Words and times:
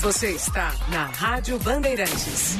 Você 0.00 0.30
está 0.30 0.72
na 0.88 1.06
Rádio 1.06 1.58
Bandeirantes. 1.58 2.56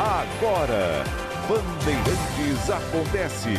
Agora, 0.00 1.04
Bandeirantes 1.48 2.70
acontece. 2.70 3.54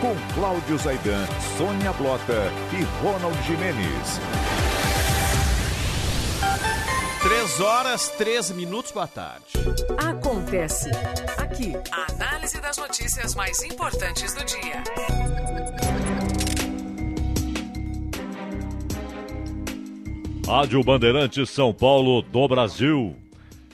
Com 0.00 0.14
Cláudio 0.34 0.76
Zaidan, 0.76 1.26
Sônia 1.56 1.92
Blota 1.94 2.52
e 2.72 2.82
Ronald 3.02 3.40
Jimenez. 3.46 4.20
Três 7.22 7.60
horas, 7.60 8.08
três 8.10 8.50
minutos, 8.50 8.92
boa 8.92 9.06
tarde. 9.06 9.46
Acontece 9.96 10.90
aqui. 11.38 11.72
A 11.90 12.12
análise 12.12 12.60
das 12.60 12.76
notícias 12.76 13.34
mais 13.34 13.62
importantes 13.62 14.34
do 14.34 14.44
dia. 14.44 14.82
Rádio 20.46 20.82
Bandeirantes 20.82 21.50
São 21.50 21.72
Paulo 21.72 22.20
do 22.20 22.48
Brasil. 22.48 23.16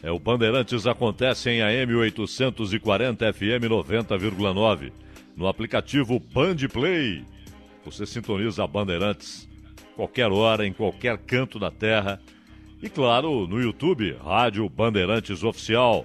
É 0.03 0.12
o 0.12 0.19
Bandeirantes 0.19 0.87
acontece 0.87 1.48
em 1.48 1.62
AM 1.62 1.95
840 1.95 3.33
FM 3.33 3.65
90,9. 3.69 4.92
No 5.34 5.48
aplicativo 5.48 6.20
Band 6.20 6.57
Play. 6.70 7.25
Você 7.84 8.05
sintoniza 8.05 8.67
Bandeirantes 8.67 9.48
qualquer 9.97 10.31
hora, 10.31 10.67
em 10.67 10.73
qualquer 10.73 11.17
canto 11.17 11.59
da 11.59 11.70
terra. 11.70 12.20
E 12.83 12.89
claro, 12.89 13.47
no 13.47 13.61
YouTube, 13.61 14.17
Rádio 14.23 14.69
Bandeirantes 14.69 15.42
Oficial. 15.42 16.05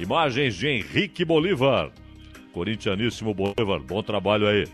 Imagens 0.00 0.56
de 0.56 0.66
Henrique 0.66 1.24
Bolívar. 1.24 1.90
Corintianíssimo 2.52 3.32
Bolívar, 3.32 3.80
bom 3.80 4.02
trabalho 4.02 4.48
aí. 4.48 4.66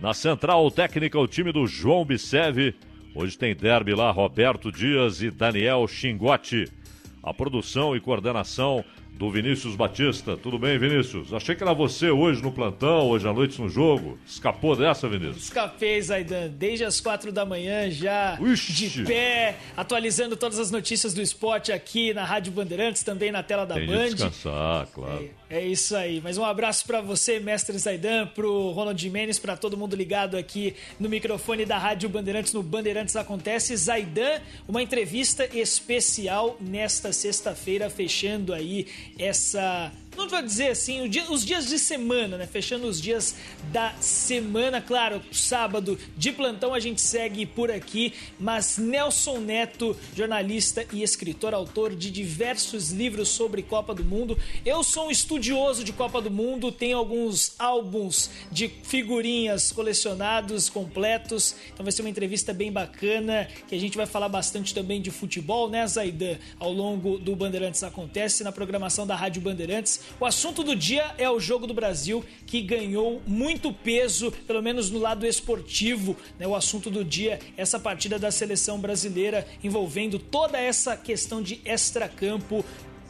Na 0.00 0.14
central 0.14 0.68
técnica, 0.70 1.18
o 1.18 1.28
time 1.28 1.52
do 1.52 1.66
João 1.66 2.04
Bicev 2.04 2.74
Hoje 3.14 3.36
tem 3.36 3.54
derby 3.54 3.94
lá, 3.94 4.10
Roberto 4.10 4.72
Dias 4.72 5.20
e 5.22 5.30
Daniel 5.30 5.86
Xingotti. 5.86 6.68
A 7.22 7.32
produção 7.32 7.94
e 7.94 8.00
coordenação 8.00 8.84
do 9.12 9.30
Vinícius 9.30 9.76
Batista. 9.76 10.36
Tudo 10.36 10.58
bem, 10.58 10.78
Vinícius? 10.78 11.32
Achei 11.32 11.54
que 11.54 11.62
era 11.62 11.72
você 11.72 12.10
hoje 12.10 12.42
no 12.42 12.50
plantão, 12.50 13.08
hoje 13.10 13.28
à 13.28 13.32
noite 13.32 13.60
no 13.60 13.68
jogo. 13.68 14.18
Escapou 14.26 14.74
dessa, 14.74 15.08
Vinícius? 15.08 15.44
Escapei, 15.44 16.00
Zaidan. 16.02 16.48
Desde 16.48 16.84
as 16.84 17.00
quatro 17.00 17.30
da 17.30 17.44
manhã 17.44 17.88
já 17.90 18.36
Ixi. 18.40 18.88
de 18.88 19.04
pé, 19.04 19.56
atualizando 19.76 20.36
todas 20.36 20.58
as 20.58 20.70
notícias 20.70 21.14
do 21.14 21.20
esporte 21.22 21.70
aqui 21.70 22.12
na 22.14 22.24
Rádio 22.24 22.52
Bandeirantes, 22.52 23.04
também 23.04 23.30
na 23.30 23.42
tela 23.42 23.64
da 23.64 23.74
Tem 23.74 23.86
de 23.86 23.92
Band. 23.92 24.04
descansar, 24.06 24.86
claro. 24.92 25.22
É, 25.22 25.28
é 25.52 25.60
isso 25.60 25.94
aí. 25.94 26.18
Mas 26.18 26.38
um 26.38 26.44
abraço 26.44 26.86
para 26.86 27.02
você, 27.02 27.38
mestre 27.38 27.76
Zaidan, 27.76 28.26
pro 28.26 28.70
Ronald 28.70 28.98
Jimenez, 28.98 29.38
para 29.38 29.54
todo 29.54 29.76
mundo 29.76 29.94
ligado 29.94 30.38
aqui 30.38 30.74
no 30.98 31.10
microfone 31.10 31.66
da 31.66 31.76
Rádio 31.76 32.08
Bandeirantes, 32.08 32.54
no 32.54 32.62
Bandeirantes 32.62 33.14
Acontece. 33.16 33.76
Zaidan, 33.76 34.40
uma 34.66 34.82
entrevista 34.82 35.46
especial 35.54 36.56
nesta 36.58 37.12
sexta-feira, 37.12 37.90
fechando 37.90 38.54
aí 38.54 38.86
essa. 39.18 39.92
Não 40.16 40.28
vou 40.28 40.42
dizer 40.42 40.68
assim, 40.68 41.00
os 41.30 41.44
dias 41.44 41.66
de 41.66 41.78
semana, 41.78 42.36
né? 42.36 42.46
Fechando 42.46 42.86
os 42.86 43.00
dias 43.00 43.34
da 43.72 43.94
semana, 43.98 44.80
claro, 44.80 45.22
sábado 45.32 45.98
de 46.16 46.30
plantão 46.30 46.74
a 46.74 46.80
gente 46.80 47.00
segue 47.00 47.46
por 47.46 47.70
aqui, 47.70 48.12
mas 48.38 48.76
Nelson 48.76 49.38
Neto, 49.38 49.96
jornalista 50.14 50.86
e 50.92 51.02
escritor, 51.02 51.54
autor 51.54 51.96
de 51.96 52.10
diversos 52.10 52.90
livros 52.90 53.30
sobre 53.30 53.62
Copa 53.62 53.94
do 53.94 54.04
Mundo. 54.04 54.38
Eu 54.66 54.84
sou 54.84 55.08
um 55.08 55.10
estudioso 55.10 55.82
de 55.82 55.92
Copa 55.92 56.20
do 56.20 56.30
Mundo, 56.30 56.70
tenho 56.70 56.98
alguns 56.98 57.54
álbuns 57.58 58.30
de 58.50 58.68
figurinhas 58.68 59.72
colecionados, 59.72 60.68
completos, 60.68 61.56
então 61.72 61.84
vai 61.84 61.92
ser 61.92 62.02
uma 62.02 62.10
entrevista 62.10 62.52
bem 62.52 62.70
bacana, 62.70 63.48
que 63.66 63.74
a 63.74 63.80
gente 63.80 63.96
vai 63.96 64.06
falar 64.06 64.28
bastante 64.28 64.74
também 64.74 65.00
de 65.00 65.10
futebol, 65.10 65.70
né, 65.70 65.86
Zaidan? 65.86 66.36
Ao 66.58 66.70
longo 66.70 67.18
do 67.18 67.34
Bandeirantes 67.34 67.82
Acontece, 67.82 68.44
na 68.44 68.52
programação 68.52 69.06
da 69.06 69.16
Rádio 69.16 69.40
Bandeirantes. 69.40 70.01
O 70.20 70.26
assunto 70.26 70.62
do 70.62 70.74
dia 70.76 71.14
é 71.18 71.28
o 71.30 71.40
Jogo 71.40 71.66
do 71.66 71.74
Brasil, 71.74 72.24
que 72.46 72.60
ganhou 72.60 73.22
muito 73.26 73.72
peso, 73.72 74.32
pelo 74.46 74.62
menos 74.62 74.90
no 74.90 74.98
lado 74.98 75.26
esportivo. 75.26 76.16
Né? 76.38 76.46
O 76.46 76.54
assunto 76.54 76.90
do 76.90 77.04
dia 77.04 77.38
essa 77.56 77.78
partida 77.78 78.18
da 78.18 78.30
seleção 78.30 78.78
brasileira 78.78 79.46
envolvendo 79.62 80.18
toda 80.18 80.58
essa 80.58 80.96
questão 80.96 81.42
de 81.42 81.60
extracampo 81.64 82.64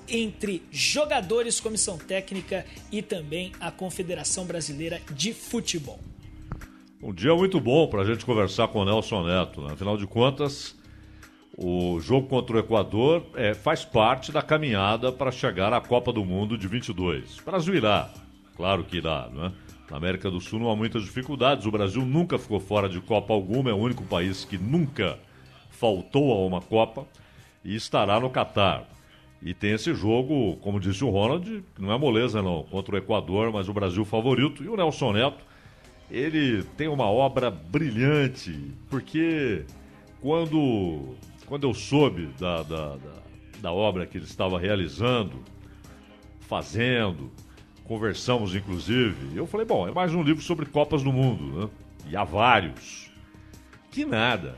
entre 0.08 0.62
jogadores, 0.70 1.60
comissão 1.60 1.96
técnica 1.96 2.66
e 2.90 3.00
também 3.00 3.52
a 3.60 3.70
Confederação 3.70 4.44
Brasileira 4.44 5.00
de 5.12 5.32
Futebol. 5.32 5.98
Um 7.02 7.12
dia 7.12 7.34
muito 7.34 7.60
bom 7.60 7.88
para 7.88 8.02
a 8.02 8.04
gente 8.04 8.24
conversar 8.24 8.68
com 8.68 8.80
o 8.80 8.84
Nelson 8.84 9.26
Neto. 9.26 9.60
Né? 9.62 9.72
Afinal 9.72 9.96
de 9.96 10.06
contas, 10.06 10.76
o 11.56 12.00
jogo 12.00 12.28
contra 12.28 12.56
o 12.56 12.58
Equador 12.58 13.26
é, 13.34 13.52
faz 13.52 13.84
parte 13.84 14.32
da 14.32 14.42
caminhada 14.42 15.12
para 15.12 15.30
chegar 15.30 15.72
à 15.72 15.80
Copa 15.80 16.12
do 16.12 16.24
Mundo 16.24 16.56
de 16.56 16.66
22. 16.66 17.38
O 17.38 17.44
Brasil 17.44 17.74
irá, 17.74 18.10
claro 18.56 18.84
que 18.84 18.96
irá. 18.96 19.28
Né? 19.32 19.52
Na 19.90 19.98
América 19.98 20.30
do 20.30 20.40
Sul 20.40 20.58
não 20.58 20.70
há 20.70 20.76
muitas 20.76 21.02
dificuldades. 21.02 21.66
O 21.66 21.70
Brasil 21.70 22.04
nunca 22.06 22.38
ficou 22.38 22.58
fora 22.58 22.88
de 22.88 23.00
Copa 23.00 23.34
alguma, 23.34 23.70
é 23.70 23.74
o 23.74 23.76
único 23.76 24.02
país 24.04 24.44
que 24.44 24.56
nunca 24.56 25.18
faltou 25.70 26.32
a 26.32 26.46
uma 26.46 26.62
Copa 26.62 27.06
e 27.62 27.74
estará 27.74 28.18
no 28.18 28.30
Catar. 28.30 28.88
E 29.42 29.52
tem 29.52 29.72
esse 29.72 29.92
jogo, 29.92 30.56
como 30.58 30.80
disse 30.80 31.04
o 31.04 31.10
Ronald, 31.10 31.64
que 31.74 31.82
não 31.82 31.92
é 31.92 31.98
moleza 31.98 32.40
não, 32.40 32.62
contra 32.62 32.94
o 32.94 32.98
Equador, 32.98 33.52
mas 33.52 33.68
o 33.68 33.74
Brasil 33.74 34.04
favorito. 34.04 34.62
E 34.62 34.68
o 34.68 34.76
Nelson 34.76 35.12
Neto, 35.12 35.44
ele 36.10 36.62
tem 36.76 36.88
uma 36.88 37.06
obra 37.06 37.50
brilhante, 37.50 38.72
porque 38.88 39.64
quando, 40.20 41.16
quando 41.46 41.66
eu 41.66 41.74
soube 41.74 42.26
da, 42.38 42.62
da, 42.62 42.96
da, 42.96 43.12
da 43.60 43.72
obra 43.72 44.06
que 44.06 44.18
ele 44.18 44.24
estava 44.24 44.58
realizando, 44.58 45.42
fazendo, 46.40 47.30
conversamos 47.84 48.54
inclusive, 48.54 49.36
eu 49.36 49.46
falei, 49.46 49.66
bom, 49.66 49.86
é 49.88 49.92
mais 49.92 50.14
um 50.14 50.22
livro 50.22 50.42
sobre 50.42 50.66
Copas 50.66 51.02
do 51.02 51.12
Mundo, 51.12 51.60
né? 51.60 51.68
E 52.10 52.16
há 52.16 52.24
vários. 52.24 53.10
Que 53.90 54.04
nada. 54.04 54.56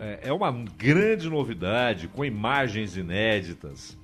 É- 0.00 0.28
É 0.28 0.32
uma 0.32 0.50
grande 0.76 1.28
novidade, 1.28 2.08
com 2.08 2.24
imagens 2.24 2.96
inéditas, 2.96 3.96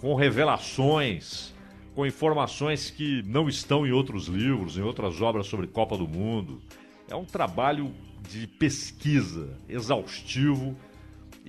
com 0.00 0.14
revelações, 0.14 1.52
com 1.94 2.06
informações 2.06 2.90
que 2.90 3.22
não 3.26 3.48
estão 3.48 3.86
em 3.86 3.90
outros 3.92 4.26
livros, 4.28 4.78
em 4.78 4.82
outras 4.82 5.20
obras 5.20 5.46
sobre 5.46 5.66
Copa 5.66 5.96
do 5.96 6.06
Mundo. 6.08 6.60
É 7.08 7.14
um 7.16 7.24
trabalho 7.24 7.92
de 8.30 8.46
pesquisa 8.46 9.58
exaustivo 9.68 10.76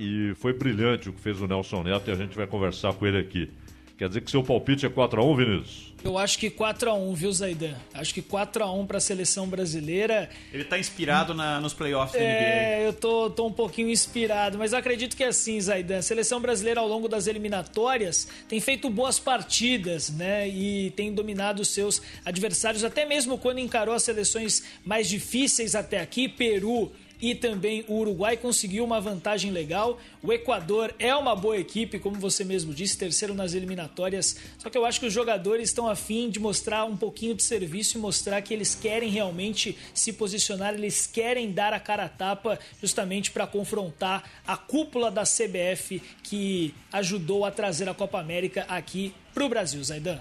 e 0.02 0.36
foi 0.36 0.54
brilhante 0.54 1.10
o 1.10 1.14
que 1.14 1.22
fez 1.22 1.40
o 1.42 1.48
Nelson 1.48 1.84
Neto 1.84 2.10
e 2.10 2.12
a 2.12 2.16
gente 2.16 2.36
vai 2.36 2.48
conversar 2.48 2.94
com 2.94 3.06
ele 3.06 3.18
aqui. 3.20 3.50
Quer 3.98 4.08
dizer 4.08 4.22
que 4.22 4.32
seu 4.32 4.42
palpite 4.44 4.84
é 4.84 4.90
4x1, 4.90 5.38
Vinícius? 5.38 5.94
Eu 6.04 6.18
acho 6.18 6.40
que 6.40 6.50
4x1, 6.50 7.14
viu, 7.14 7.32
Zaidan? 7.32 7.76
Acho 7.94 8.12
que 8.16 8.22
4x1 8.24 8.88
para 8.88 8.98
a 8.98 9.00
seleção 9.00 9.48
brasileira. 9.48 10.28
Ele 10.52 10.64
tá 10.64 10.80
inspirado 10.80 11.36
na- 11.36 11.62
nos 11.62 11.76
playoffs 11.76 12.14
da 12.14 12.20
NBA. 12.20 12.34
É, 12.34 12.88
eu 12.88 12.94
tô, 12.94 13.30
tô 13.30 13.46
um 13.46 13.52
pouquinho 13.52 13.92
inspirado, 13.92 14.58
mas 14.58 14.74
eu 14.74 14.80
acredito 14.80 15.16
que 15.16 15.24
é 15.24 15.28
assim, 15.28 15.62
Zaidan. 15.62 16.00
A 16.00 16.02
seleção 16.02 16.42
brasileira 16.42 16.80
ao 16.80 16.88
longo 16.88 17.08
das 17.08 17.28
eliminatórias 17.28 18.28
tem 18.50 18.60
feito 18.60 18.90
boas 18.90 19.20
partidas, 19.20 20.10
né? 20.10 20.50
E 20.50 20.90
tem 20.96 21.14
dominado 21.14 21.62
os 21.62 21.68
seus 21.68 22.02
adversários, 22.26 22.84
até 22.84 23.06
mesmo 23.06 23.38
quando 23.38 23.60
encarou 23.60 23.94
as 23.94 24.02
seleções 24.02 24.64
mais 24.84 25.08
difíceis 25.08 25.76
até 25.76 26.00
aqui, 26.00 26.28
Peru 26.28 26.92
e 27.22 27.36
também 27.36 27.86
o 27.88 27.96
Uruguai 28.00 28.36
conseguiu 28.36 28.84
uma 28.84 29.00
vantagem 29.00 29.52
legal. 29.52 30.00
O 30.24 30.34
Equador 30.34 30.94
é 30.98 31.16
uma 31.16 31.36
boa 31.36 31.58
equipe, 31.58 32.00
como 32.00 32.16
você 32.16 32.44
mesmo 32.44 32.74
disse, 32.74 32.98
terceiro 32.98 33.34
nas 33.34 33.54
eliminatórias. 33.54 34.36
Só 34.58 34.70
que 34.70 34.78
eu 34.78 34.86
acho 34.86 35.00
que 35.00 35.06
os 35.06 35.14
jogadores 35.14 35.70
estão 35.70 35.88
afim 35.88 36.30
de 36.30 36.40
mostrar 36.40 36.86
um 36.86 36.98
pouquinho 36.98 37.36
de 37.36 37.44
serviço 37.44 37.98
e 37.98 38.02
mostrar 38.02 38.42
que 38.42 38.54
eles 38.54 38.74
querem 38.74 39.10
realmente 39.10 39.78
se 39.94 40.14
posicionar, 40.14 40.74
eles 40.74 41.06
querem 41.06 41.52
dar 41.52 41.74
a 41.74 41.80
cara 41.80 42.06
a 42.06 42.10
tapa 42.10 42.58
justamente 42.82 43.30
para 43.30 43.46
confrontar 43.46 44.24
a 44.48 44.58
cúpula 44.58 45.12
da 45.12 45.24
CBF 45.24 46.02
que 46.24 46.74
ajudou 46.92 47.46
a 47.46 47.52
trazer 47.52 47.88
a 47.88 47.94
Copa 47.94 48.20
América 48.20 48.66
aqui 48.68 49.14
para 49.34 49.46
o 49.46 49.50
Brasil, 49.50 49.84
Zaidan. 49.84 50.20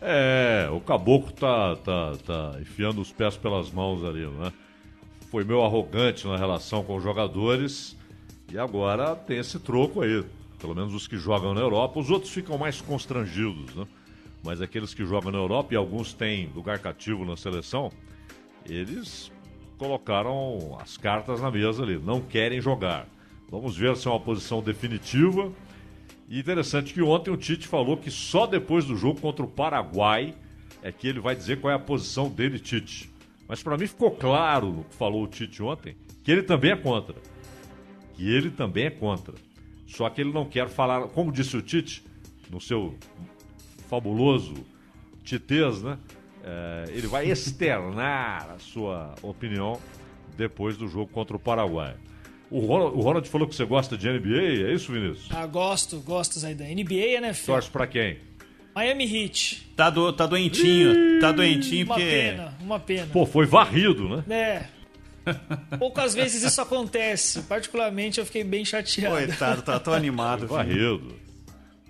É, 0.00 0.68
o 0.70 0.80
caboclo 0.80 1.32
tá, 1.32 1.76
tá, 1.76 2.12
tá 2.26 2.60
enfiando 2.60 3.00
os 3.00 3.10
pés 3.10 3.36
pelas 3.38 3.70
mãos 3.70 4.04
ali, 4.04 4.26
né? 4.26 4.52
Foi 5.34 5.42
meio 5.42 5.64
arrogante 5.64 6.28
na 6.28 6.36
relação 6.36 6.84
com 6.84 6.94
os 6.94 7.02
jogadores 7.02 7.96
e 8.52 8.56
agora 8.56 9.16
tem 9.16 9.38
esse 9.38 9.58
troco 9.58 10.00
aí. 10.00 10.24
Pelo 10.60 10.76
menos 10.76 10.94
os 10.94 11.08
que 11.08 11.16
jogam 11.16 11.52
na 11.52 11.60
Europa, 11.60 11.98
os 11.98 12.08
outros 12.08 12.32
ficam 12.32 12.56
mais 12.56 12.80
constrangidos, 12.80 13.74
né? 13.74 13.84
Mas 14.44 14.62
aqueles 14.62 14.94
que 14.94 15.04
jogam 15.04 15.32
na 15.32 15.38
Europa 15.38 15.74
e 15.74 15.76
alguns 15.76 16.14
têm 16.14 16.52
lugar 16.54 16.78
cativo 16.78 17.24
na 17.24 17.36
seleção, 17.36 17.90
eles 18.64 19.32
colocaram 19.76 20.78
as 20.80 20.96
cartas 20.96 21.40
na 21.40 21.50
mesa 21.50 21.82
ali, 21.82 21.98
não 21.98 22.20
querem 22.20 22.60
jogar. 22.60 23.08
Vamos 23.50 23.76
ver 23.76 23.96
se 23.96 24.06
é 24.06 24.12
uma 24.12 24.20
posição 24.20 24.62
definitiva. 24.62 25.50
E 26.28 26.38
interessante 26.38 26.94
que 26.94 27.02
ontem 27.02 27.32
o 27.32 27.36
Tite 27.36 27.66
falou 27.66 27.96
que 27.96 28.08
só 28.08 28.46
depois 28.46 28.84
do 28.84 28.94
jogo 28.94 29.20
contra 29.20 29.44
o 29.44 29.48
Paraguai 29.48 30.32
é 30.80 30.92
que 30.92 31.08
ele 31.08 31.18
vai 31.18 31.34
dizer 31.34 31.60
qual 31.60 31.72
é 31.72 31.74
a 31.74 31.80
posição 31.80 32.28
dele, 32.28 32.60
Tite. 32.60 33.12
Mas 33.48 33.62
para 33.62 33.76
mim 33.76 33.86
ficou 33.86 34.10
claro 34.10 34.72
no 34.72 34.84
que 34.84 34.94
falou 34.94 35.24
o 35.24 35.26
Tite 35.26 35.62
ontem 35.62 35.96
que 36.22 36.32
ele 36.32 36.42
também 36.42 36.70
é 36.70 36.76
contra. 36.76 37.16
Que 38.14 38.28
ele 38.28 38.50
também 38.50 38.86
é 38.86 38.90
contra. 38.90 39.34
Só 39.86 40.08
que 40.08 40.20
ele 40.20 40.32
não 40.32 40.46
quer 40.46 40.68
falar, 40.68 41.08
como 41.08 41.30
disse 41.30 41.56
o 41.56 41.62
Tite, 41.62 42.04
no 42.50 42.60
seu 42.60 42.94
fabuloso 43.88 44.54
titez, 45.24 45.82
né? 45.82 45.98
É, 46.44 46.84
ele 46.88 47.06
vai 47.06 47.30
externar 47.30 48.50
a 48.50 48.58
sua 48.58 49.14
opinião 49.22 49.80
depois 50.36 50.76
do 50.76 50.86
jogo 50.86 51.10
contra 51.10 51.36
o 51.36 51.40
Paraguai. 51.40 51.96
O 52.50 52.60
Ronald, 52.60 52.96
o 52.96 53.00
Ronald, 53.00 53.28
falou 53.28 53.48
que 53.48 53.54
você 53.54 53.64
gosta 53.64 53.96
de 53.96 54.08
NBA, 54.08 54.68
é 54.68 54.72
isso, 54.72 54.92
Vinícius? 54.92 55.28
Ah, 55.30 55.46
gosto, 55.46 55.98
gosto, 56.00 56.38
Zaidan. 56.38 56.66
NBA 56.66 56.94
e 56.94 57.14
NFL. 57.16 57.52
Torce 57.52 57.70
pra 57.70 57.86
quem? 57.86 58.18
Miami 58.74 59.04
Heat. 59.04 59.70
Tá, 59.76 59.88
do, 59.90 60.12
tá 60.12 60.26
doentinho, 60.26 61.20
tá 61.20 61.30
doentinho 61.30 61.86
Uma 61.86 61.94
porque... 61.94 62.10
pena, 62.10 62.54
uma 62.60 62.80
pena. 62.80 63.06
Pô, 63.12 63.24
foi 63.24 63.46
varrido, 63.46 64.08
né? 64.08 64.24
É. 64.28 64.74
Poucas 65.78 66.14
vezes 66.14 66.42
isso 66.42 66.60
acontece. 66.60 67.42
Particularmente, 67.42 68.18
eu 68.18 68.26
fiquei 68.26 68.44
bem 68.44 68.64
chateado. 68.64 69.16
Coitado, 69.16 69.62
tá 69.62 69.78
tão 69.80 69.94
animado. 69.94 70.46
Foi 70.46 70.56
varrido. 70.58 71.14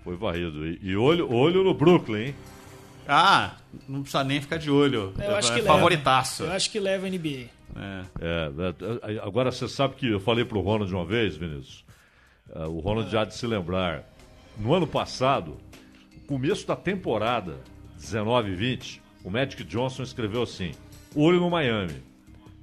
Foi 0.04 0.16
varrido. 0.16 0.66
E, 0.66 0.78
e 0.82 0.96
olho, 0.96 1.32
olho 1.32 1.64
no 1.64 1.74
Brooklyn, 1.74 2.26
hein? 2.26 2.34
Ah, 3.08 3.56
não 3.88 4.02
precisa 4.02 4.24
nem 4.24 4.40
ficar 4.40 4.56
de 4.56 4.70
olho. 4.70 5.12
Eu 5.18 5.36
acho 5.36 5.52
é 5.52 5.56
que 5.56 5.60
leva. 5.62 5.74
favoritaço. 5.74 6.44
Eu 6.44 6.52
acho 6.52 6.70
que 6.70 6.80
leva 6.80 7.06
a 7.06 7.10
NBA. 7.10 7.48
É. 7.76 8.02
É, 8.20 9.14
é, 9.14 9.18
agora 9.20 9.50
você 9.50 9.68
sabe 9.68 9.94
que 9.96 10.08
eu 10.08 10.20
falei 10.20 10.44
pro 10.44 10.60
Ronald 10.60 10.92
uma 10.92 11.04
vez, 11.04 11.36
Vinícius. 11.36 11.84
É, 12.54 12.64
o 12.66 12.78
Ronald 12.78 13.10
já 13.10 13.22
há 13.22 13.24
de 13.24 13.34
se 13.34 13.46
lembrar. 13.46 14.04
No 14.56 14.72
ano 14.72 14.86
passado, 14.86 15.56
começo 16.26 16.66
da 16.66 16.76
temporada 16.76 17.60
19 17.96 18.50
e 18.50 18.54
20, 18.54 19.02
o 19.22 19.30
Magic 19.30 19.62
Johnson 19.64 20.02
escreveu 20.02 20.42
assim: 20.42 20.72
olho 21.14 21.40
no 21.40 21.50
Miami. 21.50 22.02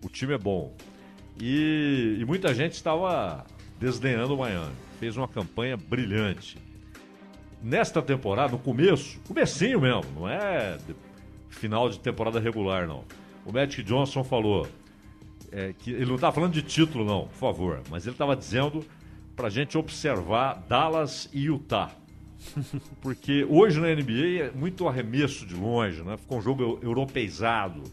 O 0.03 0.09
time 0.09 0.33
é 0.33 0.37
bom. 0.37 0.75
E, 1.39 2.17
e 2.19 2.25
muita 2.25 2.53
gente 2.53 2.73
estava 2.73 3.45
desdenhando 3.79 4.35
o 4.35 4.37
Miami. 4.37 4.73
Fez 4.99 5.15
uma 5.15 5.27
campanha 5.27 5.77
brilhante. 5.77 6.57
Nesta 7.61 8.01
temporada, 8.01 8.53
no 8.53 8.59
começo, 8.59 9.19
comecinho 9.27 9.79
mesmo, 9.79 10.05
não 10.15 10.27
é 10.27 10.77
final 11.49 11.89
de 11.89 11.99
temporada 11.99 12.39
regular, 12.39 12.87
não. 12.87 13.03
O 13.45 13.51
Magic 13.51 13.83
Johnson 13.83 14.23
falou 14.23 14.67
é, 15.51 15.73
que 15.73 15.91
ele 15.91 16.05
não 16.05 16.15
estava 16.15 16.33
falando 16.33 16.53
de 16.53 16.63
título, 16.63 17.05
não, 17.05 17.27
por 17.27 17.35
favor, 17.35 17.81
mas 17.89 18.05
ele 18.05 18.15
estava 18.15 18.35
dizendo 18.35 18.83
para 19.35 19.47
a 19.47 19.49
gente 19.49 19.77
observar 19.77 20.63
Dallas 20.67 21.29
e 21.31 21.45
Utah. 21.45 21.91
Porque 23.01 23.45
hoje 23.49 23.79
na 23.79 23.87
NBA 23.87 24.45
é 24.45 24.51
muito 24.53 24.87
arremesso 24.87 25.45
de 25.45 25.55
longe, 25.55 26.01
né? 26.03 26.17
Ficou 26.17 26.37
um 26.39 26.41
jogo 26.41 26.61
eu- 26.63 26.79
europeizado. 26.81 27.83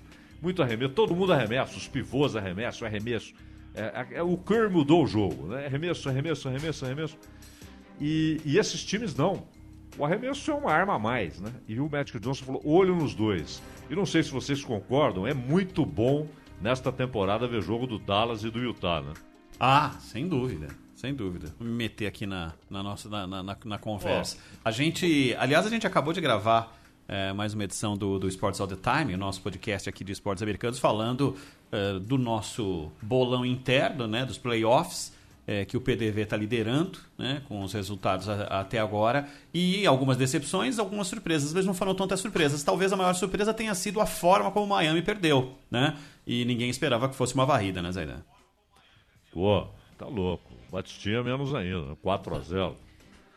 Muito 0.41 0.63
arremesso, 0.63 0.93
todo 0.95 1.15
mundo 1.15 1.33
arremessa, 1.33 1.77
os 1.77 1.89
pivôs 1.89 2.37
arremessam, 2.37 2.87
arremesso. 2.87 3.35
É, 3.75 4.07
é- 4.13 4.23
o 4.23 4.37
Curry 4.37 4.71
mudou 4.71 5.05
o 5.05 5.07
jogo, 5.07 5.49
né? 5.49 5.67
Arremesso, 5.67 6.09
arremesso, 6.09 6.49
arremesso, 6.49 6.85
arremesso. 6.85 7.19
E, 8.01 8.41
e 8.45 8.59
esses 8.59 8.85
times 8.85 9.15
não. 9.15 9.43
O 9.97 10.05
arremesso 10.05 10.51
é 10.51 10.55
uma 10.55 10.71
arma 10.73 10.95
a 10.95 10.99
mais, 10.99 11.41
né? 11.41 11.51
E 11.67 11.81
o 11.81 11.89
Magic 11.91 12.19
Johnson 12.21 12.45
falou: 12.45 12.63
olho 12.65 12.95
nos 12.95 13.15
dois. 13.15 13.61
E 13.91 13.97
não 13.97 14.07
sei 14.07 14.23
se 14.23 14.31
vocês 14.31 14.63
concordam, 14.63 15.27
é 15.27 15.35
muito 15.35 15.85
bom 15.85 16.27
nesta 16.61 16.93
temporada 16.93 17.49
ver 17.49 17.63
jogo 17.63 17.87
do 17.87 17.99
Dallas 17.99 18.45
e 18.45 18.51
do 18.51 18.61
Utah, 18.61 19.01
né? 19.03 19.13
Ah, 19.59 19.97
sem 20.01 20.29
dúvida. 20.29 20.69
Sem 21.01 21.15
dúvida. 21.15 21.55
Vou 21.59 21.67
me 21.69 21.73
meter 21.75 22.07
aqui 22.09 22.27
na, 22.27 22.53
na 22.69 22.83
nossa 22.83 23.09
na, 23.09 23.25
na, 23.25 23.43
na- 23.65 23.79
conversa. 23.79 24.37
A 24.65 24.71
gente. 24.73 25.33
Aliás, 25.39 25.65
a 25.65 25.71
gente 25.71 25.87
acabou 25.87 26.13
de 26.13 26.21
gravar 26.21 26.77
é, 27.07 27.33
mais 27.33 27.55
uma 27.55 27.63
edição 27.63 27.97
do, 27.97 28.19
do 28.19 28.27
Sports 28.27 28.61
All 28.61 28.67
the 28.67 28.75
Time, 28.77 29.15
o 29.15 29.17
nosso 29.19 29.41
podcast 29.41 29.89
aqui 29.89 30.03
de 30.03 30.11
esportes 30.11 30.43
americanos, 30.43 30.81
falando 30.81 31.37
é, 31.71 32.01
do 32.01 32.19
nosso 32.19 32.91
bolão 33.01 33.47
interno, 33.47 34.09
né? 34.09 34.25
Dos 34.27 34.39
playoffs. 34.39 35.17
é, 35.47 35.65
que 35.65 35.77
o 35.77 35.81
PDV 35.81 36.23
está 36.23 36.37
liderando, 36.37 36.99
né, 37.17 37.41
com 37.49 37.63
os 37.63 37.73
resultados 37.73 38.29
a- 38.29 38.61
até 38.61 38.79
agora, 38.79 39.27
e 39.55 39.87
algumas 39.87 40.17
decepções, 40.19 40.79
algumas 40.79 41.07
surpresas, 41.07 41.55
mas 41.55 41.65
não 41.65 41.73
foram 41.73 41.95
tantas 41.95 42.21
surpresas. 42.21 42.63
Talvez 42.63 42.93
a 42.93 42.97
maior 42.97 43.15
surpresa 43.15 43.55
tenha 43.55 43.75
sido 43.75 43.99
a 43.99 44.05
forma 44.05 44.51
como 44.51 44.67
o 44.67 44.69
Miami 44.69 45.01
perdeu, 45.01 45.55
né? 45.71 45.97
E 46.27 46.45
ninguém 46.45 46.69
esperava 46.69 47.09
que 47.09 47.15
fosse 47.15 47.35
uma 47.35 47.47
varrida, 47.47 47.81
né, 47.81 47.91
Zaidan? 47.93 48.21
Pô, 49.33 49.69
tá 49.97 50.05
louco. 50.07 50.58
Batistinha 50.71 51.23
menos 51.23 51.55
ainda, 51.55 51.81
né? 51.83 51.97
4 52.03 52.37
a 52.37 52.41
0 52.41 52.77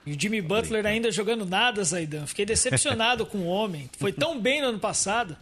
E 0.06 0.12
o 0.14 0.20
Jimmy 0.20 0.42
Butler 0.42 0.86
ainda 0.86 1.12
jogando 1.12 1.46
nada, 1.46 1.84
Zaidan. 1.84 2.26
Fiquei 2.26 2.46
decepcionado 2.46 3.26
com 3.26 3.40
o 3.40 3.46
homem. 3.48 3.90
Foi 3.98 4.12
tão 4.12 4.40
bem 4.40 4.62
no 4.62 4.68
ano 4.68 4.80
passado. 4.80 5.38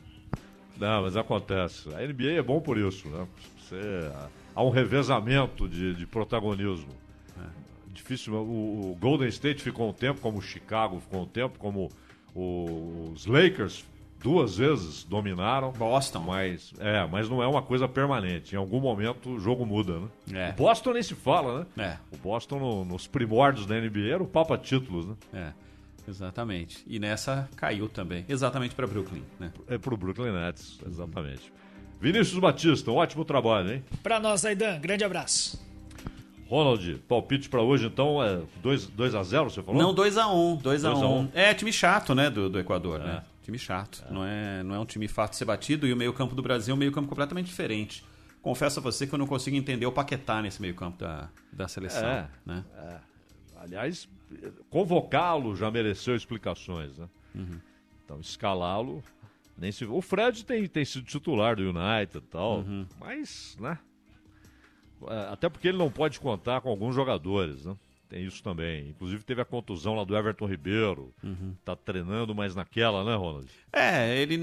Não, 0.78 1.02
mas 1.04 1.18
acontece. 1.18 1.90
A 1.94 2.06
NBA 2.06 2.34
é 2.38 2.42
bom 2.42 2.60
por 2.62 2.78
isso, 2.78 3.08
né? 3.10 3.28
Você, 3.60 3.76
há 4.56 4.64
um 4.64 4.70
revezamento 4.70 5.68
de, 5.68 5.94
de 5.96 6.06
protagonismo. 6.06 6.88
Difícil. 7.94 8.34
O, 8.36 8.92
o 8.92 8.98
Golden 9.00 9.28
State 9.28 9.62
ficou 9.62 9.90
um 9.90 9.94
tempo, 9.94 10.22
como 10.22 10.38
o 10.38 10.42
Chicago 10.42 11.00
ficou 11.02 11.24
um 11.24 11.28
tempo, 11.28 11.60
como 11.60 11.90
o- 12.34 13.12
os 13.14 13.26
Lakers 13.26 13.84
duas 14.22 14.58
vezes 14.58 15.04
dominaram. 15.04 15.72
Boston. 15.72 16.20
Mas, 16.20 16.74
é, 16.80 17.06
mas 17.08 17.30
não 17.30 17.42
é 17.42 17.48
uma 17.48 17.62
coisa 17.62 17.88
permanente. 17.88 18.54
Em 18.56 18.58
algum 18.58 18.80
momento 18.80 19.30
o 19.32 19.40
jogo 19.40 19.66
muda, 19.66 20.00
né? 20.00 20.08
É. 20.34 20.50
O 20.52 20.54
Boston 20.54 20.94
nem 20.94 21.04
se 21.04 21.16
fala, 21.16 21.68
né? 21.76 21.86
É. 22.12 22.16
O 22.16 22.18
Boston, 22.20 22.60
no- 22.60 22.86
nos 22.86 23.08
primórdios 23.08 23.66
da 23.66 23.76
NBA, 23.80 24.14
era 24.14 24.24
o 24.24 24.28
papa 24.28 24.58
títulos, 24.58 25.06
né? 25.06 25.16
É, 25.34 25.52
exatamente. 26.08 26.84
E 26.88 27.00
nessa 27.00 27.50
caiu 27.56 27.88
também. 27.88 28.26
Exatamente 28.28 28.76
para 28.76 28.86
Brooklyn, 28.88 29.24
né? 29.40 29.52
É 29.68 29.78
pro 29.78 29.96
Brooklyn 29.98 30.32
Nets, 30.32 30.80
exatamente. 30.86 31.52
Vinícius 32.02 32.40
Batista, 32.40 32.92
um 32.92 32.96
ótimo 32.96 33.26
trabalho, 33.26 33.74
hein? 33.74 33.84
Pra 34.02 34.20
nós, 34.20 34.42
Zaidan, 34.42 34.80
grande 34.80 35.04
abraço. 35.04 35.68
Ronald, 36.48 36.96
palpite 37.08 37.48
pra 37.48 37.62
hoje 37.62 37.86
então 37.86 38.24
é 38.24 38.40
2 38.64 39.14
a 39.16 39.22
0 39.22 39.50
você 39.52 39.62
falou? 39.62 39.80
Não 39.80 39.94
2x1, 39.94 40.58
2x1. 40.58 40.62
Dois 40.62 40.84
a 40.84 40.94
um. 40.96 41.30
É 41.34 41.54
time 41.54 41.72
chato, 41.72 42.16
né, 42.16 42.28
do, 42.30 42.50
do 42.50 42.58
Equador, 42.60 43.00
né? 43.00 43.22
Time 43.50 43.58
chato. 43.58 44.06
Não, 44.12 44.24
é, 44.24 44.62
não 44.64 44.76
é 44.76 44.80
um 44.80 44.86
time 44.86 45.08
fácil 45.08 45.32
de 45.32 45.38
ser 45.38 45.46
batido 45.46 45.88
e 45.88 45.94
o 45.94 45.98
meio-campo 45.98 46.36
do 46.36 46.42
Brasil 46.44 46.72
é 46.72 46.76
um 46.76 46.80
meio-campo 46.80 47.08
completamente 47.10 47.48
diferente. 47.48 48.06
Confesso 48.44 48.80
a 48.80 48.84
você 48.84 49.08
que 49.08 49.14
eu 49.14 49.18
não 49.20 49.26
consigo 49.26 49.58
entender 49.58 49.86
o 49.88 49.92
Paquetá 49.92 50.42
nesse 50.42 50.62
meio-campo 50.62 51.00
da, 51.00 51.30
da 51.52 51.68
seleção. 51.68 52.08
É. 52.08 52.30
Né? 52.46 52.64
Aliás, 53.58 54.08
convocá-lo 54.70 55.56
já 55.56 55.70
mereceu 55.72 56.16
explicações, 56.16 56.98
né? 56.98 57.10
Uhum. 57.36 57.60
Então, 58.06 58.20
escalá-lo, 58.20 59.04
nem 59.58 59.72
se... 59.72 59.84
O 59.86 60.02
Fred 60.02 60.46
tem, 60.46 60.68
tem 60.68 60.86
sido 60.86 61.06
titular 61.06 61.56
do 61.56 61.64
United 61.64 62.18
e 62.18 62.22
tal, 62.22 62.60
Uhum. 62.60 62.86
mas, 63.00 63.58
né? 63.60 63.78
É, 65.08 65.34
Até 65.34 65.50
porque 65.50 65.68
ele 65.68 65.78
não 65.78 65.90
pode 65.92 66.20
contar 66.20 66.62
com 66.62 66.70
alguns 66.70 66.94
jogadores, 66.96 67.66
né? 67.66 67.76
Tem 68.10 68.26
isso 68.26 68.42
também. 68.42 68.90
Inclusive 68.90 69.24
teve 69.24 69.40
a 69.40 69.46
contusão 69.46 69.94
lá 69.96 70.04
do 70.04 70.18
Everton 70.18 70.48
Ribeiro. 70.48 71.14
Uhum. 71.24 71.54
Tá 71.64 71.76
treinando 71.76 72.34
mais 72.34 72.56
naquela, 72.56 73.04
né, 73.04 73.16
Ronald? 73.16 73.48
É, 73.72 74.18
ele 74.18 74.40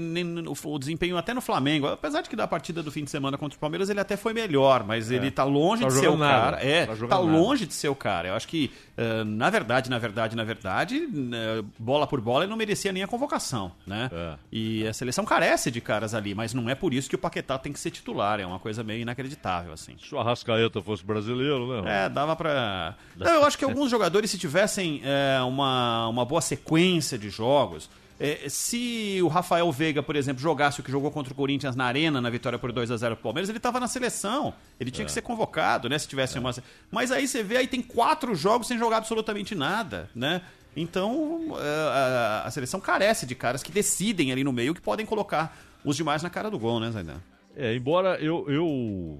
o, 0.63 0.79
desempenho 0.79 1.17
até 1.17 1.33
no 1.33 1.41
Flamengo, 1.41 1.87
apesar 1.87 2.21
de 2.21 2.29
que 2.29 2.35
da 2.35 2.47
partida 2.47 2.81
do 2.81 2.89
fim 2.89 3.03
de 3.03 3.09
semana 3.11 3.37
contra 3.37 3.57
o 3.57 3.59
Palmeiras 3.59 3.89
ele 3.89 3.99
até 3.99 4.15
foi 4.15 4.31
melhor, 4.33 4.85
mas 4.85 5.11
ele 5.11 5.29
tá 5.29 5.43
longe 5.43 5.81
Tá 5.83 5.89
de 5.89 5.95
ser 5.95 6.07
o 6.07 6.15
nada. 6.15 6.57
cara. 6.57 6.65
É, 6.65 6.85
Tá 6.85 6.95
tá, 7.07 7.19
longe 7.19 7.65
de 7.65 7.73
ser 7.73 7.89
o 7.89 7.95
cara. 7.95 8.29
Eu 8.29 8.35
acho 8.35 8.47
que, 8.47 8.71
eh, 8.95 9.23
na 9.25 9.49
verdade, 9.49 9.89
na 9.89 9.99
verdade, 9.99 10.33
na 10.35 10.45
verdade, 10.45 11.05
né, 11.07 11.61
bola 11.77 12.07
por 12.07 12.21
bola, 12.21 12.45
ele 12.45 12.49
não 12.49 12.57
merecia 12.57 12.93
nem 12.93 13.03
a 13.03 13.07
convocação, 13.07 13.73
né? 13.85 14.09
É. 14.13 14.35
E 14.49 14.87
a 14.87 14.93
seleção 14.93 15.25
carece 15.25 15.69
de 15.69 15.81
caras 15.81 16.13
ali, 16.13 16.33
mas 16.33 16.53
não 16.53 16.69
é 16.69 16.75
por 16.75 16.93
isso 16.93 17.09
que 17.09 17.15
o 17.15 17.19
Paquetá 17.19 17.57
tem 17.57 17.73
que 17.73 17.79
ser 17.81 17.91
titular. 17.91 18.39
É 18.39 18.45
uma 18.45 18.59
coisa 18.59 18.81
meio 18.81 19.01
inacreditável, 19.01 19.73
assim. 19.73 19.97
Se 19.99 20.15
o 20.15 20.19
Arrascaeta 20.19 20.81
fosse 20.81 21.03
brasileiro, 21.03 21.67
né? 21.67 21.79
Ronald? 21.79 21.89
É, 21.89 22.07
dava 22.07 22.33
pra. 22.35 22.95
Não, 23.17 23.33
eu 23.33 23.45
acho 23.45 23.56
que 23.57 23.65
alguns 23.65 23.89
jogadores, 23.89 24.31
se 24.31 24.37
tivessem 24.37 25.01
é, 25.03 25.41
uma, 25.41 26.07
uma 26.07 26.25
boa 26.25 26.41
sequência 26.41 27.17
de 27.17 27.29
jogos. 27.29 27.89
é, 28.19 28.47
se 28.49 29.19
o 29.21 29.27
Rafael 29.27 29.71
Veiga, 29.71 30.01
por 30.01 30.15
exemplo, 30.15 30.41
jogasse 30.41 30.79
o 30.79 30.83
que 30.83 30.91
jogou 30.91 31.11
contra 31.11 31.33
o 31.33 31.35
Corinthians 31.35 31.75
na 31.75 31.85
Arena, 31.85 32.19
na 32.19 32.29
vitória 32.29 32.57
por 32.57 32.71
2 32.71 32.91
a 32.91 32.97
0 32.97 33.15
pro 33.15 33.23
Palmeiras, 33.23 33.49
ele 33.49 33.59
tava 33.59 33.79
na 33.79 33.87
seleção. 33.87 34.53
Ele 34.79 34.89
tinha 34.91 35.05
que 35.05 35.11
ser 35.11 35.21
convocado, 35.21 35.87
né? 35.89 35.97
Se 35.99 36.07
tivesse 36.07 36.39
uma. 36.39 36.51
Mas 36.91 37.11
aí 37.11 37.27
você 37.27 37.43
vê, 37.43 37.57
aí 37.57 37.67
tem 37.67 37.81
quatro 37.81 38.33
jogos 38.35 38.67
sem 38.67 38.77
jogar 38.77 38.97
absolutamente 38.97 39.53
nada, 39.53 40.09
né? 40.15 40.41
Então, 40.75 41.57
é, 41.59 41.89
a, 41.89 42.43
a 42.45 42.51
seleção 42.51 42.79
carece 42.79 43.25
de 43.25 43.33
caras 43.33 43.63
que 43.63 43.71
decidem 43.71 44.31
ali 44.31 44.43
no 44.43 44.53
meio 44.53 44.75
que 44.75 44.81
podem 44.81 45.05
colocar 45.05 45.57
os 45.83 45.95
demais 45.95 46.21
na 46.21 46.29
cara 46.29 46.51
do 46.51 46.59
gol, 46.59 46.79
né, 46.79 46.91
Zaidan? 46.91 47.19
É, 47.55 47.75
embora 47.75 48.17
eu, 48.21 48.45
eu 48.47 49.19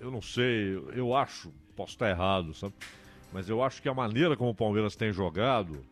eu 0.00 0.10
não 0.10 0.22
sei, 0.22 0.82
eu 0.94 1.14
acho, 1.14 1.52
posso 1.76 1.92
estar 1.92 2.08
errado, 2.08 2.54
sabe? 2.54 2.72
Mas 3.32 3.48
eu 3.48 3.62
acho 3.62 3.80
que 3.80 3.88
a 3.88 3.94
maneira 3.94 4.36
como 4.36 4.50
o 4.50 4.54
Palmeiras 4.54 4.96
tem 4.96 5.12
jogado 5.12 5.84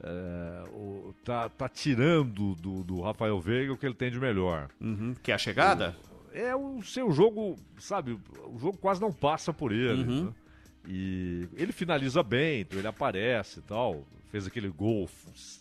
é, 0.00 0.64
o, 0.70 1.12
tá, 1.24 1.48
tá 1.48 1.68
tirando 1.68 2.54
do, 2.54 2.84
do 2.84 3.00
Rafael 3.00 3.40
Veiga 3.40 3.72
o 3.72 3.76
que 3.76 3.86
ele 3.86 3.94
tem 3.94 4.10
de 4.10 4.18
melhor. 4.18 4.68
Uhum. 4.80 5.14
Que 5.22 5.32
é 5.32 5.34
a 5.34 5.38
chegada? 5.38 5.96
É 6.32 6.54
o 6.54 6.82
seu 6.82 7.10
jogo, 7.10 7.56
sabe? 7.78 8.18
O 8.46 8.58
jogo 8.58 8.78
quase 8.78 9.00
não 9.00 9.12
passa 9.12 9.52
por 9.52 9.72
ele. 9.72 10.04
Uhum. 10.04 10.24
Né? 10.26 10.34
E 10.86 11.48
ele 11.54 11.72
finaliza 11.72 12.22
bem, 12.22 12.60
então 12.60 12.78
ele 12.78 12.86
aparece 12.86 13.58
e 13.58 13.62
tal. 13.62 14.04
Fez 14.30 14.46
aquele 14.46 14.68
gol 14.68 15.08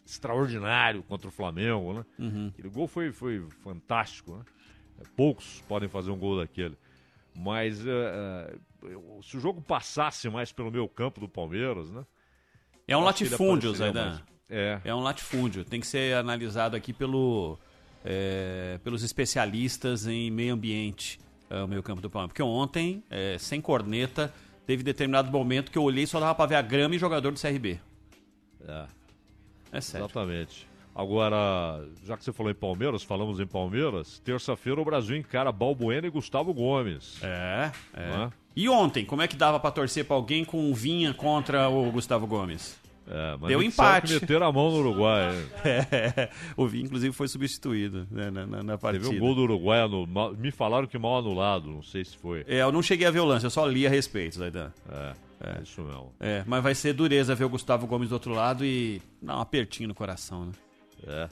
extraordinário 0.05 1.01
contra 1.03 1.29
o 1.29 1.31
Flamengo, 1.31 1.93
né? 1.93 2.05
Uhum. 2.19 2.47
Aquele 2.49 2.69
gol 2.69 2.87
foi, 2.87 3.11
foi 3.11 3.43
fantástico, 3.63 4.35
né? 4.35 4.43
Poucos 5.15 5.63
podem 5.67 5.87
fazer 5.87 6.11
um 6.11 6.17
gol 6.17 6.37
daquele. 6.37 6.77
Mas 7.33 7.85
uh, 7.85 8.59
uh, 8.83 9.23
se 9.23 9.37
o 9.37 9.39
jogo 9.39 9.61
passasse 9.61 10.29
mais 10.29 10.51
pelo 10.51 10.71
meu 10.71 10.87
campo 10.87 11.19
do 11.19 11.27
Palmeiras, 11.27 11.89
né? 11.89 12.05
É 12.87 12.95
um 12.95 13.01
latifúndio, 13.01 13.73
Zaidan. 13.75 14.09
mais. 14.09 14.23
É. 14.49 14.79
É 14.85 14.95
um 14.95 15.01
latifúndio. 15.01 15.65
Tem 15.65 15.79
que 15.79 15.87
ser 15.87 16.15
analisado 16.15 16.75
aqui 16.75 16.93
pelo, 16.93 17.59
é, 18.05 18.79
pelos 18.83 19.03
especialistas 19.03 20.07
em 20.07 20.31
meio 20.31 20.53
ambiente, 20.53 21.19
é, 21.49 21.61
o 21.61 21.67
meio 21.67 21.83
campo 21.83 22.01
do 22.01 22.09
Palmeiras. 22.09 22.31
Porque 22.31 22.43
ontem, 22.43 23.03
é, 23.09 23.37
sem 23.37 23.59
corneta, 23.59 24.33
teve 24.65 24.83
determinado 24.83 25.29
momento 25.29 25.69
que 25.69 25.77
eu 25.77 25.83
olhei 25.83 26.05
e 26.05 26.07
só 26.07 26.19
dava 26.19 26.33
pra 26.33 26.45
ver 26.45 26.55
a 26.55 26.61
grama 26.61 26.95
e 26.95 26.97
jogador 26.97 27.31
do 27.33 27.39
CRB. 27.39 27.77
É, 28.65 28.85
É 29.73 29.81
sério. 29.81 30.05
exatamente. 30.05 30.65
Agora, 30.95 31.85
já 32.05 32.17
que 32.17 32.23
você 32.23 32.33
falou 32.33 32.51
em 32.51 32.55
Palmeiras, 32.55 33.03
falamos 33.03 33.39
em 33.39 33.45
Palmeiras, 33.45 34.17
terça-feira 34.19 34.81
o 34.81 34.85
Brasil 34.85 35.15
encara 35.15 35.51
Balbuena 35.51 36.07
e 36.07 36.09
Gustavo 36.09 36.51
Gomes. 36.53 37.21
É, 37.21 37.71
é. 37.93 38.29
É? 38.57 38.61
E 38.61 38.69
ontem, 38.69 39.05
como 39.05 39.21
é 39.21 39.27
que 39.27 39.35
dava 39.35 39.59
pra 39.59 39.69
torcer 39.71 40.05
pra 40.05 40.15
alguém 40.15 40.43
com 40.43 40.73
vinha 40.73 41.13
contra 41.13 41.69
o 41.69 41.91
Gustavo 41.91 42.25
Gomes? 42.25 42.77
É, 43.09 43.37
Deu 43.47 43.59
sabe 43.59 43.65
empate. 43.67 44.07
que 44.07 44.13
meteram 44.19 44.45
a 44.47 44.51
mão 44.51 44.69
no 44.69 44.79
Uruguai. 44.79 45.33
hein? 45.33 45.45
É, 45.91 46.29
o 46.57 46.67
Vinha, 46.67 46.83
inclusive, 46.83 47.13
foi 47.15 47.27
substituído 47.29 48.05
né, 48.11 48.29
na, 48.29 48.45
na, 48.45 48.63
na 48.63 48.77
partida. 48.77 49.05
Teve 49.05 49.15
um 49.15 49.19
gol 49.25 49.33
do 49.33 49.41
Uruguai, 49.43 49.79
mal- 50.09 50.33
me 50.33 50.51
falaram 50.51 50.85
que 50.87 50.97
mal 50.97 51.19
anulado, 51.19 51.69
não 51.69 51.81
sei 51.81 52.03
se 52.03 52.17
foi. 52.17 52.43
É, 52.47 52.61
eu 52.61 52.71
não 52.71 52.81
cheguei 52.81 53.07
a 53.07 53.11
ver 53.11 53.21
o 53.21 53.25
lance, 53.25 53.45
eu 53.45 53.49
só 53.49 53.65
li 53.65 53.87
a 53.87 53.89
respeito, 53.89 54.35
Zaidan. 54.37 54.73
É, 54.91 55.13
é 55.41 55.61
isso 55.63 55.81
mesmo. 55.81 56.11
É, 56.19 56.43
mas 56.45 56.61
vai 56.61 56.75
ser 56.75 56.91
dureza 56.91 57.33
ver 57.33 57.45
o 57.45 57.49
Gustavo 57.49 57.87
Gomes 57.87 58.09
do 58.09 58.13
outro 58.13 58.33
lado 58.33 58.65
e 58.65 59.01
dar 59.21 59.37
um 59.37 59.41
apertinho 59.41 59.87
no 59.87 59.95
coração, 59.95 60.47
né? 60.47 60.51
É. 61.07 61.29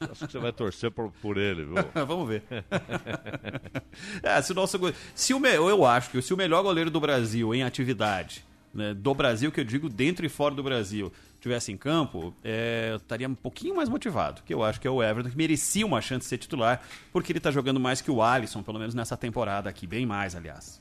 Acho 0.00 0.26
que 0.26 0.32
você 0.32 0.38
vai 0.38 0.52
torcer 0.52 0.90
por, 0.90 1.10
por 1.20 1.36
ele, 1.36 1.64
viu? 1.64 1.74
Vamos 2.06 2.28
ver. 2.28 2.42
é, 4.22 4.40
se 4.40 4.52
o 4.52 4.54
nosso 4.54 4.78
se 5.14 5.34
o 5.34 5.46
eu 5.46 5.84
acho 5.84 6.10
que 6.10 6.22
se 6.22 6.32
o 6.32 6.36
melhor 6.36 6.62
goleiro 6.62 6.90
do 6.90 7.00
Brasil 7.00 7.54
em 7.54 7.62
atividade, 7.62 8.44
né, 8.72 8.94
do 8.94 9.14
Brasil 9.14 9.52
que 9.52 9.60
eu 9.60 9.64
digo 9.64 9.88
dentro 9.88 10.24
e 10.24 10.28
fora 10.28 10.54
do 10.54 10.62
Brasil, 10.62 11.12
tivesse 11.40 11.72
em 11.72 11.76
campo, 11.76 12.34
é, 12.44 12.88
eu 12.92 12.96
estaria 12.96 13.28
um 13.28 13.34
pouquinho 13.34 13.74
mais 13.74 13.88
motivado, 13.88 14.42
que 14.42 14.52
eu 14.52 14.62
acho 14.62 14.80
que 14.80 14.86
é 14.86 14.90
o 14.90 15.02
Everton 15.02 15.30
que 15.30 15.36
merecia 15.36 15.84
uma 15.84 16.00
chance 16.00 16.20
de 16.20 16.26
ser 16.26 16.38
titular, 16.38 16.82
porque 17.12 17.32
ele 17.32 17.40
tá 17.40 17.50
jogando 17.50 17.80
mais 17.80 18.00
que 18.00 18.10
o 18.10 18.22
Alisson, 18.22 18.62
pelo 18.62 18.78
menos 18.78 18.94
nessa 18.94 19.16
temporada 19.16 19.68
aqui, 19.68 19.86
bem 19.86 20.06
mais, 20.06 20.34
aliás. 20.34 20.80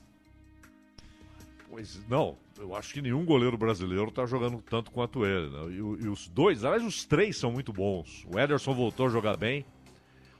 Pois 1.69 2.00
não, 2.07 2.36
eu 2.60 2.75
acho 2.75 2.94
que 2.94 3.01
nenhum 3.01 3.24
goleiro 3.25 3.58
brasileiro 3.58 4.12
tá 4.12 4.25
jogando 4.25 4.62
tanto 4.70 4.92
quanto 4.92 5.25
ele. 5.25 5.50
Né? 5.50 5.60
E, 5.72 5.75
e 6.06 6.08
os 6.10 6.28
dois, 6.28 6.63
aliás, 6.63 6.84
os 6.84 7.06
três 7.06 7.38
são 7.38 7.51
muito 7.51 7.72
bons. 7.72 8.25
O 8.32 8.38
Ederson 8.39 8.74
voltou 8.74 9.08
a 9.08 9.10
jogar 9.10 9.38
bem. 9.38 9.66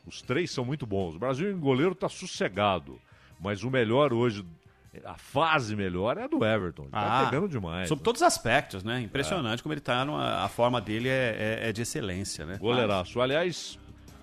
Os 0.06 0.22
três 0.22 0.52
são 0.52 0.66
muito 0.66 0.86
bons. 0.86 1.16
O 1.16 1.20
Brasil 1.20 1.52
em 1.52 1.58
goleiro 1.60 1.96
tá 1.96 2.10
sossegado. 2.10 3.00
Mas 3.40 3.64
o 3.64 3.70
melhor 3.70 4.12
hoje, 4.12 4.46
a 5.06 5.16
fase 5.18 5.76
melhor 5.76 6.18
é 6.18 6.24
a 6.24 6.28
do 6.28 6.44
Everton. 6.44 6.84
Ele 6.84 6.92
tá 6.92 7.22
Ah, 7.22 7.26
pegando 7.26 7.48
demais. 7.48 7.88
Sob 7.88 8.00
né? 8.00 8.04
todos 8.04 8.22
os 8.22 8.28
aspectos, 8.28 8.84
né? 8.84 9.00
Impressionante 9.02 9.64
como 9.64 9.74
ele 9.74 9.82
tá, 9.82 10.04
numa, 10.04 10.44
a 10.44 10.50
forma 10.50 10.82
dele 10.82 11.08
é, 11.08 11.60
é- 11.64 11.70
é 11.70 11.72
de 11.72 11.82
excelência, 11.84 12.46
né? 12.46 12.58
Goleiraço. 12.58 13.22
Aliás, 13.22 13.80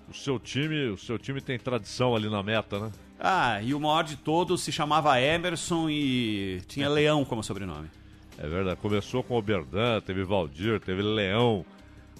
o 0.09 0.13
seu 0.13 0.37
time, 0.39 0.89
o 0.89 0.97
seu 0.97 1.17
time 1.17 1.41
tem 1.41 1.57
tradição 1.57 2.15
ali 2.15 2.29
na 2.29 2.43
meta, 2.43 2.79
né? 2.79 2.91
Ah, 3.19 3.61
e 3.61 3.73
o 3.73 3.79
maior 3.79 4.03
de 4.03 4.15
todos 4.15 4.61
se 4.61 4.71
chamava 4.71 5.19
Emerson 5.19 5.89
e 5.89 6.61
tinha 6.67 6.87
Leão 6.87 7.25
como 7.25 7.43
sobrenome. 7.43 7.89
É 8.37 8.47
verdade. 8.47 8.79
Começou 8.79 9.23
com 9.23 9.37
o 9.37 9.41
Berdan, 9.41 9.99
teve 10.01 10.23
Valdir, 10.23 10.79
teve 10.79 11.01
Leão, 11.01 11.65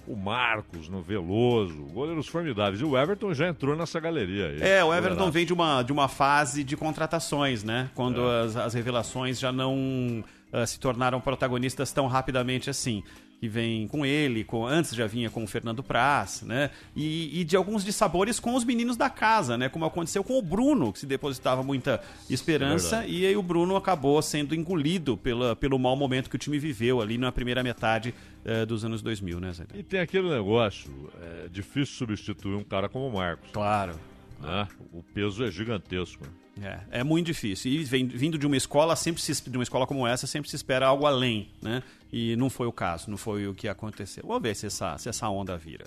o 0.08 0.16
Marcos, 0.16 0.90
no 0.90 1.02
Veloso, 1.02 1.84
goleiros 1.94 2.28
formidáveis. 2.28 2.82
E 2.82 2.84
o 2.84 2.98
Everton 2.98 3.34
já 3.34 3.48
entrou 3.48 3.76
nessa 3.76 4.00
galeria 4.00 4.48
aí. 4.48 4.62
É, 4.62 4.84
o 4.84 4.94
Everton 4.94 5.30
vem 5.30 5.46
de 5.46 5.54
uma, 5.54 5.84
de 5.84 5.92
uma 5.92 6.08
fase 6.08 6.64
de 6.64 6.76
contratações, 6.76 7.64
né? 7.64 7.90
Quando 7.94 8.28
as, 8.28 8.56
as 8.56 8.74
revelações 8.74 9.40
já 9.40 9.52
não 9.52 10.24
ah, 10.52 10.66
se 10.66 10.80
tornaram 10.80 11.20
protagonistas 11.20 11.92
tão 11.92 12.08
rapidamente 12.08 12.70
assim. 12.70 13.04
Que 13.40 13.48
vem 13.48 13.88
com 13.88 14.04
ele, 14.04 14.44
com, 14.44 14.66
antes 14.66 14.96
já 14.96 15.06
vinha 15.06 15.30
com 15.30 15.44
o 15.44 15.48
Fernando 15.48 15.84
Praz, 15.84 16.42
né? 16.42 16.72
E, 16.96 17.40
e 17.40 17.44
de 17.44 17.56
alguns 17.56 17.86
dissabores 17.86 18.40
com 18.40 18.56
os 18.56 18.64
meninos 18.64 18.98
da 18.98 19.12
casa, 19.12 19.58
né? 19.58 19.70
Como 19.70 19.86
aconteceu 19.86 20.24
com 20.24 20.40
o 20.40 20.42
Bruno, 20.42 20.92
que 20.92 20.98
se 20.98 21.06
depositava 21.06 21.62
muita 21.62 22.02
esperança, 22.30 22.98
verdade. 22.98 23.14
e 23.14 23.28
aí 23.28 23.38
o 23.38 23.44
Bruno 23.44 23.76
acabou 23.76 24.20
sendo 24.24 24.56
engolido 24.56 25.16
pela, 25.16 25.56
pelo 25.56 25.78
mau 25.78 25.96
momento 25.96 26.32
que 26.32 26.36
o 26.36 26.40
time 26.40 26.58
viveu 26.58 27.00
ali 27.00 27.18
na 27.18 27.32
primeira 27.32 27.62
metade 27.62 28.14
eh, 28.44 28.66
dos 28.66 28.84
anos 28.84 29.02
2000, 29.04 29.40
né, 29.40 29.54
Zé? 29.54 29.66
E 29.76 29.84
tem 29.84 30.00
aquele 30.00 30.30
negócio, 30.30 30.92
é 31.22 31.48
difícil 31.50 31.96
substituir 31.96 32.56
um 32.56 32.64
cara 32.64 32.90
como 32.90 33.08
o 33.08 33.14
Marcos. 33.14 33.52
Claro. 33.52 34.00
Né? 34.42 34.68
O 34.92 35.04
peso 35.04 35.44
é 35.44 35.52
gigantesco. 35.52 36.24
É, 36.62 36.80
é 37.00 37.04
muito 37.04 37.28
difícil. 37.28 37.72
E 37.72 37.84
vem, 37.84 38.08
vindo 38.08 38.38
de 38.38 38.48
uma 38.48 38.58
escola, 38.58 38.96
sempre 38.96 39.22
se, 39.22 39.50
de 39.50 39.58
uma 39.58 39.64
escola 39.64 39.86
como 39.86 40.08
essa, 40.08 40.26
sempre 40.26 40.50
se 40.50 40.56
espera 40.56 40.88
algo 40.88 41.06
além, 41.06 41.50
né? 41.62 41.84
E 42.12 42.36
não 42.36 42.50
foi 42.50 42.68
o 42.68 42.72
caso, 42.72 43.10
não 43.10 43.18
foi 43.18 43.48
o 43.48 43.54
que 43.54 43.68
aconteceu. 43.68 44.24
Vamos 44.26 44.44
ver 44.44 44.56
se 44.56 44.68
essa, 44.68 44.98
se 44.98 45.10
essa 45.10 45.28
onda 45.30 45.58
vira. 45.58 45.86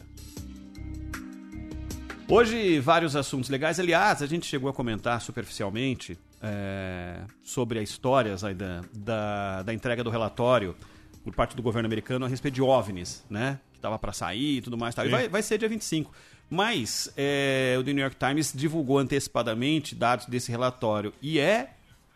Hoje, 2.28 2.78
vários 2.78 3.16
assuntos 3.16 3.50
legais. 3.50 3.80
Aliás, 3.80 4.22
a 4.22 4.26
gente 4.26 4.46
chegou 4.46 4.70
a 4.70 4.72
comentar 4.72 5.20
superficialmente 5.20 6.16
é, 6.40 7.22
sobre 7.42 7.78
a 7.78 7.82
história, 7.82 8.36
Zaidan, 8.36 8.82
da, 8.92 9.62
da 9.62 9.74
entrega 9.74 10.04
do 10.04 10.10
relatório 10.10 10.76
por 11.24 11.34
parte 11.34 11.56
do 11.56 11.62
governo 11.62 11.86
americano 11.86 12.24
a 12.24 12.28
respeito 12.28 12.54
de 12.54 12.62
OVNIs, 12.62 13.24
né? 13.28 13.58
Que 13.72 13.78
estava 13.78 13.98
para 13.98 14.12
sair 14.12 14.58
e 14.58 14.60
tudo 14.62 14.78
mais. 14.78 14.94
Tal. 14.94 15.06
E 15.06 15.08
vai, 15.08 15.28
vai 15.28 15.42
ser 15.42 15.58
dia 15.58 15.68
25. 15.68 16.12
Mas 16.48 17.12
é, 17.16 17.76
o 17.78 17.82
The 17.82 17.92
New 17.92 18.02
York 18.02 18.16
Times 18.16 18.52
divulgou 18.54 18.98
antecipadamente 18.98 19.94
dados 19.94 20.26
desse 20.26 20.50
relatório. 20.50 21.12
E 21.20 21.38
é 21.38 21.70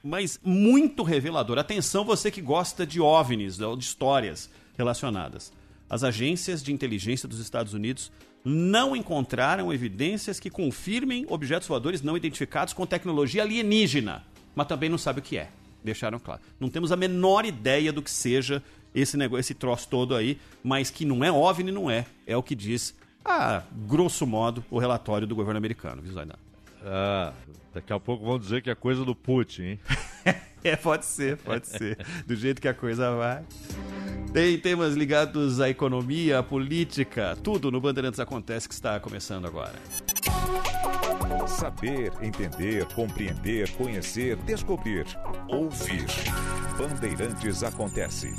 mas 0.05 0.39
muito 0.45 1.03
revelador. 1.03 1.59
Atenção, 1.59 2.05
você 2.05 2.31
que 2.31 2.43
gosta 2.43 2.87
de 2.87 3.01
OVNIs, 3.01 3.57
de 3.57 3.65
histórias 3.79 4.51
relacionadas. 4.77 5.51
As 5.89 6.05
agências 6.05 6.63
de 6.63 6.73
inteligência 6.73 7.27
dos 7.27 7.39
Estados 7.39 7.73
Unidos 7.73 8.13
não 8.45 8.95
encontraram 8.95 9.73
evidências 9.73 10.39
que 10.39 10.51
confirmem 10.51 11.25
objetos 11.29 11.67
voadores 11.67 12.03
não 12.03 12.17
identificados 12.17 12.75
com 12.75 12.85
tecnologia 12.85 13.43
alienígena, 13.43 14.23
mas 14.55 14.67
também 14.67 14.91
não 14.91 14.99
sabe 14.99 15.21
o 15.21 15.23
que 15.23 15.39
é. 15.39 15.49
Deixaram 15.83 16.19
claro. 16.19 16.43
Não 16.61 16.69
temos 16.69 16.93
a 16.93 16.97
menor 16.97 17.47
ideia 17.47 17.93
do 17.93 18.03
que 18.03 18.11
seja 18.11 18.63
esse 18.95 19.17
negócio, 19.17 19.41
esse 19.41 19.55
troço 19.55 19.89
todo 19.89 20.15
aí, 20.15 20.39
mas 20.63 20.91
que 20.91 21.07
não 21.07 21.25
é 21.25 21.33
OVNI, 21.33 21.73
não 21.73 21.91
é. 21.91 22.05
É 22.27 22.37
o 22.37 22.43
que 22.43 22.55
diz, 22.55 22.95
a 23.25 23.63
grosso 23.73 24.27
modo, 24.27 24.63
o 24.71 24.79
relatório 24.79 25.27
do 25.27 25.35
governo 25.35 25.59
americano, 25.59 26.03
viu? 26.03 26.15
Ah, 26.85 27.33
daqui 27.75 27.93
a 27.93 27.99
pouco 27.99 28.25
vão 28.25 28.39
dizer 28.39 28.63
que 28.63 28.71
é 28.71 28.75
coisa 28.75 29.05
do 29.05 29.15
Putin, 29.15 29.63
hein? 29.63 29.81
É, 30.65 30.77
pode 30.77 31.05
ser, 31.05 31.37
pode 31.37 31.69
ser. 31.69 31.99
Do 32.27 32.35
jeito 32.35 32.59
que 32.59 32.67
a 32.67 32.73
coisa 32.73 33.15
vai. 33.15 33.45
Tem 34.33 34.59
temas 34.59 34.95
ligados 34.95 35.61
à 35.61 35.69
economia, 35.69 36.39
à 36.39 36.43
política, 36.43 37.37
tudo 37.43 37.71
no 37.71 37.83
Bandeirantes 37.83 38.19
Acontece 38.19 38.67
que 38.67 38.73
está 38.73 38.99
começando 38.99 39.47
agora. 39.47 39.75
Saber, 41.47 42.13
entender, 42.23 42.87
compreender, 42.95 43.71
conhecer, 43.73 44.37
descobrir. 44.37 45.05
Ouvir. 45.49 46.07
Bandeirantes 46.79 47.63
Acontece. 47.63 48.33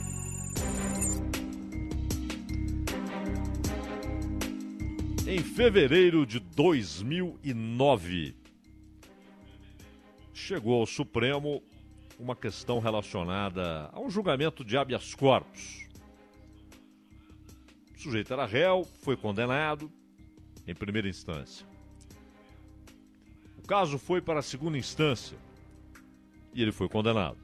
Em 5.27 5.39
fevereiro 5.43 6.25
de 6.25 6.39
2009, 6.39 8.33
chegou 10.35 10.81
ao 10.81 10.85
Supremo 10.85 11.63
uma 12.19 12.35
questão 12.35 12.79
relacionada 12.79 13.89
a 13.93 13.99
um 14.01 14.09
julgamento 14.09 14.65
de 14.65 14.77
habeas 14.77 15.15
corpus. 15.15 15.87
O 17.95 17.99
sujeito 17.99 18.33
era 18.33 18.45
réu, 18.45 18.83
foi 19.01 19.15
condenado 19.15 19.89
em 20.67 20.75
primeira 20.75 21.07
instância. 21.07 21.65
O 23.57 23.65
caso 23.65 23.97
foi 23.97 24.21
para 24.21 24.39
a 24.39 24.43
segunda 24.43 24.77
instância 24.77 25.37
e 26.53 26.61
ele 26.61 26.73
foi 26.73 26.89
condenado. 26.89 27.37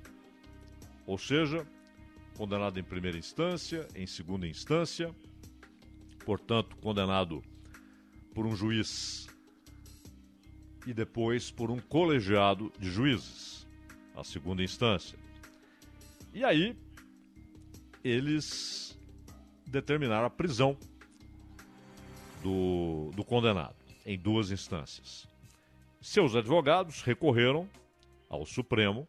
Ou 1.08 1.18
seja, 1.18 1.66
condenado 2.38 2.78
em 2.78 2.84
primeira 2.84 3.18
instância, 3.18 3.88
em 3.96 4.06
segunda 4.06 4.46
instância, 4.46 5.16
portanto, 6.26 6.76
condenado 6.78 7.42
por 8.36 8.46
um 8.46 8.56
juiz 8.56 9.28
e 10.86 10.94
depois 10.94 11.52
por 11.52 11.70
um 11.70 11.80
colegiado 11.80 12.72
de 12.80 12.90
juízes. 12.90 13.68
a 14.16 14.24
segunda 14.24 14.62
instância. 14.62 15.18
E 16.34 16.44
aí, 16.44 16.76
eles 18.04 19.00
determinaram 19.66 20.26
a 20.26 20.30
prisão 20.30 20.78
do, 22.44 23.12
do 23.16 23.24
condenado 23.24 23.76
em 24.06 24.18
duas 24.18 24.52
instâncias. 24.52 25.28
Seus 26.02 26.36
advogados 26.36 27.02
recorreram 27.02 27.70
ao 28.28 28.46
Supremo 28.46 29.08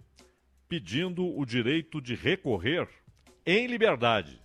pedindo 0.69 1.27
o 1.27 1.45
direito 1.45 2.01
de 2.01 2.15
recorrer 2.15 2.89
em 3.45 3.67
liberdade. 3.67 4.41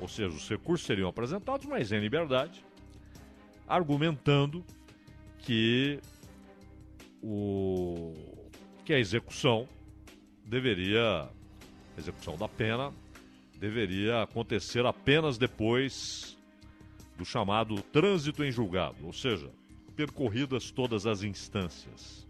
Ou 0.00 0.08
seja, 0.08 0.34
os 0.34 0.48
recursos 0.48 0.86
seriam 0.86 1.08
apresentados, 1.08 1.66
mas 1.66 1.92
em 1.92 2.00
liberdade, 2.00 2.64
argumentando 3.68 4.64
que 5.38 6.00
o 7.22 8.14
que 8.84 8.92
a 8.92 8.98
execução 8.98 9.68
deveria 10.44 11.28
a 11.94 11.98
execução 11.98 12.36
da 12.36 12.48
pena 12.48 12.92
deveria 13.58 14.22
acontecer 14.22 14.84
apenas 14.84 15.38
depois 15.38 16.36
do 17.16 17.24
chamado 17.24 17.80
trânsito 17.80 18.42
em 18.42 18.50
julgado, 18.50 19.06
ou 19.06 19.12
seja, 19.12 19.50
percorridas 19.94 20.70
todas 20.70 21.06
as 21.06 21.22
instâncias. 21.22 22.26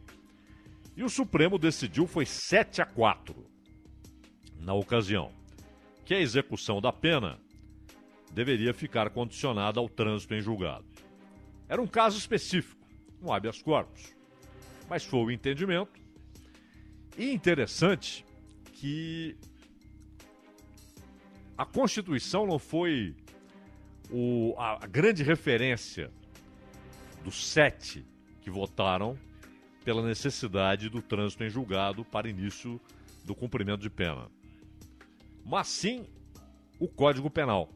E 0.95 1.03
o 1.03 1.09
Supremo 1.09 1.59
decidiu 1.59 2.07
foi 2.07 2.27
7 2.27 2.83
a 2.83 2.87
4 2.87 3.35
na 4.59 4.75
ocasião, 4.75 5.33
que 6.05 6.13
a 6.13 6.21
execução 6.21 6.81
da 6.81 6.93
pena 6.93 7.39
deveria 8.33 8.75
ficar 8.75 9.09
condicionada 9.11 9.81
ao 9.81 9.89
trânsito 9.89 10.35
em 10.35 10.41
julgado. 10.41 10.85
Era 11.69 11.81
um 11.81 11.87
caso 11.87 12.19
específico, 12.19 12.87
um 13.23 13.33
habeas 13.33 13.63
corpus, 13.63 14.15
mas 14.93 15.07
foi 15.07 15.21
o 15.21 15.31
entendimento. 15.31 15.99
E 17.17 17.33
interessante 17.33 18.27
que 18.75 19.35
a 21.57 21.65
Constituição 21.65 22.47
não 22.47 22.59
foi 22.59 23.17
o, 24.11 24.55
a, 24.59 24.85
a 24.85 24.87
grande 24.87 25.23
referência 25.23 26.11
dos 27.25 27.49
sete 27.49 28.05
que 28.43 28.51
votaram 28.51 29.19
pela 29.83 30.07
necessidade 30.07 30.91
do 30.91 31.01
trânsito 31.01 31.43
em 31.43 31.49
julgado 31.49 32.05
para 32.05 32.29
início 32.29 32.79
do 33.25 33.35
cumprimento 33.35 33.81
de 33.81 33.89
pena. 33.89 34.31
Mas 35.43 35.69
sim 35.69 36.05
o 36.79 36.87
Código 36.87 37.31
Penal. 37.31 37.73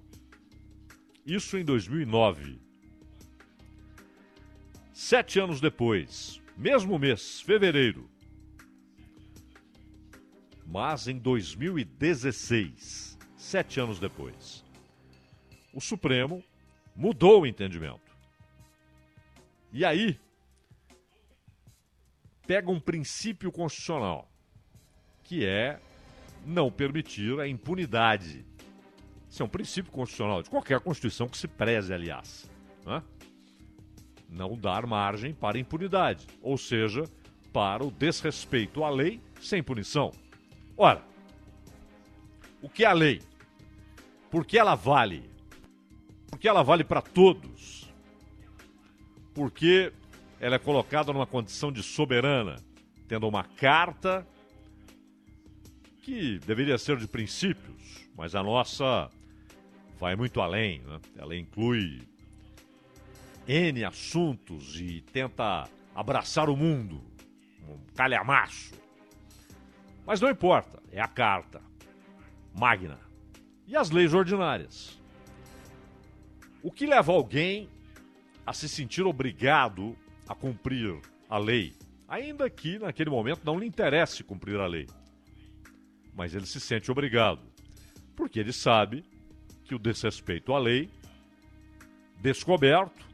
Isso 1.24 1.56
em 1.56 1.64
2009. 1.64 2.60
Sete 4.92 5.40
anos 5.40 5.62
depois, 5.62 6.42
mesmo 6.56 6.98
mês, 6.98 7.40
fevereiro, 7.40 8.10
mas 10.66 11.06
em 11.06 11.18
2016, 11.18 13.18
sete 13.36 13.78
anos 13.78 13.98
depois. 13.98 14.64
O 15.72 15.80
Supremo 15.80 16.42
mudou 16.94 17.42
o 17.42 17.46
entendimento. 17.46 18.00
E 19.72 19.84
aí, 19.84 20.18
pega 22.46 22.70
um 22.70 22.80
princípio 22.80 23.52
constitucional, 23.52 24.30
que 25.22 25.44
é 25.44 25.78
não 26.46 26.70
permitir 26.70 27.38
a 27.40 27.48
impunidade. 27.48 28.46
Isso 29.28 29.42
é 29.42 29.44
um 29.44 29.48
princípio 29.48 29.92
constitucional 29.92 30.42
de 30.42 30.48
qualquer 30.48 30.80
Constituição 30.80 31.28
que 31.28 31.36
se 31.36 31.48
preze, 31.48 31.92
aliás. 31.92 32.48
Né? 32.86 33.02
Não 34.28 34.56
dar 34.56 34.86
margem 34.86 35.32
para 35.32 35.58
impunidade, 35.58 36.26
ou 36.42 36.58
seja, 36.58 37.04
para 37.52 37.84
o 37.84 37.90
desrespeito 37.90 38.84
à 38.84 38.90
lei 38.90 39.20
sem 39.40 39.62
punição. 39.62 40.12
Ora, 40.76 41.02
o 42.60 42.68
que 42.68 42.84
é 42.84 42.88
a 42.88 42.92
lei? 42.92 43.22
Por 44.30 44.44
que 44.44 44.58
ela 44.58 44.74
vale? 44.74 45.30
Porque 46.28 46.48
ela 46.48 46.62
vale 46.62 46.84
para 46.84 47.00
todos. 47.00 47.90
Porque 49.34 49.92
ela 50.40 50.56
é 50.56 50.58
colocada 50.58 51.12
numa 51.12 51.26
condição 51.26 51.70
de 51.70 51.82
soberana, 51.82 52.56
tendo 53.08 53.26
uma 53.28 53.44
carta 53.44 54.26
que 56.02 56.38
deveria 56.40 56.78
ser 56.78 56.96
de 56.98 57.08
princípios, 57.08 58.06
mas 58.16 58.34
a 58.34 58.42
nossa 58.42 59.10
vai 59.98 60.14
muito 60.14 60.40
além. 60.40 60.80
Né? 60.80 61.00
Ela 61.16 61.36
inclui 61.36 62.02
N 63.46 63.84
assuntos 63.84 64.80
e 64.80 65.00
tenta 65.00 65.68
abraçar 65.94 66.50
o 66.50 66.56
mundo, 66.56 67.00
um 67.68 67.78
calhamaço. 67.94 68.74
Mas 70.04 70.20
não 70.20 70.28
importa, 70.28 70.82
é 70.90 71.00
a 71.00 71.08
carta 71.08 71.62
magna 72.52 72.98
e 73.66 73.76
as 73.76 73.90
leis 73.90 74.14
ordinárias. 74.14 75.00
O 76.62 76.70
que 76.70 76.86
leva 76.86 77.12
alguém 77.12 77.68
a 78.44 78.52
se 78.52 78.68
sentir 78.68 79.02
obrigado 79.02 79.96
a 80.28 80.34
cumprir 80.34 81.00
a 81.28 81.38
lei, 81.38 81.74
ainda 82.08 82.48
que 82.48 82.78
naquele 82.78 83.10
momento 83.10 83.42
não 83.44 83.58
lhe 83.58 83.66
interesse 83.66 84.24
cumprir 84.24 84.58
a 84.58 84.66
lei. 84.66 84.86
Mas 86.14 86.34
ele 86.34 86.46
se 86.46 86.60
sente 86.60 86.90
obrigado, 86.90 87.42
porque 88.16 88.40
ele 88.40 88.52
sabe 88.52 89.04
que 89.64 89.74
o 89.74 89.78
desrespeito 89.78 90.52
à 90.54 90.58
lei, 90.58 90.90
descoberto, 92.20 93.06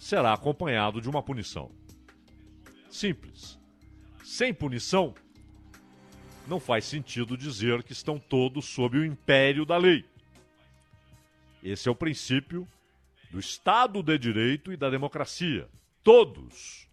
será 0.00 0.32
acompanhado 0.32 0.98
de 0.98 1.10
uma 1.10 1.22
punição. 1.22 1.70
Simples. 2.90 3.60
Sem 4.24 4.52
punição, 4.54 5.14
não 6.48 6.58
faz 6.58 6.86
sentido 6.86 7.36
dizer 7.36 7.82
que 7.82 7.92
estão 7.92 8.18
todos 8.18 8.64
sob 8.64 8.98
o 8.98 9.04
império 9.04 9.66
da 9.66 9.76
lei. 9.76 10.04
Esse 11.62 11.86
é 11.86 11.92
o 11.92 11.94
princípio 11.94 12.66
do 13.30 13.38
Estado 13.38 14.02
de 14.02 14.16
Direito 14.16 14.72
e 14.72 14.76
da 14.76 14.88
democracia. 14.88 15.68
Todos. 16.02 16.88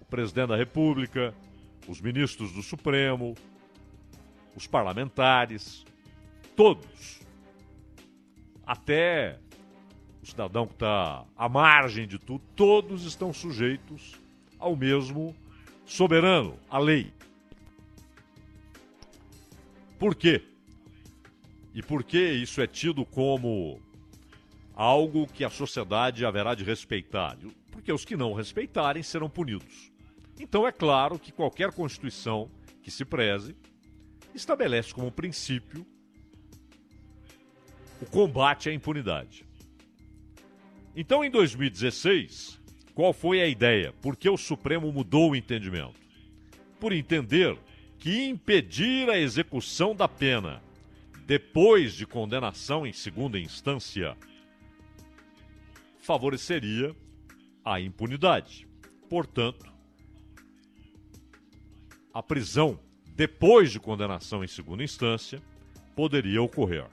O 0.00 0.04
presidente 0.06 0.48
da 0.48 0.56
República, 0.56 1.34
os 1.86 2.00
ministros 2.00 2.52
do 2.52 2.62
Supremo, 2.62 3.34
os 4.56 4.66
parlamentares, 4.66 5.84
todos. 6.56 7.20
Até 8.66 9.38
o 10.24 10.26
cidadão 10.26 10.66
que 10.66 10.72
está 10.72 11.22
à 11.36 11.48
margem 11.50 12.08
de 12.08 12.18
tudo, 12.18 12.42
todos 12.56 13.04
estão 13.04 13.30
sujeitos 13.30 14.18
ao 14.58 14.74
mesmo 14.74 15.36
soberano, 15.84 16.58
à 16.70 16.78
lei. 16.78 17.12
Por 19.98 20.14
quê? 20.14 20.42
E 21.74 21.82
por 21.82 22.02
que 22.02 22.18
isso 22.18 22.62
é 22.62 22.66
tido 22.66 23.04
como 23.04 23.78
algo 24.74 25.26
que 25.26 25.44
a 25.44 25.50
sociedade 25.50 26.24
haverá 26.24 26.54
de 26.54 26.64
respeitar? 26.64 27.36
Porque 27.70 27.92
os 27.92 28.04
que 28.04 28.16
não 28.16 28.32
respeitarem 28.32 29.02
serão 29.02 29.28
punidos. 29.28 29.92
Então 30.40 30.66
é 30.66 30.72
claro 30.72 31.18
que 31.18 31.32
qualquer 31.32 31.70
Constituição 31.70 32.50
que 32.82 32.90
se 32.90 33.04
preze 33.04 33.54
estabelece 34.34 34.94
como 34.94 35.12
princípio 35.12 35.86
o 38.00 38.06
combate 38.06 38.70
à 38.70 38.72
impunidade. 38.72 39.44
Então, 40.96 41.24
em 41.24 41.30
2016, 41.30 42.60
qual 42.94 43.12
foi 43.12 43.40
a 43.40 43.48
ideia? 43.48 43.92
Por 44.00 44.16
que 44.16 44.30
o 44.30 44.36
Supremo 44.36 44.92
mudou 44.92 45.32
o 45.32 45.36
entendimento? 45.36 46.00
Por 46.78 46.92
entender 46.92 47.58
que 47.98 48.26
impedir 48.26 49.10
a 49.10 49.18
execução 49.18 49.94
da 49.94 50.06
pena 50.06 50.62
depois 51.26 51.94
de 51.94 52.06
condenação 52.06 52.86
em 52.86 52.92
segunda 52.92 53.38
instância 53.38 54.16
favoreceria 55.98 56.94
a 57.64 57.80
impunidade. 57.80 58.68
Portanto, 59.08 59.72
a 62.12 62.22
prisão 62.22 62.78
depois 63.16 63.72
de 63.72 63.80
condenação 63.80 64.44
em 64.44 64.48
segunda 64.48 64.84
instância 64.84 65.42
poderia 65.96 66.42
ocorrer. 66.42 66.86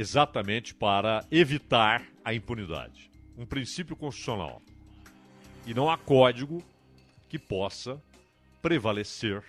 Exatamente 0.00 0.72
para 0.72 1.26
evitar 1.28 2.06
a 2.24 2.32
impunidade. 2.32 3.10
Um 3.36 3.44
princípio 3.44 3.96
constitucional. 3.96 4.62
E 5.66 5.74
não 5.74 5.90
há 5.90 5.98
código 5.98 6.62
que 7.28 7.36
possa 7.36 8.00
prevalecer 8.62 9.42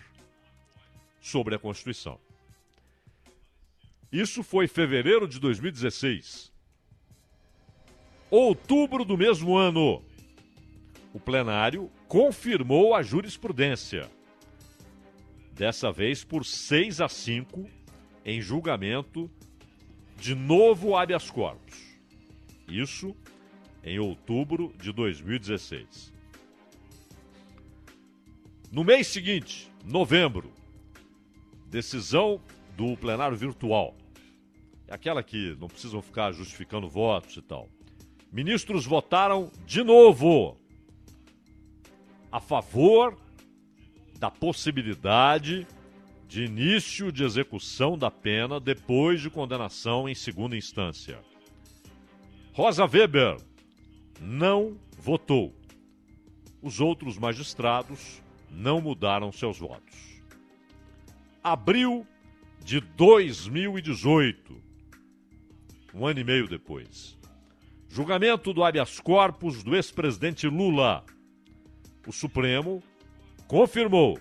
sobre 1.22 1.54
a 1.54 1.60
Constituição. 1.60 2.20
Isso 4.12 4.42
foi 4.42 4.68
fevereiro 4.68 5.28
de 5.28 5.40
2016. 5.40 6.52
Outubro 8.32 9.06
do 9.06 9.16
mesmo 9.16 9.56
ano, 9.56 10.04
o 11.14 11.20
plenário 11.20 11.92
confirmou 12.08 12.96
a 12.96 13.04
jurisprudência. 13.04 14.10
Dessa 15.54 15.92
vez 15.92 16.24
por 16.24 16.44
6 16.44 17.02
a 17.02 17.08
5 17.08 17.70
em 18.26 18.42
julgamento 18.42 19.30
de 20.20 20.36
novo 20.36 20.96
habeas 20.96 21.30
corpus. 21.32 21.78
Isso 22.68 23.16
em 23.84 23.98
outubro 24.00 24.74
de 24.78 24.92
2016. 24.92 26.14
No 28.72 28.84
mês 28.84 29.08
seguinte, 29.08 29.72
novembro, 29.84 30.52
decisão 31.66 32.42
do 32.76 32.96
plenário 32.98 33.36
virtual. 33.36 33.96
Aquela 34.90 35.24
que 35.24 35.56
não 35.60 35.68
precisam 35.68 36.02
ficar 36.02 36.32
justificando 36.32 36.88
votos 36.88 37.38
e 37.38 37.42
tal. 37.42 37.70
Ministros 38.32 38.86
votaram 38.86 39.52
de 39.66 39.84
novo 39.84 40.58
a 42.32 42.40
favor 42.40 43.18
da 44.20 44.30
possibilidade 44.30 45.66
de 46.30 46.44
início 46.44 47.12
de 47.12 47.24
execução 47.24 47.98
da 47.98 48.12
pena 48.12 48.60
depois 48.60 49.20
de 49.20 49.32
condenação 49.32 50.08
em 50.08 50.14
segunda 50.14 50.56
instância. 50.56 51.20
Rosa 52.54 52.86
Weber 52.86 53.38
não 54.22 54.78
votou. 54.96 55.56
Os 56.62 56.80
outros 56.80 57.18
magistrados 57.18 58.22
não 58.48 58.80
mudaram 58.80 59.32
seus 59.32 59.58
votos. 59.58 60.22
Abril 61.44 62.06
de 62.64 62.80
2018, 62.80 64.56
um 65.96 66.06
ano 66.06 66.20
e 66.20 66.24
meio 66.24 66.48
depois. 66.48 67.18
Julgamento 67.88 68.54
do 68.54 68.64
habeas 68.64 69.00
corpus 69.00 69.64
do 69.64 69.76
ex-presidente 69.76 70.48
Lula. 70.48 71.04
O 72.06 72.12
Supremo 72.12 72.84
confirmou 73.48 74.20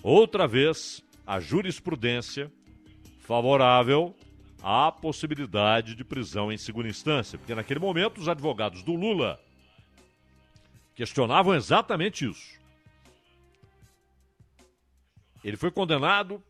outra 0.00 0.46
vez 0.46 1.02
a 1.26 1.40
jurisprudência 1.40 2.52
favorável 3.18 4.14
à 4.62 4.92
possibilidade 4.92 5.94
de 5.94 6.04
prisão 6.04 6.52
em 6.52 6.56
segunda 6.56 6.88
instância, 6.88 7.38
porque 7.38 7.54
naquele 7.54 7.80
momento 7.80 8.20
os 8.20 8.28
advogados 8.28 8.82
do 8.82 8.94
Lula 8.94 9.40
questionavam 10.94 11.54
exatamente 11.54 12.28
isso. 12.28 12.58
Ele 15.42 15.56
foi 15.56 15.70
condenado 15.70 16.42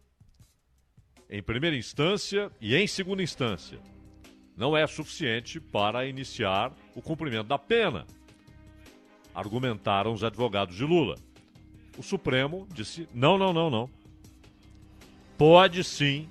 em 1.28 1.42
primeira 1.42 1.76
instância 1.76 2.50
e 2.60 2.76
em 2.76 2.86
segunda 2.86 3.22
instância. 3.22 3.80
Não 4.56 4.76
é 4.76 4.86
suficiente 4.86 5.58
para 5.58 6.06
iniciar 6.06 6.72
o 6.94 7.02
cumprimento 7.02 7.48
da 7.48 7.58
pena, 7.58 8.06
argumentaram 9.34 10.12
os 10.12 10.22
advogados 10.22 10.76
de 10.76 10.84
Lula. 10.84 11.16
O 11.98 12.02
Supremo 12.02 12.68
disse: 12.72 13.08
não, 13.12 13.36
não, 13.36 13.52
não, 13.52 13.68
não. 13.68 14.03
Pode 15.36 15.82
sim 15.82 16.28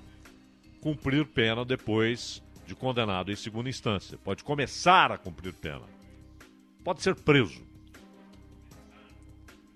cumprir 0.80 1.26
pena 1.26 1.64
depois 1.64 2.42
de 2.66 2.74
condenado 2.74 3.30
em 3.30 3.36
segunda 3.36 3.68
instância. 3.68 4.18
Pode 4.18 4.42
começar 4.42 5.12
a 5.12 5.18
cumprir 5.18 5.52
pena. 5.52 5.82
Pode 6.82 7.02
ser 7.02 7.14
preso. 7.14 7.62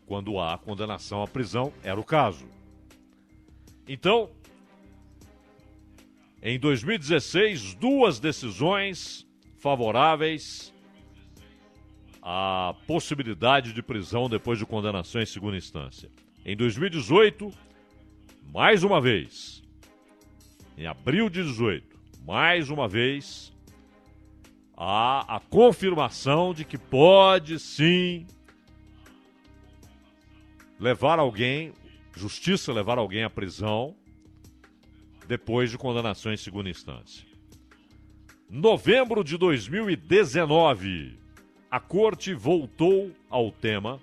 Quando 0.07 0.41
há 0.41 0.57
condenação 0.57 1.23
à 1.23 1.27
prisão, 1.27 1.73
era 1.83 2.01
o 2.01 2.05
caso. 2.05 2.47
Então, 3.87 4.31
em 6.43 6.59
2016, 6.59 7.75
duas 7.75 8.19
decisões 8.19 9.27
favoráveis 9.59 10.73
à 12.23 12.75
possibilidade 12.87 13.73
de 13.73 13.83
prisão 13.83 14.29
depois 14.29 14.59
de 14.59 14.65
condenação 14.65 15.21
em 15.21 15.27
segunda 15.27 15.57
instância. 15.57 16.11
Em 16.45 16.57
2018, 16.57 17.53
mais 18.53 18.83
uma 18.83 19.01
vez, 19.01 19.63
em 20.77 20.87
abril 20.87 21.29
de 21.29 21.43
18, 21.43 21.99
mais 22.25 22.71
uma 22.71 22.89
vez, 22.89 23.53
há 24.77 25.37
a 25.37 25.41
confirmação 25.41 26.55
de 26.55 26.65
que 26.65 26.79
pode 26.79 27.59
sim 27.59 28.27
levar 30.79 31.19
alguém 31.19 31.73
justiça 32.19 32.73
levar 32.73 32.99
alguém 32.99 33.23
à 33.23 33.31
prisão 33.31 33.95
depois 35.27 35.71
de 35.71 35.79
condenação 35.79 36.33
em 36.33 36.37
segunda 36.37 36.69
instância. 36.69 37.27
Novembro 38.51 39.23
de 39.23 39.37
2019, 39.37 41.19
a 41.71 41.79
corte 41.79 42.35
voltou 42.35 43.13
ao 43.29 43.53
tema, 43.53 44.01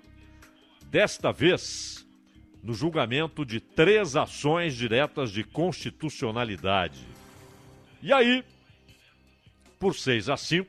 desta 0.88 1.32
vez 1.32 2.05
no 2.66 2.74
julgamento 2.74 3.46
de 3.46 3.60
três 3.60 4.16
ações 4.16 4.74
diretas 4.74 5.30
de 5.30 5.44
constitucionalidade. 5.44 7.06
E 8.02 8.12
aí, 8.12 8.44
por 9.78 9.94
6 9.94 10.28
a 10.28 10.36
5, 10.36 10.68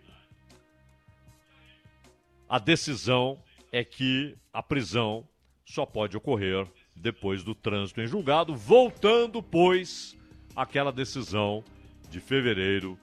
a 2.47 2.59
decisão 2.59 3.41
é 3.71 3.83
que 3.83 4.37
a 4.53 4.61
prisão 4.61 5.27
só 5.65 5.87
pode 5.87 6.15
ocorrer 6.15 6.67
depois 6.95 7.43
do 7.43 7.55
trânsito 7.55 7.99
em 7.99 8.05
julgado, 8.05 8.55
voltando, 8.55 9.41
pois, 9.41 10.15
àquela 10.55 10.91
decisão 10.91 11.63
de 12.11 12.19
fevereiro 12.19 12.97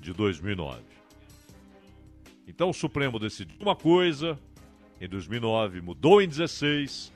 de 0.00 0.12
2009. 0.12 0.82
Então 2.48 2.70
o 2.70 2.74
Supremo 2.74 3.20
decidiu 3.20 3.56
uma 3.60 3.76
coisa 3.76 4.36
em 5.00 5.08
2009, 5.08 5.80
mudou 5.80 6.20
em 6.20 6.26
16, 6.26 7.13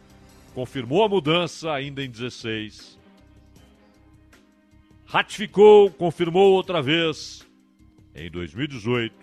confirmou 0.58 1.04
a 1.04 1.08
mudança 1.08 1.72
ainda 1.72 2.02
em 2.02 2.10
16, 2.10 2.98
ratificou, 5.06 5.88
confirmou 5.88 6.52
outra 6.52 6.82
vez 6.82 7.46
em 8.12 8.28
2018 8.28 9.14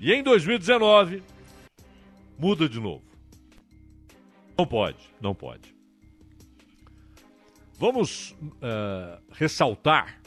e 0.00 0.12
em 0.12 0.20
2019 0.20 1.22
muda 2.36 2.68
de 2.68 2.80
novo. 2.80 3.04
Não 4.58 4.66
pode, 4.66 4.98
não 5.20 5.32
pode. 5.32 5.72
Vamos 7.78 8.32
uh, 8.32 9.22
ressaltar 9.30 10.20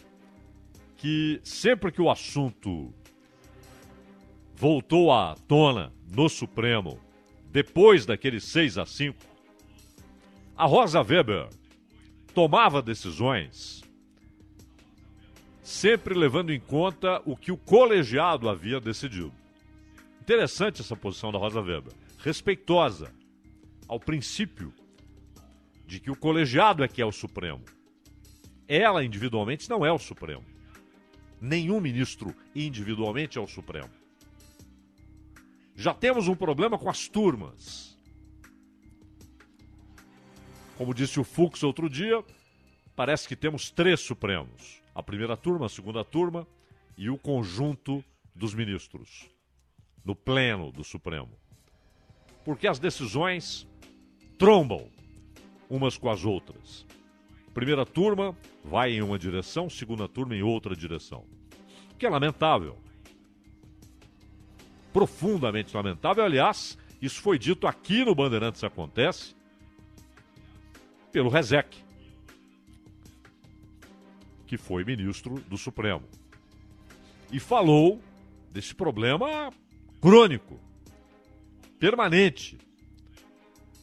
que 0.95 1.41
sempre 1.43 1.91
que 1.91 2.01
o 2.01 2.10
assunto 2.10 2.93
voltou 4.55 5.12
à 5.12 5.36
tona 5.45 5.91
no 6.10 6.29
Supremo, 6.29 7.08
depois 7.51 8.05
daquele 8.05 8.39
6 8.39 8.77
a 8.77 8.85
5, 8.85 9.17
a 10.55 10.65
Rosa 10.65 11.01
Weber 11.01 11.49
tomava 12.33 12.81
decisões 12.81 13.81
sempre 15.62 16.13
levando 16.13 16.51
em 16.51 16.59
conta 16.59 17.21
o 17.25 17.35
que 17.35 17.51
o 17.51 17.57
colegiado 17.57 18.49
havia 18.49 18.79
decidido. 18.79 19.31
Interessante 20.19 20.81
essa 20.81 20.95
posição 20.95 21.31
da 21.31 21.38
Rosa 21.38 21.62
Weber, 21.62 21.93
respeitosa 22.19 23.13
ao 23.88 23.99
princípio 23.99 24.73
de 25.85 25.99
que 25.99 26.12
o 26.12 26.15
colegiado 26.15 26.83
é 26.83 26.88
que 26.88 27.01
é 27.01 27.05
o 27.05 27.12
Supremo. 27.12 27.63
Ela 28.67 29.03
individualmente 29.03 29.69
não 29.69 29.85
é 29.85 29.91
o 29.91 29.97
Supremo. 29.97 30.45
Nenhum 31.41 31.79
ministro 31.79 32.35
individualmente 32.55 33.38
é 33.38 33.41
o 33.41 33.47
Supremo. 33.47 33.98
Já 35.79 35.93
temos 35.93 36.27
um 36.27 36.35
problema 36.35 36.77
com 36.77 36.89
as 36.89 37.07
turmas. 37.07 37.97
Como 40.77 40.93
disse 40.93 41.21
o 41.21 41.23
Fux 41.23 41.63
outro 41.63 41.89
dia, 41.89 42.21
parece 42.97 43.25
que 43.25 43.33
temos 43.33 43.71
três 43.71 44.01
Supremos: 44.01 44.83
a 44.93 45.01
primeira 45.01 45.37
turma, 45.37 45.67
a 45.67 45.69
segunda 45.69 46.03
turma 46.03 46.45
e 46.97 47.09
o 47.09 47.17
conjunto 47.17 48.03
dos 48.35 48.53
ministros, 48.53 49.29
no 50.03 50.13
pleno 50.13 50.69
do 50.69 50.83
Supremo. 50.83 51.31
Porque 52.43 52.67
as 52.67 52.77
decisões 52.77 53.65
trombam 54.37 54.91
umas 55.69 55.97
com 55.97 56.09
as 56.09 56.25
outras. 56.25 56.85
Primeira 57.53 57.85
turma 57.85 58.37
vai 58.65 58.91
em 58.91 59.01
uma 59.01 59.17
direção, 59.17 59.69
segunda 59.69 60.09
turma 60.09 60.35
em 60.35 60.43
outra 60.43 60.75
direção. 60.75 61.25
O 61.93 61.95
que 61.95 62.05
é 62.05 62.09
lamentável. 62.09 62.77
Profundamente 64.99 65.73
lamentável. 65.73 66.25
Aliás, 66.25 66.77
isso 67.01 67.21
foi 67.21 67.39
dito 67.39 67.65
aqui 67.65 68.03
no 68.03 68.13
Bandeirantes 68.13 68.62
Acontece 68.65 69.33
pelo 71.09 71.29
Rezec, 71.29 71.77
que 74.45 74.57
foi 74.57 74.83
ministro 74.83 75.35
do 75.47 75.57
Supremo. 75.57 76.03
E 77.31 77.39
falou 77.39 78.01
desse 78.51 78.75
problema 78.75 79.53
crônico, 80.01 80.59
permanente, 81.79 82.57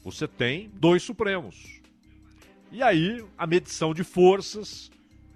você 0.05 0.29
tem 0.29 0.69
dois 0.75 1.03
Supremos. 1.03 1.81
E 2.71 2.83
aí, 2.83 3.25
a 3.39 3.47
medição 3.47 3.95
de 3.95 4.05
forças 4.05 4.91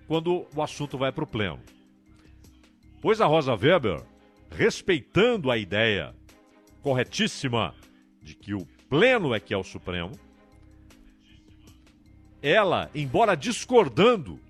quando 0.06 0.46
o 0.54 0.60
assunto 0.60 0.98
vai 0.98 1.10
para 1.10 1.24
o 1.24 1.26
pleno. 1.26 1.58
Pois 3.00 3.18
a 3.22 3.24
Rosa 3.24 3.54
Weber, 3.54 4.02
respeitando 4.50 5.50
a 5.50 5.56
ideia 5.56 6.14
corretíssima 6.82 7.74
de 8.22 8.34
que 8.34 8.54
o 8.54 8.66
pleno 8.88 9.34
é 9.34 9.40
que 9.40 9.54
é 9.54 9.56
o 9.56 9.64
Supremo, 9.64 10.12
ela, 12.42 12.90
embora 12.94 13.36
discordando, 13.36 14.40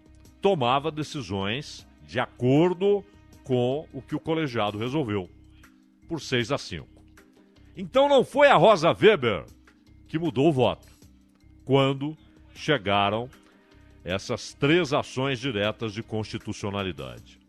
tomava 0.41 0.91
decisões 0.91 1.87
de 2.03 2.19
acordo 2.19 3.05
com 3.45 3.87
o 3.93 4.01
que 4.01 4.15
o 4.15 4.21
colegiado 4.21 4.79
resolveu, 4.79 5.29
por 6.09 6.21
6 6.21 6.53
a 6.53 6.59
5. 6.59 6.89
Então 7.77 8.09
não 8.09 8.25
foi 8.25 8.49
a 8.49 8.57
Rosa 8.57 8.91
Weber 8.91 9.45
que 10.07 10.19
mudou 10.19 10.49
o 10.49 10.53
voto. 10.53 10.89
Quando 11.65 12.17
chegaram 12.55 13.29
essas 14.05 14.55
três 14.55 14.93
ações 14.93 15.39
diretas 15.39 15.93
de 15.93 16.03
constitucionalidade. 16.03 17.39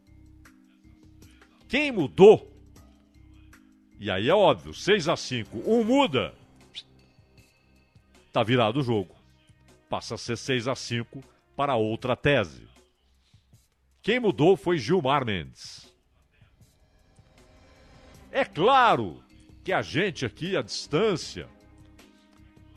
Quem 1.71 1.89
mudou? 1.89 2.51
E 3.97 4.11
aí 4.11 4.27
é 4.27 4.35
óbvio, 4.35 4.73
6 4.73 5.07
a 5.07 5.15
5, 5.15 5.57
um 5.65 5.85
muda. 5.85 6.33
Tá 8.33 8.43
virado 8.43 8.81
o 8.81 8.83
jogo. 8.83 9.15
Passa 9.89 10.15
a 10.15 10.17
ser 10.17 10.37
6 10.37 10.67
a 10.67 10.75
5 10.75 11.23
para 11.55 11.77
outra 11.77 12.13
tese. 12.13 12.67
Quem 14.01 14.19
mudou 14.19 14.57
foi 14.57 14.77
Gilmar 14.77 15.25
Mendes. 15.25 15.89
É 18.33 18.43
claro 18.43 19.23
que 19.63 19.71
a 19.71 19.81
gente 19.81 20.25
aqui 20.25 20.57
à 20.57 20.61
distância 20.61 21.47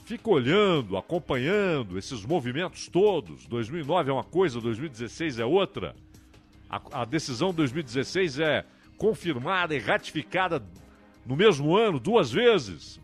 fica 0.04 0.30
olhando, 0.30 0.96
acompanhando 0.96 1.98
esses 1.98 2.24
movimentos 2.24 2.86
todos. 2.86 3.44
2009 3.46 4.10
é 4.10 4.12
uma 4.12 4.22
coisa, 4.22 4.60
2016 4.60 5.40
é 5.40 5.44
outra. 5.44 5.96
A, 6.70 7.02
a 7.02 7.04
decisão 7.04 7.50
de 7.50 7.56
2016 7.56 8.38
é 8.38 8.64
confirmada 9.04 9.74
e 9.74 9.78
ratificada 9.78 10.66
no 11.26 11.36
mesmo 11.36 11.76
ano, 11.76 12.00
duas 12.00 12.32
vezes. 12.32 12.98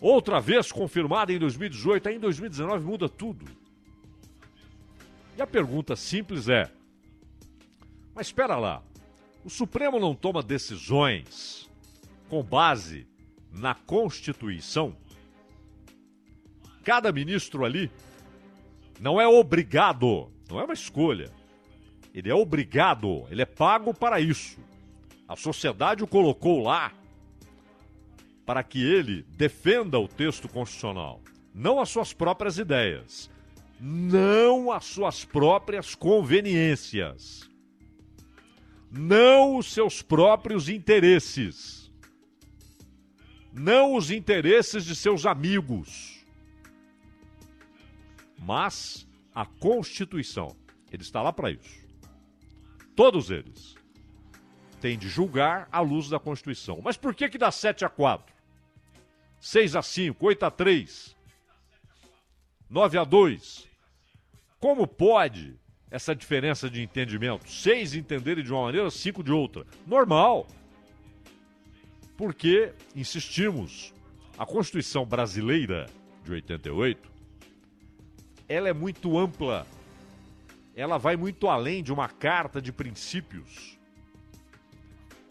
Outra 0.00 0.40
vez 0.40 0.72
confirmada 0.72 1.32
em 1.32 1.38
2018, 1.38 2.08
aí 2.08 2.16
em 2.16 2.18
2019 2.18 2.84
muda 2.84 3.08
tudo. 3.08 3.46
E 5.38 5.40
a 5.40 5.46
pergunta 5.46 5.94
simples 5.94 6.48
é: 6.48 6.68
mas 8.12 8.26
espera 8.26 8.56
lá, 8.56 8.82
o 9.44 9.50
Supremo 9.50 10.00
não 10.00 10.16
toma 10.16 10.42
decisões 10.42 11.70
com 12.28 12.42
base 12.42 13.06
na 13.52 13.76
Constituição? 13.76 14.96
Cada 16.82 17.12
ministro 17.12 17.64
ali 17.64 17.88
não 18.98 19.20
é 19.20 19.28
obrigado, 19.28 20.28
não 20.50 20.58
é 20.58 20.64
uma 20.64 20.74
escolha. 20.74 21.30
Ele 22.12 22.28
é 22.28 22.34
obrigado, 22.34 23.24
ele 23.30 23.42
é 23.42 23.46
pago 23.46 23.94
para 23.94 24.18
isso. 24.18 24.71
A 25.32 25.36
sociedade 25.36 26.04
o 26.04 26.06
colocou 26.06 26.62
lá 26.62 26.92
para 28.44 28.62
que 28.62 28.84
ele 28.84 29.22
defenda 29.30 29.98
o 29.98 30.06
texto 30.06 30.46
constitucional, 30.46 31.22
não 31.54 31.80
as 31.80 31.88
suas 31.88 32.12
próprias 32.12 32.58
ideias, 32.58 33.30
não 33.80 34.70
as 34.70 34.84
suas 34.84 35.24
próprias 35.24 35.94
conveniências, 35.94 37.48
não 38.90 39.56
os 39.56 39.72
seus 39.72 40.02
próprios 40.02 40.68
interesses, 40.68 41.90
não 43.54 43.94
os 43.94 44.10
interesses 44.10 44.84
de 44.84 44.94
seus 44.94 45.24
amigos, 45.24 46.26
mas 48.38 49.08
a 49.34 49.46
Constituição. 49.46 50.54
Ele 50.90 51.02
está 51.02 51.22
lá 51.22 51.32
para 51.32 51.50
isso. 51.50 51.80
Todos 52.94 53.30
eles 53.30 53.80
têm 54.82 54.98
de 54.98 55.08
julgar 55.08 55.68
à 55.70 55.78
luz 55.78 56.08
da 56.08 56.18
Constituição. 56.18 56.80
Mas 56.82 56.96
por 56.96 57.14
que 57.14 57.28
que 57.28 57.38
dá 57.38 57.52
7 57.52 57.84
a 57.84 57.88
4? 57.88 58.34
6 59.40 59.76
a 59.76 59.82
5, 59.82 60.26
8 60.26 60.44
a 60.44 60.50
3, 60.50 61.16
9 62.68 62.98
a 62.98 63.04
2. 63.04 63.68
Como 64.58 64.86
pode 64.86 65.56
essa 65.88 66.16
diferença 66.16 66.68
de 66.68 66.82
entendimento? 66.82 67.48
Seis 67.48 67.94
entenderem 67.94 68.42
de 68.42 68.52
uma 68.52 68.62
maneira, 68.62 68.90
cinco 68.90 69.22
de 69.22 69.30
outra. 69.30 69.64
Normal. 69.86 70.48
Porque, 72.16 72.72
insistimos, 72.94 73.94
a 74.36 74.44
Constituição 74.44 75.04
brasileira 75.04 75.86
de 76.24 76.32
88, 76.32 77.10
ela 78.48 78.68
é 78.68 78.72
muito 78.72 79.16
ampla. 79.16 79.66
Ela 80.74 80.98
vai 80.98 81.16
muito 81.16 81.48
além 81.48 81.82
de 81.82 81.92
uma 81.92 82.08
carta 82.08 82.60
de 82.60 82.72
princípios. 82.72 83.78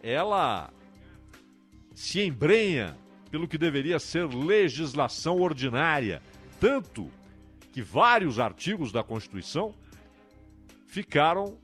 Ela 0.01 0.71
se 1.93 2.21
embrenha 2.21 2.97
pelo 3.29 3.47
que 3.47 3.57
deveria 3.57 3.99
ser 3.99 4.25
legislação 4.27 5.39
ordinária, 5.39 6.21
tanto 6.59 7.09
que 7.71 7.81
vários 7.81 8.39
artigos 8.39 8.91
da 8.91 9.03
Constituição 9.03 9.73
ficaram 10.87 11.57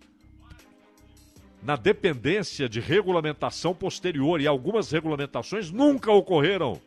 na 1.62 1.76
dependência 1.76 2.70
de 2.70 2.80
regulamentação 2.80 3.74
posterior 3.74 4.40
e 4.40 4.48
algumas 4.48 4.92
regulamentações 4.92 5.70
nunca 5.70 6.12
ocorreram. 6.12 6.80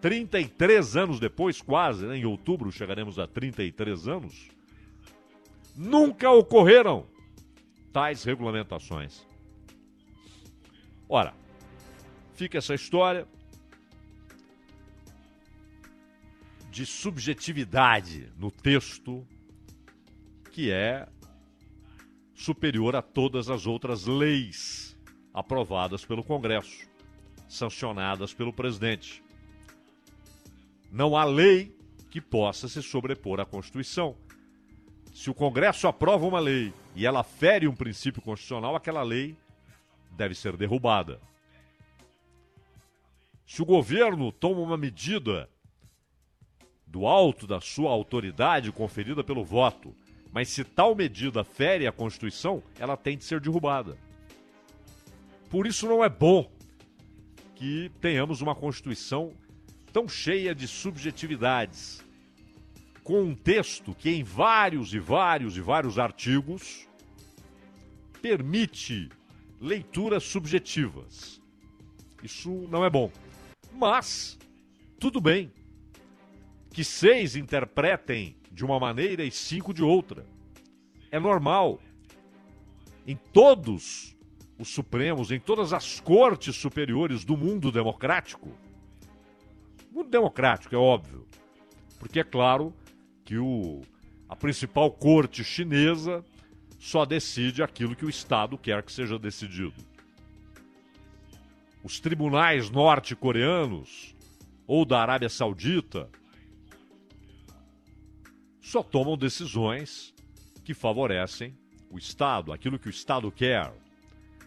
33 0.00 0.96
anos 0.96 1.18
depois, 1.18 1.60
quase, 1.60 2.06
né? 2.06 2.16
em 2.16 2.24
outubro 2.24 2.70
chegaremos 2.70 3.18
a 3.18 3.26
33 3.26 4.06
anos, 4.06 4.48
nunca 5.76 6.30
ocorreram 6.30 7.06
tais 7.92 8.22
regulamentações. 8.24 9.26
Ora, 11.08 11.34
fica 12.34 12.58
essa 12.58 12.74
história, 12.74 13.26
de 16.74 16.84
subjetividade 16.84 18.32
no 18.36 18.50
texto 18.50 19.24
que 20.50 20.72
é 20.72 21.06
superior 22.34 22.96
a 22.96 23.00
todas 23.00 23.48
as 23.48 23.64
outras 23.64 24.06
leis 24.06 24.98
aprovadas 25.32 26.04
pelo 26.04 26.24
Congresso, 26.24 26.88
sancionadas 27.48 28.34
pelo 28.34 28.52
presidente. 28.52 29.22
Não 30.90 31.16
há 31.16 31.24
lei 31.24 31.76
que 32.10 32.20
possa 32.20 32.68
se 32.68 32.82
sobrepor 32.82 33.38
à 33.38 33.46
Constituição. 33.46 34.16
Se 35.12 35.30
o 35.30 35.34
Congresso 35.34 35.86
aprova 35.86 36.26
uma 36.26 36.40
lei 36.40 36.74
e 36.96 37.06
ela 37.06 37.22
fere 37.22 37.68
um 37.68 37.74
princípio 37.74 38.20
constitucional, 38.20 38.74
aquela 38.74 39.02
lei 39.04 39.36
deve 40.16 40.34
ser 40.34 40.56
derrubada. 40.56 41.20
Se 43.46 43.60
o 43.60 43.64
governo 43.64 44.32
toma 44.32 44.60
uma 44.60 44.76
medida 44.76 45.48
do 46.94 47.08
alto 47.08 47.44
da 47.44 47.60
sua 47.60 47.90
autoridade 47.90 48.70
conferida 48.70 49.24
pelo 49.24 49.44
voto. 49.44 49.92
Mas 50.32 50.48
se 50.48 50.62
tal 50.62 50.94
medida 50.94 51.42
fere 51.42 51.88
a 51.88 51.92
Constituição, 51.92 52.62
ela 52.78 52.96
tem 52.96 53.18
de 53.18 53.24
ser 53.24 53.40
derrubada. 53.40 53.98
Por 55.50 55.66
isso 55.66 55.88
não 55.88 56.04
é 56.04 56.08
bom 56.08 56.48
que 57.56 57.90
tenhamos 58.00 58.40
uma 58.40 58.54
Constituição 58.54 59.32
tão 59.92 60.08
cheia 60.08 60.54
de 60.54 60.68
subjetividades, 60.68 62.00
com 63.02 63.22
um 63.22 63.34
texto 63.34 63.92
que 63.92 64.10
em 64.10 64.22
vários 64.22 64.94
e 64.94 65.00
vários 65.00 65.56
e 65.56 65.60
vários 65.60 65.98
artigos 65.98 66.86
permite 68.22 69.08
leituras 69.64 70.22
subjetivas. 70.24 71.40
Isso 72.22 72.50
não 72.70 72.84
é 72.84 72.90
bom. 72.90 73.10
Mas 73.72 74.38
tudo 75.00 75.20
bem 75.20 75.50
que 76.70 76.84
seis 76.84 77.34
interpretem 77.34 78.36
de 78.52 78.64
uma 78.64 78.78
maneira 78.78 79.24
e 79.24 79.30
cinco 79.30 79.72
de 79.72 79.82
outra. 79.82 80.26
É 81.10 81.18
normal. 81.18 81.80
Em 83.06 83.16
todos 83.16 84.14
os 84.58 84.68
Supremos, 84.68 85.30
em 85.30 85.40
todas 85.40 85.72
as 85.72 85.98
cortes 85.98 86.56
superiores 86.56 87.24
do 87.24 87.36
mundo 87.36 87.72
democrático. 87.72 88.50
Mundo 89.90 90.10
democrático, 90.10 90.74
é 90.74 90.78
óbvio. 90.78 91.26
Porque 91.98 92.20
é 92.20 92.24
claro 92.24 92.72
que 93.24 93.38
o, 93.38 93.80
a 94.28 94.36
principal 94.36 94.90
corte 94.90 95.42
chinesa 95.42 96.24
só 96.84 97.06
decide 97.06 97.62
aquilo 97.62 97.96
que 97.96 98.04
o 98.04 98.10
Estado 98.10 98.58
quer 98.58 98.82
que 98.82 98.92
seja 98.92 99.18
decidido. 99.18 99.72
Os 101.82 101.98
tribunais 101.98 102.68
norte-coreanos 102.68 104.14
ou 104.66 104.84
da 104.84 105.00
Arábia 105.00 105.30
Saudita 105.30 106.10
só 108.60 108.82
tomam 108.82 109.16
decisões 109.16 110.14
que 110.62 110.74
favorecem 110.74 111.56
o 111.90 111.96
Estado, 111.96 112.52
aquilo 112.52 112.78
que 112.78 112.88
o 112.88 112.90
Estado 112.90 113.32
quer. 113.32 113.72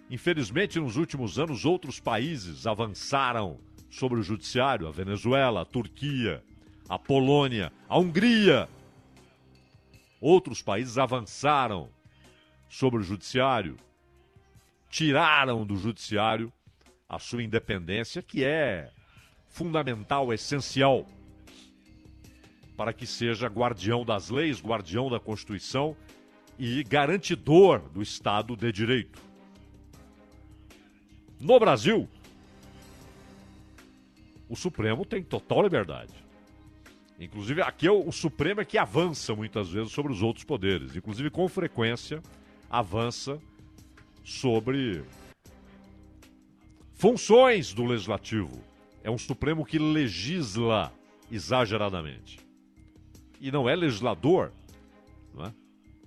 Infelizmente, 0.08 0.80
nos 0.80 0.95
últimos 0.95 1.39
anos, 1.39 1.65
outros 1.65 2.00
países 2.00 2.67
avançaram 2.67 3.60
sobre 3.89 4.19
o 4.19 4.23
judiciário: 4.23 4.88
a 4.88 4.91
Venezuela, 4.91 5.63
a 5.63 5.65
Turquia, 5.65 6.43
a 6.88 7.00
Polônia, 7.00 7.73
a 7.89 7.97
Hungria. 7.97 8.69
Outros 10.21 10.62
países 10.62 11.00
avançaram 11.00 11.97
sobre 12.69 12.99
o 12.99 13.03
judiciário, 13.03 13.77
tiraram 14.89 15.65
do 15.65 15.75
judiciário 15.77 16.51
a 17.08 17.19
sua 17.19 17.43
independência, 17.43 18.21
que 18.21 18.43
é 18.43 18.91
fundamental, 19.47 20.34
essencial 20.34 21.06
para 22.75 22.93
que 22.93 23.08
seja 23.08 23.47
guardião 23.47 24.06
das 24.06 24.30
leis, 24.30 24.62
guardião 24.62 25.10
da 25.10 25.19
Constituição 25.19 25.97
e 26.60 26.84
garantidor 26.84 27.80
do 27.89 28.01
Estado 28.03 28.56
de 28.56 28.71
Direito. 28.71 29.19
No 31.39 31.60
Brasil, 31.60 32.08
o 34.47 34.56
Supremo 34.56 35.06
tem 35.06 35.23
total 35.23 35.63
liberdade. 35.63 36.13
Inclusive, 37.19 37.63
aqui 37.63 37.88
é 37.88 37.91
o, 37.91 38.08
o 38.08 38.12
Supremo 38.12 38.62
é 38.62 38.65
que 38.65 38.77
avança 38.77 39.36
muitas 39.36 39.69
vezes 39.69 39.91
sobre 39.91 40.12
os 40.12 40.21
outros 40.21 40.45
poderes. 40.45 40.95
Inclusive, 40.95 41.32
com 41.32 41.47
frequência, 41.47 42.21
avança 42.69 43.39
sobre 44.23 45.03
funções 46.93 47.73
do 47.73 47.86
legislativo. 47.86 48.62
É 49.03 49.10
um 49.10 49.17
Supremo 49.17 49.65
que 49.65 49.80
legisla 49.80 50.91
exageradamente. 51.32 52.39
E 53.39 53.51
não 53.51 53.69
é 53.69 53.75
legislador. 53.75 54.51
Não 55.34 55.45
é? 55.45 55.53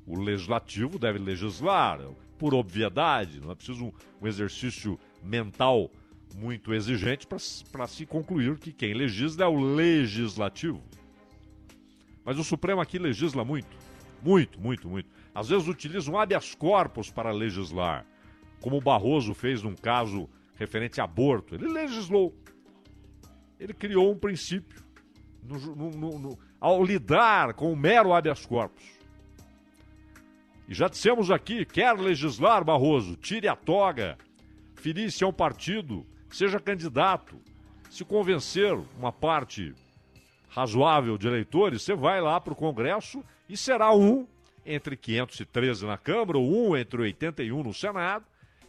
O 0.07 0.19
legislativo 0.19 0.99
deve 0.99 1.19
legislar, 1.19 2.01
por 2.39 2.55
obviedade, 2.55 3.41
não 3.41 3.53
é 3.53 3.55
preciso 3.55 3.87
um, 3.87 3.93
um 4.21 4.27
exercício 4.27 4.99
mental 5.23 5.91
muito 6.35 6.75
exigente 6.75 7.27
para 7.27 7.87
se 7.87 8.07
concluir 8.07 8.59
que 8.59 8.73
quem 8.73 8.95
legisla 8.95 9.45
é 9.45 9.49
o 9.49 9.61
legislativo. 9.61 10.83
Mas 12.25 12.39
o 12.39 12.45
Supremo 12.45 12.81
aqui 12.81 12.99
legisla 12.99 13.45
muito. 13.45 13.77
Muito, 14.23 14.61
muito, 14.61 14.89
muito. 14.89 15.09
Às 15.35 15.49
vezes 15.49 15.69
utiliza 15.69 16.11
um 16.11 16.19
habeas 16.19 16.55
corpus 16.55 17.11
para 17.11 17.31
legislar, 17.31 18.05
como 18.61 18.77
o 18.77 18.81
Barroso 18.81 19.33
fez 19.35 19.63
num 19.63 19.75
caso 19.75 20.29
referente 20.57 21.01
a 21.01 21.05
aborto. 21.05 21.55
Ele 21.55 21.69
legislou. 21.69 22.35
Ele 23.59 23.73
criou 23.73 24.11
um 24.11 24.19
princípio 24.19 24.83
no, 25.43 25.91
no, 25.91 26.19
no, 26.19 26.39
ao 26.61 26.83
lidar 26.83 27.55
com 27.55 27.73
o 27.73 27.77
mero 27.77 28.13
habeas 28.13 28.45
corpus. 28.45 28.85
E 30.69 30.75
já 30.75 30.89
dissemos 30.89 31.31
aqui, 31.31 31.65
quer 31.65 31.99
legislar, 31.99 32.65
Barroso, 32.65 33.17
tire 33.17 33.49
a 33.49 33.57
toga, 33.57 34.17
filie-se 34.77 35.25
a 35.25 35.27
um 35.27 35.33
partido, 35.33 36.07
seja 36.31 36.61
candidato. 36.61 37.41
Se 37.91 38.05
convencer 38.05 38.73
uma 38.97 39.11
parte 39.11 39.75
razoável 40.49 41.19
de 41.19 41.27
eleitores, 41.27 41.83
você 41.83 41.95
vai 41.95 42.21
lá 42.21 42.41
para 42.41 42.53
o 42.53 42.57
Congresso 42.57 43.25
e 43.49 43.57
será 43.57 43.93
um 43.93 44.27
entre 44.65 44.97
513 44.97 45.87
na 45.87 45.97
Câmara, 45.97 46.39
ou 46.39 46.71
um 46.71 46.77
entre 46.77 47.01
81 47.01 47.63
no 47.63 47.75
Senado, 47.75 48.25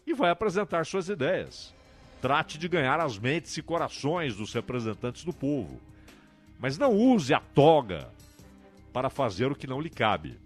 e 0.06 0.14
vai 0.14 0.30
apresentar 0.32 0.86
suas 0.86 1.10
ideias. 1.10 1.74
Trate 2.22 2.58
de 2.58 2.68
ganhar 2.68 3.00
as 3.00 3.18
mentes 3.18 3.56
e 3.58 3.62
corações 3.62 4.36
dos 4.36 4.54
representantes 4.54 5.24
do 5.24 5.34
povo. 5.34 5.80
Mas 6.60 6.78
não 6.78 6.94
use 6.94 7.34
a 7.34 7.40
toga 7.40 8.10
para 8.94 9.10
fazer 9.10 9.52
o 9.52 9.56
que 9.56 9.68
não 9.68 9.82
lhe 9.82 9.90
cabe. 9.90 10.38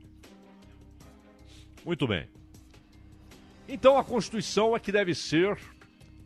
Muito 1.83 2.07
bem. 2.07 2.27
Então 3.67 3.97
a 3.97 4.03
Constituição 4.03 4.75
é 4.75 4.79
que 4.79 4.91
deve 4.91 5.13
ser 5.13 5.57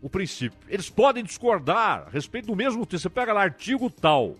o 0.01 0.09
princípio. 0.09 0.57
Eles 0.67 0.89
podem 0.89 1.23
discordar 1.23 2.07
a 2.07 2.09
respeito 2.09 2.47
do 2.47 2.55
mesmo 2.55 2.85
texto. 2.85 3.03
Você 3.03 3.09
pega 3.09 3.33
lá 3.33 3.41
artigo 3.41 3.89
tal 3.89 4.35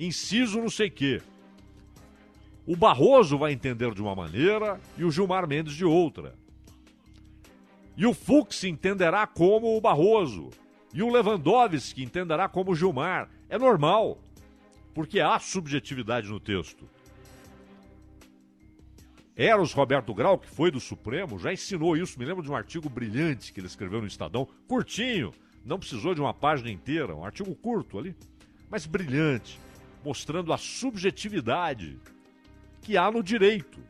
inciso 0.00 0.60
não 0.60 0.70
sei 0.70 0.88
o 0.88 0.92
quê. 0.92 1.22
O 2.70 2.76
Barroso 2.76 3.36
vai 3.36 3.50
entender 3.50 3.92
de 3.92 4.00
uma 4.00 4.14
maneira 4.14 4.80
e 4.96 5.02
o 5.02 5.10
Gilmar 5.10 5.44
Mendes 5.44 5.74
de 5.74 5.84
outra. 5.84 6.36
E 7.96 8.06
o 8.06 8.14
Fux 8.14 8.62
entenderá 8.62 9.26
como 9.26 9.76
o 9.76 9.80
Barroso. 9.80 10.50
E 10.94 11.02
o 11.02 11.10
Lewandowski 11.10 12.04
entenderá 12.04 12.48
como 12.48 12.70
o 12.70 12.76
Gilmar. 12.76 13.28
É 13.48 13.58
normal, 13.58 14.22
porque 14.94 15.18
há 15.18 15.36
subjetividade 15.40 16.28
no 16.28 16.38
texto. 16.38 16.88
Eros 19.34 19.72
Roberto 19.72 20.14
Grau, 20.14 20.38
que 20.38 20.48
foi 20.48 20.70
do 20.70 20.78
Supremo, 20.78 21.40
já 21.40 21.52
ensinou 21.52 21.96
isso. 21.96 22.20
Me 22.20 22.24
lembro 22.24 22.44
de 22.44 22.52
um 22.52 22.54
artigo 22.54 22.88
brilhante 22.88 23.52
que 23.52 23.58
ele 23.58 23.66
escreveu 23.66 24.00
no 24.00 24.06
Estadão, 24.06 24.46
curtinho, 24.68 25.34
não 25.64 25.76
precisou 25.76 26.14
de 26.14 26.20
uma 26.20 26.32
página 26.32 26.70
inteira, 26.70 27.16
um 27.16 27.24
artigo 27.24 27.52
curto 27.56 27.98
ali, 27.98 28.14
mas 28.70 28.86
brilhante 28.86 29.58
mostrando 30.04 30.52
a 30.52 30.56
subjetividade 30.56 31.98
que 32.90 32.96
há 32.96 33.08
no 33.08 33.22
direito 33.22 33.80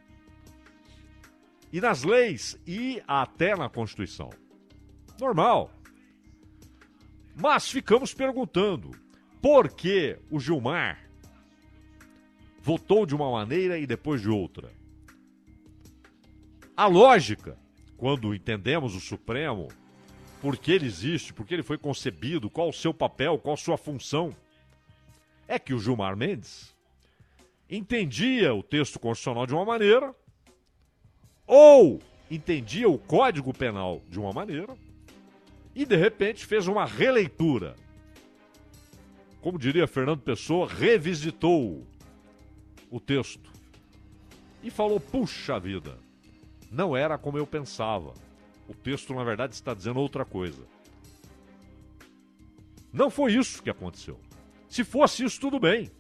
e 1.73 1.81
nas 1.81 2.03
leis 2.03 2.61
e 2.67 3.03
até 3.09 3.57
na 3.57 3.67
Constituição. 3.67 4.29
Normal. 5.19 5.73
Mas 7.35 7.71
ficamos 7.71 8.13
perguntando 8.13 8.91
por 9.41 9.73
que 9.73 10.19
o 10.31 10.39
Gilmar 10.39 11.11
votou 12.61 13.07
de 13.07 13.15
uma 13.15 13.31
maneira 13.33 13.79
e 13.79 13.87
depois 13.87 14.21
de 14.21 14.29
outra. 14.29 14.71
A 16.77 16.87
lógica, 16.87 17.59
quando 17.97 18.35
entendemos 18.35 18.95
o 18.95 19.01
Supremo, 19.01 19.69
por 20.43 20.59
que 20.59 20.73
ele 20.73 20.85
existe, 20.85 21.33
por 21.33 21.47
que 21.47 21.55
ele 21.55 21.63
foi 21.63 21.79
concebido, 21.79 22.51
qual 22.51 22.69
o 22.69 22.75
seu 22.75 22.93
papel, 22.93 23.39
qual 23.39 23.55
a 23.55 23.57
sua 23.57 23.79
função 23.79 24.37
é 25.49 25.59
que 25.59 25.73
o 25.73 25.79
Gilmar 25.79 26.15
Mendes 26.15 26.79
entendia 27.71 28.53
o 28.53 28.63
texto 28.63 28.99
constitucional 28.99 29.47
de 29.47 29.55
uma 29.55 29.65
maneira, 29.65 30.15
ou 31.47 32.01
entendia 32.31 32.89
o 32.89 32.99
Código 32.99 33.55
Penal 33.55 34.03
de 34.09 34.19
uma 34.19 34.33
maneira, 34.33 34.77
e 35.75 35.87
de 35.87 35.97
repente 35.97 36.45
fez 36.45 36.67
uma 36.67 36.85
releitura. 36.85 37.77
Como 39.41 39.59
diria 39.59 39.87
Fernando 39.87 40.21
Pessoa, 40.21 40.69
revisitou 40.69 41.87
o 42.91 42.99
texto 43.01 43.51
e 44.63 44.71
falou: 44.71 44.99
puxa 44.99 45.59
vida, 45.59 45.97
não 46.71 46.97
era 46.97 47.17
como 47.17 47.39
eu 47.39 47.47
pensava. 47.47 48.13
O 48.69 48.75
texto, 48.75 49.15
na 49.15 49.25
verdade, 49.25 49.55
está 49.55 49.75
dizendo 49.75 49.99
outra 49.99 50.25
coisa. 50.25 50.63
Não 52.93 53.11
foi 53.11 53.35
isso 53.35 53.63
que 53.63 53.71
aconteceu. 53.71 54.21
Se 54.69 54.85
fosse 54.85 55.25
isso, 55.25 55.41
tudo 55.41 55.59
bem. 55.59 55.91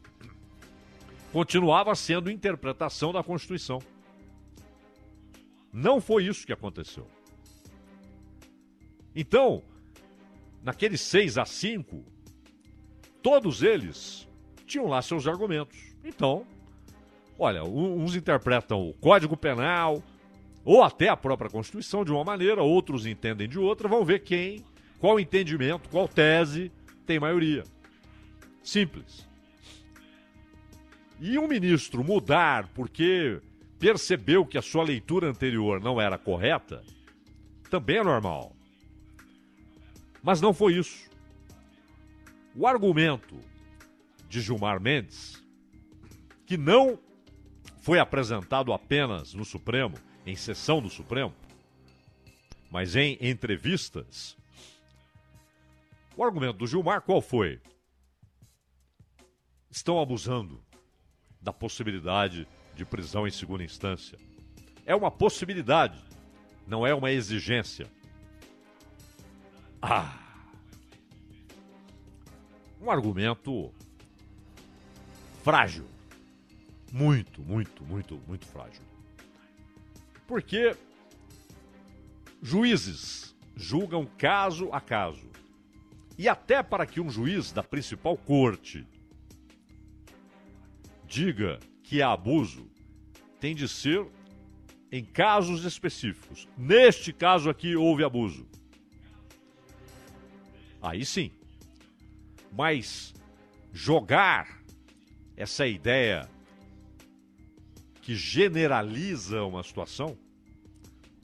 Continuava 1.33 1.95
sendo 1.95 2.31
interpretação 2.31 3.13
da 3.13 3.23
Constituição. 3.23 3.81
Não 5.73 6.01
foi 6.01 6.25
isso 6.25 6.45
que 6.45 6.53
aconteceu. 6.53 7.07
Então, 9.15 9.63
naqueles 10.63 11.01
6 11.01 11.39
a 11.39 11.45
5, 11.45 12.05
todos 13.23 13.63
eles 13.63 14.29
tinham 14.67 14.87
lá 14.87 15.01
seus 15.03 15.27
argumentos. 15.27 15.79
Então, 16.05 16.45
olha, 17.39 17.63
uns 17.63 18.17
interpretam 18.17 18.89
o 18.89 18.95
Código 18.95 19.37
Penal 19.37 20.03
ou 20.65 20.83
até 20.83 21.09
a 21.09 21.17
própria 21.17 21.51
Constituição 21.51 22.05
de 22.05 22.13
uma 22.13 22.25
maneira, 22.25 22.63
outros 22.63 23.07
entendem 23.07 23.49
de 23.49 23.59
outra, 23.59 23.89
vão 23.89 24.05
ver 24.05 24.21
quem, 24.21 24.65
qual 24.99 25.19
entendimento, 25.19 25.89
qual 25.89 26.07
tese 26.07 26.71
tem 27.07 27.19
maioria. 27.19 27.65
Simples. 28.63 29.30
E 31.21 31.39
um 31.39 31.47
ministro 31.47 32.03
mudar 32.03 32.69
porque 32.69 33.41
percebeu 33.79 34.45
que 34.47 34.57
a 34.57 34.63
sua 34.63 34.83
leitura 34.83 35.29
anterior 35.29 35.81
não 35.81 36.01
era 36.01 36.17
correta, 36.17 36.83
também 37.71 37.99
é 37.99 38.03
normal. 38.03 38.57
Mas 40.23 40.41
não 40.41 40.55
foi 40.55 40.75
isso. 40.75 41.11
O 42.55 42.67
argumento 42.67 43.39
de 44.29 44.41
Gilmar 44.41 44.81
Mendes, 44.81 45.43
que 46.47 46.57
não 46.57 46.99
foi 47.83 47.99
apresentado 47.99 48.73
apenas 48.73 49.35
no 49.35 49.45
Supremo, 49.45 49.97
em 50.27 50.37
sessão 50.37 50.81
do 50.81 50.89
Supremo, 50.89 51.35
mas 52.71 52.97
em 52.97 53.19
entrevistas. 53.21 54.37
O 56.17 56.25
argumento 56.25 56.59
do 56.59 56.67
Gilmar 56.67 57.03
qual 57.03 57.21
foi? 57.21 57.61
estão 59.71 60.01
abusando 60.01 60.61
da 61.41 61.53
possibilidade 61.53 62.47
de 62.75 62.85
prisão 62.85 63.27
em 63.27 63.31
segunda 63.31 63.65
instância. 63.65 64.19
É 64.85 64.95
uma 64.95 65.11
possibilidade, 65.11 66.03
não 66.67 66.87
é 66.87 66.95
uma 66.95 67.11
exigência. 67.11 67.87
Ah! 69.81 70.19
Um 72.81 72.91
argumento 72.91 73.73
frágil. 75.43 75.87
Muito, 76.93 77.43
muito, 77.43 77.85
muito, 77.85 78.21
muito 78.27 78.47
frágil. 78.47 78.83
Porque 80.27 80.77
juízes 82.43 83.35
julgam 83.55 84.07
caso 84.19 84.69
a 84.73 84.81
caso. 84.81 85.29
E 86.19 86.29
até 86.29 86.63
para 86.63 86.87
que 86.87 87.01
um 87.01 87.11
juiz 87.11 87.53
da 87.53 87.63
principal 87.63 88.17
corte 88.17 88.87
diga 91.11 91.59
que 91.83 92.01
há 92.01 92.13
abuso 92.13 92.71
tem 93.41 93.53
de 93.53 93.67
ser 93.67 94.07
em 94.93 95.05
casos 95.05 95.65
específicos. 95.65 96.49
Neste 96.57 97.13
caso 97.13 97.51
aqui 97.51 97.75
houve 97.75 98.05
abuso. 98.05 98.47
Aí 100.81 101.05
sim. 101.05 101.33
Mas 102.53 103.13
jogar 103.73 104.63
essa 105.37 105.67
ideia 105.67 106.29
que 108.01 108.15
generaliza 108.15 109.43
uma 109.43 109.65
situação, 109.65 110.17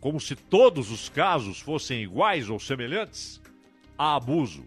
como 0.00 0.20
se 0.20 0.34
todos 0.34 0.90
os 0.90 1.08
casos 1.08 1.60
fossem 1.60 2.02
iguais 2.02 2.50
ou 2.50 2.58
semelhantes, 2.58 3.40
há 3.96 4.16
abuso. 4.16 4.64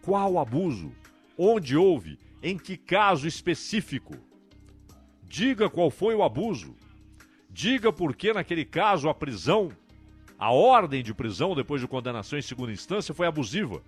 Qual 0.00 0.38
abuso? 0.38 0.92
Onde 1.36 1.76
houve? 1.76 2.18
em 2.42 2.56
que 2.56 2.76
caso 2.76 3.26
específico. 3.26 4.14
Diga 5.28 5.68
qual 5.68 5.90
foi 5.90 6.14
o 6.14 6.22
abuso. 6.22 6.74
Diga 7.50 7.92
por 7.92 8.16
que, 8.16 8.32
naquele 8.32 8.64
caso, 8.64 9.08
a 9.08 9.14
prisão, 9.14 9.70
a 10.38 10.50
ordem 10.50 11.02
de 11.02 11.12
prisão 11.12 11.54
depois 11.54 11.82
de 11.82 11.86
condenação 11.86 12.38
em 12.38 12.42
segunda 12.42 12.72
instância 12.72 13.12
foi 13.12 13.26
abusiva. 13.26 13.82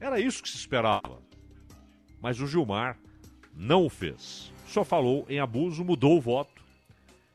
Era 0.00 0.20
isso 0.20 0.42
que 0.42 0.48
se 0.48 0.56
esperava. 0.56 1.22
Mas 2.20 2.40
o 2.40 2.46
Gilmar 2.46 2.98
não 3.54 3.86
o 3.86 3.88
fez. 3.88 4.52
Só 4.66 4.84
falou 4.84 5.24
em 5.28 5.38
abuso, 5.38 5.84
mudou 5.84 6.18
o 6.18 6.20
voto 6.20 6.62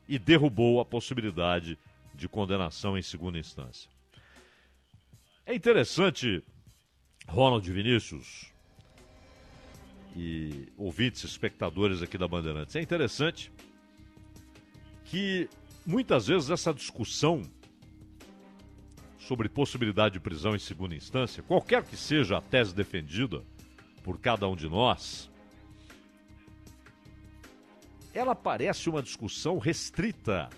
e 0.06 0.18
derrubou 0.18 0.80
a 0.80 0.84
possibilidade 0.84 1.78
de 2.14 2.28
condenação 2.28 2.96
em 2.96 3.02
segunda 3.02 3.38
instância. 3.38 3.90
É 5.46 5.54
interessante, 5.54 6.42
Ronald 7.26 7.70
Vinícius 7.70 8.53
e 10.16 10.68
ouvintes, 10.76 11.24
espectadores 11.24 12.02
aqui 12.02 12.16
da 12.16 12.28
Bandeirantes, 12.28 12.76
é 12.76 12.80
interessante 12.80 13.52
que 15.04 15.48
muitas 15.84 16.26
vezes 16.28 16.50
essa 16.50 16.72
discussão 16.72 17.42
sobre 19.18 19.48
possibilidade 19.48 20.14
de 20.14 20.20
prisão 20.20 20.54
em 20.54 20.58
segunda 20.58 20.94
instância, 20.94 21.42
qualquer 21.42 21.82
que 21.82 21.96
seja 21.96 22.38
a 22.38 22.40
tese 22.40 22.74
defendida 22.74 23.42
por 24.02 24.20
cada 24.20 24.46
um 24.48 24.54
de 24.54 24.68
nós, 24.68 25.30
ela 28.12 28.34
parece 28.34 28.88
uma 28.88 29.02
discussão 29.02 29.58
restrita 29.58 30.48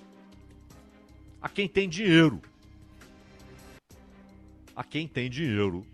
a 1.40 1.48
quem 1.48 1.68
tem 1.68 1.88
dinheiro. 1.88 2.42
A 4.74 4.84
quem 4.84 5.08
tem 5.08 5.30
dinheiro 5.30 5.86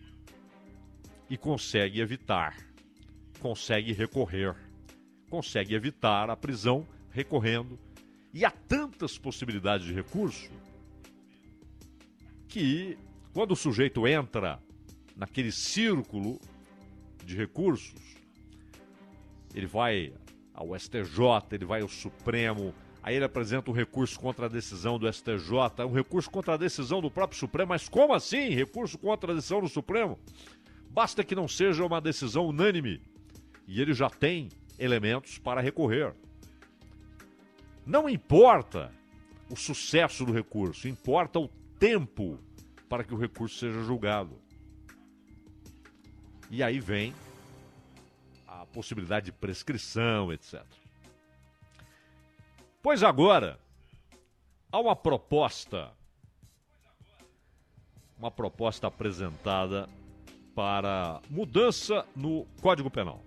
e 1.30 1.36
consegue 1.36 2.00
evitar, 2.00 2.56
consegue 3.42 3.92
recorrer, 3.92 4.54
consegue 5.28 5.74
evitar 5.74 6.30
a 6.30 6.36
prisão 6.36 6.86
recorrendo. 7.10 7.76
E 8.32 8.44
há 8.44 8.50
tantas 8.52 9.18
possibilidades 9.18 9.84
de 9.84 9.92
recurso 9.92 10.48
que, 12.46 12.96
quando 13.34 13.50
o 13.50 13.56
sujeito 13.56 14.06
entra 14.06 14.62
naquele 15.16 15.50
círculo 15.50 16.40
de 17.24 17.36
recursos, 17.36 18.00
ele 19.52 19.66
vai 19.66 20.14
ao 20.54 20.78
STJ, 20.78 21.18
ele 21.50 21.64
vai 21.64 21.82
ao 21.82 21.88
Supremo, 21.88 22.72
aí 23.02 23.16
ele 23.16 23.24
apresenta 23.24 23.72
um 23.72 23.74
recurso 23.74 24.20
contra 24.20 24.46
a 24.46 24.48
decisão 24.48 25.00
do 25.00 25.12
STJ, 25.12 25.84
um 25.86 25.92
recurso 25.92 26.30
contra 26.30 26.54
a 26.54 26.56
decisão 26.56 27.02
do 27.02 27.10
próprio 27.10 27.40
Supremo. 27.40 27.70
Mas 27.70 27.88
como 27.88 28.14
assim? 28.14 28.50
Recurso 28.50 28.96
contra 28.98 29.32
a 29.32 29.34
decisão 29.34 29.60
do 29.60 29.68
Supremo? 29.68 30.16
Basta 30.88 31.24
que 31.24 31.34
não 31.34 31.48
seja 31.48 31.84
uma 31.84 32.00
decisão 32.00 32.46
unânime. 32.46 33.02
E 33.66 33.80
ele 33.80 33.94
já 33.94 34.10
tem 34.10 34.48
elementos 34.78 35.38
para 35.38 35.60
recorrer. 35.60 36.14
Não 37.84 38.08
importa 38.08 38.92
o 39.50 39.56
sucesso 39.56 40.24
do 40.24 40.32
recurso, 40.32 40.88
importa 40.88 41.38
o 41.38 41.48
tempo 41.78 42.38
para 42.88 43.04
que 43.04 43.14
o 43.14 43.18
recurso 43.18 43.58
seja 43.58 43.82
julgado. 43.82 44.40
E 46.50 46.62
aí 46.62 46.78
vem 46.78 47.14
a 48.46 48.66
possibilidade 48.66 49.26
de 49.26 49.32
prescrição, 49.32 50.32
etc. 50.32 50.62
Pois 52.82 53.02
agora, 53.02 53.58
há 54.70 54.78
uma 54.78 54.94
proposta, 54.94 55.92
uma 58.18 58.30
proposta 58.30 58.86
apresentada 58.86 59.88
para 60.54 61.20
mudança 61.30 62.06
no 62.14 62.46
Código 62.60 62.90
Penal. 62.90 63.22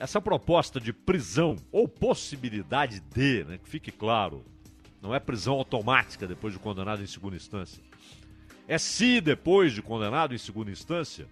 Essa 0.00 0.18
proposta 0.18 0.80
de 0.80 0.94
prisão 0.94 1.56
ou 1.70 1.86
possibilidade 1.86 3.00
de, 3.00 3.44
né, 3.44 3.58
que 3.58 3.68
fique 3.68 3.92
claro, 3.92 4.42
não 5.02 5.14
é 5.14 5.20
prisão 5.20 5.52
automática 5.52 6.26
depois 6.26 6.54
de 6.54 6.58
condenado 6.58 7.02
em 7.02 7.06
segunda 7.06 7.36
instância. 7.36 7.82
É 8.66 8.78
se 8.78 9.20
depois 9.20 9.74
de 9.74 9.82
condenado 9.82 10.34
em 10.34 10.38
segunda 10.38 10.70
instância, 10.70 11.28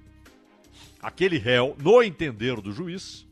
aquele 1.00 1.38
réu, 1.38 1.74
no 1.82 2.02
entender 2.02 2.60
do 2.60 2.70
juiz, 2.70 3.26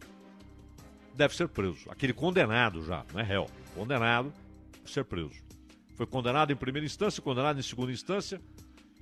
deve 1.14 1.37
ser 1.37 1.49
preso. 1.49 1.91
Aquele 1.91 2.14
condenado 2.14 2.82
já, 2.82 3.05
não 3.12 3.20
é 3.20 3.22
réu. 3.22 3.47
Condenado, 3.74 4.32
deve 4.72 4.91
ser 4.91 5.05
preso. 5.05 5.45
Foi 5.97 6.07
condenado 6.07 6.51
em 6.51 6.57
primeira 6.57 6.87
instância, 6.87 7.20
condenado 7.20 7.59
em 7.59 7.62
segunda 7.62 7.93
instância, 7.93 8.41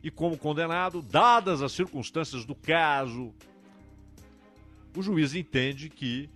e 0.02 0.10
como 0.10 0.36
condenado, 0.36 1.00
dadas 1.00 1.62
as 1.62 1.70
circunstâncias 1.70 2.44
do 2.44 2.56
caso, 2.56 3.32
o 4.96 5.02
juiz 5.02 5.34
entende 5.34 5.88
que 5.88 6.30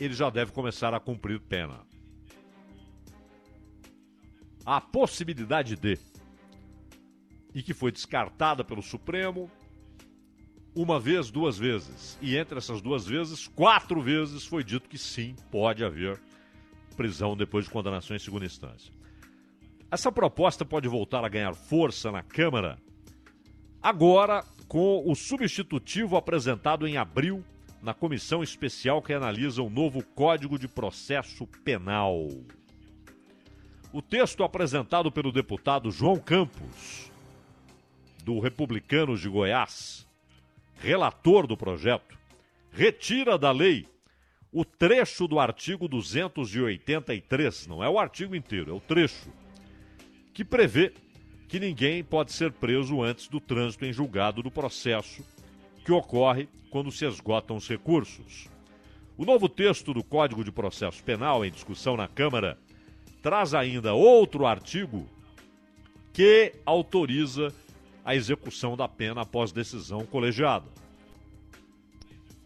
ele 0.00 0.14
já 0.14 0.30
deve 0.30 0.52
começar 0.52 0.94
a 0.94 1.00
cumprir 1.00 1.40
pena. 1.40 1.80
A 4.64 4.80
possibilidade 4.80 5.76
de, 5.76 5.98
e 7.54 7.62
que 7.62 7.74
foi 7.74 7.90
descartada 7.90 8.62
pelo 8.62 8.82
Supremo, 8.82 9.50
uma 10.74 11.00
vez, 11.00 11.30
duas 11.30 11.58
vezes. 11.58 12.18
E 12.20 12.36
entre 12.36 12.58
essas 12.58 12.80
duas 12.80 13.06
vezes, 13.06 13.48
quatro 13.48 14.00
vezes 14.00 14.44
foi 14.44 14.62
dito 14.62 14.88
que 14.88 14.98
sim, 14.98 15.34
pode 15.50 15.84
haver 15.84 16.20
prisão 16.96 17.36
depois 17.36 17.64
de 17.64 17.70
condenação 17.70 18.14
em 18.14 18.18
segunda 18.18 18.44
instância. 18.44 18.92
Essa 19.90 20.12
proposta 20.12 20.64
pode 20.64 20.88
voltar 20.88 21.24
a 21.24 21.28
ganhar 21.28 21.54
força 21.54 22.10
na 22.10 22.22
Câmara 22.22 22.78
agora 23.80 24.44
com 24.66 25.02
o 25.06 25.14
substitutivo 25.14 26.16
apresentado 26.16 26.86
em 26.86 26.96
abril 26.96 27.42
na 27.82 27.94
comissão 27.94 28.42
especial 28.42 29.00
que 29.00 29.12
analisa 29.12 29.62
o 29.62 29.70
novo 29.70 30.02
Código 30.02 30.58
de 30.58 30.66
Processo 30.66 31.46
Penal. 31.64 32.28
O 33.92 34.02
texto 34.02 34.42
apresentado 34.42 35.10
pelo 35.10 35.32
deputado 35.32 35.90
João 35.90 36.18
Campos, 36.18 37.10
do 38.24 38.38
Republicanos 38.40 39.20
de 39.20 39.28
Goiás, 39.28 40.06
relator 40.78 41.46
do 41.46 41.56
projeto, 41.56 42.18
retira 42.70 43.38
da 43.38 43.50
lei 43.50 43.86
o 44.52 44.64
trecho 44.64 45.26
do 45.28 45.38
artigo 45.38 45.88
283, 45.88 47.66
não 47.66 47.82
é 47.82 47.88
o 47.88 47.98
artigo 47.98 48.34
inteiro, 48.34 48.70
é 48.70 48.74
o 48.74 48.80
trecho, 48.80 49.30
que 50.32 50.44
prevê 50.44 50.92
que 51.48 51.58
ninguém 51.58 52.04
pode 52.04 52.32
ser 52.32 52.52
preso 52.52 53.02
antes 53.02 53.28
do 53.28 53.40
trânsito 53.40 53.84
em 53.84 53.92
julgado 53.92 54.42
do 54.42 54.50
processo 54.50 55.24
que 55.88 55.92
ocorre 55.92 56.50
quando 56.68 56.92
se 56.92 57.06
esgotam 57.06 57.56
os 57.56 57.66
recursos. 57.66 58.46
O 59.16 59.24
novo 59.24 59.48
texto 59.48 59.94
do 59.94 60.04
Código 60.04 60.44
de 60.44 60.52
Processo 60.52 61.02
Penal 61.02 61.46
em 61.46 61.50
discussão 61.50 61.96
na 61.96 62.06
Câmara 62.06 62.58
traz 63.22 63.54
ainda 63.54 63.94
outro 63.94 64.44
artigo 64.44 65.08
que 66.12 66.52
autoriza 66.66 67.54
a 68.04 68.14
execução 68.14 68.76
da 68.76 68.86
pena 68.86 69.22
após 69.22 69.50
decisão 69.50 70.04
colegiada. 70.04 70.66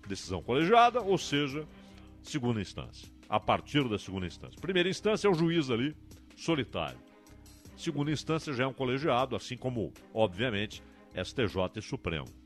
Decisão 0.07 0.41
colegiada, 0.41 1.01
ou 1.01 1.19
seja, 1.19 1.67
segunda 2.23 2.61
instância. 2.61 3.09
A 3.29 3.41
partir 3.41 3.89
da 3.89 3.99
segunda 3.99 4.29
instância. 4.29 4.61
Primeira 4.61 4.89
instância 4.89 5.27
é 5.27 5.31
o 5.33 5.35
juiz 5.35 5.69
ali, 5.69 5.97
solitário. 6.37 6.99
Segunda 7.77 8.13
instância 8.13 8.53
já 8.53 8.63
é 8.63 8.67
um 8.69 8.73
colegiado, 8.73 9.35
assim 9.35 9.57
como, 9.57 9.93
obviamente, 10.15 10.81
STJ 11.13 11.73
e 11.75 11.83
Supremo. 11.83 12.42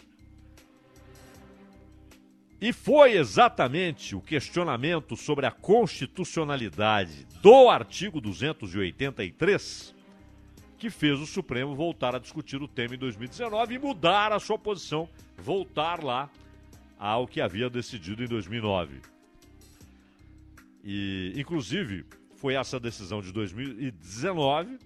E 2.61 2.72
foi 2.72 3.12
exatamente 3.12 4.16
o 4.16 4.20
questionamento 4.20 5.16
sobre 5.16 5.46
a 5.46 5.50
constitucionalidade 5.50 7.26
do 7.42 7.68
artigo 7.68 8.20
283 8.20 9.94
que 10.78 10.90
fez 10.90 11.18
o 11.18 11.26
Supremo 11.26 11.74
voltar 11.74 12.14
a 12.14 12.18
discutir 12.18 12.61
o 12.62 12.68
tema 12.68 12.94
em 12.94 12.98
2019 12.98 13.74
e 13.74 13.78
mudar 13.78 14.32
a 14.32 14.38
sua 14.38 14.59
posição, 14.59 15.09
voltar 15.36 16.02
lá 16.02 16.30
ao 16.98 17.26
que 17.26 17.40
havia 17.40 17.70
decidido 17.70 18.22
em 18.22 18.26
2009. 18.26 19.00
E, 20.84 21.32
inclusive, 21.36 22.04
foi 22.36 22.54
essa 22.54 22.78
decisão 22.78 23.20
de 23.20 23.32
2019, 23.32 24.78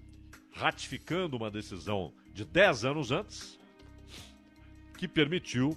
ratificando 0.53 1.37
uma 1.37 1.51
decisão 1.51 2.13
de 2.33 2.45
10 2.45 2.85
anos 2.85 3.11
antes, 3.11 3.59
que 4.97 5.09
permitiu 5.09 5.77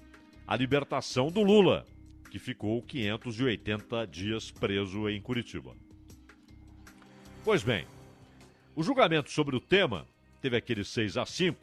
a 0.53 0.55
libertação 0.55 1.31
do 1.31 1.41
Lula, 1.41 1.83
que 2.29 2.37
ficou 2.37 2.79
580 2.83 4.05
dias 4.05 4.51
preso 4.51 5.09
em 5.09 5.19
Curitiba. 5.19 5.75
Pois 7.43 7.63
bem, 7.63 7.87
o 8.75 8.83
julgamento 8.83 9.31
sobre 9.31 9.55
o 9.55 9.59
tema 9.59 10.05
teve 10.43 10.55
aquele 10.55 10.83
6 10.83 11.17
a 11.17 11.25
5 11.25 11.59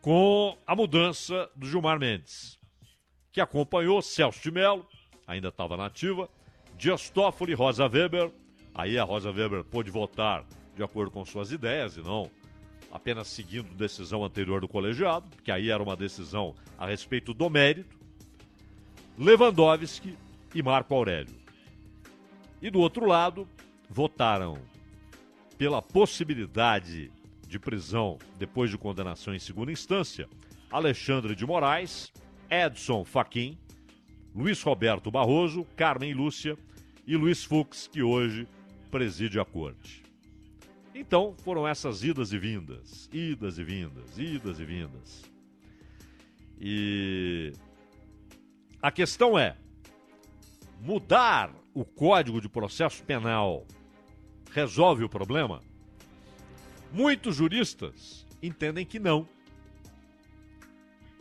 com 0.00 0.58
a 0.66 0.74
mudança 0.74 1.48
do 1.54 1.64
Gilmar 1.64 2.00
Mendes, 2.00 2.58
que 3.30 3.40
acompanhou 3.40 4.02
Celso 4.02 4.42
de 4.42 4.50
Mello, 4.50 4.84
ainda 5.24 5.50
estava 5.50 5.76
nativa, 5.76 6.28
Dias 6.76 7.08
Toffoli, 7.08 7.54
Rosa 7.54 7.86
Weber, 7.86 8.32
aí 8.74 8.98
a 8.98 9.04
Rosa 9.04 9.30
Weber 9.30 9.62
pôde 9.62 9.92
votar 9.92 10.44
de 10.74 10.82
acordo 10.82 11.12
com 11.12 11.24
suas 11.24 11.52
ideias 11.52 11.96
e 11.96 12.00
não 12.00 12.28
apenas 12.92 13.28
seguindo 13.28 13.74
decisão 13.74 14.22
anterior 14.22 14.60
do 14.60 14.68
colegiado, 14.68 15.26
que 15.42 15.50
aí 15.50 15.70
era 15.70 15.82
uma 15.82 15.96
decisão 15.96 16.54
a 16.78 16.86
respeito 16.86 17.32
do 17.32 17.48
mérito, 17.48 17.98
Lewandowski 19.18 20.16
e 20.54 20.62
Marco 20.62 20.94
Aurélio. 20.94 21.34
E 22.60 22.70
do 22.70 22.78
outro 22.78 23.06
lado, 23.06 23.48
votaram 23.88 24.58
pela 25.56 25.80
possibilidade 25.80 27.10
de 27.48 27.58
prisão 27.58 28.18
depois 28.38 28.70
de 28.70 28.78
condenação 28.78 29.34
em 29.34 29.38
segunda 29.38 29.72
instância 29.72 30.28
Alexandre 30.70 31.34
de 31.34 31.44
Moraes, 31.44 32.12
Edson 32.50 33.04
Fachin, 33.04 33.58
Luiz 34.34 34.62
Roberto 34.62 35.10
Barroso, 35.10 35.66
Carmen 35.76 36.14
Lúcia 36.14 36.56
e 37.06 37.16
Luiz 37.16 37.44
Fux, 37.44 37.86
que 37.86 38.02
hoje 38.02 38.48
preside 38.90 39.38
a 39.38 39.44
corte. 39.44 40.01
Então 40.94 41.34
foram 41.38 41.66
essas 41.66 42.04
idas 42.04 42.32
e 42.32 42.38
vindas, 42.38 43.08
idas 43.12 43.58
e 43.58 43.64
vindas, 43.64 44.18
idas 44.18 44.60
e 44.60 44.64
vindas. 44.64 45.22
E 46.60 47.52
a 48.80 48.90
questão 48.90 49.38
é: 49.38 49.56
mudar 50.80 51.54
o 51.72 51.84
Código 51.84 52.40
de 52.40 52.48
Processo 52.48 53.02
Penal 53.04 53.66
resolve 54.50 55.02
o 55.02 55.08
problema? 55.08 55.62
Muitos 56.92 57.36
juristas 57.36 58.26
entendem 58.42 58.84
que 58.84 58.98
não. 58.98 59.26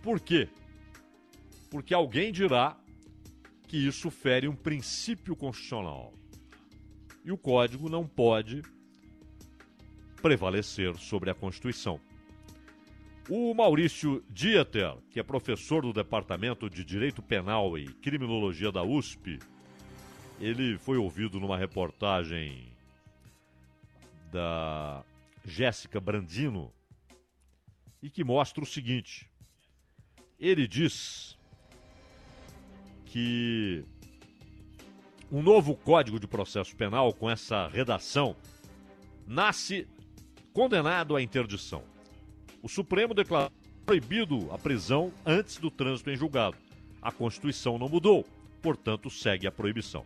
Por 0.03 0.19
quê? 0.19 0.49
Porque 1.69 1.93
alguém 1.93 2.34
dirá 2.34 2.78
que 3.67 3.78
isso 3.78 4.11
fere 4.11 4.49
um 4.49 4.55
princípio 4.55 5.34
constitucional. 5.34 6.13
E 7.24 7.32
o 7.32 7.38
código 7.38 7.88
não 7.88 8.05
pode 8.05 8.63
prevalecer 10.22 10.95
sobre 10.97 11.30
a 11.30 11.36
Constituição. 11.36 11.99
O 13.30 13.53
Maurício 13.53 14.24
Dieter, 14.30 14.97
que 15.09 15.19
é 15.19 15.24
professor 15.24 15.82
do 15.82 15.93
Departamento 15.93 16.69
de 16.69 16.84
Direito 16.84 17.22
Penal 17.22 17.78
e 17.78 17.88
Criminologia 17.93 18.72
da 18.72 18.84
USP, 18.84 19.39
ele 20.39 20.78
foi 20.78 20.97
ouvido 20.97 21.39
numa 21.39 21.57
reportagem 21.57 22.72
da 24.32 25.03
Jéssica 25.45 25.99
Brandino 25.99 26.74
e 28.01 28.09
que 28.09 28.24
mostra 28.24 28.63
o 28.63 28.67
seguinte: 28.67 29.30
ele 30.39 30.67
diz 30.67 31.38
que 33.05 33.86
um 35.32 35.41
novo 35.41 35.76
Código 35.76 36.19
de 36.19 36.28
Processo 36.28 36.76
Penal 36.76 37.13
com 37.13 37.30
essa 37.30 37.67
redação 37.67 38.36
nasce 39.28 39.88
condenado 40.54 41.16
à 41.16 41.22
interdição. 41.22 41.84
O 42.62 42.70
Supremo 42.70 43.14
declarou 43.14 43.52
proibido 43.86 44.52
a 44.52 44.58
prisão 44.58 45.12
antes 45.26 45.58
do 45.58 45.72
trânsito 45.72 46.10
em 46.10 46.16
julgado. 46.16 46.58
A 47.02 47.12
Constituição 47.12 47.78
não 47.78 47.89
mudou, 47.89 48.26
portanto, 48.62 49.10
segue 49.10 49.47
a 49.47 49.52
proibição. 49.52 50.06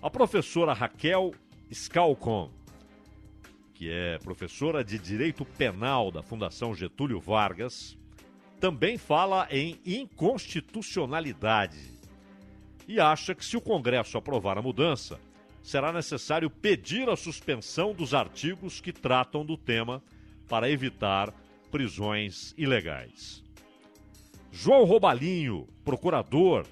A 0.00 0.08
professora 0.08 0.72
Raquel 0.72 1.34
Scalcon, 1.72 2.50
que 3.74 3.90
é 3.90 4.18
professora 4.18 4.84
de 4.84 4.98
Direito 4.98 5.44
Penal 5.44 6.10
da 6.10 6.22
Fundação 6.22 6.74
Getúlio 6.74 7.20
Vargas, 7.20 7.98
também 8.60 8.96
fala 8.96 9.46
em 9.50 9.78
inconstitucionalidade 9.84 11.96
e 12.88 13.00
acha 13.00 13.34
que 13.34 13.44
se 13.44 13.56
o 13.56 13.60
Congresso 13.60 14.16
aprovar 14.16 14.56
a 14.56 14.62
mudança, 14.62 15.18
será 15.66 15.92
necessário 15.92 16.48
pedir 16.48 17.08
a 17.08 17.16
suspensão 17.16 17.92
dos 17.92 18.14
artigos 18.14 18.80
que 18.80 18.92
tratam 18.92 19.44
do 19.44 19.56
tema 19.56 20.00
para 20.48 20.70
evitar 20.70 21.34
prisões 21.72 22.54
ilegais. 22.56 23.42
João 24.52 24.84
Robalinho, 24.84 25.66
procurador 25.84 26.64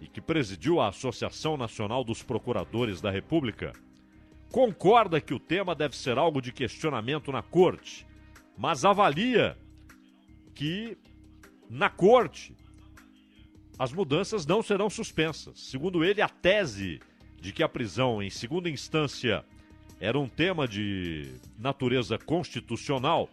e 0.00 0.06
que 0.06 0.20
presidiu 0.20 0.80
a 0.80 0.90
Associação 0.90 1.56
Nacional 1.56 2.04
dos 2.04 2.22
Procuradores 2.22 3.00
da 3.00 3.10
República, 3.10 3.72
concorda 4.48 5.20
que 5.20 5.34
o 5.34 5.40
tema 5.40 5.74
deve 5.74 5.96
ser 5.96 6.16
algo 6.16 6.40
de 6.40 6.52
questionamento 6.52 7.32
na 7.32 7.42
corte, 7.42 8.06
mas 8.56 8.84
avalia 8.84 9.58
que 10.54 10.96
na 11.68 11.90
corte 11.90 12.54
as 13.76 13.92
mudanças 13.92 14.46
não 14.46 14.62
serão 14.62 14.88
suspensas. 14.88 15.58
Segundo 15.68 16.04
ele, 16.04 16.22
a 16.22 16.28
tese 16.28 17.00
de 17.44 17.52
que 17.52 17.62
a 17.62 17.68
prisão 17.68 18.22
em 18.22 18.30
segunda 18.30 18.70
instância 18.70 19.44
era 20.00 20.18
um 20.18 20.26
tema 20.26 20.66
de 20.66 21.34
natureza 21.58 22.16
constitucional 22.16 23.28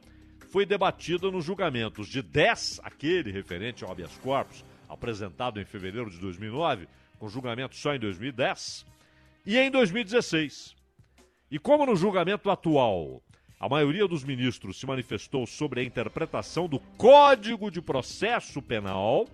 foi 0.49 0.65
debatida 0.65 1.31
nos 1.31 1.45
julgamentos 1.45 2.09
de 2.09 2.21
10, 2.21 2.81
aquele 2.83 3.31
referente 3.31 3.85
ao 3.85 3.91
habeas 3.91 4.11
corpus, 4.17 4.65
apresentado 4.89 5.61
em 5.61 5.65
fevereiro 5.65 6.09
de 6.09 6.17
2009, 6.17 6.89
com 7.17 7.29
julgamento 7.29 7.73
só 7.77 7.95
em 7.95 7.99
2010, 7.99 8.85
e 9.45 9.57
em 9.57 9.71
2016. 9.71 10.75
E 11.49 11.57
como 11.57 11.85
no 11.85 11.95
julgamento 11.95 12.49
atual 12.49 13.23
a 13.57 13.69
maioria 13.69 14.09
dos 14.09 14.25
ministros 14.25 14.77
se 14.77 14.85
manifestou 14.85 15.47
sobre 15.47 15.79
a 15.79 15.83
interpretação 15.85 16.67
do 16.67 16.79
Código 16.97 17.71
de 17.71 17.81
Processo 17.81 18.61
Penal, 18.61 19.25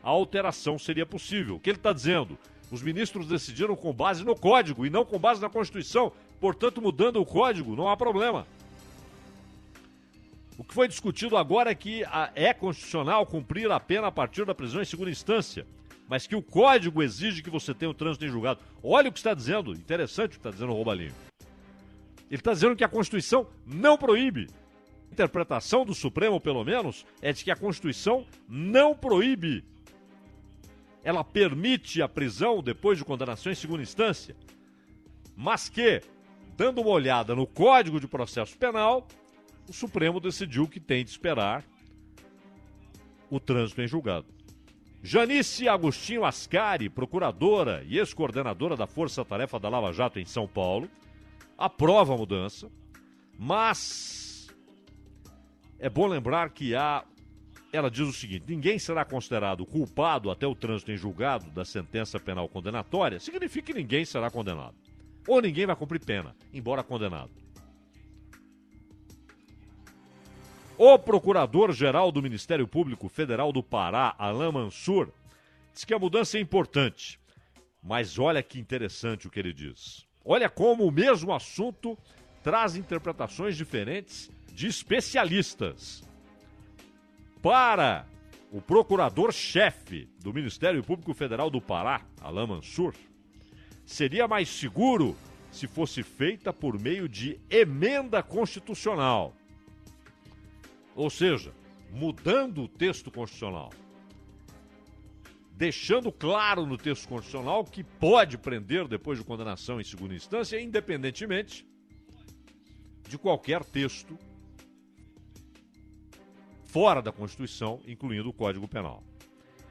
a 0.00 0.10
alteração 0.10 0.78
seria 0.78 1.04
possível. 1.04 1.56
O 1.56 1.60
que 1.60 1.70
ele 1.70 1.78
está 1.78 1.92
dizendo? 1.92 2.38
Os 2.72 2.82
ministros 2.82 3.26
decidiram 3.26 3.76
com 3.76 3.92
base 3.92 4.24
no 4.24 4.34
Código 4.34 4.86
e 4.86 4.90
não 4.90 5.04
com 5.04 5.18
base 5.18 5.42
na 5.42 5.50
Constituição. 5.50 6.10
Portanto, 6.40 6.80
mudando 6.80 7.20
o 7.20 7.26
Código, 7.26 7.76
não 7.76 7.86
há 7.86 7.94
problema. 7.94 8.46
O 10.56 10.64
que 10.64 10.72
foi 10.72 10.88
discutido 10.88 11.36
agora 11.36 11.70
é 11.70 11.74
que 11.74 12.02
é 12.34 12.54
constitucional 12.54 13.26
cumprir 13.26 13.70
a 13.70 13.78
pena 13.78 14.06
a 14.06 14.12
partir 14.12 14.46
da 14.46 14.54
prisão 14.54 14.80
em 14.80 14.86
segunda 14.86 15.10
instância, 15.10 15.66
mas 16.08 16.26
que 16.26 16.34
o 16.34 16.40
Código 16.40 17.02
exige 17.02 17.42
que 17.42 17.50
você 17.50 17.74
tenha 17.74 17.90
o 17.90 17.94
trânsito 17.94 18.24
em 18.24 18.28
julgado. 18.28 18.60
Olha 18.82 19.10
o 19.10 19.12
que 19.12 19.18
está 19.18 19.34
dizendo, 19.34 19.72
interessante 19.72 20.30
o 20.30 20.30
que 20.30 20.36
está 20.38 20.50
dizendo 20.50 20.72
o 20.72 20.74
Roubalinho. 20.74 21.12
Ele 22.30 22.40
está 22.40 22.54
dizendo 22.54 22.74
que 22.74 22.84
a 22.84 22.88
Constituição 22.88 23.46
não 23.66 23.98
proíbe. 23.98 24.48
A 25.10 25.12
interpretação 25.12 25.84
do 25.84 25.94
Supremo, 25.94 26.40
pelo 26.40 26.64
menos, 26.64 27.04
é 27.20 27.34
de 27.34 27.44
que 27.44 27.50
a 27.50 27.56
Constituição 27.56 28.24
não 28.48 28.94
proíbe. 28.94 29.62
Ela 31.04 31.24
permite 31.24 32.00
a 32.00 32.08
prisão 32.08 32.62
depois 32.62 32.98
de 32.98 33.04
condenação 33.04 33.50
em 33.50 33.54
segunda 33.54 33.82
instância, 33.82 34.36
mas 35.36 35.68
que, 35.68 36.00
dando 36.56 36.80
uma 36.80 36.90
olhada 36.90 37.34
no 37.34 37.46
Código 37.46 37.98
de 37.98 38.06
Processo 38.06 38.56
Penal, 38.56 39.06
o 39.68 39.72
Supremo 39.72 40.20
decidiu 40.20 40.68
que 40.68 40.78
tem 40.78 41.04
de 41.04 41.10
esperar 41.10 41.64
o 43.30 43.40
trânsito 43.40 43.80
em 43.80 43.88
julgado. 43.88 44.26
Janice 45.02 45.68
Agostinho 45.68 46.24
Ascari, 46.24 46.88
procuradora 46.88 47.82
e 47.88 47.98
ex-coordenadora 47.98 48.76
da 48.76 48.86
Força 48.86 49.24
Tarefa 49.24 49.58
da 49.58 49.68
Lava 49.68 49.92
Jato 49.92 50.20
em 50.20 50.24
São 50.24 50.46
Paulo, 50.46 50.88
aprova 51.58 52.14
a 52.14 52.16
mudança, 52.16 52.70
mas 53.36 54.48
é 55.78 55.90
bom 55.90 56.06
lembrar 56.06 56.50
que 56.50 56.76
há. 56.76 57.04
Ela 57.72 57.90
diz 57.90 58.06
o 58.06 58.12
seguinte: 58.12 58.44
ninguém 58.46 58.78
será 58.78 59.04
considerado 59.04 59.64
culpado 59.64 60.30
até 60.30 60.46
o 60.46 60.54
trânsito 60.54 60.92
em 60.92 60.96
julgado 60.96 61.50
da 61.50 61.64
sentença 61.64 62.20
penal 62.20 62.48
condenatória, 62.48 63.18
significa 63.18 63.72
que 63.72 63.78
ninguém 63.78 64.04
será 64.04 64.30
condenado. 64.30 64.76
Ou 65.26 65.40
ninguém 65.40 65.64
vai 65.64 65.74
cumprir 65.74 66.04
pena, 66.04 66.36
embora 66.52 66.82
condenado. 66.82 67.30
O 70.76 70.98
Procurador-Geral 70.98 72.10
do 72.10 72.22
Ministério 72.22 72.66
Público 72.66 73.08
Federal 73.08 73.52
do 73.52 73.62
Pará, 73.62 74.14
Alain 74.18 74.52
Mansur, 74.52 75.10
diz 75.72 75.84
que 75.84 75.94
a 75.94 75.98
mudança 75.98 76.36
é 76.36 76.40
importante. 76.40 77.20
Mas 77.82 78.18
olha 78.18 78.42
que 78.42 78.58
interessante 78.58 79.26
o 79.26 79.30
que 79.30 79.38
ele 79.38 79.52
diz. 79.52 80.06
Olha 80.24 80.48
como 80.48 80.84
o 80.84 80.90
mesmo 80.90 81.32
assunto 81.32 81.96
traz 82.42 82.76
interpretações 82.76 83.56
diferentes 83.56 84.30
de 84.52 84.66
especialistas. 84.66 86.02
Para 87.42 88.06
o 88.52 88.60
procurador-chefe 88.60 90.08
do 90.22 90.32
Ministério 90.32 90.82
Público 90.82 91.12
Federal 91.12 91.50
do 91.50 91.60
Pará, 91.60 92.06
Alain 92.20 92.46
Mansur, 92.46 92.94
seria 93.84 94.28
mais 94.28 94.48
seguro 94.48 95.16
se 95.50 95.66
fosse 95.66 96.02
feita 96.02 96.52
por 96.52 96.78
meio 96.78 97.08
de 97.08 97.40
emenda 97.50 98.22
constitucional. 98.22 99.34
Ou 100.94 101.10
seja, 101.10 101.52
mudando 101.90 102.62
o 102.62 102.68
texto 102.68 103.10
constitucional 103.10 103.70
deixando 105.54 106.10
claro 106.10 106.66
no 106.66 106.76
texto 106.76 107.06
constitucional 107.08 107.64
que 107.64 107.84
pode 107.84 108.36
prender 108.36 108.88
depois 108.88 109.18
de 109.18 109.24
condenação 109.24 109.80
em 109.80 109.84
segunda 109.84 110.12
instância, 110.12 110.60
independentemente 110.60 111.64
de 113.08 113.16
qualquer 113.16 113.64
texto 113.64 114.18
fora 116.72 117.02
da 117.02 117.12
Constituição, 117.12 117.80
incluindo 117.86 118.30
o 118.30 118.32
Código 118.32 118.66
Penal. 118.66 119.04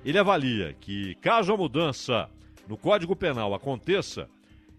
Ele 0.05 0.19
avalia 0.19 0.75
que, 0.79 1.15
caso 1.15 1.51
a 1.51 1.57
mudança 1.57 2.29
no 2.67 2.77
Código 2.77 3.15
Penal 3.15 3.55
aconteça, 3.55 4.29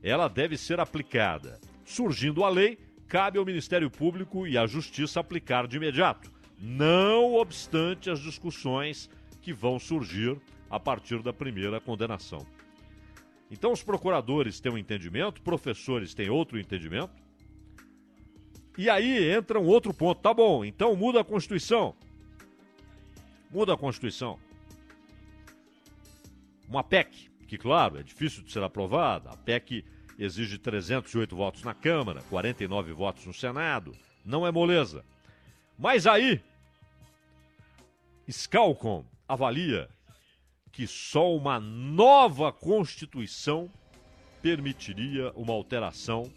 ela 0.00 0.28
deve 0.28 0.56
ser 0.56 0.78
aplicada. 0.78 1.60
Surgindo 1.84 2.44
a 2.44 2.48
lei, 2.48 2.78
cabe 3.08 3.38
ao 3.38 3.44
Ministério 3.44 3.90
Público 3.90 4.46
e 4.46 4.56
à 4.56 4.68
Justiça 4.68 5.18
aplicar 5.18 5.66
de 5.66 5.76
imediato, 5.78 6.30
não 6.60 7.34
obstante 7.34 8.08
as 8.08 8.20
discussões 8.20 9.10
que 9.40 9.52
vão 9.52 9.80
surgir 9.80 10.40
a 10.70 10.78
partir 10.78 11.20
da 11.22 11.32
primeira 11.32 11.80
condenação. 11.80 12.46
Então, 13.50 13.72
os 13.72 13.82
procuradores 13.82 14.60
têm 14.60 14.70
um 14.70 14.78
entendimento, 14.78 15.42
professores 15.42 16.14
têm 16.14 16.30
outro 16.30 16.56
entendimento. 16.56 17.20
E 18.78 18.88
aí 18.88 19.28
entra 19.28 19.60
um 19.60 19.66
outro 19.66 19.92
ponto. 19.92 20.20
Tá 20.22 20.32
bom, 20.32 20.64
então 20.64 20.94
muda 20.94 21.20
a 21.20 21.24
Constituição. 21.24 21.94
Muda 23.52 23.74
a 23.74 23.76
Constituição. 23.76 24.38
Uma 26.68 26.82
PEC, 26.82 27.30
que, 27.46 27.58
claro, 27.58 27.98
é 27.98 28.02
difícil 28.02 28.42
de 28.42 28.50
ser 28.50 28.62
aprovada. 28.62 29.30
A 29.30 29.36
PEC 29.36 29.84
exige 30.18 30.56
308 30.56 31.36
votos 31.36 31.62
na 31.62 31.74
Câmara, 31.74 32.22
49 32.30 32.92
votos 32.94 33.26
no 33.26 33.34
Senado. 33.34 33.92
Não 34.24 34.46
é 34.46 34.50
moleza. 34.50 35.04
Mas 35.78 36.06
aí, 36.06 36.40
Scalcom 38.30 39.04
avalia 39.28 39.88
que 40.70 40.86
só 40.86 41.36
uma 41.36 41.60
nova 41.60 42.50
Constituição 42.50 43.70
permitiria 44.40 45.30
uma 45.32 45.52
alteração 45.52 46.32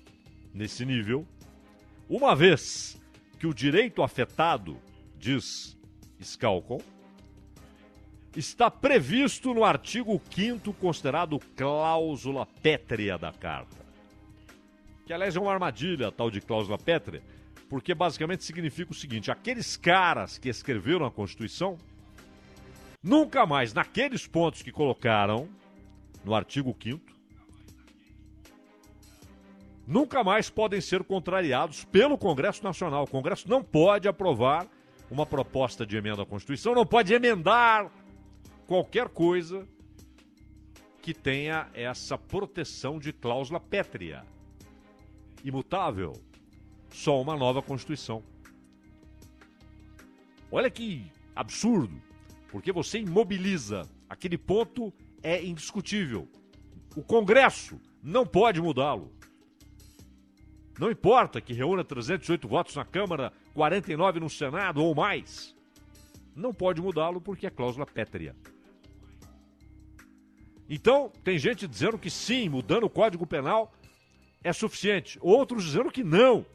nesse 0.53 0.85
nível, 0.85 1.25
uma 2.09 2.35
vez 2.35 3.01
que 3.39 3.47
o 3.47 3.53
direito 3.53 4.03
afetado, 4.03 4.77
diz 5.17 5.77
Scalcom, 6.21 6.81
está 8.35 8.69
previsto 8.69 9.53
no 9.53 9.63
artigo 9.63 10.21
5 10.29 10.73
considerado 10.73 11.39
cláusula 11.55 12.45
pétrea 12.61 13.17
da 13.17 13.31
Carta. 13.31 13.85
Que, 15.05 15.13
aliás, 15.13 15.35
é 15.35 15.39
uma 15.39 15.53
armadilha, 15.53 16.11
tal 16.11 16.29
de 16.29 16.41
cláusula 16.41 16.77
pétrea, 16.77 17.21
porque 17.69 17.93
basicamente 17.93 18.43
significa 18.43 18.91
o 18.91 18.95
seguinte: 18.95 19.31
aqueles 19.31 19.77
caras 19.77 20.37
que 20.37 20.49
escreveram 20.49 21.05
a 21.05 21.11
Constituição 21.11 21.77
nunca 23.01 23.45
mais, 23.45 23.73
naqueles 23.73 24.27
pontos 24.27 24.61
que 24.61 24.71
colocaram 24.71 25.47
no 26.23 26.33
artigo 26.33 26.75
5 26.81 27.15
nunca 29.87 30.23
mais 30.23 30.49
podem 30.49 30.81
ser 30.81 31.03
contrariados 31.03 31.83
pelo 31.85 32.17
Congresso 32.17 32.63
Nacional. 32.63 33.03
O 33.03 33.07
Congresso 33.07 33.47
não 33.47 33.63
pode 33.63 34.07
aprovar 34.07 34.67
uma 35.09 35.25
proposta 35.25 35.85
de 35.85 35.95
emenda 35.95 36.23
à 36.23 36.25
Constituição, 36.25 36.73
não 36.73 36.85
pode 36.85 37.13
emendar 37.13 37.91
qualquer 38.67 39.09
coisa 39.09 39.67
que 41.01 41.13
tenha 41.13 41.69
essa 41.73 42.17
proteção 42.17 42.97
de 42.97 43.13
cláusula 43.13 43.59
pétrea, 43.59 44.25
imutável, 45.43 46.13
só 46.89 47.21
uma 47.21 47.35
nova 47.35 47.61
Constituição. 47.61 48.23
Olha 50.51 50.69
que 50.69 51.11
absurdo, 51.35 52.01
porque 52.49 52.71
você 52.71 52.99
imobiliza. 52.99 53.87
Aquele 54.09 54.37
ponto 54.37 54.93
é 55.21 55.43
indiscutível. 55.43 56.27
O 56.95 57.03
Congresso 57.03 57.79
não 58.01 58.25
pode 58.25 58.61
mudá-lo. 58.61 59.11
Não 60.79 60.89
importa 60.89 61.39
que 61.39 61.53
reúna 61.53 61.83
308 61.83 62.47
votos 62.47 62.75
na 62.75 62.85
Câmara, 62.85 63.31
49 63.53 64.19
no 64.19 64.29
Senado 64.29 64.83
ou 64.83 64.95
mais. 64.95 65.55
Não 66.35 66.53
pode 66.53 66.81
mudá-lo 66.81 67.21
porque 67.21 67.47
é 67.47 67.49
cláusula 67.49 67.85
pétrea. 67.85 68.35
Então, 70.69 71.11
tem 71.23 71.37
gente 71.37 71.67
dizendo 71.67 71.97
que 71.97 72.09
sim, 72.09 72.49
mudando 72.49 72.85
o 72.85 72.89
Código 72.89 73.25
Penal 73.27 73.71
é 74.43 74.51
suficiente. 74.51 75.19
Outros 75.21 75.63
dizendo 75.63 75.91
que 75.91 76.03
não, 76.03 76.45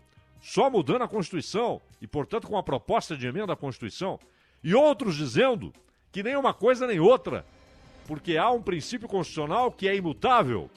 só 0.41 0.69
mudando 0.69 1.03
a 1.03 1.09
Constituição 1.09 1.81
e, 2.01 2.07
portanto, 2.07 2.47
com 2.47 2.57
a 2.57 2.63
proposta 2.63 3.17
de 3.17 3.27
emenda 3.27 3.53
à 3.53 3.57
Constituição. 3.57 4.19
E 4.63 4.75
outros 4.75 5.17
dizendo 5.17 5.73
que 6.11 6.23
nem 6.23 6.37
uma 6.37 6.53
coisa 6.53 6.87
nem 6.87 6.99
outra, 6.99 7.47
porque 8.07 8.37
há 8.37 8.51
um 8.51 8.63
princípio 8.63 9.09
constitucional 9.09 9.71
que 9.71 9.89
é 9.89 9.95
imutável 9.95 10.69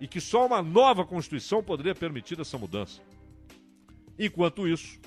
e 0.00 0.06
que 0.06 0.20
só 0.20 0.46
uma 0.46 0.62
nova 0.62 1.04
Constituição 1.04 1.62
poderia 1.62 1.94
permitir 1.94 2.40
essa 2.40 2.56
mudança. 2.56 3.00
Enquanto 4.18 4.68
isso, 4.68 5.00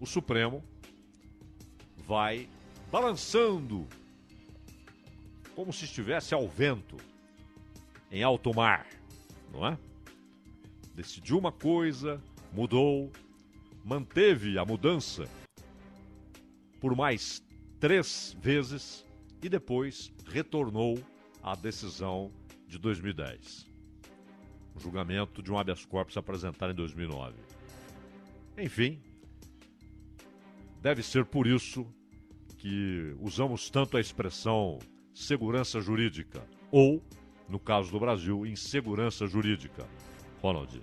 o 0.00 0.06
Supremo 0.06 0.64
vai 1.96 2.48
balançando 2.90 3.86
como 5.58 5.72
se 5.72 5.86
estivesse 5.86 6.32
ao 6.34 6.46
vento, 6.46 6.96
em 8.12 8.22
alto 8.22 8.54
mar, 8.54 8.86
não 9.52 9.66
é? 9.66 9.76
Decidiu 10.94 11.36
uma 11.36 11.50
coisa, 11.50 12.22
mudou, 12.52 13.10
manteve 13.84 14.56
a 14.56 14.64
mudança 14.64 15.28
por 16.80 16.94
mais 16.94 17.44
três 17.80 18.36
vezes 18.40 19.04
e 19.42 19.48
depois 19.48 20.12
retornou 20.28 20.96
à 21.42 21.56
decisão 21.56 22.30
de 22.68 22.78
2010. 22.78 23.66
O 24.76 24.78
julgamento 24.78 25.42
de 25.42 25.50
um 25.50 25.58
habeas 25.58 25.84
corpus 25.84 26.16
apresentado 26.16 26.70
em 26.70 26.76
2009. 26.76 27.34
Enfim, 28.56 29.02
deve 30.80 31.02
ser 31.02 31.24
por 31.24 31.48
isso 31.48 31.84
que 32.58 33.12
usamos 33.18 33.68
tanto 33.70 33.96
a 33.96 34.00
expressão 34.00 34.78
segurança 35.18 35.80
jurídica 35.80 36.42
ou, 36.70 37.02
no 37.48 37.58
caso 37.58 37.90
do 37.90 37.98
Brasil, 37.98 38.46
insegurança 38.46 39.26
jurídica. 39.26 39.84
Ronald. 40.40 40.80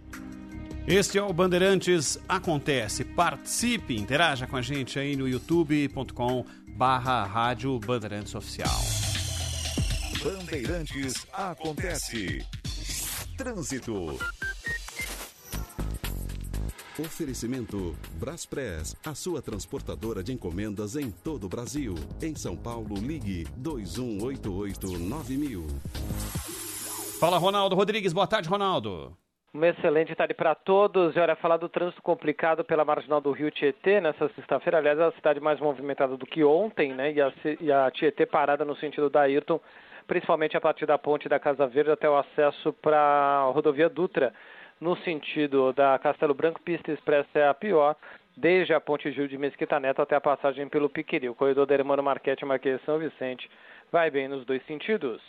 Este 0.86 1.17
é 1.17 1.23
o 1.23 1.31
Bandeirantes 1.31 2.19
Acontece. 2.27 3.05
Participe, 3.05 3.95
interaja 3.95 4.45
com 4.45 4.57
a 4.57 4.61
gente 4.61 4.99
aí 4.99 5.15
no 5.15 5.27
youtube.com 5.27 6.45
barra 6.75 7.23
Rádio 7.23 7.79
Bandeirantes 7.79 8.36
Oficial. 8.36 8.81
Bandeirantes 10.21 11.25
Acontece. 11.33 12.45
Trânsito. 13.38 14.19
Oferecimento 16.98 17.93
Braspress, 18.18 18.96
a 19.06 19.14
sua 19.14 19.41
transportadora 19.41 20.24
de 20.24 20.32
encomendas 20.32 20.96
em 20.96 21.12
todo 21.12 21.46
o 21.46 21.50
Brasil. 21.50 21.93
Em 22.24 22.34
São 22.36 22.56
Paulo, 22.56 22.96
ligue 22.96 23.43
2188-9000. 23.62 25.68
Fala, 27.20 27.38
Ronaldo 27.38 27.76
Rodrigues. 27.76 28.14
Boa 28.14 28.26
tarde, 28.26 28.48
Ronaldo. 28.48 29.12
Uma 29.54 29.68
excelente 29.68 30.16
tarde 30.16 30.34
para 30.34 30.56
todos. 30.56 31.14
E 31.18 31.20
olha, 31.20 31.36
falar 31.36 31.58
do 31.58 31.68
trânsito 31.68 32.02
complicado 32.02 32.64
pela 32.64 32.86
marginal 32.86 33.20
do 33.20 33.34
Rio 33.34 33.52
Tietê 33.52 34.00
nessa 34.00 34.30
sexta-feira. 34.30 34.78
Aliás, 34.78 34.98
é 34.98 35.04
a 35.04 35.12
cidade 35.12 35.41
mais 35.41 35.60
movimentada 35.60 36.16
do 36.16 36.26
que 36.26 36.46
ontem, 36.46 36.93
né? 36.93 37.12
E 37.12 37.22
a, 37.22 37.34
e 37.60 37.74
a 37.74 37.91
Tietê 37.91 38.26
parada 38.26 38.64
no 38.64 38.78
sentido 38.78 39.10
da 39.10 39.24
Ayrton, 39.24 39.60
principalmente 40.08 40.56
a 40.56 40.62
partir 40.62 40.86
da 40.86 40.98
ponte 40.98 41.28
da 41.28 41.41
Casa 41.41 41.68
Verde 41.68 41.91
até 41.91 42.10
o 42.10 42.16
acesso 42.16 42.72
para 42.72 42.98
a 42.98 43.52
rodovia 43.52 43.89
Dutra 43.89 44.34
no 44.80 44.95
sentido 44.97 45.73
da 45.73 45.97
Castelo 45.99 46.34
Branco, 46.34 46.61
pista 46.61 46.91
expressa 46.91 47.39
é 47.39 47.47
a 47.47 47.53
pior, 47.53 47.95
desde 48.36 48.73
a 48.73 48.82
Ponte 48.82 49.11
Gil 49.11 49.28
de 49.28 49.38
Mesquita 49.38 49.80
Neto 49.80 50.01
até 50.01 50.15
a 50.15 50.21
passagem 50.21 50.67
pelo 50.67 50.89
Piquiri. 50.89 51.30
O 51.30 51.36
corredor 51.36 51.65
da 51.65 51.73
Hermano 51.73 52.03
Marquete 52.03 52.45
Marquês 52.45 52.82
São 52.86 52.99
Vicente 52.99 53.49
vai 53.91 54.11
bem 54.11 54.28
nos 54.28 54.45
dois 54.45 54.63
sentidos. 54.65 55.21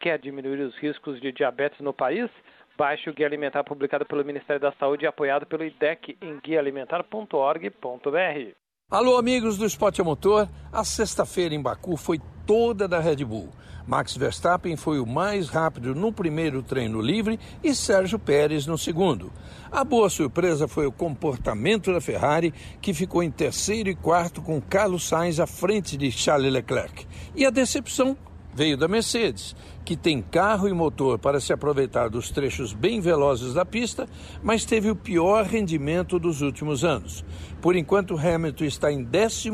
Quer 0.00 0.18
diminuir 0.18 0.60
os 0.60 0.76
riscos 0.76 1.20
de 1.20 1.32
diabetes 1.32 1.80
no 1.80 1.92
país? 1.92 2.30
Baixe 2.76 3.10
o 3.10 3.14
Guia 3.14 3.26
Alimentar 3.26 3.64
publicado 3.64 4.06
pelo 4.06 4.24
Ministério 4.24 4.60
da 4.60 4.72
Saúde 4.72 5.04
e 5.04 5.08
apoiado 5.08 5.46
pelo 5.46 5.64
IDEC 5.64 6.16
em 6.22 6.38
guiaalimentar.org.br. 6.38 8.67
Alô, 8.90 9.18
amigos 9.18 9.58
do 9.58 9.66
Esporte 9.66 10.00
a 10.00 10.04
Motor. 10.04 10.48
A 10.72 10.82
sexta-feira 10.82 11.54
em 11.54 11.60
Baku 11.60 11.94
foi 11.94 12.18
toda 12.46 12.88
da 12.88 12.98
Red 12.98 13.22
Bull. 13.22 13.50
Max 13.86 14.16
Verstappen 14.16 14.76
foi 14.76 14.98
o 14.98 15.04
mais 15.04 15.50
rápido 15.50 15.94
no 15.94 16.10
primeiro 16.10 16.62
treino 16.62 16.98
livre 16.98 17.38
e 17.62 17.74
Sérgio 17.74 18.18
Pérez 18.18 18.66
no 18.66 18.78
segundo. 18.78 19.30
A 19.70 19.84
boa 19.84 20.08
surpresa 20.08 20.66
foi 20.66 20.86
o 20.86 20.92
comportamento 20.92 21.92
da 21.92 22.00
Ferrari, 22.00 22.54
que 22.80 22.94
ficou 22.94 23.22
em 23.22 23.30
terceiro 23.30 23.90
e 23.90 23.94
quarto 23.94 24.40
com 24.40 24.58
Carlos 24.58 25.06
Sainz 25.06 25.38
à 25.38 25.46
frente 25.46 25.94
de 25.94 26.10
Charles 26.10 26.50
Leclerc. 26.50 27.06
E 27.36 27.44
a 27.44 27.50
decepção 27.50 28.16
veio 28.54 28.76
da 28.76 28.88
Mercedes, 28.88 29.54
que 29.84 29.96
tem 29.96 30.20
carro 30.20 30.68
e 30.68 30.72
motor 30.72 31.18
para 31.18 31.40
se 31.40 31.52
aproveitar 31.52 32.10
dos 32.10 32.30
trechos 32.30 32.72
bem 32.72 33.00
velozes 33.00 33.54
da 33.54 33.64
pista, 33.64 34.08
mas 34.42 34.64
teve 34.64 34.90
o 34.90 34.96
pior 34.96 35.44
rendimento 35.44 36.18
dos 36.18 36.42
últimos 36.42 36.84
anos. 36.84 37.24
Por 37.60 37.76
enquanto, 37.76 38.18
Hamilton 38.18 38.64
está 38.64 38.92
em 38.92 39.06
11 39.06 39.50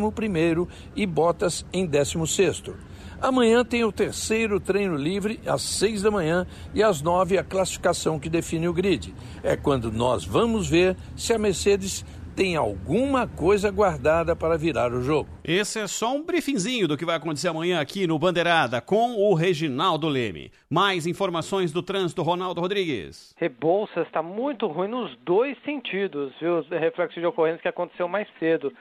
e 0.96 1.06
Bottas 1.06 1.64
em 1.72 1.86
16. 1.86 2.64
Amanhã 3.20 3.64
tem 3.64 3.84
o 3.84 3.92
terceiro 3.92 4.60
treino 4.60 4.96
livre 4.96 5.40
às 5.46 5.62
seis 5.62 6.02
da 6.02 6.10
manhã 6.10 6.46
e 6.74 6.82
às 6.82 7.00
nove 7.00 7.38
a 7.38 7.44
classificação 7.44 8.18
que 8.18 8.28
define 8.28 8.68
o 8.68 8.72
grid. 8.72 9.14
É 9.42 9.56
quando 9.56 9.90
nós 9.90 10.24
vamos 10.26 10.68
ver 10.68 10.96
se 11.16 11.32
a 11.32 11.38
Mercedes 11.38 12.04
tem 12.34 12.56
alguma 12.56 13.28
coisa 13.28 13.70
guardada 13.70 14.34
para 14.34 14.58
virar 14.58 14.92
o 14.92 15.00
jogo. 15.00 15.28
Esse 15.44 15.80
é 15.80 15.86
só 15.86 16.14
um 16.14 16.24
briefingzinho 16.24 16.88
do 16.88 16.96
que 16.96 17.04
vai 17.04 17.16
acontecer 17.16 17.48
amanhã 17.48 17.80
aqui 17.80 18.06
no 18.06 18.18
Bandeirada 18.18 18.80
com 18.80 19.14
o 19.16 19.34
Reginaldo 19.34 20.08
Leme. 20.08 20.50
Mais 20.68 21.06
informações 21.06 21.72
do 21.72 21.82
trânsito, 21.82 22.22
Ronaldo 22.22 22.60
Rodrigues. 22.60 23.34
Rebolsa 23.38 24.00
está 24.00 24.22
muito 24.22 24.66
ruim 24.66 24.88
nos 24.88 25.16
dois 25.18 25.56
sentidos, 25.64 26.32
viu? 26.40 26.60
Reflexo 26.70 27.20
de 27.20 27.26
ocorrência 27.26 27.62
que 27.62 27.68
aconteceu 27.68 28.08
mais 28.08 28.26
cedo 28.38 28.72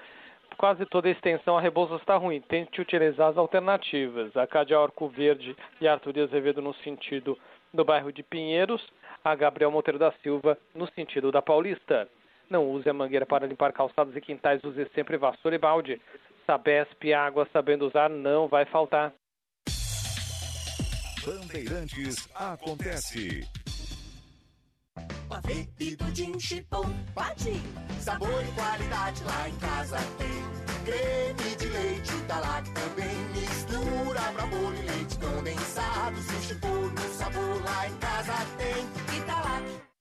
quase 0.58 0.86
toda 0.86 1.08
a 1.08 1.12
extensão 1.12 1.58
a 1.58 1.62
Rebouças 1.62 2.00
está 2.00 2.16
ruim. 2.16 2.40
Tente 2.40 2.80
utilizar 2.80 3.30
as 3.30 3.38
alternativas. 3.38 4.36
A 4.38 4.48
Cádia 4.48 4.80
Orco 4.80 5.10
Verde 5.10 5.56
e 5.82 5.88
Arthur 5.88 6.20
Azevedo 6.20 6.62
no 6.62 6.74
sentido 6.76 7.38
do 7.74 7.84
bairro 7.84 8.12
de 8.12 8.24
Pinheiros. 8.24 8.82
A 9.24 9.36
Gabriel 9.36 9.72
Monteiro 9.72 10.00
da 10.00 10.12
Silva 10.24 10.58
no 10.74 10.88
sentido 10.94 11.32
da 11.32 11.42
Paulista. 11.42 12.08
Não 12.54 12.70
use 12.70 12.88
a 12.88 12.94
mangueira 12.94 13.26
para 13.26 13.48
limpar 13.48 13.74
calçados 13.74 14.16
e 14.16 14.22
quintais, 14.22 14.64
use 14.64 14.88
sempre 14.94 15.18
vassoura 15.18 15.56
e 15.56 15.58
balde. 15.58 16.00
Sabesp, 16.46 17.12
água 17.12 17.50
sabendo 17.52 17.88
usar, 17.88 18.12
não 18.12 18.48
vai 18.48 18.64
faltar. 18.66 19.12
Bandeirantes 21.26 22.30
acontece. 22.36 23.50
Pavê 25.28 25.68
e 25.80 25.98
pudim 25.98 26.40
chipom, 26.40 26.86
bate. 27.16 27.54
Sabor 28.00 28.44
e 28.44 28.52
qualidade 28.52 29.24
lá 29.24 29.50
em 29.50 29.58
casa 29.58 29.98
tem. 30.20 30.44
Creme 30.86 31.56
de 31.56 31.70
leite 31.70 32.16
da 32.28 32.40
Lac 32.40 32.70
também. 32.70 33.18
Mistura 33.34 34.22
pra 34.36 34.46
bolo 34.46 34.76
e 34.76 34.82
leite 34.92 35.18
condensado. 35.18 36.18
Se 36.18 36.54
chipom 36.54 36.68
no 36.68 37.14
sabor 37.16 37.64
lá 37.66 37.88
em 37.88 37.98
casa 37.98 38.34
tem. 38.60 39.18
Italac. 39.18 39.93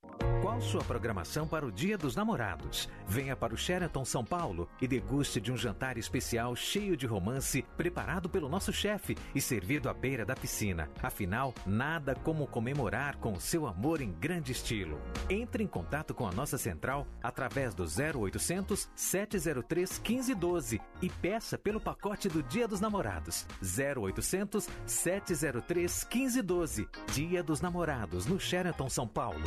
Qual 0.42 0.60
sua 0.60 0.82
programação 0.82 1.46
para 1.46 1.64
o 1.64 1.70
Dia 1.70 1.96
dos 1.96 2.16
Namorados? 2.16 2.88
Venha 3.06 3.36
para 3.36 3.54
o 3.54 3.56
Sheraton 3.56 4.04
São 4.04 4.24
Paulo 4.24 4.68
e 4.80 4.88
deguste 4.88 5.40
de 5.40 5.52
um 5.52 5.56
jantar 5.56 5.96
especial 5.96 6.56
cheio 6.56 6.96
de 6.96 7.06
romance, 7.06 7.64
preparado 7.76 8.28
pelo 8.28 8.48
nosso 8.48 8.72
chefe 8.72 9.16
e 9.36 9.40
servido 9.40 9.88
à 9.88 9.94
beira 9.94 10.24
da 10.24 10.34
piscina. 10.34 10.90
Afinal, 11.00 11.54
nada 11.64 12.16
como 12.16 12.48
comemorar 12.48 13.18
com 13.18 13.34
o 13.34 13.40
seu 13.40 13.68
amor 13.68 14.00
em 14.00 14.10
grande 14.10 14.50
estilo. 14.50 15.00
Entre 15.30 15.62
em 15.62 15.66
contato 15.68 16.12
com 16.12 16.26
a 16.26 16.32
nossa 16.32 16.58
central 16.58 17.06
através 17.22 17.72
do 17.72 17.84
0800 17.84 18.90
703 18.96 20.00
1512 20.00 20.80
e 21.00 21.08
peça 21.08 21.56
pelo 21.56 21.80
pacote 21.80 22.28
do 22.28 22.42
Dia 22.42 22.66
dos 22.66 22.80
Namorados. 22.80 23.46
0800 23.62 24.68
703 24.86 26.04
1512. 26.12 26.88
Dia 27.12 27.44
dos 27.44 27.60
Namorados 27.60 28.26
no 28.26 28.40
Sheraton 28.40 28.88
São 28.88 29.06
Paulo. 29.06 29.40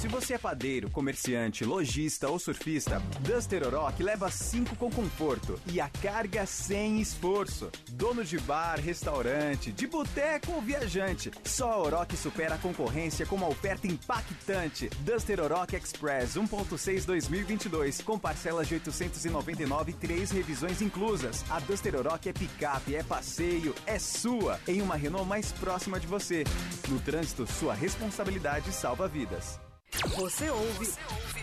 Se 0.00 0.08
você 0.08 0.32
é 0.32 0.38
padeiro, 0.38 0.88
comerciante, 0.88 1.62
lojista 1.62 2.26
ou 2.26 2.38
surfista, 2.38 3.02
Duster 3.20 3.66
Oroch 3.66 4.02
leva 4.02 4.30
5 4.30 4.74
com 4.76 4.90
conforto 4.90 5.60
e 5.66 5.78
a 5.78 5.90
carga 5.90 6.46
sem 6.46 7.02
esforço. 7.02 7.70
Dono 7.90 8.24
de 8.24 8.38
bar, 8.38 8.80
restaurante, 8.80 9.70
de 9.70 9.86
boteco 9.86 10.52
ou 10.52 10.62
viajante, 10.62 11.30
só 11.44 11.72
a 11.72 11.78
Oroch 11.80 12.16
supera 12.16 12.54
a 12.54 12.58
concorrência 12.58 13.26
com 13.26 13.36
uma 13.36 13.46
oferta 13.46 13.86
impactante. 13.86 14.88
Duster 15.00 15.38
Oroch 15.38 15.76
Express 15.76 16.34
1.6 16.34 17.04
2022 17.04 18.00
com 18.00 18.18
parcelas 18.18 18.68
de 18.68 18.76
899 18.76 19.90
e 19.90 19.94
3 19.96 20.30
revisões 20.30 20.80
inclusas. 20.80 21.44
A 21.50 21.60
Duster 21.60 21.94
Oroch 21.94 22.26
é 22.26 22.32
picape, 22.32 22.96
é 22.96 23.02
passeio, 23.02 23.74
é 23.84 23.98
sua, 23.98 24.58
em 24.66 24.80
uma 24.80 24.96
Renault 24.96 25.28
mais 25.28 25.52
próxima 25.52 26.00
de 26.00 26.06
você. 26.06 26.44
No 26.88 26.98
trânsito, 27.00 27.46
sua 27.46 27.74
responsabilidade 27.74 28.72
salva 28.72 29.06
vidas. 29.06 29.60
Você 29.90 30.48
ouve 30.48 30.86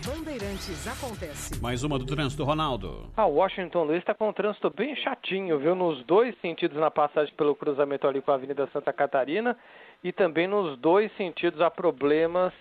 Bandeirantes 0.06 0.86
Acontece. 0.88 1.60
Mais 1.60 1.84
uma 1.84 1.98
do 1.98 2.06
trânsito, 2.06 2.44
Ronaldo. 2.44 3.10
A 3.14 3.26
Washington 3.26 3.84
Luiz 3.84 3.98
está 3.98 4.14
com 4.14 4.30
um 4.30 4.32
trânsito 4.32 4.70
bem 4.70 4.96
chatinho, 4.96 5.58
viu? 5.58 5.74
Nos 5.74 6.02
dois 6.04 6.34
sentidos 6.40 6.78
na 6.78 6.90
passagem 6.90 7.32
pelo 7.34 7.54
cruzamento 7.54 8.06
ali 8.08 8.22
com 8.22 8.30
a 8.30 8.34
Avenida 8.34 8.66
Santa 8.72 8.92
Catarina 8.92 9.56
e 10.02 10.12
também 10.12 10.48
nos 10.48 10.78
dois 10.78 11.14
sentidos 11.16 11.60
há 11.60 11.70
problemas 11.70 12.52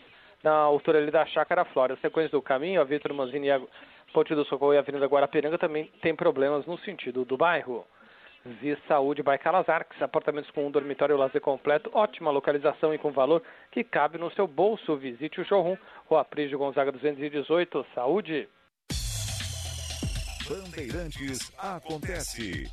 na 0.43 0.51
altura 0.51 0.99
ali 0.99 1.09
da 1.09 1.25
Chácara 1.25 1.63
Flora. 1.63 1.93
A 1.93 1.97
sequência 1.97 2.31
do 2.31 2.41
caminho, 2.41 2.81
a 2.81 2.83
Vitor 2.83 3.13
Manzini 3.13 3.47
e 3.47 3.51
a 3.51 3.61
Ponte 4.13 4.35
do 4.35 4.45
Socorro 4.45 4.73
e 4.73 4.77
a 4.77 4.81
Avenida 4.81 5.05
Guarapiranga 5.05 5.57
também 5.57 5.89
tem 6.01 6.13
problemas 6.13 6.65
no 6.65 6.77
sentido 6.79 7.23
do 7.23 7.37
bairro. 7.37 7.85
Vi 8.61 8.77
Saúde 8.87 9.21
by 9.21 9.37
Calazarx, 9.37 10.01
apartamentos 10.01 10.49
com 10.51 10.65
um 10.65 10.71
dormitório 10.71 11.15
e 11.15 11.19
lazer 11.19 11.41
completo, 11.41 11.89
ótima 11.93 12.31
localização 12.31 12.93
e 12.93 12.97
com 12.97 13.11
valor 13.11 13.43
que 13.71 13.83
cabe 13.83 14.17
no 14.17 14.31
seu 14.31 14.47
bolso. 14.47 14.95
Visite 14.95 15.41
o 15.41 15.45
showroom, 15.45 15.77
Rua 16.05 16.23
Prígio 16.23 16.57
Gonzaga 16.57 16.91
218. 16.91 17.85
Saúde! 17.93 18.47
Bandeirantes 20.47 21.51
acontece. 21.57 22.71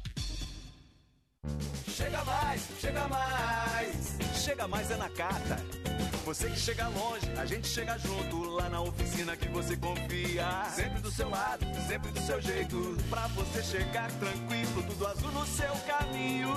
Chega 1.89 2.25
mais, 2.25 2.81
chega 2.81 3.09
mais, 3.09 4.19
chega 4.45 4.69
mais 4.69 4.91
é 4.91 4.97
na 4.97 5.09
carta. 5.11 5.94
Você 6.25 6.49
que 6.49 6.59
chega 6.59 6.89
longe, 6.89 7.31
a 7.37 7.45
gente 7.45 7.69
chega 7.69 7.99
junto 7.99 8.45
lá 8.45 8.71
na 8.71 8.81
oficina 8.81 9.37
que 9.37 9.47
você 9.49 9.77
confia. 9.77 10.65
Sempre 10.75 11.01
do 11.01 11.11
seu 11.11 11.29
lado, 11.29 11.67
sempre 11.87 12.11
do 12.13 12.21
seu 12.21 12.41
jeito, 12.41 12.97
pra 13.11 13.27
você 13.29 13.63
chegar 13.63 14.11
tranquilo, 14.13 14.83
tudo 14.89 15.07
azul 15.07 15.31
no 15.33 15.47
seu 15.47 15.71
caminho. 15.87 16.49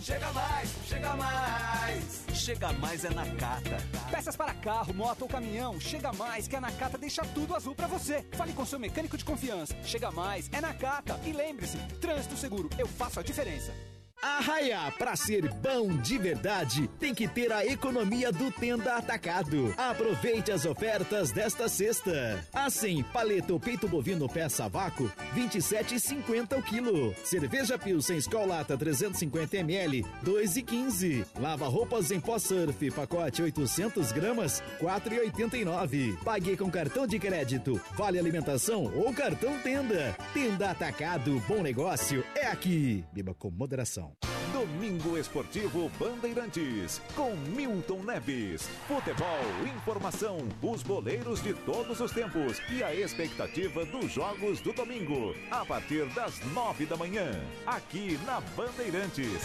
Chega 0.00 0.32
mais, 0.32 0.70
chega 0.86 1.14
mais, 1.14 2.24
chega 2.32 2.72
mais 2.72 3.04
é 3.04 3.10
na 3.10 3.26
Cata. 3.36 3.76
Peças 4.10 4.34
para 4.34 4.54
carro, 4.54 4.94
moto 4.94 5.22
ou 5.22 5.28
caminhão, 5.28 5.78
chega 5.78 6.10
mais 6.14 6.48
que 6.48 6.56
a 6.56 6.60
Nakata 6.60 6.96
deixa 6.96 7.22
tudo 7.34 7.54
azul 7.54 7.74
para 7.74 7.86
você. 7.86 8.24
Fale 8.32 8.54
com 8.54 8.64
seu 8.64 8.78
mecânico 8.78 9.18
de 9.18 9.24
confiança. 9.26 9.76
Chega 9.84 10.10
mais 10.10 10.48
é 10.52 10.60
Nakata. 10.60 11.20
E 11.24 11.32
lembre-se, 11.32 11.76
trânsito 12.00 12.36
seguro, 12.36 12.70
eu 12.78 12.86
faço 12.86 13.20
a 13.20 13.22
diferença. 13.22 13.74
Arraia, 14.22 14.90
pra 14.98 15.14
ser 15.14 15.48
bom 15.54 15.88
de 15.98 16.18
verdade, 16.18 16.88
tem 16.98 17.14
que 17.14 17.28
ter 17.28 17.52
a 17.52 17.64
economia 17.64 18.32
do 18.32 18.50
Tenda 18.50 18.96
Atacado. 18.96 19.74
Aproveite 19.76 20.50
as 20.50 20.64
ofertas 20.64 21.30
desta 21.30 21.68
sexta. 21.68 22.44
Assim, 22.52 23.02
paleta 23.12 23.52
ou 23.52 23.60
peito 23.60 23.86
bovino 23.86 24.28
peça 24.28 24.68
vácuo, 24.68 25.10
27,50 25.34 26.58
o 26.58 26.62
quilo. 26.62 27.14
Cerveja 27.24 27.78
Pilsen 27.78 28.20
Scolata 28.20 28.76
350 28.76 29.56
ml, 29.58 30.02
2,15. 30.24 31.26
Lava 31.38 31.68
roupas 31.68 32.10
em 32.10 32.20
pó 32.20 32.38
surf, 32.38 32.90
pacote 32.90 33.42
800 33.42 34.12
gramas, 34.12 34.62
4,89. 34.80 36.16
Pague 36.24 36.56
com 36.56 36.70
cartão 36.70 37.06
de 37.06 37.18
crédito, 37.18 37.80
vale 37.94 38.18
alimentação 38.18 38.84
ou 38.96 39.12
cartão 39.12 39.58
Tenda. 39.60 40.16
Tenda 40.32 40.70
Atacado, 40.70 41.42
bom 41.46 41.62
negócio 41.62 42.24
é 42.34 42.46
aqui. 42.46 43.04
Beba 43.12 43.34
com 43.34 43.50
moderação. 43.50 44.05
Domingo 44.52 45.18
Esportivo 45.18 45.90
Bandeirantes, 45.98 47.00
com 47.14 47.36
Milton 47.36 48.02
Neves. 48.02 48.68
Futebol, 48.88 49.40
informação, 49.76 50.38
os 50.62 50.82
boleiros 50.82 51.42
de 51.42 51.52
todos 51.52 52.00
os 52.00 52.10
tempos 52.10 52.60
e 52.70 52.82
a 52.82 52.94
expectativa 52.94 53.84
dos 53.84 54.12
jogos 54.12 54.60
do 54.60 54.72
domingo, 54.72 55.34
a 55.50 55.64
partir 55.64 56.06
das 56.14 56.40
nove 56.54 56.86
da 56.86 56.96
manhã, 56.96 57.30
aqui 57.66 58.18
na 58.24 58.40
Bandeirantes. 58.56 59.42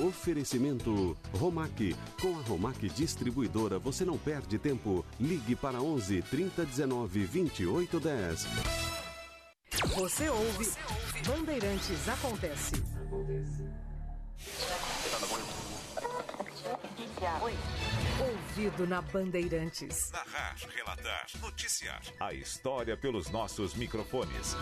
Oferecimento 0.00 1.16
Romac. 1.34 1.94
Com 2.20 2.38
a 2.38 2.42
Romac 2.42 2.88
Distribuidora 2.88 3.78
você 3.78 4.04
não 4.04 4.18
perde 4.18 4.58
tempo. 4.58 5.04
Ligue 5.20 5.54
para 5.54 5.80
11 5.80 6.22
30 6.22 6.64
19 6.64 7.24
28 7.24 8.00
10. 8.00 8.46
Você 9.96 10.28
ouve 10.28 10.70
Bandeirantes 11.26 12.08
Acontece. 12.08 13.01
Ouvido 18.20 18.86
na 18.86 19.02
Bandeirantes. 19.02 20.10
Narrar, 20.10 20.56
relatar, 20.74 21.26
noticiar. 21.40 22.02
A 22.20 22.32
história 22.32 22.96
pelos 22.96 23.28
nossos 23.30 23.74
microfones. 23.74 24.56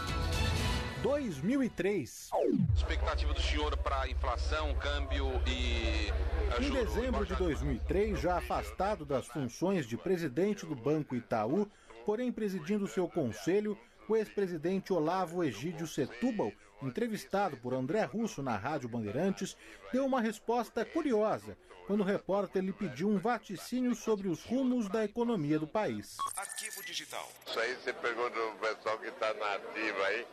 2003. 1.02 2.30
Expectativa 2.74 3.32
do 3.32 3.40
senhor 3.40 3.76
para 3.78 4.08
inflação, 4.08 4.74
câmbio 4.74 5.26
e. 5.46 6.12
Em 6.58 6.62
juro 6.62 6.84
dezembro 6.84 7.26
de 7.26 7.34
2003, 7.34 8.20
já 8.20 8.38
afastado 8.38 9.04
das 9.04 9.26
funções 9.26 9.86
de 9.86 9.96
presidente 9.96 10.66
do 10.66 10.74
Banco 10.74 11.14
Itaú, 11.14 11.70
porém 12.04 12.32
presidindo 12.32 12.86
seu 12.86 13.08
conselho, 13.08 13.78
o 14.10 14.16
ex-presidente 14.16 14.92
Olavo 14.92 15.44
Egídio 15.44 15.86
Setúbal, 15.86 16.52
entrevistado 16.82 17.56
por 17.56 17.72
André 17.72 18.02
Russo 18.04 18.42
na 18.42 18.56
Rádio 18.56 18.88
Bandeirantes, 18.88 19.56
deu 19.92 20.04
uma 20.04 20.20
resposta 20.20 20.84
curiosa 20.84 21.56
quando 21.86 22.00
o 22.00 22.04
repórter 22.04 22.62
lhe 22.62 22.72
pediu 22.72 23.08
um 23.08 23.18
vaticínio 23.18 23.94
sobre 23.94 24.28
os 24.28 24.44
rumos 24.44 24.88
da 24.88 25.04
economia 25.04 25.58
do 25.58 25.66
país. 25.66 26.16
Arquivo 26.36 26.82
Digital. 26.84 27.28
Isso 27.46 27.58
aí 27.58 27.74
você 27.76 27.92
pergunta 27.92 28.30
pro 28.30 28.68
pessoal 28.68 28.98
que 28.98 29.10
tá 29.12 29.32
na 29.34 29.54
ativa 29.54 30.06
aí, 30.06 30.26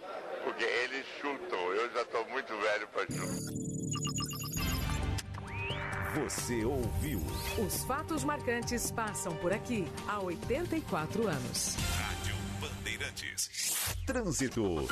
porque 0.44 0.64
ele 0.64 1.04
chutou. 1.20 1.74
Eu 1.74 1.92
já 1.94 2.06
tô 2.06 2.24
muito 2.26 2.56
velho 2.58 2.88
pra 2.88 3.02
chutar. 3.04 3.68
Você 6.24 6.66
ouviu 6.66 7.22
Os 7.64 7.84
fatos 7.84 8.24
marcantes 8.24 8.90
passam 8.90 9.36
por 9.36 9.54
aqui 9.54 9.88
há 10.08 10.20
84 10.20 11.28
anos. 11.28 11.76
Rádio 11.76 12.37
Bandeirantes. 12.98 13.96
Trânsito. 14.06 14.86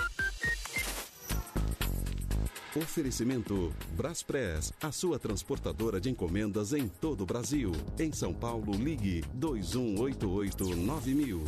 Oferecimento 2.76 3.72
Braspress, 3.98 4.74
a 4.84 4.92
sua 4.92 5.18
transportadora 5.18 5.98
de 6.00 6.12
encomendas 6.12 6.74
em 6.74 6.88
todo 6.88 7.22
o 7.22 7.26
Brasil. 7.26 7.72
Em 8.00 8.12
São 8.12 8.32
Paulo, 8.34 8.74
ligue 8.74 9.22
2188-9000. 9.40 11.42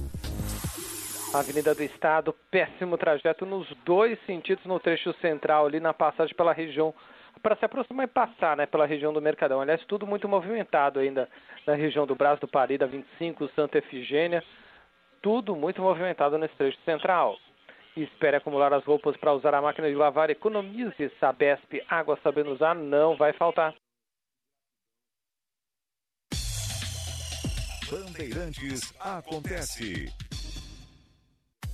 Avenida 1.33 1.75
do 1.75 1.83
Estado, 1.83 2.33
péssimo 2.49 2.97
trajeto 2.97 3.45
nos 3.45 3.67
dois 3.85 4.17
sentidos 4.25 4.65
no 4.65 4.79
trecho 4.79 5.13
central, 5.21 5.67
ali 5.67 5.79
na 5.79 5.93
passagem 5.93 6.35
pela 6.35 6.53
região, 6.53 6.91
para 7.43 7.55
se 7.57 7.65
aproximar 7.65 8.05
e 8.05 8.09
passar 8.09 8.57
né, 8.57 8.65
pela 8.65 8.87
região 8.87 9.13
do 9.13 9.21
Mercadão. 9.21 9.61
Aliás, 9.61 9.83
tudo 9.85 10.07
muito 10.07 10.29
movimentado 10.29 10.99
ainda 10.99 11.29
na 11.67 11.75
região 11.75 12.07
do 12.07 12.15
Braço 12.15 12.41
do 12.41 12.47
Pari, 12.47 12.77
da 12.77 12.87
25, 12.87 13.49
Santa 13.53 13.77
Efigênia. 13.77 14.43
Tudo 15.21 15.55
muito 15.55 15.81
movimentado 15.81 16.37
nesse 16.37 16.55
trecho 16.55 16.79
central. 16.85 17.37
Espere 17.95 18.37
acumular 18.37 18.73
as 18.73 18.83
roupas 18.85 19.17
para 19.17 19.33
usar 19.33 19.55
a 19.55 19.61
máquina 19.61 19.89
de 19.89 19.95
lavar. 19.95 20.29
Economize 20.29 21.11
Sabesp. 21.19 21.81
Água 21.89 22.19
sabendo 22.21 22.51
usar 22.51 22.75
não 22.75 23.17
vai 23.17 23.33
faltar. 23.33 23.73
Bandeirantes 27.89 28.93
acontece. 28.99 30.26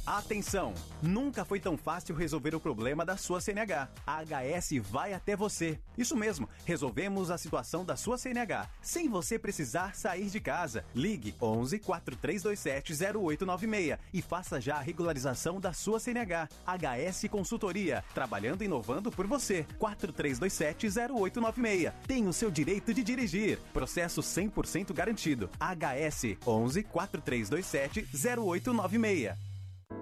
Atenção! 0.06 0.74
Nunca 1.02 1.46
foi 1.46 1.62
tão 1.62 1.78
fácil 1.78 2.14
resolver 2.14 2.54
o 2.54 2.60
problema 2.60 3.06
da 3.06 3.16
sua 3.16 3.40
CNH. 3.40 3.88
A 4.06 4.22
HS 4.22 4.82
vai 4.92 5.14
até 5.14 5.34
você. 5.34 5.80
Isso 5.98 6.14
mesmo, 6.18 6.50
resolvemos 6.66 7.32
a 7.32 7.38
situação 7.38 7.86
da 7.86 7.96
sua 7.96 8.18
CNH, 8.18 8.68
sem 8.82 9.08
você 9.08 9.40
precisar 9.40 9.96
sair 9.96 10.30
de 10.30 10.42
casa. 10.42 10.84
Ligue 10.94 11.34
11 11.42 11.80
4327 11.80 12.94
0896 13.18 13.98
e 14.14 14.22
faça 14.22 14.60
já 14.60 14.76
a 14.76 14.82
regularização 14.82 15.58
da 15.58 15.72
sua 15.72 16.02
CNH. 16.02 16.50
HS 16.68 17.30
Consultoria, 17.32 18.04
trabalhando 18.14 18.62
e 18.62 18.66
inovando 18.66 19.10
por 19.10 19.26
você. 19.26 19.66
4327 19.80 20.88
0896. 21.14 21.94
Tem 22.06 22.28
o 22.28 22.34
seu 22.34 22.52
direito 22.52 22.94
de 22.94 23.04
dirigir. 23.04 23.58
Processo 23.72 24.20
100% 24.20 24.94
garantido. 24.94 25.50
HS 25.62 26.38
11 26.46 26.84
4327 26.84 28.06
0896. 28.38 29.53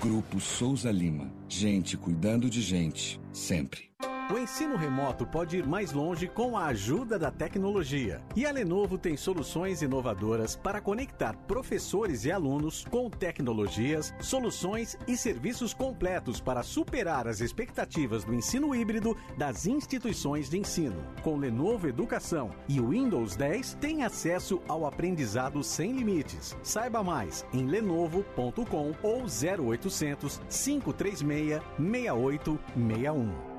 Grupo 0.00 0.40
Souza 0.40 0.90
Lima. 0.90 1.30
Gente 1.46 1.94
cuidando 1.94 2.48
de 2.48 2.62
gente, 2.62 3.20
sempre. 3.34 3.90
O 4.32 4.38
ensino 4.38 4.76
remoto 4.76 5.26
pode 5.26 5.56
ir 5.56 5.66
mais 5.66 5.92
longe 5.92 6.28
com 6.28 6.56
a 6.56 6.66
ajuda 6.66 7.18
da 7.18 7.32
tecnologia. 7.32 8.22
E 8.36 8.46
a 8.46 8.52
Lenovo 8.52 8.96
tem 8.96 9.16
soluções 9.16 9.82
inovadoras 9.82 10.54
para 10.54 10.80
conectar 10.80 11.36
professores 11.48 12.24
e 12.24 12.30
alunos 12.30 12.84
com 12.88 13.10
tecnologias, 13.10 14.14
soluções 14.20 14.96
e 15.08 15.16
serviços 15.16 15.74
completos 15.74 16.40
para 16.40 16.62
superar 16.62 17.26
as 17.26 17.40
expectativas 17.40 18.22
do 18.22 18.32
ensino 18.32 18.72
híbrido 18.72 19.16
das 19.36 19.66
instituições 19.66 20.48
de 20.48 20.58
ensino. 20.58 21.04
Com 21.24 21.36
Lenovo 21.36 21.88
Educação 21.88 22.50
e 22.68 22.78
o 22.78 22.90
Windows 22.90 23.34
10, 23.34 23.78
tem 23.80 24.04
acesso 24.04 24.62
ao 24.68 24.86
aprendizado 24.86 25.60
sem 25.64 25.90
limites. 25.90 26.56
Saiba 26.62 27.02
mais 27.02 27.44
em 27.52 27.66
lenovo.com 27.66 28.94
ou 29.02 29.24
0800 29.24 30.40
536 30.48 31.60
6861. 31.80 33.49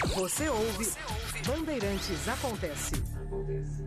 Você 0.00 0.48
ouve 0.48 0.86
Bandeirantes 1.46 2.26
Acontece. 2.26 2.94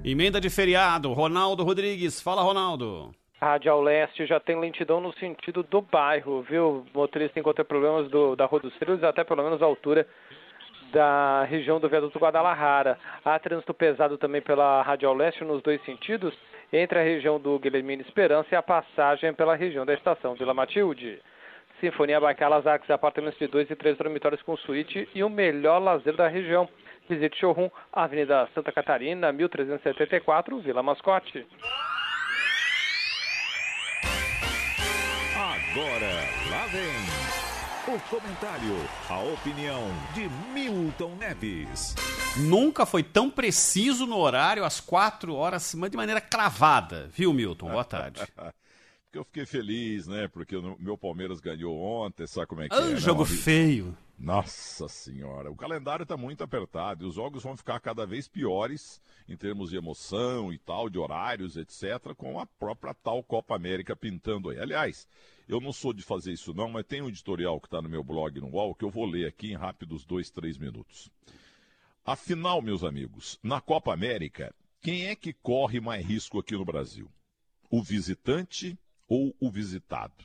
Emenda 0.03 0.39
de 0.39 0.49
feriado, 0.51 1.11
Ronaldo 1.11 1.63
Rodrigues. 1.63 2.21
Fala, 2.21 2.43
Ronaldo. 2.43 3.11
Radial 3.41 3.81
Leste 3.81 4.25
já 4.25 4.39
tem 4.39 4.59
lentidão 4.59 5.01
no 5.01 5.11
sentido 5.13 5.63
do 5.63 5.81
bairro, 5.81 6.43
viu? 6.43 6.85
O 6.93 6.97
motorista 6.97 7.39
encontra 7.39 7.65
problemas 7.65 8.09
do, 8.09 8.35
da 8.35 8.45
Rua 8.45 8.61
dos 8.61 8.75
Trilhos 8.77 9.03
até 9.03 9.23
pelo 9.23 9.43
menos 9.43 9.61
a 9.61 9.65
altura 9.65 10.07
da 10.93 11.43
região 11.43 11.79
do 11.79 11.89
viaduto 11.89 12.19
Guadalajara. 12.19 12.97
Há 13.23 13.37
trânsito 13.39 13.73
pesado 13.73 14.17
também 14.17 14.41
pela 14.41 14.83
Radial 14.83 15.13
Leste 15.13 15.43
nos 15.43 15.61
dois 15.63 15.83
sentidos, 15.85 16.33
entre 16.71 16.99
a 16.99 17.03
região 17.03 17.39
do 17.39 17.57
Guilhermina 17.59 18.03
Esperança 18.03 18.49
e 18.51 18.55
a 18.55 18.63
passagem 18.63 19.33
pela 19.33 19.55
região 19.55 19.85
da 19.85 19.93
estação 19.93 20.35
Vila 20.35 20.53
Matilde. 20.53 21.19
Sinfonia 21.79 22.19
Baicalas 22.19 22.65
Arques, 22.65 22.89
apartamentos 22.89 23.37
de 23.37 23.47
dois 23.47 23.69
e 23.69 23.75
três 23.75 23.97
dormitórios 23.97 24.41
com 24.41 24.55
suíte 24.57 25.07
e 25.13 25.23
o 25.23 25.29
melhor 25.29 25.79
lazer 25.79 26.15
da 26.15 26.27
região. 26.27 26.67
Visite 27.07 27.37
showroom 27.37 27.69
Avenida 27.91 28.49
Santa 28.53 28.71
Catarina, 28.71 29.31
1374, 29.31 30.59
Vila 30.59 30.81
Mascote. 30.81 31.45
Agora, 35.35 36.11
lá 36.49 36.65
vem 36.67 37.95
o 37.95 37.99
comentário, 38.09 38.75
a 39.07 39.19
opinião 39.33 39.83
de 40.13 40.27
Milton 40.51 41.15
Neves. 41.19 41.95
Nunca 42.49 42.85
foi 42.85 43.03
tão 43.03 43.29
preciso 43.29 44.07
no 44.07 44.17
horário, 44.17 44.65
às 44.65 44.79
quatro 44.79 45.35
horas, 45.35 45.75
mas 45.75 45.91
de 45.91 45.97
maneira 45.97 46.19
cravada. 46.19 47.07
Viu, 47.13 47.31
Milton? 47.31 47.69
Boa 47.69 47.83
tarde. 47.83 48.21
Eu 49.15 49.23
fiquei 49.23 49.45
feliz, 49.45 50.07
né? 50.07 50.27
Porque 50.27 50.55
o 50.57 50.77
meu 50.77 50.97
Palmeiras 50.97 51.39
ganhou 51.39 51.75
ontem, 51.77 52.27
sabe 52.27 52.47
como 52.47 52.61
é 52.61 52.67
que 52.69 52.75
Ah, 52.75 52.79
é? 52.81 52.89
né? 52.91 52.95
jogo 52.97 53.21
Uma 53.21 53.25
vi- 53.25 53.37
feio. 53.37 53.97
Nossa 54.17 54.87
senhora, 54.87 55.51
o 55.51 55.55
calendário 55.57 56.03
está 56.03 56.15
muito 56.15 56.41
apertado 56.43 57.03
e 57.03 57.07
os 57.07 57.15
jogos 57.15 57.43
vão 57.43 57.57
ficar 57.57 57.79
cada 57.81 58.05
vez 58.05 58.29
piores 58.29 59.01
em 59.27 59.35
termos 59.35 59.69
de 59.71 59.75
emoção 59.77 60.53
e 60.53 60.57
tal, 60.57 60.89
de 60.89 60.97
horários, 60.97 61.57
etc., 61.57 62.13
com 62.15 62.39
a 62.39 62.45
própria 62.45 62.93
tal 62.93 63.21
Copa 63.21 63.55
América 63.55 63.93
pintando 63.93 64.49
aí. 64.49 64.59
Aliás, 64.59 65.05
eu 65.49 65.59
não 65.59 65.73
sou 65.73 65.91
de 65.91 66.01
fazer 66.01 66.31
isso 66.31 66.53
não, 66.53 66.69
mas 66.69 66.85
tem 66.85 67.01
um 67.01 67.09
editorial 67.09 67.59
que 67.59 67.67
está 67.67 67.81
no 67.81 67.89
meu 67.89 68.03
blog 68.05 68.39
no 68.39 68.47
UOL 68.51 68.73
que 68.73 68.85
eu 68.85 68.89
vou 68.89 69.05
ler 69.05 69.27
aqui 69.27 69.51
em 69.51 69.55
rápidos 69.57 70.05
dois, 70.05 70.29
três 70.29 70.57
minutos. 70.57 71.09
Afinal, 72.05 72.61
meus 72.61 72.83
amigos, 72.83 73.37
na 73.43 73.59
Copa 73.59 73.93
América, 73.93 74.53
quem 74.81 75.07
é 75.07 75.15
que 75.15 75.33
corre 75.33 75.79
mais 75.81 76.05
risco 76.05 76.39
aqui 76.39 76.53
no 76.55 76.63
Brasil? 76.63 77.09
O 77.69 77.81
visitante 77.83 78.77
ou 79.07 79.35
o 79.39 79.49
visitado? 79.49 80.23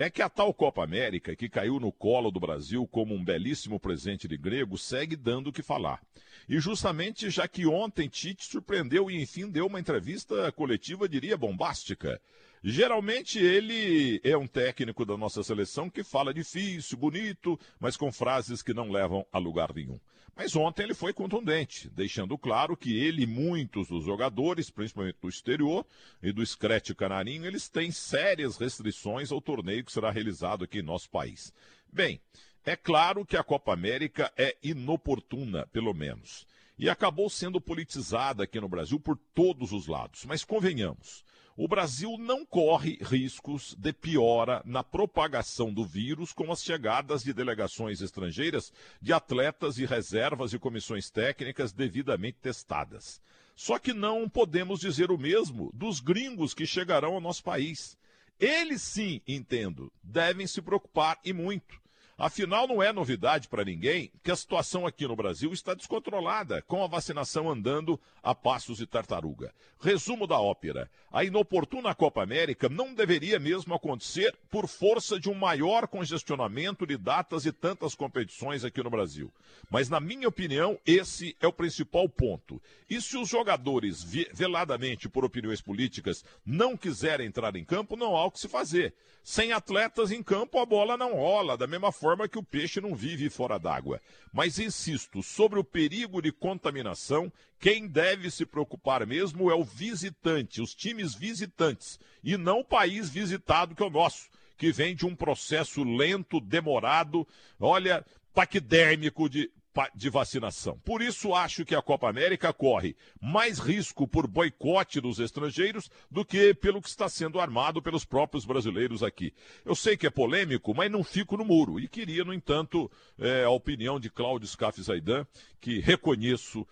É 0.00 0.08
que 0.08 0.22
a 0.22 0.28
tal 0.28 0.54
Copa 0.54 0.84
América, 0.84 1.34
que 1.34 1.48
caiu 1.48 1.80
no 1.80 1.90
colo 1.90 2.30
do 2.30 2.38
Brasil 2.38 2.86
como 2.86 3.14
um 3.14 3.24
belíssimo 3.24 3.80
presente 3.80 4.28
de 4.28 4.36
grego, 4.36 4.78
segue 4.78 5.16
dando 5.16 5.48
o 5.48 5.52
que 5.52 5.60
falar. 5.60 6.00
E 6.48 6.60
justamente 6.60 7.28
já 7.30 7.48
que 7.48 7.66
ontem 7.66 8.08
Tite 8.08 8.44
surpreendeu 8.44 9.10
e 9.10 9.20
enfim 9.20 9.50
deu 9.50 9.66
uma 9.66 9.80
entrevista 9.80 10.52
coletiva, 10.52 11.08
diria, 11.08 11.36
bombástica. 11.36 12.20
Geralmente 12.62 13.40
ele 13.40 14.20
é 14.22 14.36
um 14.36 14.46
técnico 14.46 15.04
da 15.04 15.16
nossa 15.16 15.42
seleção 15.42 15.90
que 15.90 16.04
fala 16.04 16.32
difícil, 16.32 16.96
bonito, 16.96 17.58
mas 17.80 17.96
com 17.96 18.12
frases 18.12 18.62
que 18.62 18.72
não 18.72 18.90
levam 18.90 19.26
a 19.32 19.38
lugar 19.38 19.74
nenhum. 19.74 19.98
Mas 20.38 20.54
ontem 20.54 20.84
ele 20.84 20.94
foi 20.94 21.12
contundente, 21.12 21.90
deixando 21.90 22.38
claro 22.38 22.76
que 22.76 22.96
ele 22.96 23.24
e 23.24 23.26
muitos 23.26 23.88
dos 23.88 24.04
jogadores, 24.04 24.70
principalmente 24.70 25.18
do 25.20 25.28
exterior 25.28 25.84
e 26.22 26.30
do 26.30 26.46
Screte 26.46 26.94
Canarinho, 26.94 27.44
eles 27.44 27.68
têm 27.68 27.90
sérias 27.90 28.56
restrições 28.56 29.32
ao 29.32 29.40
torneio 29.40 29.84
que 29.84 29.90
será 29.90 30.12
realizado 30.12 30.62
aqui 30.62 30.78
em 30.78 30.82
nosso 30.82 31.10
país. 31.10 31.52
Bem, 31.92 32.20
é 32.64 32.76
claro 32.76 33.26
que 33.26 33.36
a 33.36 33.42
Copa 33.42 33.72
América 33.72 34.32
é 34.36 34.56
inoportuna, 34.62 35.66
pelo 35.72 35.92
menos, 35.92 36.46
e 36.78 36.88
acabou 36.88 37.28
sendo 37.28 37.60
politizada 37.60 38.44
aqui 38.44 38.60
no 38.60 38.68
Brasil 38.68 39.00
por 39.00 39.18
todos 39.34 39.72
os 39.72 39.86
lados. 39.86 40.24
Mas 40.24 40.44
convenhamos, 40.44 41.24
o 41.56 41.66
Brasil 41.66 42.16
não 42.16 42.46
corre 42.46 42.98
riscos 43.02 43.74
de 43.76 43.92
piora 43.92 44.62
na 44.64 44.84
propagação 44.84 45.74
do 45.74 45.84
vírus 45.84 46.32
com 46.32 46.52
as 46.52 46.62
chegadas 46.62 47.24
de 47.24 47.32
delegações 47.32 48.00
estrangeiras 48.00 48.72
de 49.02 49.12
atletas 49.12 49.76
e 49.76 49.84
reservas 49.84 50.52
e 50.52 50.58
comissões 50.58 51.10
técnicas 51.10 51.72
devidamente 51.72 52.38
testadas. 52.40 53.20
Só 53.56 53.76
que 53.76 53.92
não 53.92 54.28
podemos 54.28 54.78
dizer 54.78 55.10
o 55.10 55.18
mesmo 55.18 55.72
dos 55.74 55.98
gringos 55.98 56.54
que 56.54 56.64
chegarão 56.64 57.14
ao 57.14 57.20
nosso 57.20 57.42
país. 57.42 57.98
Eles 58.38 58.82
sim, 58.82 59.20
entendo, 59.26 59.92
devem 60.00 60.46
se 60.46 60.62
preocupar 60.62 61.18
e 61.24 61.32
muito. 61.32 61.80
Afinal, 62.20 62.66
não 62.66 62.82
é 62.82 62.92
novidade 62.92 63.46
para 63.46 63.64
ninguém 63.64 64.10
que 64.24 64.32
a 64.32 64.34
situação 64.34 64.84
aqui 64.84 65.06
no 65.06 65.14
Brasil 65.14 65.52
está 65.52 65.72
descontrolada, 65.72 66.60
com 66.62 66.82
a 66.82 66.88
vacinação 66.88 67.48
andando 67.48 67.98
a 68.20 68.34
passos 68.34 68.78
de 68.78 68.88
tartaruga. 68.88 69.54
Resumo 69.80 70.26
da 70.26 70.40
ópera: 70.40 70.90
a 71.12 71.22
inoportuna 71.22 71.94
Copa 71.94 72.20
América 72.20 72.68
não 72.68 72.92
deveria 72.92 73.38
mesmo 73.38 73.72
acontecer 73.72 74.36
por 74.50 74.66
força 74.66 75.20
de 75.20 75.30
um 75.30 75.34
maior 75.34 75.86
congestionamento 75.86 76.84
de 76.84 76.96
datas 76.96 77.46
e 77.46 77.52
tantas 77.52 77.94
competições 77.94 78.64
aqui 78.64 78.82
no 78.82 78.90
Brasil. 78.90 79.32
Mas, 79.70 79.88
na 79.88 80.00
minha 80.00 80.26
opinião, 80.26 80.76
esse 80.84 81.36
é 81.40 81.46
o 81.46 81.52
principal 81.52 82.08
ponto. 82.08 82.60
E 82.90 83.00
se 83.00 83.16
os 83.16 83.28
jogadores, 83.28 84.02
ve- 84.02 84.28
veladamente 84.34 85.08
por 85.08 85.24
opiniões 85.24 85.60
políticas, 85.60 86.24
não 86.44 86.76
quiserem 86.76 87.28
entrar 87.28 87.54
em 87.54 87.64
campo, 87.64 87.96
não 87.96 88.16
há 88.16 88.24
o 88.24 88.30
que 88.32 88.40
se 88.40 88.48
fazer. 88.48 88.92
Sem 89.22 89.52
atletas 89.52 90.10
em 90.10 90.22
campo, 90.22 90.58
a 90.58 90.64
bola 90.64 90.96
não 90.96 91.14
rola, 91.14 91.56
da 91.56 91.66
mesma 91.66 91.92
forma 91.92 92.07
forma 92.08 92.26
que 92.26 92.38
o 92.38 92.42
peixe 92.42 92.80
não 92.80 92.94
vive 92.94 93.28
fora 93.28 93.58
d'água. 93.58 94.00
Mas 94.32 94.58
insisto, 94.58 95.22
sobre 95.22 95.58
o 95.58 95.64
perigo 95.64 96.22
de 96.22 96.32
contaminação, 96.32 97.30
quem 97.60 97.86
deve 97.86 98.30
se 98.30 98.46
preocupar 98.46 99.06
mesmo 99.06 99.50
é 99.50 99.54
o 99.54 99.62
visitante, 99.62 100.62
os 100.62 100.74
times 100.74 101.14
visitantes, 101.14 102.00
e 102.24 102.38
não 102.38 102.60
o 102.60 102.64
país 102.64 103.10
visitado 103.10 103.74
que 103.74 103.82
é 103.82 103.86
o 103.86 103.90
nosso, 103.90 104.30
que 104.56 104.72
vem 104.72 104.96
de 104.96 105.04
um 105.04 105.14
processo 105.14 105.84
lento, 105.84 106.40
demorado, 106.40 107.28
olha, 107.60 108.02
paquidérmico 108.32 109.28
de 109.28 109.50
de 109.94 110.10
vacinação. 110.10 110.78
Por 110.80 111.02
isso, 111.02 111.34
acho 111.34 111.64
que 111.64 111.74
a 111.74 111.82
Copa 111.82 112.08
América 112.08 112.52
corre 112.52 112.96
mais 113.20 113.58
risco 113.58 114.08
por 114.08 114.26
boicote 114.26 115.00
dos 115.00 115.18
estrangeiros 115.18 115.90
do 116.10 116.24
que 116.24 116.52
pelo 116.54 116.82
que 116.82 116.88
está 116.88 117.08
sendo 117.08 117.40
armado 117.40 117.80
pelos 117.80 118.04
próprios 118.04 118.44
brasileiros 118.44 119.02
aqui. 119.02 119.32
Eu 119.64 119.74
sei 119.74 119.96
que 119.96 120.06
é 120.06 120.10
polêmico, 120.10 120.74
mas 120.74 120.90
não 120.90 121.04
fico 121.04 121.36
no 121.36 121.44
muro. 121.44 121.78
E 121.78 121.86
queria, 121.86 122.24
no 122.24 122.34
entanto, 122.34 122.90
eh, 123.18 123.44
a 123.44 123.50
opinião 123.50 124.00
de 124.00 124.10
Cláudio 124.10 124.48
Scaff 124.48 124.82
Zaidan, 124.82 125.26
que 125.60 125.78
reconheço 125.78 126.66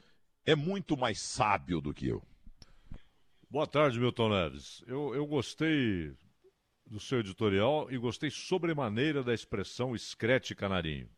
é 0.45 0.55
muito 0.55 0.97
mais 0.97 1.21
sábio 1.21 1.81
do 1.81 1.95
que 1.95 2.09
eu. 2.09 2.23
Boa 3.49 3.67
tarde, 3.67 4.01
Milton 4.01 4.29
Neves. 4.31 4.83
Eu, 4.87 5.15
eu 5.15 5.27
gostei 5.27 6.13
do 6.87 7.01
seu 7.01 7.21
editorial 7.21 7.89
e 7.91 7.99
gostei 7.99 8.31
sobremaneira 8.31 9.23
da 9.23 9.35
expressão 9.35 9.95
escrete 9.95 10.55
canarinho. 10.55 11.09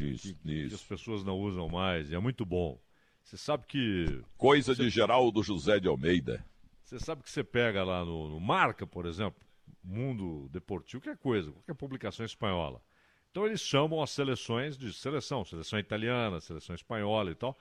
Isso, 0.00 0.34
que, 0.34 0.68
que 0.68 0.74
as 0.74 0.82
pessoas 0.82 1.24
não 1.24 1.38
usam 1.38 1.68
mais, 1.68 2.10
e 2.10 2.14
é 2.14 2.18
muito 2.18 2.44
bom. 2.44 2.80
Você 3.22 3.36
sabe 3.36 3.64
que. 3.66 4.22
Coisa 4.36 4.74
de 4.74 4.88
Geraldo 4.88 5.42
José 5.42 5.78
de 5.78 5.88
Almeida. 5.88 6.44
Você 6.82 6.98
sabe 6.98 7.22
que 7.22 7.30
você 7.30 7.44
pega 7.44 7.84
lá 7.84 8.04
no, 8.04 8.28
no 8.28 8.40
Marca, 8.40 8.86
por 8.86 9.06
exemplo, 9.06 9.40
Mundo 9.84 10.48
Deportivo, 10.50 11.02
qualquer 11.02 11.20
coisa, 11.20 11.52
qualquer 11.52 11.74
publicação 11.74 12.26
espanhola. 12.26 12.82
Então 13.30 13.46
eles 13.46 13.60
chamam 13.60 14.02
as 14.02 14.10
seleções 14.10 14.76
de 14.76 14.92
seleção, 14.92 15.44
seleção 15.44 15.78
italiana, 15.78 16.40
seleção 16.40 16.74
espanhola 16.74 17.30
e 17.30 17.34
tal. 17.34 17.56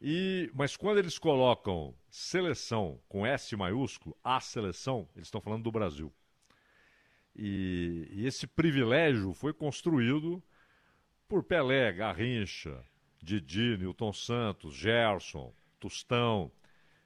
E, 0.00 0.50
mas 0.54 0.76
quando 0.76 0.98
eles 0.98 1.18
colocam 1.18 1.94
seleção 2.08 3.00
com 3.08 3.26
S 3.26 3.56
maiúsculo, 3.56 4.16
a 4.22 4.38
seleção, 4.38 5.08
eles 5.16 5.26
estão 5.26 5.40
falando 5.40 5.64
do 5.64 5.72
Brasil. 5.72 6.12
E, 7.34 8.08
e 8.12 8.26
esse 8.26 8.46
privilégio 8.46 9.32
foi 9.34 9.52
construído 9.52 10.42
por 11.28 11.42
Pelé, 11.42 11.92
Garrincha, 11.92 12.82
Didi, 13.22 13.76
Newton 13.78 14.12
Santos, 14.12 14.74
Gerson, 14.74 15.52
Tostão. 15.80 16.50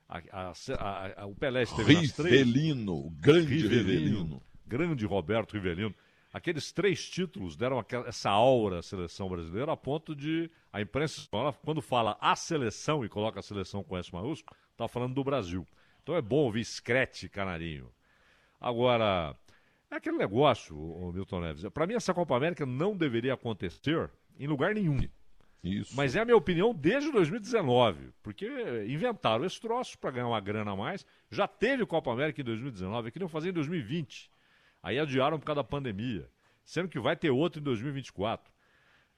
A- 0.09 0.23
a- 0.33 1.23
a- 1.23 1.27
o 1.27 1.35
Pelé 1.35 1.63
esteve 1.63 1.95
nas 1.95 2.13
três. 2.13 2.47
Rivelino, 2.47 2.95
o 3.07 3.11
grande 3.11 3.67
Rivelino. 3.67 4.43
Grande 4.67 5.05
Roberto 5.07 5.53
Rivelino. 5.53 5.95
Aqueles 6.33 6.73
três 6.73 7.09
títulos 7.09 7.57
deram 7.57 7.79
aquela- 7.79 8.07
essa 8.09 8.31
aura 8.31 8.79
à 8.81 8.83
seleção 8.83 9.29
brasileira 9.29 9.73
a 9.73 9.77
ponto 9.77 10.15
de 10.15 10.51
a 10.73 10.81
imprensa, 10.81 11.27
quando 11.65 11.81
fala 11.81 12.17
a 12.21 12.37
seleção 12.37 13.05
e 13.05 13.09
coloca 13.09 13.41
a 13.41 13.43
seleção 13.43 13.83
com 13.83 13.97
S 13.97 14.13
maiúsculo, 14.13 14.57
está 14.73 14.87
falando 14.87 15.15
do 15.15 15.25
Brasil. 15.25 15.67
Então 16.03 16.15
é 16.15 16.23
bom 16.23 16.37
ouvir 16.37 16.65
Screte 16.65 17.29
Canarinho. 17.29 17.91
Agora, 18.61 19.35
é 19.91 19.97
aquele 19.97 20.17
negócio, 20.17 20.79
ô 20.79 21.13
Milton 21.13 21.41
Neves. 21.41 21.65
Para 21.71 21.87
mim, 21.87 21.95
essa 21.95 22.13
Copa 22.13 22.37
América 22.37 22.67
não 22.67 22.97
deveria 22.97 23.35
acontecer 23.35 24.11
em 24.39 24.47
lugar 24.47 24.75
nenhum. 24.75 24.99
Isso. 25.63 25.97
Mas 25.97 26.15
é 26.15 26.21
a 26.21 26.25
minha 26.25 26.37
opinião 26.37 26.73
desde 26.73 27.11
2019, 27.11 28.13
porque 28.23 28.47
inventaram 28.87 29.45
esse 29.45 29.61
troço 29.61 29.99
para 29.99 30.13
ganhar 30.13 30.29
uma 30.29 30.41
grana 30.41 30.71
a 30.71 30.77
mais. 30.77 31.05
Já 31.31 31.49
teve 31.49 31.85
Copa 31.85 32.13
América 32.13 32.41
em 32.41 32.45
2019, 32.45 33.11
queriam 33.11 33.29
fazer 33.29 33.51
em 33.51 33.53
2020. 33.53 34.31
Aí 34.83 34.99
adiaram 34.99 35.39
por 35.39 35.45
causa 35.45 35.63
da 35.63 35.65
pandemia, 35.65 36.31
sendo 36.65 36.89
que 36.89 37.01
vai 37.01 37.17
ter 37.17 37.31
outro 37.31 37.61
em 37.61 37.65
2024. 37.65 38.53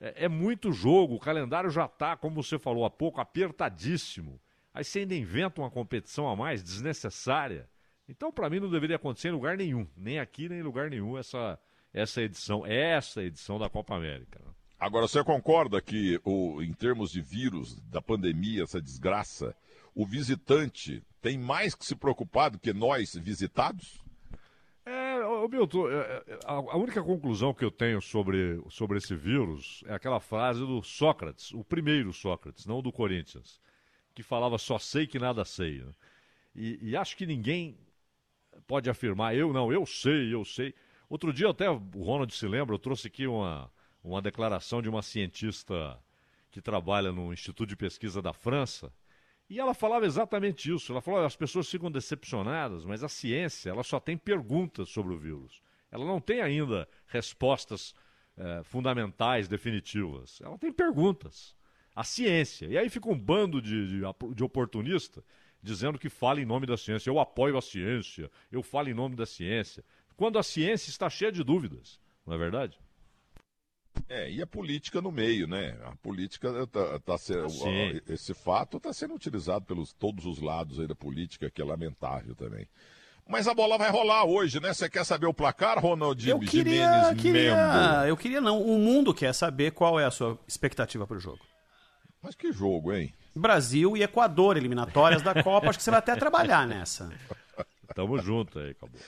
É, 0.00 0.24
é 0.24 0.28
muito 0.28 0.72
jogo, 0.72 1.14
o 1.14 1.20
calendário 1.20 1.70
já 1.70 1.84
está, 1.84 2.16
como 2.16 2.42
você 2.42 2.58
falou 2.58 2.84
há 2.84 2.90
pouco, 2.90 3.20
apertadíssimo. 3.20 4.40
Aí 4.72 4.82
você 4.82 5.00
ainda 5.00 5.14
inventa 5.14 5.60
uma 5.60 5.70
competição 5.70 6.28
a 6.28 6.34
mais 6.34 6.62
desnecessária. 6.62 7.68
Então, 8.10 8.32
para 8.32 8.50
mim, 8.50 8.58
não 8.58 8.68
deveria 8.68 8.96
acontecer 8.96 9.28
em 9.28 9.32
lugar 9.32 9.56
nenhum, 9.56 9.86
nem 9.96 10.18
aqui, 10.18 10.48
nem 10.48 10.58
em 10.58 10.64
lugar 10.64 10.90
nenhum, 10.90 11.16
essa, 11.16 11.56
essa 11.94 12.20
edição, 12.20 12.66
essa 12.66 13.22
edição 13.22 13.56
da 13.56 13.70
Copa 13.70 13.94
América. 13.94 14.40
né? 14.44 14.50
Agora, 14.80 15.06
você 15.06 15.22
concorda 15.22 15.80
que, 15.80 16.20
o, 16.24 16.60
em 16.60 16.72
termos 16.72 17.12
de 17.12 17.20
vírus, 17.20 17.80
da 17.82 18.02
pandemia, 18.02 18.64
essa 18.64 18.82
desgraça, 18.82 19.54
o 19.94 20.04
visitante 20.04 21.00
tem 21.22 21.38
mais 21.38 21.72
que 21.72 21.86
se 21.86 21.94
preocupar 21.94 22.50
do 22.50 22.58
que 22.58 22.72
nós 22.72 23.14
visitados? 23.14 24.02
É, 24.84 25.24
ô, 25.24 25.46
Milton, 25.46 25.88
é, 25.88 26.24
é, 26.26 26.38
a, 26.46 26.76
única 26.76 27.00
conclusão 27.04 27.54
que 27.54 27.64
eu 27.64 27.70
tenho 27.70 28.00
sobre, 28.00 28.60
sobre 28.70 28.98
esse 28.98 29.14
vírus 29.14 29.84
é 29.86 29.94
aquela 29.94 30.18
frase 30.18 30.60
do 30.60 30.82
Sócrates, 30.82 31.52
o 31.52 31.62
primeiro 31.62 32.12
Sócrates, 32.12 32.66
não 32.66 32.80
o 32.80 32.82
do 32.82 32.90
Corinthians, 32.90 33.60
que 34.12 34.22
falava 34.24 34.58
só 34.58 34.80
sei 34.80 35.06
que 35.06 35.18
nada 35.18 35.44
sei. 35.44 35.78
né? 35.78 35.92
E, 36.56 36.90
e 36.90 36.96
acho 36.96 37.16
que 37.16 37.24
ninguém 37.24 37.78
pode 38.70 38.88
afirmar, 38.88 39.34
eu 39.34 39.52
não, 39.52 39.72
eu 39.72 39.84
sei, 39.84 40.32
eu 40.32 40.44
sei. 40.44 40.72
Outro 41.08 41.32
dia, 41.32 41.50
até 41.50 41.68
o 41.68 42.04
Ronald 42.04 42.32
se 42.32 42.46
lembra, 42.46 42.72
eu 42.72 42.78
trouxe 42.78 43.08
aqui 43.08 43.26
uma, 43.26 43.68
uma 44.04 44.22
declaração 44.22 44.80
de 44.80 44.88
uma 44.88 45.02
cientista 45.02 45.98
que 46.52 46.62
trabalha 46.62 47.10
no 47.10 47.32
Instituto 47.32 47.68
de 47.68 47.74
Pesquisa 47.74 48.22
da 48.22 48.32
França, 48.32 48.92
e 49.48 49.58
ela 49.58 49.74
falava 49.74 50.06
exatamente 50.06 50.72
isso. 50.72 50.92
Ela 50.92 51.00
falou: 51.00 51.18
"Olha, 51.18 51.26
as 51.26 51.34
pessoas 51.34 51.68
ficam 51.68 51.90
decepcionadas, 51.90 52.84
mas 52.84 53.02
a 53.02 53.08
ciência 53.08 53.70
ela 53.70 53.82
só 53.82 53.98
tem 53.98 54.16
perguntas 54.16 54.88
sobre 54.88 55.12
o 55.12 55.18
vírus. 55.18 55.60
Ela 55.90 56.04
não 56.04 56.20
tem 56.20 56.40
ainda 56.40 56.88
respostas 57.08 57.92
eh, 58.36 58.62
fundamentais, 58.62 59.48
definitivas. 59.48 60.40
Ela 60.40 60.56
tem 60.56 60.72
perguntas. 60.72 61.56
A 61.92 62.04
ciência. 62.04 62.66
E 62.66 62.78
aí 62.78 62.88
fica 62.88 63.08
um 63.08 63.18
bando 63.18 63.60
de, 63.60 63.88
de, 63.88 64.00
de 64.32 64.44
oportunista 64.44 65.24
dizendo 65.62 65.98
que 65.98 66.08
fala 66.08 66.40
em 66.40 66.46
nome 66.46 66.66
da 66.66 66.76
ciência. 66.76 67.10
Eu 67.10 67.18
apoio 67.18 67.56
a 67.56 67.62
ciência, 67.62 68.30
eu 68.50 68.62
falo 68.62 68.88
em 68.88 68.94
nome 68.94 69.16
da 69.16 69.26
ciência. 69.26 69.84
Quando 70.16 70.38
a 70.38 70.42
ciência 70.42 70.90
está 70.90 71.08
cheia 71.08 71.32
de 71.32 71.42
dúvidas, 71.42 72.00
não 72.26 72.34
é 72.34 72.38
verdade? 72.38 72.78
É, 74.08 74.30
e 74.30 74.42
a 74.42 74.46
política 74.46 75.00
no 75.00 75.10
meio, 75.10 75.46
né? 75.46 75.76
A 75.84 75.94
política 75.96 76.66
tá, 76.66 76.98
tá 77.00 77.18
sendo. 77.18 77.48
Sim. 77.48 78.00
Esse 78.08 78.34
fato 78.34 78.76
está 78.76 78.92
sendo 78.92 79.14
utilizado 79.14 79.64
pelos 79.64 79.92
todos 79.92 80.26
os 80.26 80.40
lados 80.40 80.80
aí 80.80 80.86
da 80.86 80.94
política, 80.94 81.50
que 81.50 81.60
é 81.60 81.64
lamentável 81.64 82.34
também. 82.34 82.66
Mas 83.28 83.46
a 83.46 83.54
bola 83.54 83.78
vai 83.78 83.90
rolar 83.90 84.24
hoje, 84.24 84.58
né? 84.60 84.74
Você 84.74 84.88
quer 84.88 85.04
saber 85.04 85.26
o 85.26 85.34
placar, 85.34 85.78
Ronald 85.78 86.28
Eu 86.28 86.40
queria, 86.40 87.12
Jimenez 87.12 87.20
queria, 87.20 88.04
eu 88.08 88.16
queria 88.16 88.40
não. 88.40 88.60
O 88.60 88.78
mundo 88.78 89.14
quer 89.14 89.32
saber 89.32 89.70
qual 89.70 90.00
é 90.00 90.04
a 90.04 90.10
sua 90.10 90.38
expectativa 90.48 91.06
para 91.06 91.16
o 91.16 91.20
jogo. 91.20 91.38
Mas 92.22 92.34
que 92.34 92.52
jogo, 92.52 92.92
hein? 92.92 93.12
Brasil 93.34 93.96
e 93.96 94.02
Equador, 94.02 94.56
eliminatórias 94.56 95.22
da 95.22 95.42
Copa. 95.42 95.68
Acho 95.70 95.78
que 95.78 95.84
você 95.84 95.90
vai 95.90 96.00
até 96.00 96.14
trabalhar 96.16 96.66
nessa. 96.66 97.10
Tamo 97.94 98.18
junto 98.18 98.58
aí, 98.58 98.70
acabou. 98.70 99.00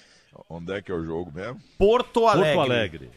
Onde 0.48 0.72
é 0.72 0.80
que 0.82 0.90
é 0.90 0.94
o 0.94 1.04
jogo 1.04 1.30
mesmo? 1.30 1.60
Porto 1.76 2.26
Alegre. 2.26 2.54
Porto 2.54 2.70
Alegre. 2.70 3.10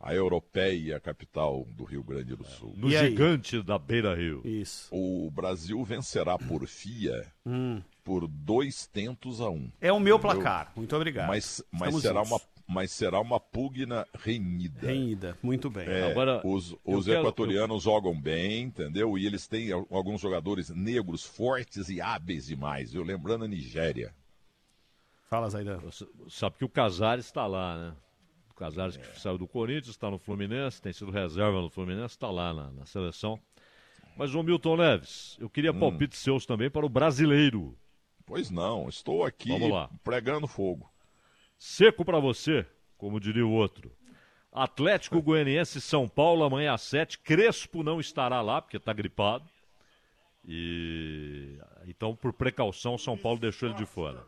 A 0.00 0.14
Europeia, 0.14 1.00
capital 1.00 1.66
do 1.76 1.82
Rio 1.82 2.04
Grande 2.04 2.36
do 2.36 2.44
Sul. 2.44 2.72
No 2.76 2.88
gigante 2.88 3.60
da 3.60 3.76
Beira 3.76 4.14
Rio. 4.14 4.40
Isso. 4.44 4.88
O 4.94 5.28
Brasil 5.32 5.82
vencerá 5.82 6.38
por 6.38 6.64
FIA 6.68 7.26
Hum. 7.44 7.82
por 8.04 8.28
dois 8.28 8.86
tentos 8.86 9.40
a 9.40 9.50
um. 9.50 9.68
É 9.80 9.92
o 9.92 9.98
meu 9.98 10.16
Entendeu? 10.16 10.36
placar. 10.40 10.72
Muito 10.76 10.94
obrigado. 10.94 11.26
Mas, 11.26 11.60
mas, 11.72 11.96
será 12.00 12.22
juntos. 12.22 12.30
uma, 12.30 12.40
mas 12.68 12.92
será 12.92 13.18
uma 13.20 13.40
pugna 13.40 14.06
renhida. 14.14 14.86
Renhida, 14.86 15.38
muito 15.42 15.70
bem. 15.70 15.88
É, 15.88 16.10
Agora, 16.10 16.40
os 16.46 16.76
os 16.84 17.06
quero- 17.06 17.20
equatorianos 17.20 17.82
jogam 17.84 18.20
bem, 18.20 18.64
entendeu? 18.64 19.16
E 19.16 19.24
eles 19.26 19.46
têm 19.46 19.72
al- 19.72 19.86
alguns 19.90 20.20
jogadores 20.20 20.68
negros 20.70 21.24
fortes 21.24 21.88
e 21.88 22.00
hábeis 22.00 22.46
demais. 22.46 22.94
Eu 22.94 23.02
lembrando 23.02 23.44
a 23.44 23.48
Nigéria. 23.48 24.14
Fala, 25.28 25.48
Zaidan. 25.50 25.80
Sabe 26.28 26.56
que 26.58 26.64
o 26.64 26.68
Casares 26.68 27.26
está 27.26 27.46
lá, 27.46 27.76
né? 27.76 27.96
O 28.50 28.54
Casares 28.54 28.96
que 28.96 29.20
saiu 29.20 29.38
do 29.38 29.46
Corinthians, 29.46 29.88
está 29.88 30.10
no 30.10 30.18
Fluminense, 30.18 30.80
tem 30.82 30.92
sido 30.92 31.10
reserva 31.10 31.60
no 31.60 31.70
Fluminense, 31.70 32.14
está 32.14 32.30
lá 32.30 32.52
na, 32.52 32.70
na 32.70 32.86
seleção. 32.86 33.38
Mas, 34.16 34.34
ô 34.34 34.42
Milton 34.42 34.76
Neves, 34.76 35.36
eu 35.38 35.48
queria 35.48 35.70
Hum. 35.70 35.78
palpites 35.78 36.18
seus 36.18 36.44
também 36.44 36.68
para 36.70 36.84
o 36.84 36.88
brasileiro. 36.88 37.76
Pois 38.26 38.50
não, 38.50 38.88
estou 38.88 39.24
aqui 39.24 39.48
Vamos 39.50 39.70
lá. 39.70 39.88
pregando 40.02 40.46
fogo. 40.46 40.90
Seco 41.58 42.04
para 42.04 42.20
você, 42.20 42.64
como 42.96 43.18
diria 43.20 43.46
o 43.46 43.52
outro. 43.52 43.92
Atlético 44.52 45.20
Goianiense 45.20 45.80
São 45.80 46.08
Paulo 46.08 46.44
amanhã 46.44 46.72
às 46.72 46.82
7. 46.82 47.18
Crespo 47.18 47.82
não 47.82 48.00
estará 48.00 48.40
lá 48.40 48.62
porque 48.62 48.76
está 48.76 48.92
gripado. 48.92 49.44
E 50.46 51.58
então, 51.86 52.16
por 52.16 52.32
precaução, 52.32 52.96
São 52.96 53.16
Paulo 53.16 53.38
deixou 53.38 53.68
ele 53.68 53.76
de 53.76 53.84
fora. 53.84 54.24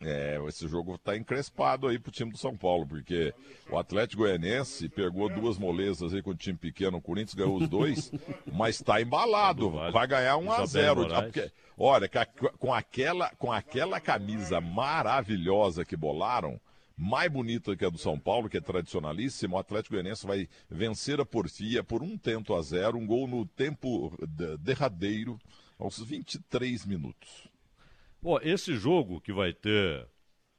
É, 0.00 0.38
esse 0.48 0.68
jogo 0.68 0.96
está 0.96 1.16
encrespado 1.16 1.86
aí 1.88 1.98
pro 1.98 2.12
time 2.12 2.30
do 2.30 2.36
São 2.36 2.54
Paulo, 2.54 2.86
porque 2.86 3.32
o 3.70 3.78
Atlético 3.78 4.22
Goianense 4.22 4.86
pegou 4.88 5.30
duas 5.30 5.56
molezas 5.56 6.12
aí 6.12 6.20
com 6.20 6.30
o 6.30 6.34
time 6.34 6.58
pequeno, 6.58 6.98
o 6.98 7.00
Corinthians 7.00 7.34
ganhou 7.34 7.56
os 7.56 7.66
dois, 7.68 8.12
mas 8.52 8.76
está 8.76 9.00
embalado, 9.00 9.70
vai 9.70 10.06
ganhar 10.06 10.36
1 10.36 10.52
a 10.52 10.62
Isabel 10.64 10.66
0 10.66 10.96
Moraes. 10.96 11.18
Ah, 11.18 11.22
porque- 11.22 11.52
Olha, 11.76 12.08
com 12.58 12.72
aquela, 12.74 13.30
com 13.36 13.50
aquela 13.50 13.98
camisa 13.98 14.60
maravilhosa 14.60 15.84
que 15.84 15.96
bolaram, 15.96 16.60
mais 16.96 17.30
bonita 17.30 17.76
que 17.76 17.84
a 17.84 17.90
do 17.90 17.98
São 17.98 18.18
Paulo, 18.18 18.48
que 18.48 18.56
é 18.56 18.60
tradicionalíssima, 18.60 19.56
o 19.56 19.58
Atlético 19.58 19.94
Goianiense 19.94 20.26
vai 20.26 20.48
vencer 20.70 21.20
a 21.20 21.24
Porfia 21.26 21.82
por 21.82 22.02
um 22.02 22.16
tento 22.16 22.54
a 22.54 22.62
zero, 22.62 22.96
um 22.98 23.06
gol 23.06 23.26
no 23.26 23.44
tempo 23.46 24.12
de- 24.28 24.56
derradeiro, 24.58 25.38
aos 25.78 25.98
23 25.98 26.86
minutos. 26.86 27.48
Bom, 28.22 28.38
esse 28.42 28.76
jogo 28.76 29.20
que 29.20 29.32
vai 29.32 29.52
ter, 29.52 30.06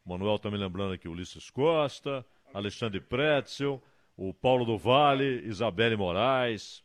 Manuel 0.05 0.37
tá 0.37 0.51
me 0.51 0.57
lembrando 0.57 0.93
aqui, 0.93 1.07
Ulisses 1.07 1.49
Costa, 1.49 2.25
Alexandre 2.53 2.99
Pretzel, 2.99 3.81
o 4.17 4.33
Paulo 4.33 4.65
do 4.65 4.77
Vale, 4.77 5.41
Isabelle 5.47 5.95
Moraes 5.95 6.83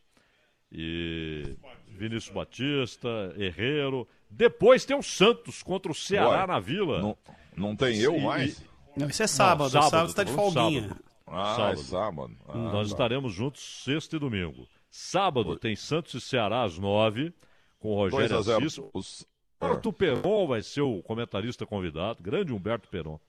e 0.71 1.55
Vinícius 1.87 2.33
Batista, 2.33 3.33
Herrero. 3.37 4.07
Depois 4.29 4.85
tem 4.85 4.95
o 4.97 5.03
Santos 5.03 5.61
contra 5.61 5.91
o 5.91 5.95
Ceará 5.95 6.47
na 6.47 6.59
Vila. 6.59 7.01
Não, 7.01 7.17
não 7.55 7.75
tem 7.75 7.99
eu 7.99 8.15
E- 8.15 8.21
mais? 8.21 8.63
Não, 8.95 9.07
isso 9.07 9.23
é 9.23 9.27
sábado, 9.27 9.69
sábado 9.69 10.09
você 10.09 10.15
tá 10.15 10.23
de 10.23 10.31
folguinha. 10.33 10.81
sábado. 10.83 11.03
Ah, 11.27 11.55
sábado. 11.55 11.79
é 11.79 11.83
sábado. 11.83 12.37
Ah, 12.49 12.57
Nós 12.57 12.87
tá. 12.89 12.93
estaremos 12.93 13.33
juntos 13.33 13.83
sexta 13.83 14.15
e 14.15 14.19
domingo. 14.19 14.67
Sábado 14.89 15.55
tem 15.57 15.75
Santos 15.75 16.13
e 16.13 16.21
Ceará 16.21 16.63
às 16.63 16.77
nove, 16.77 17.33
com 17.79 17.93
o 17.93 17.95
Rogério 17.95 18.27
2 18.27 18.31
a 18.31 18.41
0 18.41 18.65
Assis. 18.65 18.83
os- 18.93 19.25
Humberto 19.61 19.93
Peron 19.93 20.47
vai 20.47 20.61
ser 20.61 20.81
o 20.81 21.01
comentarista 21.03 21.65
convidado, 21.65 22.21
grande 22.21 22.51
Humberto 22.51 22.89
Peron. 22.89 23.19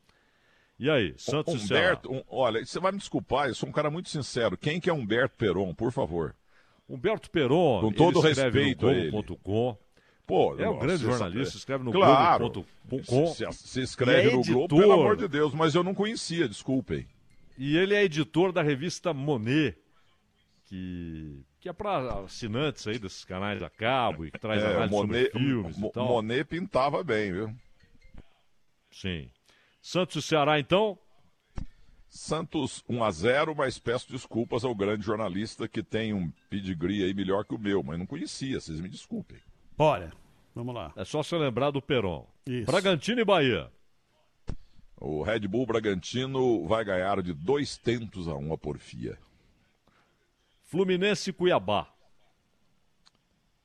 E 0.79 0.91
aí, 0.91 1.15
Santos 1.17 1.55
e 1.55 1.69
Ceará? 1.69 1.83
Humberto, 1.99 2.13
um- 2.13 2.23
olha, 2.29 2.65
você 2.65 2.81
vai 2.81 2.91
me 2.91 2.99
desculpar, 2.99 3.49
eu 3.49 3.55
sou 3.55 3.69
um 3.69 3.73
cara 3.73 3.91
muito 3.91 4.09
sincero. 4.09 4.57
Quem 4.57 4.81
que 4.81 4.91
é 4.91 4.93
Humberto 4.93 5.37
Peron, 5.37 5.73
por 5.75 5.93
favor? 5.93 6.35
Humberto 6.89 7.31
Peron, 7.31 7.81
Com 7.83 7.93
todo 7.93 8.19
ele 8.21 8.31
escreve 8.31 8.59
respeito 8.59 8.89
a 8.89 8.91
no 8.93 8.99
ele. 8.99 9.11
Globo.com. 9.11 9.77
Pô, 10.27 10.57
É 10.59 10.69
um 10.69 10.79
grande 10.79 11.03
jornalista, 11.03 11.57
escreve 11.59 11.85
no 11.85 11.93
claro, 11.93 12.49
Globo.com. 12.51 13.27
Se, 13.35 13.45
se 13.53 13.81
escreve 13.83 14.29
é 14.29 14.33
no 14.37 14.43
Globo, 14.43 14.61
editor. 14.61 14.79
pelo 14.81 14.93
amor 14.93 15.17
de 15.17 15.29
Deus, 15.29 15.53
mas 15.53 15.75
eu 15.75 15.83
não 15.83 15.95
conhecia, 15.95 16.49
desculpem. 16.49 17.07
E 17.59 17.77
ele 17.77 17.95
é 17.95 18.05
editor 18.05 18.53
da 18.53 18.63
revista 18.63 19.13
Monet, 19.13 19.77
que, 20.67 21.45
que 21.61 21.69
é 21.69 21.73
para 21.73 22.21
assinantes 22.21 22.87
aí 22.87 22.99
desses 22.99 23.25
canais 23.25 23.63
a 23.63 23.69
cabo 23.69 24.25
e 24.25 24.31
que 24.31 24.39
traz 24.39 24.63
É, 24.63 24.67
análise 24.67 24.91
Monet, 24.95 25.31
sobre 25.33 25.45
filmes 25.47 25.77
Mo- 25.77 25.89
e 25.89 25.93
tal. 25.93 26.07
Monet 26.09 26.45
pintava 26.45 27.03
bem, 27.05 27.33
viu? 27.33 27.55
Sim. 28.91 29.29
Santos 29.83 30.25
e 30.25 30.27
Ceará, 30.27 30.59
então? 30.61 30.97
Santos 32.09 32.85
1 32.89 33.03
a 33.05 33.11
0 33.11 33.55
mas 33.55 33.79
peço 33.79 34.11
desculpas 34.13 34.65
ao 34.65 34.75
grande 34.75 35.05
jornalista 35.05 35.67
que 35.67 35.83
tem 35.83 36.13
um 36.13 36.31
pedigree 36.51 37.03
aí 37.05 37.15
melhor 37.15 37.45
que 37.45 37.55
o 37.55 37.59
meu, 37.59 37.83
mas 37.83 37.99
não 37.99 38.07
conhecia, 38.07 38.61
vocês 38.61 38.81
me 38.81 38.89
desculpem. 38.89 39.39
Bora. 39.77 40.13
Vamos 40.55 40.75
lá. 40.75 40.93
É 40.97 41.05
só 41.05 41.23
se 41.23 41.37
lembrar 41.37 41.71
do 41.71 41.81
Peron. 41.81 42.27
Isso. 42.47 42.67
Bragantino 42.67 43.21
e 43.21 43.25
Bahia. 43.25 43.71
O 45.01 45.23
Red 45.23 45.41
Bull 45.41 45.67
Bragantino 45.67 46.67
vai 46.67 46.85
ganhar 46.85 47.23
de 47.23 47.33
dois 47.33 47.77
tentos 47.77 48.29
a 48.29 48.35
um 48.35 48.53
a 48.53 48.59
porfia. 48.59 49.19
Fluminense 50.65 51.31
e 51.31 51.33
Cuiabá. 51.33 51.92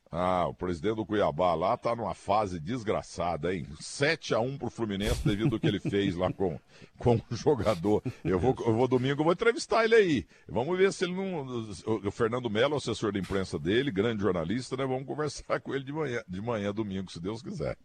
Ah, 0.10 0.48
o 0.48 0.54
presidente 0.54 0.96
do 0.96 1.06
Cuiabá 1.06 1.54
lá 1.54 1.76
tá 1.76 1.96
numa 1.96 2.14
fase 2.14 2.60
desgraçada, 2.60 3.54
hein? 3.54 3.68
7 3.80 4.34
a 4.34 4.40
1 4.40 4.58
pro 4.58 4.70
Fluminense 4.70 5.26
devido 5.28 5.54
ao 5.54 5.60
que 5.60 5.68
ele 5.68 5.80
fez 5.80 6.16
lá 6.16 6.32
com, 6.32 6.58
com 6.98 7.16
o 7.16 7.36
jogador. 7.36 8.02
Eu 8.24 8.40
vou, 8.40 8.56
eu 8.66 8.74
vou 8.74 8.88
domingo, 8.88 9.20
eu 9.20 9.26
vou 9.26 9.34
entrevistar 9.34 9.84
ele 9.84 9.96
aí. 9.96 10.28
Vamos 10.48 10.78
ver 10.78 10.94
se 10.94 11.04
ele 11.04 11.14
não. 11.14 11.46
O, 11.86 12.12
Fernando 12.12 12.50
Melo, 12.50 12.78
assessor 12.78 13.12
da 13.12 13.20
imprensa 13.20 13.60
dele, 13.60 13.92
grande 13.92 14.22
jornalista, 14.22 14.78
né? 14.78 14.86
Vamos 14.86 15.06
conversar 15.06 15.60
com 15.60 15.76
ele 15.76 15.84
de 15.84 15.92
manhã, 15.92 16.24
de 16.28 16.42
manhã 16.42 16.74
domingo, 16.74 17.12
se 17.12 17.20
Deus 17.20 17.42
quiser. 17.42 17.78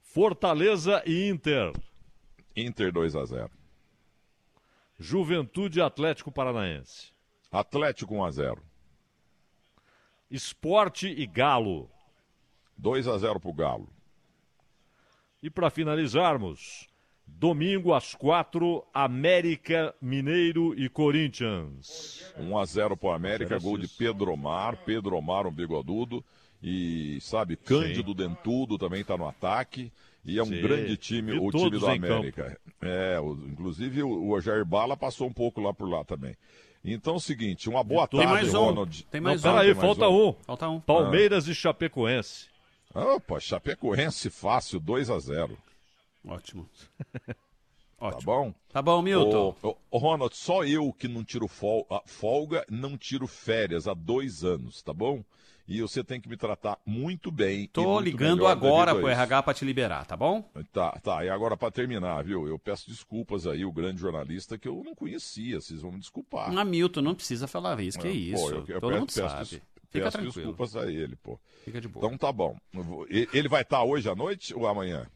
Fortaleza 0.00 1.02
e 1.06 1.28
Inter. 1.28 1.72
Inter 2.56 2.92
2 2.92 3.16
a 3.16 3.24
0 3.24 3.50
Juventude 4.98 5.80
Atlético 5.80 6.30
Paranaense. 6.30 7.12
Atlético 7.50 8.14
1 8.14 8.24
a 8.24 8.30
0 8.30 8.71
Esporte 10.36 11.08
e 11.08 11.26
Galo. 11.26 11.90
2 12.78 13.06
a 13.06 13.18
0 13.18 13.38
pro 13.38 13.52
Galo. 13.52 13.86
E 15.42 15.50
para 15.50 15.68
finalizarmos, 15.68 16.88
domingo 17.26 17.92
às 17.92 18.14
quatro, 18.14 18.82
América, 18.94 19.94
Mineiro 20.00 20.74
e 20.74 20.88
Corinthians. 20.88 22.32
1 22.38 22.58
a 22.58 22.64
0 22.64 22.96
pro 22.96 23.10
América, 23.12 23.58
gol 23.58 23.76
de. 23.76 23.86
Pedro 23.88 24.32
Omar, 24.32 24.78
Pedro 24.86 25.16
Omar, 25.16 25.46
um 25.46 25.52
bigodudo. 25.52 26.24
E, 26.62 27.18
sabe, 27.20 27.56
Cândido 27.56 28.14
Dentudo 28.14 28.78
também 28.78 29.04
tá 29.04 29.16
no 29.18 29.28
ataque. 29.28 29.92
E 30.24 30.38
é 30.38 30.42
um 30.42 30.46
Sim. 30.46 30.62
grande 30.62 30.96
time, 30.96 31.34
E 31.34 31.38
o 31.38 31.50
time 31.50 31.70
do 31.78 31.86
América. 31.86 32.58
É, 32.80 33.20
o- 33.20 33.34
inclusive 33.48 34.02
o, 34.04 34.30
o 34.30 34.40
Jair 34.40 34.64
Bala 34.64 34.96
passou 34.96 35.26
um 35.26 35.32
pouco 35.32 35.60
lá 35.60 35.74
por 35.74 35.88
lá 35.90 36.04
também. 36.04 36.36
Então 36.84 37.14
é 37.14 37.16
o 37.16 37.20
seguinte, 37.20 37.68
uma 37.68 37.84
boa 37.84 38.08
Tem 38.08 38.18
tarde, 38.20 38.32
mais 38.34 38.54
um. 38.54 38.64
Ronald. 38.64 39.04
Tem 39.10 39.20
Não, 39.20 39.30
mais 39.30 39.40
um. 39.40 39.42
Peraí, 39.42 39.66
tem 39.66 39.74
mais 39.74 39.86
falta 39.86 40.08
um. 40.08 40.32
Falta 40.44 40.68
um. 40.68 40.80
Palmeiras 40.80 41.46
e 41.46 41.54
Chapecoense. 41.54 42.46
Opa, 42.94 43.38
Chapecoense 43.40 44.28
fácil, 44.30 44.80
2 44.80 45.08
a 45.10 45.18
0 45.18 45.56
Ótimo. 46.26 46.68
Tá 47.98 48.18
bom? 48.24 48.52
Tá 48.72 48.82
bom, 48.82 49.00
Milton. 49.00 49.54
Ô, 49.62 49.76
ô, 49.90 49.98
Ronald, 49.98 50.34
só 50.36 50.64
eu 50.64 50.92
que 50.92 51.06
não 51.06 51.22
tiro 51.22 51.46
fol- 51.46 51.86
a- 51.88 52.02
folga, 52.04 52.64
não 52.68 52.98
tiro 52.98 53.28
férias 53.28 53.86
há 53.86 53.94
dois 53.94 54.42
anos, 54.42 54.82
tá 54.82 54.92
bom? 54.92 55.22
E 55.68 55.80
você 55.80 56.02
tem 56.02 56.20
que 56.20 56.28
me 56.28 56.36
tratar 56.36 56.76
muito 56.84 57.30
bem. 57.30 57.68
Tô 57.68 57.84
muito 57.94 58.04
ligando 58.04 58.46
agora 58.46 58.94
pro. 58.94 59.06
RH 59.08 59.42
pra 59.44 59.54
te 59.54 59.64
liberar, 59.64 60.04
tá 60.04 60.16
bom? 60.16 60.42
Tá, 60.72 60.90
tá. 61.02 61.24
E 61.24 61.30
agora, 61.30 61.56
para 61.56 61.70
terminar, 61.70 62.22
viu? 62.24 62.46
Eu 62.48 62.58
peço 62.58 62.90
desculpas 62.90 63.46
aí, 63.46 63.64
o 63.64 63.72
grande 63.72 64.00
jornalista 64.00 64.58
que 64.58 64.66
eu 64.68 64.82
não 64.84 64.94
conhecia. 64.94 65.60
Vocês 65.60 65.80
vão 65.80 65.92
me 65.92 66.00
desculpar. 66.00 66.52
Ah, 66.56 66.64
Milton, 66.64 67.00
não 67.00 67.14
precisa 67.14 67.46
falar 67.46 67.78
isso. 67.80 67.98
Que 67.98 68.08
É, 68.08 68.10
isso? 68.10 68.42
pô, 68.42 68.50
eu- 68.50 68.64
eu 68.68 68.80
Todo 68.80 68.90
peço- 68.90 69.00
mundo 69.00 69.06
peço 69.14 69.28
sabe. 69.28 69.40
des- 69.50 69.62
Fica 69.92 70.04
peço 70.06 70.18
tranquilo. 70.18 70.32
desculpas 70.34 70.76
a 70.76 70.90
ele, 70.90 71.16
pô. 71.16 71.38
Fica 71.64 71.80
de 71.80 71.86
boa. 71.88 72.04
Então 72.06 72.18
tá 72.18 72.32
bom. 72.32 72.56
Ele 73.08 73.48
vai 73.48 73.62
estar 73.62 73.82
hoje 73.84 74.08
à 74.10 74.14
noite 74.16 74.52
ou 74.54 74.66
amanhã? 74.66 75.06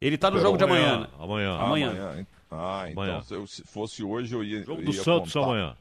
Ele 0.00 0.16
tá 0.18 0.30
no 0.30 0.36
Pera, 0.36 0.46
jogo 0.46 0.58
de 0.58 0.64
amanhã. 0.64 1.00
né? 1.00 1.08
Amanhã. 1.18 1.56
Amanhã. 1.58 2.14
hein? 2.18 2.26
Ah, 2.50 2.86
então 2.90 3.02
Amanhã. 3.02 3.22
se, 3.46 3.62
fosse 3.64 4.02
hoje 4.04 4.34
eu 4.34 4.44
ia. 4.44 4.62
Jogo 4.62 4.80
eu 4.80 4.86
do 4.86 4.92
ia 4.94 5.02
Santos 5.02 5.32
contar. 5.32 5.46
amanhã. 5.46 5.76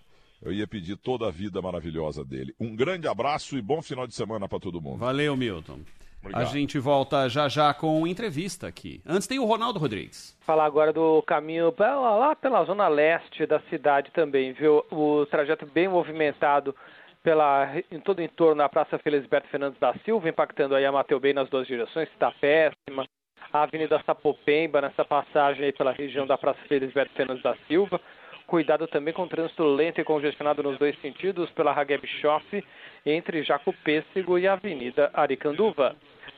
Eu 0.46 0.54
ia 0.54 0.68
pedir 0.68 0.96
toda 0.96 1.28
a 1.28 1.32
vida 1.32 1.62
maravilhosa 1.62 2.24
dele. 2.24 2.54
Um 2.60 2.76
grande 2.76 3.08
abraço 3.08 3.58
e 3.58 3.62
bom 3.62 3.82
final 3.82 4.06
de 4.06 4.14
semana 4.14 4.48
para 4.48 4.60
todo 4.60 4.80
mundo. 4.80 5.00
Valeu, 5.00 5.36
Milton. 5.36 5.80
Obrigado. 6.22 6.42
A 6.42 6.46
gente 6.46 6.80
volta 6.80 7.28
já 7.30 7.48
já 7.50 7.74
com 7.74 8.06
entrevista 8.08 8.68
aqui. 8.68 9.02
Antes 9.06 9.28
tem 9.28 9.38
o 9.40 9.46
Ronaldo 9.46 9.80
Rodrigues. 9.80 10.36
Falar 10.46 10.66
agora 10.66 10.94
do 10.94 11.22
caminho 11.24 11.72
pra- 11.72 12.00
lá 12.00 12.36
pela 12.36 12.64
zona 12.64 12.88
leste 12.88 13.46
da 13.46 13.60
cidade 13.70 14.12
também, 14.12 14.54
viu? 14.54 14.84
O 14.92 15.26
trajeto 15.28 15.66
bem 15.68 15.88
movimentado 15.88 16.76
pela, 17.22 17.68
em 17.92 18.00
todo 18.00 18.20
o 18.20 18.24
entorno 18.24 18.58
da 18.58 18.70
Praça 18.70 18.98
Felisberto 19.00 19.48
Fernandes 19.50 19.80
da 19.80 19.94
Silva, 20.06 20.30
impactando 20.30 20.76
aí 20.76 20.86
a 20.86 20.92
Mateu 20.92 21.20
Bem 21.20 21.34
nas 21.34 21.50
duas 21.50 21.66
direções, 21.68 22.08
está 22.10 22.32
péssima. 22.32 23.06
A 23.54 23.64
Avenida 23.64 24.02
Sapopemba, 24.06 24.82
nessa 24.82 25.06
passagem 25.06 25.66
aí 25.66 25.72
pela 25.74 25.92
região 25.92 26.26
da 26.28 26.38
Praça 26.38 26.60
Felisberto 26.68 27.14
Fernandes 27.16 27.44
da 27.44 27.56
Silva. 27.68 28.02
Cuidado 28.48 28.88
também 28.88 29.14
com 29.14 29.24
o 29.24 29.28
trânsito 29.28 29.64
lento 29.64 30.00
e 30.00 30.04
congestionado 30.04 30.62
nos 30.62 30.78
dois 30.78 31.00
sentidos 31.02 31.50
pela 31.52 31.74
Hageb 31.74 32.06
Schoff, 32.08 32.64
entre 33.06 33.44
Jaco 33.44 33.74
Pêssego 33.84 34.38
e 34.38 34.48
Avenida 34.48 35.10
Aricanduva. 35.14 35.96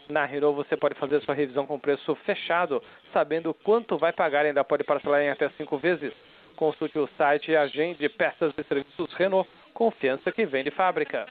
Na 0.10 0.26
Renault 0.26 0.56
você 0.56 0.78
pode 0.78 0.96
fazer 0.96 1.22
sua 1.22 1.36
revisão 1.36 1.66
com 1.66 1.78
preço 1.78 2.16
fechado, 2.26 2.82
sabendo 3.12 3.54
quanto 3.54 3.98
vai 3.98 4.14
pagar 4.14 4.46
e 4.46 4.50
ainda 4.50 4.64
pode 4.64 4.86
parcelar 4.86 5.22
em 5.22 5.30
até 5.30 5.50
cinco 5.58 5.78
vezes. 5.78 6.14
Consulte 6.56 6.98
o 6.98 7.10
site 7.18 7.52
e 7.52 7.58
agende 7.58 8.08
peças 8.08 8.54
e 8.58 8.64
serviços 8.64 9.14
Renault, 9.14 9.50
confiança 9.74 10.32
que 10.32 10.46
vem 10.46 10.64
de 10.64 10.72
fábrica. 10.72 11.28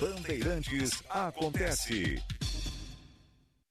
Bandeirantes 0.00 1.04
acontece. 1.10 2.41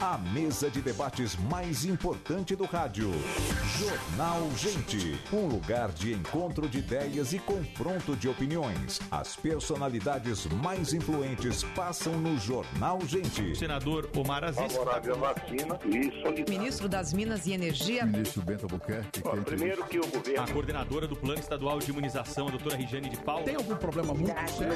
A 0.00 0.18
mesa 0.18 0.70
de 0.70 0.80
debates 0.80 1.36
mais 1.36 1.84
importante 1.84 2.54
do 2.54 2.64
rádio. 2.64 3.10
Jornal 3.78 4.50
Gente. 4.56 5.18
Um 5.32 5.46
lugar 5.46 5.90
de 5.92 6.12
encontro 6.12 6.68
de 6.68 6.78
ideias 6.78 7.32
e 7.32 7.38
confronto 7.38 8.14
de 8.16 8.28
opiniões. 8.28 9.00
As 9.10 9.36
personalidades 9.36 10.46
mais 10.46 10.92
influentes 10.92 11.64
passam 11.74 12.12
no 12.14 12.36
Jornal 12.38 13.00
Gente. 13.06 13.56
Senador 13.56 14.10
Omar 14.16 14.44
Aziz. 14.44 14.72
Favorável 14.72 15.14
à 15.14 15.32
vacina 15.32 15.78
e 15.86 16.22
solidário. 16.22 16.44
Ministro 16.48 16.88
das 16.88 17.12
Minas 17.12 17.46
e 17.46 17.52
Energia. 17.52 18.04
Ministro 18.04 18.42
Bento 18.42 18.64
Albuquerque. 18.64 19.22
Ó, 19.24 19.36
primeiro 19.36 19.84
que 19.86 19.98
o 19.98 20.06
governo... 20.06 20.42
A 20.42 20.46
coordenadora 20.48 21.06
do 21.06 21.16
Plano 21.16 21.40
Estadual 21.40 21.78
de 21.78 21.90
Imunização, 21.90 22.48
a 22.48 22.50
doutora 22.50 22.76
Regiane 22.76 23.08
de 23.08 23.16
Paula. 23.18 23.44
Tem 23.44 23.54
algum 23.54 23.76
problema 23.76 24.12
muito 24.12 24.34
sério? 24.50 24.74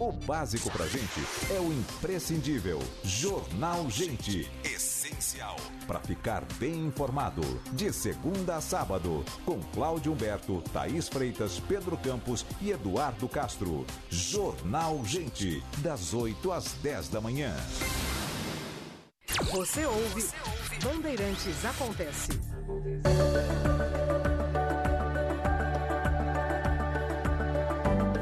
O 0.00 0.12
básico 0.12 0.70
pra 0.70 0.86
gente 0.86 1.20
é 1.54 1.60
o 1.60 1.72
imprescindível. 1.72 2.82
Jornal 3.04 3.88
Gente. 3.90 4.45
Essencial. 4.64 5.56
Para 5.86 6.00
ficar 6.00 6.44
bem 6.58 6.86
informado. 6.86 7.42
De 7.72 7.92
segunda 7.92 8.56
a 8.56 8.60
sábado. 8.60 9.24
Com 9.44 9.60
Cláudio 9.74 10.12
Humberto, 10.12 10.62
Thaís 10.72 11.08
Freitas, 11.08 11.60
Pedro 11.60 11.96
Campos 11.96 12.44
e 12.60 12.70
Eduardo 12.70 13.28
Castro. 13.28 13.86
Jornal 14.10 15.04
Gente. 15.04 15.62
Das 15.78 16.14
8 16.14 16.52
às 16.52 16.72
10 16.74 17.08
da 17.08 17.20
manhã. 17.20 17.54
Você 19.52 19.84
ouve 19.84 20.24
Bandeirantes 20.82 21.64
Acontece. 21.64 22.30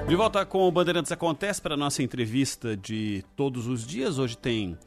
De 0.07 0.17
volta 0.17 0.45
com 0.45 0.69
o 0.69 0.71
Bandeirantes 0.71 1.11
Acontece 1.11 1.63
para 1.63 1.75
a 1.75 1.77
nossa 1.77 2.03
entrevista 2.03 2.77
de 2.77 3.25
todos 3.35 3.67
os 3.67 3.87
dias. 3.87 4.19
Hoje 4.19 4.37
tem 4.37 4.79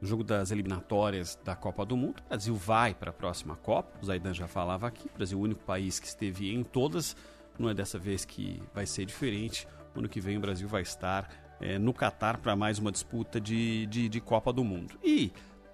o 0.00 0.06
jogo 0.06 0.22
das 0.22 0.50
eliminatórias 0.50 1.38
da 1.44 1.56
Copa 1.56 1.84
do 1.84 1.96
Mundo. 1.96 2.22
O 2.26 2.28
Brasil 2.28 2.54
vai 2.54 2.94
para 2.94 3.10
a 3.10 3.12
próxima 3.12 3.56
Copa. 3.56 3.98
O 4.02 4.06
Zaidan 4.06 4.34
já 4.34 4.46
falava 4.46 4.86
aqui. 4.86 5.08
O 5.08 5.16
Brasil 5.16 5.38
é 5.38 5.40
o 5.40 5.44
único 5.44 5.64
país 5.64 5.98
que 5.98 6.06
esteve 6.06 6.52
em 6.52 6.62
todas. 6.62 7.16
Não 7.58 7.68
é 7.68 7.74
dessa 7.74 7.98
vez 7.98 8.24
que 8.24 8.62
vai 8.74 8.86
ser 8.86 9.04
diferente. 9.06 9.66
Ano 9.94 10.08
que 10.08 10.20
vem 10.20 10.36
o 10.36 10.40
Brasil 10.40 10.68
vai 10.68 10.82
estar 10.82 11.28
é, 11.60 11.78
no 11.78 11.94
Catar 11.94 12.38
para 12.38 12.54
mais 12.54 12.78
uma 12.78 12.92
disputa 12.92 13.40
de, 13.40 13.86
de, 13.86 14.08
de 14.08 14.20
Copa 14.20 14.52
do 14.52 14.62
Mundo. 14.62 14.98
E, 15.02 15.32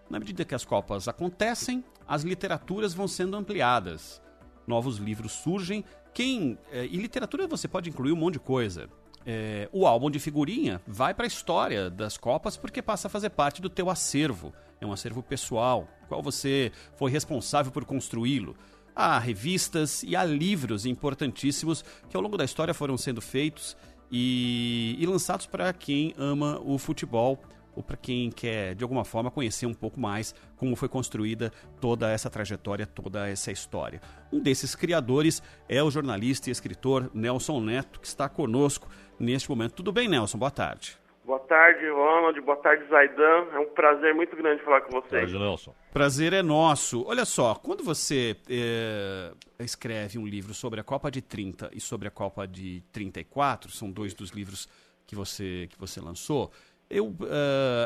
na 0.08 0.18
medida 0.18 0.44
que 0.44 0.54
as 0.54 0.64
Copas 0.64 1.08
acontecem, 1.08 1.84
as 2.06 2.22
literaturas 2.22 2.94
vão 2.94 3.08
sendo 3.08 3.36
ampliadas. 3.36 4.22
Novos 4.66 4.98
livros 4.98 5.32
surgem. 5.32 5.84
Quem. 6.14 6.58
É, 6.70 6.84
e 6.84 6.96
literatura 6.96 7.48
você 7.48 7.66
pode 7.66 7.90
incluir 7.90 8.12
um 8.12 8.16
monte 8.16 8.34
de 8.34 8.40
coisa. 8.40 8.88
É, 9.24 9.68
o 9.72 9.86
álbum 9.86 10.10
de 10.10 10.18
figurinha 10.18 10.80
vai 10.86 11.14
para 11.14 11.24
a 11.24 11.28
história 11.28 11.88
das 11.88 12.16
Copas 12.16 12.56
porque 12.56 12.82
passa 12.82 13.06
a 13.06 13.10
fazer 13.10 13.30
parte 13.30 13.62
do 13.62 13.70
teu 13.70 13.88
acervo. 13.88 14.52
É 14.80 14.86
um 14.86 14.92
acervo 14.92 15.22
pessoal, 15.22 15.88
qual 16.08 16.22
você 16.22 16.72
foi 16.96 17.10
responsável 17.10 17.70
por 17.70 17.84
construí-lo. 17.84 18.56
Há 18.94 19.18
revistas 19.18 20.02
e 20.02 20.14
há 20.14 20.24
livros 20.24 20.84
importantíssimos 20.84 21.84
que 22.10 22.16
ao 22.16 22.22
longo 22.22 22.36
da 22.36 22.44
história 22.44 22.74
foram 22.74 22.98
sendo 22.98 23.22
feitos 23.22 23.76
e, 24.10 24.96
e 24.98 25.06
lançados 25.06 25.46
para 25.46 25.72
quem 25.72 26.12
ama 26.18 26.60
o 26.62 26.76
futebol 26.76 27.40
ou 27.74 27.82
para 27.82 27.96
quem 27.96 28.30
quer 28.30 28.74
de 28.74 28.84
alguma 28.84 29.04
forma 29.04 29.30
conhecer 29.30 29.66
um 29.66 29.74
pouco 29.74 29.98
mais 29.98 30.34
como 30.56 30.76
foi 30.76 30.88
construída 30.88 31.50
toda 31.80 32.10
essa 32.10 32.28
trajetória, 32.28 32.86
toda 32.86 33.28
essa 33.28 33.50
história. 33.50 34.00
Um 34.30 34.40
desses 34.40 34.74
criadores 34.74 35.42
é 35.68 35.82
o 35.82 35.90
jornalista 35.90 36.50
e 36.50 36.52
escritor 36.52 37.10
Nelson 37.14 37.60
Neto, 37.60 38.00
que 38.00 38.06
está 38.06 38.28
conosco 38.28 38.88
neste 39.22 39.48
momento. 39.48 39.74
Tudo 39.74 39.92
bem, 39.92 40.08
Nelson? 40.08 40.36
Boa 40.36 40.50
tarde. 40.50 40.98
Boa 41.24 41.38
tarde, 41.38 41.88
Ronald. 41.88 42.40
Boa 42.40 42.56
tarde, 42.56 42.84
Zaidan. 42.88 43.46
É 43.52 43.58
um 43.58 43.66
prazer 43.66 44.12
muito 44.12 44.34
grande 44.34 44.62
falar 44.64 44.80
com 44.80 44.90
vocês. 44.90 45.30
Prazer, 45.30 45.38
Nelson. 45.38 45.74
Prazer 45.92 46.32
é 46.32 46.42
nosso. 46.42 47.04
Olha 47.06 47.24
só, 47.24 47.54
quando 47.54 47.84
você 47.84 48.36
é, 48.50 49.32
escreve 49.60 50.18
um 50.18 50.26
livro 50.26 50.52
sobre 50.52 50.80
a 50.80 50.84
Copa 50.84 51.10
de 51.10 51.22
30 51.22 51.70
e 51.72 51.80
sobre 51.80 52.08
a 52.08 52.10
Copa 52.10 52.46
de 52.46 52.82
34, 52.92 53.70
são 53.70 53.90
dois 53.90 54.14
dos 54.14 54.30
livros 54.30 54.68
que 55.06 55.14
você, 55.14 55.68
que 55.70 55.78
você 55.78 56.00
lançou, 56.00 56.50
eu, 56.90 57.06
uh, 57.06 57.16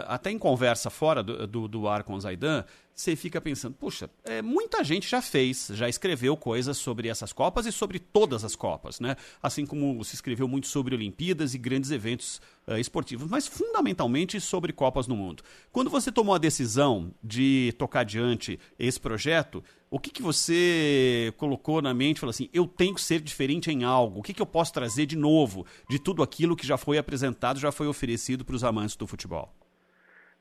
até 0.08 0.30
em 0.30 0.38
conversa 0.38 0.90
fora 0.90 1.22
do, 1.22 1.46
do, 1.46 1.68
do, 1.68 1.88
ar 1.88 2.02
com 2.02 2.14
o 2.14 2.20
Zaidan, 2.20 2.64
você 2.96 3.14
fica 3.14 3.42
pensando, 3.42 3.74
puxa, 3.74 4.08
é, 4.24 4.40
muita 4.40 4.82
gente 4.82 5.06
já 5.06 5.20
fez, 5.20 5.70
já 5.74 5.86
escreveu 5.86 6.34
coisas 6.34 6.78
sobre 6.78 7.08
essas 7.08 7.30
Copas 7.30 7.66
e 7.66 7.72
sobre 7.72 7.98
todas 7.98 8.42
as 8.42 8.56
Copas, 8.56 8.98
né? 9.00 9.16
Assim 9.42 9.66
como 9.66 10.02
se 10.02 10.14
escreveu 10.14 10.48
muito 10.48 10.66
sobre 10.66 10.94
Olimpíadas 10.94 11.52
e 11.52 11.58
grandes 11.58 11.90
eventos 11.90 12.40
uh, 12.66 12.78
esportivos, 12.78 13.28
mas 13.28 13.46
fundamentalmente 13.46 14.40
sobre 14.40 14.72
Copas 14.72 15.06
no 15.06 15.14
mundo. 15.14 15.42
Quando 15.70 15.90
você 15.90 16.10
tomou 16.10 16.34
a 16.34 16.38
decisão 16.38 17.12
de 17.22 17.74
tocar 17.76 18.00
adiante 18.00 18.58
esse 18.78 18.98
projeto, 18.98 19.62
o 19.90 19.98
que, 19.98 20.08
que 20.08 20.22
você 20.22 21.34
colocou 21.36 21.82
na 21.82 21.92
mente? 21.92 22.18
Falou 22.18 22.30
assim, 22.30 22.48
eu 22.50 22.66
tenho 22.66 22.94
que 22.94 23.02
ser 23.02 23.20
diferente 23.20 23.70
em 23.70 23.84
algo. 23.84 24.20
O 24.20 24.22
que, 24.22 24.32
que 24.32 24.40
eu 24.40 24.46
posso 24.46 24.72
trazer 24.72 25.04
de 25.04 25.16
novo 25.16 25.66
de 25.88 25.98
tudo 25.98 26.22
aquilo 26.22 26.56
que 26.56 26.66
já 26.66 26.78
foi 26.78 26.96
apresentado, 26.96 27.60
já 27.60 27.70
foi 27.70 27.88
oferecido 27.88 28.42
para 28.42 28.56
os 28.56 28.64
amantes 28.64 28.96
do 28.96 29.06
futebol? 29.06 29.54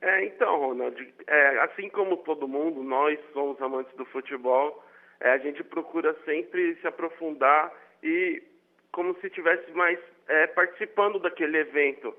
É, 0.02 0.26
então, 0.26 0.60
Ronald, 0.60 1.14
é, 1.28 1.60
assim 1.60 1.90
como 1.90 2.18
todo 2.18 2.48
mundo, 2.48 2.84
nós 2.84 3.20
somos 3.34 3.60
amantes 3.62 3.96
do 3.96 4.06
futebol, 4.06 4.84
é, 5.20 5.32
a 5.32 5.38
gente 5.38 5.64
procura 5.64 6.16
sempre 6.26 6.76
se 6.76 6.88
aprofundar 6.88 7.72
e 8.04 8.44
como 8.92 9.16
se 9.20 9.28
estivesse 9.28 9.72
mais 9.72 10.00
é, 10.28 10.48
participando 10.48 11.20
daquele 11.20 11.58
evento. 11.58 12.14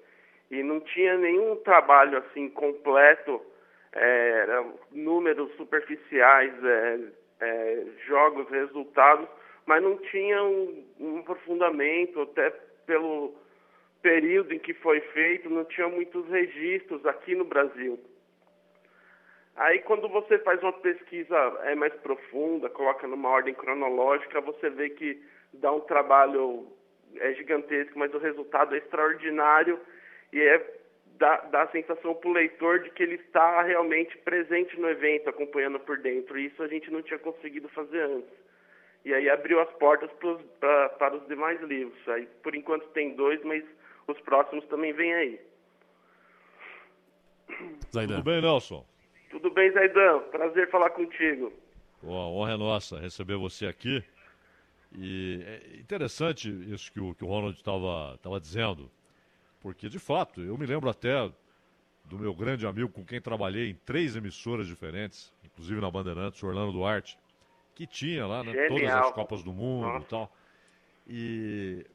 E 0.50 0.62
não 0.62 0.80
tinha 0.80 1.16
nenhum 1.16 1.56
trabalho 1.56 2.18
assim 2.18 2.48
completo 2.48 3.42
é, 3.92 4.64
números 4.92 5.52
superficiais, 5.56 6.52
é, 7.40 7.84
jogos, 8.06 8.48
resultados, 8.50 9.28
mas 9.66 9.82
não 9.82 9.96
tinha 9.98 10.42
um, 10.42 10.84
um 11.00 11.18
aprofundamento, 11.18 12.22
até 12.22 12.50
pelo 12.86 13.34
período 14.06 14.54
em 14.54 14.58
que 14.60 14.72
foi 14.72 15.00
feito, 15.00 15.50
não 15.50 15.64
tinha 15.64 15.88
muitos 15.88 16.28
registros 16.28 17.04
aqui 17.04 17.34
no 17.34 17.44
Brasil. 17.44 17.98
Aí 19.56 19.80
quando 19.80 20.08
você 20.08 20.38
faz 20.38 20.62
uma 20.62 20.72
pesquisa 20.74 21.36
é 21.64 21.74
mais 21.74 21.92
profunda, 21.94 22.70
coloca 22.70 23.04
numa 23.08 23.28
ordem 23.28 23.52
cronológica, 23.52 24.40
você 24.40 24.70
vê 24.70 24.90
que 24.90 25.20
dá 25.54 25.72
um 25.72 25.80
trabalho 25.80 26.68
é 27.16 27.32
gigantesco, 27.34 27.98
mas 27.98 28.14
o 28.14 28.18
resultado 28.18 28.76
é 28.76 28.78
extraordinário 28.78 29.80
e 30.32 30.40
é 30.40 30.64
dá, 31.18 31.38
dá 31.50 31.62
a 31.62 31.68
sensação 31.72 32.14
para 32.14 32.30
o 32.30 32.32
leitor 32.32 32.78
de 32.84 32.90
que 32.90 33.02
ele 33.02 33.16
está 33.16 33.62
realmente 33.62 34.16
presente 34.18 34.78
no 34.78 34.88
evento, 34.88 35.28
acompanhando 35.28 35.80
por 35.80 35.98
dentro. 35.98 36.38
E 36.38 36.46
isso 36.46 36.62
a 36.62 36.68
gente 36.68 36.92
não 36.92 37.02
tinha 37.02 37.18
conseguido 37.18 37.68
fazer 37.70 38.02
antes. 38.02 38.46
E 39.04 39.12
aí 39.12 39.28
abriu 39.28 39.60
as 39.60 39.72
portas 39.74 40.12
pros, 40.12 40.40
pra, 40.60 40.90
para 40.90 41.16
os 41.16 41.26
demais 41.26 41.60
livros. 41.62 42.08
Aí, 42.08 42.28
por 42.42 42.54
enquanto 42.54 42.86
tem 42.88 43.14
dois, 43.14 43.42
mas 43.42 43.64
os 44.08 44.20
próximos 44.20 44.64
também 44.66 44.92
vêm 44.92 45.14
aí. 45.14 45.40
Zaidan. 47.92 48.16
Tudo 48.16 48.24
bem, 48.24 48.42
Nelson? 48.42 48.86
Tudo 49.30 49.50
bem, 49.50 49.70
Zaidan. 49.72 50.20
Prazer 50.30 50.70
falar 50.70 50.90
contigo. 50.90 51.52
Bom, 52.02 52.16
a 52.16 52.28
honra 52.28 52.52
é 52.52 52.56
nossa 52.56 52.98
receber 52.98 53.36
você 53.36 53.66
aqui. 53.66 54.02
E 54.96 55.42
é 55.44 55.76
interessante 55.78 56.48
isso 56.72 56.92
que 56.92 57.00
o, 57.00 57.14
que 57.14 57.24
o 57.24 57.26
Ronald 57.26 57.56
estava 57.56 58.40
dizendo. 58.40 58.90
Porque, 59.60 59.88
de 59.88 59.98
fato, 59.98 60.40
eu 60.40 60.56
me 60.56 60.66
lembro 60.66 60.88
até 60.88 61.30
do 62.04 62.18
meu 62.18 62.34
grande 62.34 62.66
amigo 62.66 62.88
com 62.88 63.04
quem 63.04 63.20
trabalhei 63.20 63.70
em 63.70 63.74
três 63.74 64.14
emissoras 64.14 64.66
diferentes, 64.66 65.32
inclusive 65.44 65.80
na 65.80 65.90
Bandeirantes, 65.90 66.42
Orlando 66.42 66.72
Duarte, 66.72 67.18
que 67.74 67.86
tinha 67.86 68.26
lá 68.26 68.44
né, 68.44 68.68
todas 68.68 68.90
as 68.90 69.10
Copas 69.12 69.42
do 69.42 69.52
Mundo 69.52 69.86
Nossa. 69.86 70.04
e 70.04 70.08
tal. 70.08 70.32
E 71.08 71.86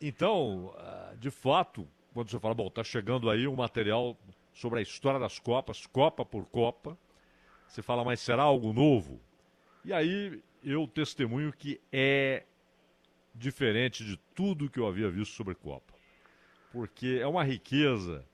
então, 0.00 0.74
ah, 0.78 1.14
de 1.18 1.30
fato, 1.30 1.86
quando 2.14 2.30
você 2.30 2.38
fala, 2.38 2.54
bom, 2.54 2.70
tá 2.70 2.84
chegando 2.84 3.30
aí 3.30 3.46
um 3.46 3.56
material 3.56 4.16
sobre 4.52 4.80
a 4.80 4.82
história 4.82 5.20
das 5.20 5.38
Copas, 5.38 5.86
Copa 5.86 6.24
por 6.24 6.46
Copa, 6.46 6.96
você 7.66 7.82
fala, 7.82 8.04
mas 8.04 8.20
será 8.20 8.42
algo 8.42 8.72
novo? 8.72 9.20
E 9.84 9.92
aí 9.92 10.42
eu 10.64 10.86
testemunho 10.86 11.52
que 11.52 11.80
é 11.92 12.44
diferente 13.34 14.04
de 14.04 14.16
tudo 14.34 14.70
que 14.70 14.80
eu 14.80 14.86
havia 14.86 15.10
visto 15.10 15.34
sobre 15.34 15.54
Copa 15.54 15.98
porque 16.72 17.18
é 17.20 17.26
uma 17.26 17.44
riqueza 17.44 18.24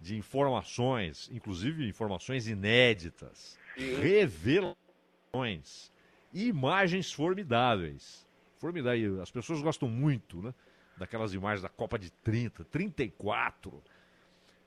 de 0.00 0.16
informações, 0.16 1.28
inclusive 1.32 1.88
informações 1.88 2.48
inéditas, 2.48 3.58
revelações, 3.76 5.92
imagens 6.32 7.12
formidáveis. 7.12 8.26
Formidáveis. 8.58 9.18
As 9.18 9.30
pessoas 9.30 9.60
gostam 9.60 9.88
muito, 9.88 10.42
né? 10.42 10.54
Daquelas 11.00 11.32
imagens 11.32 11.62
da 11.62 11.68
Copa 11.70 11.98
de 11.98 12.10
30, 12.10 12.62
34. 12.66 13.82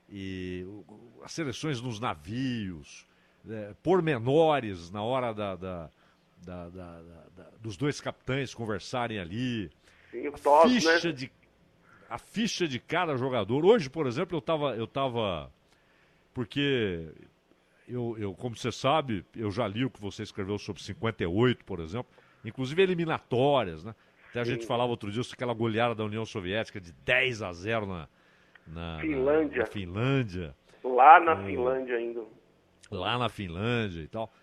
E 0.09 0.65
as 1.23 1.31
seleções 1.31 1.79
nos 1.79 1.99
navios, 1.99 3.05
é, 3.47 3.75
pormenores 3.83 4.89
na 4.89 5.03
hora 5.03 5.31
da, 5.31 5.55
da- 5.55 5.89
da- 6.43 6.69
da- 6.69 7.49
dos 7.61 7.77
dois 7.77 8.01
capitães 8.01 8.51
conversarem 8.51 9.19
ali. 9.19 9.69
Sim, 10.09 10.25
a 10.25 10.31
tosse, 10.31 10.73
ficha 10.81 11.07
né? 11.07 11.11
de 11.13 11.31
a 12.09 12.17
ficha 12.17 12.67
de 12.67 12.79
cada 12.79 13.15
jogador. 13.15 13.63
Hoje, 13.63 13.87
por 13.87 14.07
exemplo, 14.07 14.35
eu 14.35 14.39
estava 14.39 14.75
eu 14.75 14.87
tava 14.87 15.51
porque 16.33 17.11
eu, 17.87 18.15
eu, 18.17 18.33
como 18.33 18.55
você 18.57 18.71
sabe, 18.71 19.23
eu 19.35 19.51
já 19.51 19.67
li 19.67 19.85
o 19.85 19.89
que 19.91 20.01
você 20.01 20.23
escreveu 20.23 20.57
sobre 20.57 20.81
58, 20.81 21.63
por 21.63 21.79
exemplo, 21.79 22.11
inclusive 22.43 22.81
eliminatórias, 22.81 23.83
né? 23.83 23.93
Até 24.33 24.41
a 24.41 24.43
gente 24.43 24.65
falava 24.65 24.89
outro 24.89 25.11
dia 25.11 25.21
sobre 25.21 25.35
aquela 25.35 25.53
goleada 25.53 25.93
da 25.93 26.03
União 26.03 26.25
Soviética 26.25 26.81
de 26.81 26.91
10 26.91 27.43
a 27.43 27.53
0 27.53 27.85
na, 27.85 28.07
na, 28.65 28.97
Finlândia. 28.99 29.59
na 29.59 29.65
Finlândia 29.67 30.55
Lá 30.83 31.19
na 31.19 31.33
É. 31.33 31.45
Finlândia 31.45 31.95
ainda. 31.97 32.23
lá 32.89 33.17
na 33.19 33.29
Finlândia 33.29 34.01
e 34.01 34.07
tal. 34.07 34.33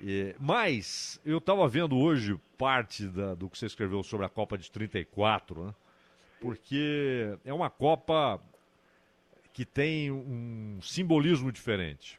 E- 0.00 0.34
mas 0.40 1.20
eu 1.26 1.36
estava 1.38 1.68
vendo 1.68 1.94
hoje 1.98 2.40
parte 2.56 3.06
da- 3.06 3.34
do 3.34 3.50
que 3.50 3.58
você 3.58 3.66
escreveu 3.66 4.02
sobre 4.02 4.24
a 4.24 4.30
Copa 4.30 4.56
de 4.56 4.70
34, 4.70 5.66
né? 5.66 5.74
Porque 6.40 7.36
é 7.44 7.52
uma 7.52 7.68
Copa 7.68 8.40
que 9.52 9.66
tem 9.66 10.10
um 10.10 10.78
simbolismo 10.80 11.52
diferente. 11.52 12.18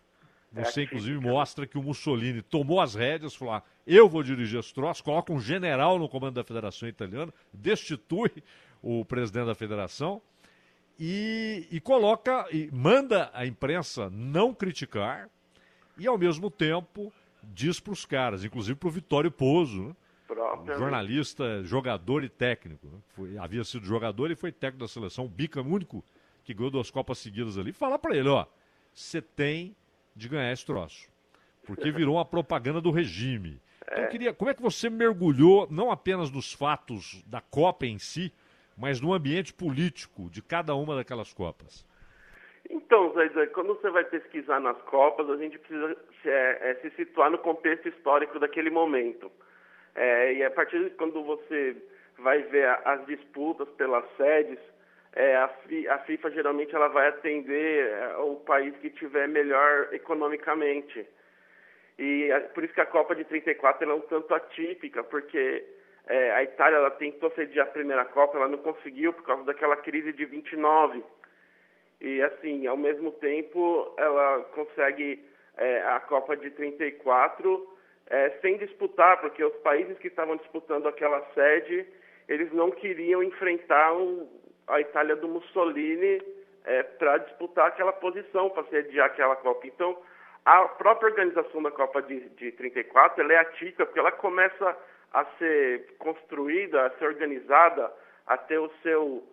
Você, 0.53 0.81
É 0.81 0.83
inclusive, 0.83 1.15
atípica. 1.17 1.33
mostra 1.33 1.65
que 1.67 1.77
o 1.77 1.81
Mussolini 1.83 2.41
tomou 2.43 2.79
as 2.79 2.93
rédeas, 2.95 3.35
falou: 3.35 3.55
ah, 3.55 3.63
eu 3.85 4.07
vou 4.09 4.23
dirigir 4.23 4.59
esse 4.59 4.73
troço, 4.73 5.03
coloca 5.03 5.31
um 5.31 5.39
general 5.39 5.99
no 5.99 6.09
comando 6.09 6.35
da 6.35 6.43
Federação 6.43 6.87
Italiana, 6.89 7.33
destitui 7.53 8.31
o 8.81 9.03
presidente 9.05 9.47
da 9.47 9.55
federação 9.55 10.21
e, 10.99 11.67
e 11.71 11.79
coloca, 11.79 12.45
e 12.51 12.69
manda 12.71 13.29
a 13.33 13.45
imprensa 13.45 14.09
não 14.09 14.53
criticar 14.53 15.29
e, 15.97 16.07
ao 16.07 16.17
mesmo 16.17 16.49
tempo, 16.49 17.11
diz 17.43 17.79
para 17.79 17.93
os 17.93 18.05
caras, 18.05 18.43
inclusive 18.43 18.75
para 18.77 18.87
o 18.87 18.91
Vitório 18.91 19.31
Pozo, 19.31 19.87
né? 19.87 19.95
Jornalista, 20.79 21.63
jogador 21.63 22.23
e 22.23 22.29
técnico. 22.29 22.87
né? 22.87 22.97
Foi- 23.09 23.37
havia 23.37 23.63
sido 23.63 23.85
jogador 23.85 24.31
e 24.31 24.35
foi 24.35 24.51
técnico 24.51 24.85
da 24.85 24.87
seleção, 24.87 25.27
bica 25.27 25.61
único 25.61 26.03
que 26.43 26.53
ganhou 26.53 26.71
duas 26.71 26.89
Copas 26.89 27.17
seguidas 27.19 27.57
ali. 27.57 27.71
Fala 27.71 27.97
para 27.99 28.15
ele, 28.15 28.29
ó, 28.29 28.45
você 28.93 29.21
tem 29.21 29.75
de 30.15 30.27
ganhar 30.29 30.51
esse 30.51 30.65
troço. 30.65 31.07
Porque 31.65 31.91
virou 31.91 32.15
uma 32.15 32.25
propaganda 32.25 32.79
do 32.81 32.91
regime. 32.91 33.59
Eu 34.01 34.07
queria, 34.09 34.33
como 34.33 34.49
é 34.49 34.53
que 34.53 34.61
você 34.61 34.89
mergulhou, 34.89 35.67
não 35.69 35.91
apenas 35.91 36.31
nos 36.31 36.53
fatos 36.53 37.23
da 37.25 37.41
Copa 37.41 37.85
em 37.85 37.97
si, 37.97 38.33
mas 38.77 38.99
no 38.99 39.13
ambiente 39.13 39.53
político 39.53 40.29
de 40.29 40.41
cada 40.41 40.75
uma 40.75 40.95
daquelas 40.95 41.33
Copas? 41.33 41.85
Então, 42.69 43.13
Zé, 43.13 43.47
quando 43.47 43.75
você 43.75 43.89
vai 43.89 44.03
pesquisar 44.03 44.59
nas 44.59 44.77
Copas, 44.83 45.29
a 45.29 45.37
gente 45.37 45.57
precisa 45.59 45.95
se, 46.21 46.29
é, 46.29 46.71
é, 46.71 46.75
se 46.81 46.89
situar 46.95 47.29
no 47.29 47.37
contexto 47.37 47.87
histórico 47.87 48.39
daquele 48.39 48.69
momento. 48.69 49.31
É, 49.93 50.33
e 50.33 50.43
a 50.43 50.51
partir 50.51 50.83
de 50.83 50.89
quando 50.91 51.23
você 51.23 51.75
vai 52.17 52.41
ver 52.43 52.67
as 52.85 53.05
disputas 53.05 53.67
pelas 53.77 54.03
sedes, 54.17 54.59
é, 55.13 55.35
a, 55.37 55.49
a 55.91 55.99
FIFA 55.99 56.31
geralmente 56.31 56.75
ela 56.75 56.89
vai 56.89 57.07
atender 57.07 57.87
é, 57.87 58.17
o 58.17 58.35
país 58.37 58.75
que 58.77 58.89
tiver 58.89 59.27
melhor 59.27 59.93
economicamente. 59.93 61.07
E 61.97 62.29
é 62.31 62.39
por 62.39 62.63
isso 62.63 62.73
que 62.73 62.81
a 62.81 62.85
Copa 62.85 63.15
de 63.15 63.23
34 63.23 63.83
ela 63.83 63.93
é 63.93 63.95
um 63.95 64.01
tanto 64.01 64.33
atípica, 64.33 65.03
porque 65.03 65.63
é, 66.07 66.31
a 66.31 66.43
Itália 66.43 66.77
ela 66.77 66.91
tentou 66.91 67.31
sediar 67.31 67.67
a 67.67 67.71
primeira 67.71 68.05
Copa, 68.05 68.37
ela 68.37 68.47
não 68.47 68.57
conseguiu 68.57 69.13
por 69.13 69.23
causa 69.23 69.43
daquela 69.43 69.77
crise 69.77 70.11
de 70.11 70.25
29. 70.25 71.03
E 72.01 72.21
assim, 72.21 72.67
ao 72.67 72.75
mesmo 72.75 73.11
tempo, 73.13 73.93
ela 73.97 74.41
consegue 74.53 75.23
é, 75.57 75.81
a 75.83 75.99
Copa 76.01 76.35
de 76.35 76.51
34 76.51 77.75
é, 78.07 78.29
sem 78.41 78.57
disputar, 78.57 79.19
porque 79.21 79.43
os 79.43 79.55
países 79.57 79.97
que 79.97 80.07
estavam 80.09 80.35
disputando 80.35 80.87
aquela 80.87 81.21
sede, 81.33 81.87
eles 82.27 82.51
não 82.51 82.69
queriam 82.71 83.23
enfrentar 83.23 83.93
um- 83.93 84.27
a 84.67 84.81
Itália 84.81 85.15
do 85.15 85.27
Mussolini 85.27 86.21
para 86.97 87.19
disputar 87.19 87.67
aquela 87.67 87.93
posição, 87.93 88.49
para 88.49 88.63
sediar 88.65 89.05
aquela 89.05 89.35
Copa. 89.35 89.67
Então, 89.67 89.95
a 90.45 90.67
própria 90.67 91.09
organização 91.09 91.61
da 91.63 91.71
Copa 91.71 92.03
de, 92.03 92.29
de 92.29 92.51
34 92.51 93.21
ela 93.21 93.33
é 93.33 93.37
atípica, 93.37 93.85
porque 93.85 93.99
ela 93.99 94.11
começa 94.11 94.77
a 95.11 95.25
ser 95.37 95.95
construída, 95.97 96.85
a 96.85 96.89
ser 96.91 97.05
organizada, 97.05 97.91
a 98.27 98.37
ter 98.37 98.59
o 98.59 98.69
seu, 98.83 99.23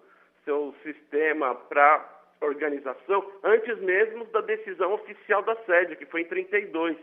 seu 0.44 0.74
sistema 0.82 1.54
para 1.54 2.08
organização, 2.40 3.30
antes 3.44 3.78
mesmo 3.80 4.24
da 4.26 4.40
decisão 4.40 4.94
oficial 4.94 5.42
da 5.42 5.54
sede, 5.64 5.96
que 5.96 6.06
foi 6.06 6.22
em 6.22 6.24
32. 6.24 6.96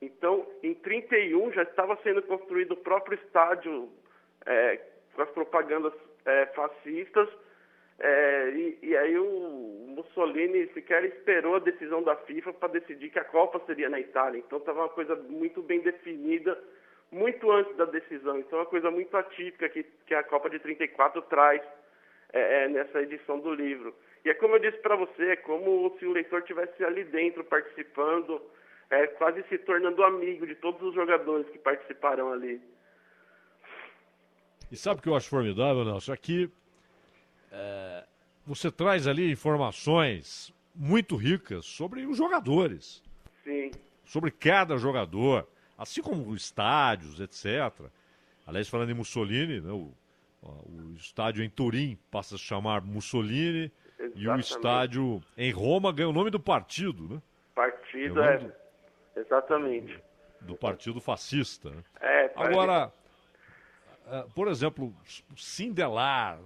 Então, 0.00 0.46
em 0.62 0.74
31 0.74 1.52
já 1.52 1.62
estava 1.62 1.96
sendo 2.02 2.22
construído 2.22 2.72
o 2.72 2.76
próprio 2.76 3.18
estádio 3.18 3.90
é, 4.46 4.80
com 5.14 5.22
as 5.22 5.30
propagandas 5.30 5.92
é, 6.24 6.46
fascistas, 6.46 7.28
Mussolini 10.14 10.68
sequer 10.72 11.04
esperou 11.04 11.56
a 11.56 11.58
decisão 11.58 12.02
da 12.02 12.16
FIFA 12.16 12.52
para 12.54 12.72
decidir 12.72 13.10
que 13.10 13.18
a 13.18 13.24
Copa 13.24 13.60
seria 13.66 13.88
na 13.88 13.98
Itália. 13.98 14.38
Então 14.38 14.58
estava 14.58 14.80
uma 14.80 14.88
coisa 14.88 15.16
muito 15.16 15.60
bem 15.60 15.80
definida, 15.80 16.58
muito 17.10 17.50
antes 17.50 17.76
da 17.76 17.84
decisão. 17.84 18.38
Então 18.38 18.58
é 18.58 18.62
uma 18.62 18.68
coisa 18.68 18.90
muito 18.90 19.14
atípica 19.16 19.68
que, 19.68 19.82
que 20.06 20.14
a 20.14 20.22
Copa 20.22 20.48
de 20.48 20.60
34 20.60 21.20
traz 21.22 21.60
é, 22.32 22.64
é, 22.64 22.68
nessa 22.68 23.02
edição 23.02 23.40
do 23.40 23.52
livro. 23.52 23.94
E 24.24 24.30
é 24.30 24.34
como 24.34 24.54
eu 24.54 24.60
disse 24.60 24.78
para 24.78 24.96
você, 24.96 25.32
é 25.32 25.36
como 25.36 25.94
se 25.98 26.06
o 26.06 26.12
leitor 26.12 26.42
tivesse 26.42 26.82
ali 26.84 27.04
dentro 27.04 27.44
participando, 27.44 28.40
é, 28.90 29.06
quase 29.08 29.42
se 29.48 29.58
tornando 29.58 30.02
amigo 30.02 30.46
de 30.46 30.54
todos 30.54 30.80
os 30.80 30.94
jogadores 30.94 31.48
que 31.50 31.58
participaram 31.58 32.32
ali. 32.32 32.60
E 34.70 34.76
sabe 34.76 35.00
o 35.00 35.02
que 35.02 35.08
eu 35.08 35.16
acho 35.16 35.28
formidável, 35.28 35.84
Nelson? 35.84 36.14
É 36.14 36.16
que 36.16 36.50
é, 37.52 38.04
você 38.46 38.70
traz 38.70 39.06
ali 39.06 39.30
informações 39.30 40.52
muito 40.74 41.16
ricas 41.16 41.64
sobre 41.64 42.06
os 42.06 42.16
jogadores, 42.16 43.02
Sim. 43.42 43.70
sobre 44.04 44.30
cada 44.30 44.76
jogador, 44.76 45.46
assim 45.78 46.02
como 46.02 46.28
os 46.28 46.42
estádios, 46.42 47.20
etc. 47.20 47.88
Aliás, 48.46 48.68
falando 48.68 48.90
em 48.90 48.94
Mussolini, 48.94 49.60
né, 49.60 49.72
o, 49.72 49.92
o 50.42 50.94
estádio 50.96 51.42
em 51.42 51.48
Turim 51.48 51.98
passa 52.10 52.34
a 52.34 52.38
se 52.38 52.44
chamar 52.44 52.82
Mussolini 52.82 53.72
e 53.98 54.02
o 54.02 54.34
Exatamente. 54.34 54.50
estádio 54.50 55.22
em 55.36 55.50
Roma 55.50 55.92
ganha 55.92 56.08
o 56.08 56.12
nome 56.12 56.30
do 56.30 56.40
partido, 56.40 57.08
né? 57.08 57.22
Partido 57.54 58.22
é. 58.22 58.36
lembro. 58.36 58.52
Exatamente. 59.16 59.98
Do 60.40 60.56
partido 60.56 61.00
fascista. 61.00 61.70
né? 61.70 61.82
É, 62.00 62.32
Agora, 62.36 62.92
ah, 64.06 64.26
por 64.34 64.48
exemplo, 64.48 64.94
Sindelar, 65.36 66.38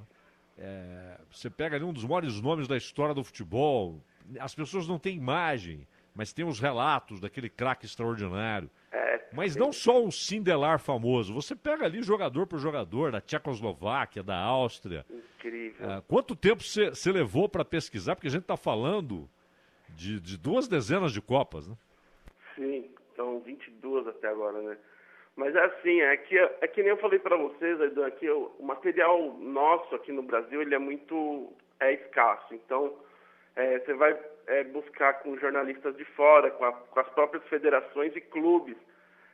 é, 0.59 1.19
você 1.31 1.49
pega 1.49 1.77
ali 1.77 1.85
um 1.85 1.93
dos 1.93 2.05
maiores 2.05 2.41
nomes 2.41 2.67
da 2.67 2.77
história 2.77 3.15
do 3.15 3.23
futebol, 3.23 4.03
as 4.41 4.55
pessoas 4.55 4.89
não 4.89 4.99
têm 4.99 5.17
imagem, 5.17 5.87
mas 6.15 6.33
tem 6.33 6.45
os 6.45 6.59
relatos 6.59 7.21
daquele 7.21 7.49
craque 7.49 7.87
extraordinário. 7.87 8.69
É, 8.91 9.29
Mas 9.33 9.55
não 9.55 9.73
só 9.73 10.05
o 10.05 10.11
Sindelar 10.11 10.81
famoso, 10.81 11.33
você 11.33 11.55
pega 11.55 11.85
ali 11.85 12.03
jogador 12.03 12.47
por 12.47 12.59
jogador, 12.59 13.13
da 13.13 13.21
Tchecoslováquia, 13.21 14.23
da 14.23 14.37
Áustria. 14.37 15.07
Incrível. 15.09 15.91
Ah, 15.91 16.03
quanto 16.09 16.35
tempo 16.35 16.63
você 16.63 16.91
você 16.91 17.13
levou 17.13 17.49
para 17.49 17.65
pesquisar? 17.65 18.17
Porque 18.17 18.27
a 18.27 18.31
gente 18.31 18.43
está 18.43 18.57
falando 18.57 19.29
de, 19.91 20.19
de 20.19 20.37
duas 20.37 20.67
dezenas 20.67 21.13
de 21.13 21.21
Copas, 21.21 21.69
né? 21.69 21.77
Sim, 22.57 22.91
são 23.15 23.41
22 23.41 24.09
até 24.09 24.29
agora, 24.29 24.61
né? 24.61 24.77
Mas 25.39 25.55
é 25.55 25.65
assim, 25.66 26.01
é 26.01 26.16
que, 26.16 26.36
é 26.36 26.66
que 26.66 26.82
nem 26.82 26.90
eu 26.90 26.97
falei 26.97 27.20
para 27.20 27.36
vocês, 27.36 27.81
Aidan, 27.81 28.06
aqui 28.09 28.28
o, 28.28 28.51
o 28.59 28.65
material 28.65 29.35
nosso 29.39 29.94
aqui 29.94 30.10
no 30.10 30.20
Brasil, 30.23 30.60
ele 30.60 30.74
é 30.74 30.78
muito 30.78 31.52
é 31.78 31.93
escasso. 31.93 32.52
Então, 32.52 32.93
é, 33.55 33.78
você 33.78 33.94
vai 33.94 34.19
é, 34.48 34.65
buscar 34.65 35.23
com 35.23 35.39
jornalistas 35.39 35.97
de 35.97 36.05
fora, 36.05 36.51
com, 36.51 36.65
a- 36.65 36.73
com 36.73 36.98
as 36.98 37.09
próprias 37.10 37.44
federações 37.44 38.16
e 38.16 38.20
clubes 38.20 38.77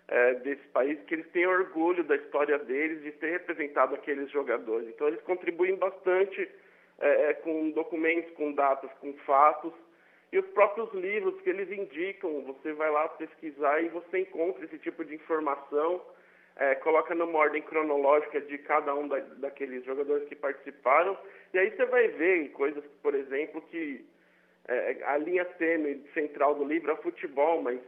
é, 0.08 0.34
desse 0.34 0.68
país, 0.68 1.00
que 1.04 1.14
eles 1.14 1.26
têm 1.30 1.46
orgulho 1.46 2.04
da 2.04 2.16
história 2.16 2.58
deles, 2.58 3.02
de 3.02 3.10
ter 3.12 3.30
representado 3.30 3.94
aqueles 3.94 4.30
jogadores. 4.30 4.86
Então, 4.90 5.08
eles 5.08 5.22
contribuem 5.22 5.76
bastante 5.76 6.46
é, 7.00 7.30
é, 7.30 7.32
com 7.34 7.70
documentos, 7.70 8.30
com 8.34 8.52
datas, 8.52 8.90
com 9.00 9.14
fatos. 9.24 9.72
E 10.34 10.38
os 10.38 10.46
próprios 10.46 10.92
livros 10.92 11.40
que 11.42 11.48
eles 11.48 11.70
indicam, 11.70 12.42
você 12.42 12.72
vai 12.72 12.90
lá 12.90 13.08
pesquisar 13.10 13.80
e 13.80 13.88
você 13.88 14.18
encontra 14.18 14.64
esse 14.64 14.80
tipo 14.80 15.04
de 15.04 15.14
informação, 15.14 16.02
é, 16.56 16.74
coloca 16.74 17.14
numa 17.14 17.38
ordem 17.38 17.62
cronológica 17.62 18.40
de 18.40 18.58
cada 18.58 18.92
um 18.96 19.06
da, 19.06 19.20
daqueles 19.20 19.84
jogadores 19.84 20.28
que 20.28 20.34
participaram, 20.34 21.16
e 21.52 21.58
aí 21.60 21.70
você 21.70 21.86
vai 21.86 22.08
ver 22.08 22.48
coisas, 22.48 22.82
por 23.00 23.14
exemplo, 23.14 23.62
que 23.70 24.04
é, 24.66 25.04
a 25.04 25.16
linha 25.18 25.44
tênue 25.44 26.02
central 26.12 26.56
do 26.56 26.64
livro 26.64 26.90
é 26.90 26.96
futebol, 26.96 27.62
mas 27.62 27.78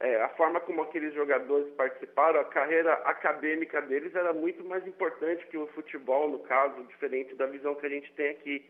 é, 0.00 0.22
a 0.22 0.28
forma 0.30 0.58
como 0.58 0.82
aqueles 0.82 1.14
jogadores 1.14 1.72
participaram, 1.74 2.40
a 2.40 2.46
carreira 2.46 2.94
acadêmica 2.94 3.80
deles 3.80 4.12
era 4.16 4.32
muito 4.32 4.64
mais 4.64 4.84
importante 4.88 5.46
que 5.46 5.56
o 5.56 5.68
futebol, 5.68 6.28
no 6.28 6.40
caso, 6.40 6.82
diferente 6.82 7.36
da 7.36 7.46
visão 7.46 7.76
que 7.76 7.86
a 7.86 7.90
gente 7.90 8.12
tem 8.14 8.30
aqui. 8.30 8.68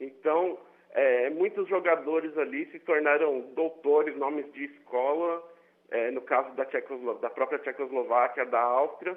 Então, 0.00 0.58
é, 0.94 1.30
muitos 1.30 1.66
jogadores 1.68 2.36
ali 2.36 2.66
se 2.66 2.78
tornaram 2.80 3.40
doutores, 3.54 4.16
nomes 4.16 4.50
de 4.52 4.64
escola, 4.64 5.42
é, 5.90 6.10
no 6.10 6.20
caso 6.20 6.54
da, 6.54 6.64
da, 6.64 7.30
própria 7.30 7.58
Tchecoslováquia, 7.58 8.44
da 8.44 8.60
Áustria, 8.60 9.16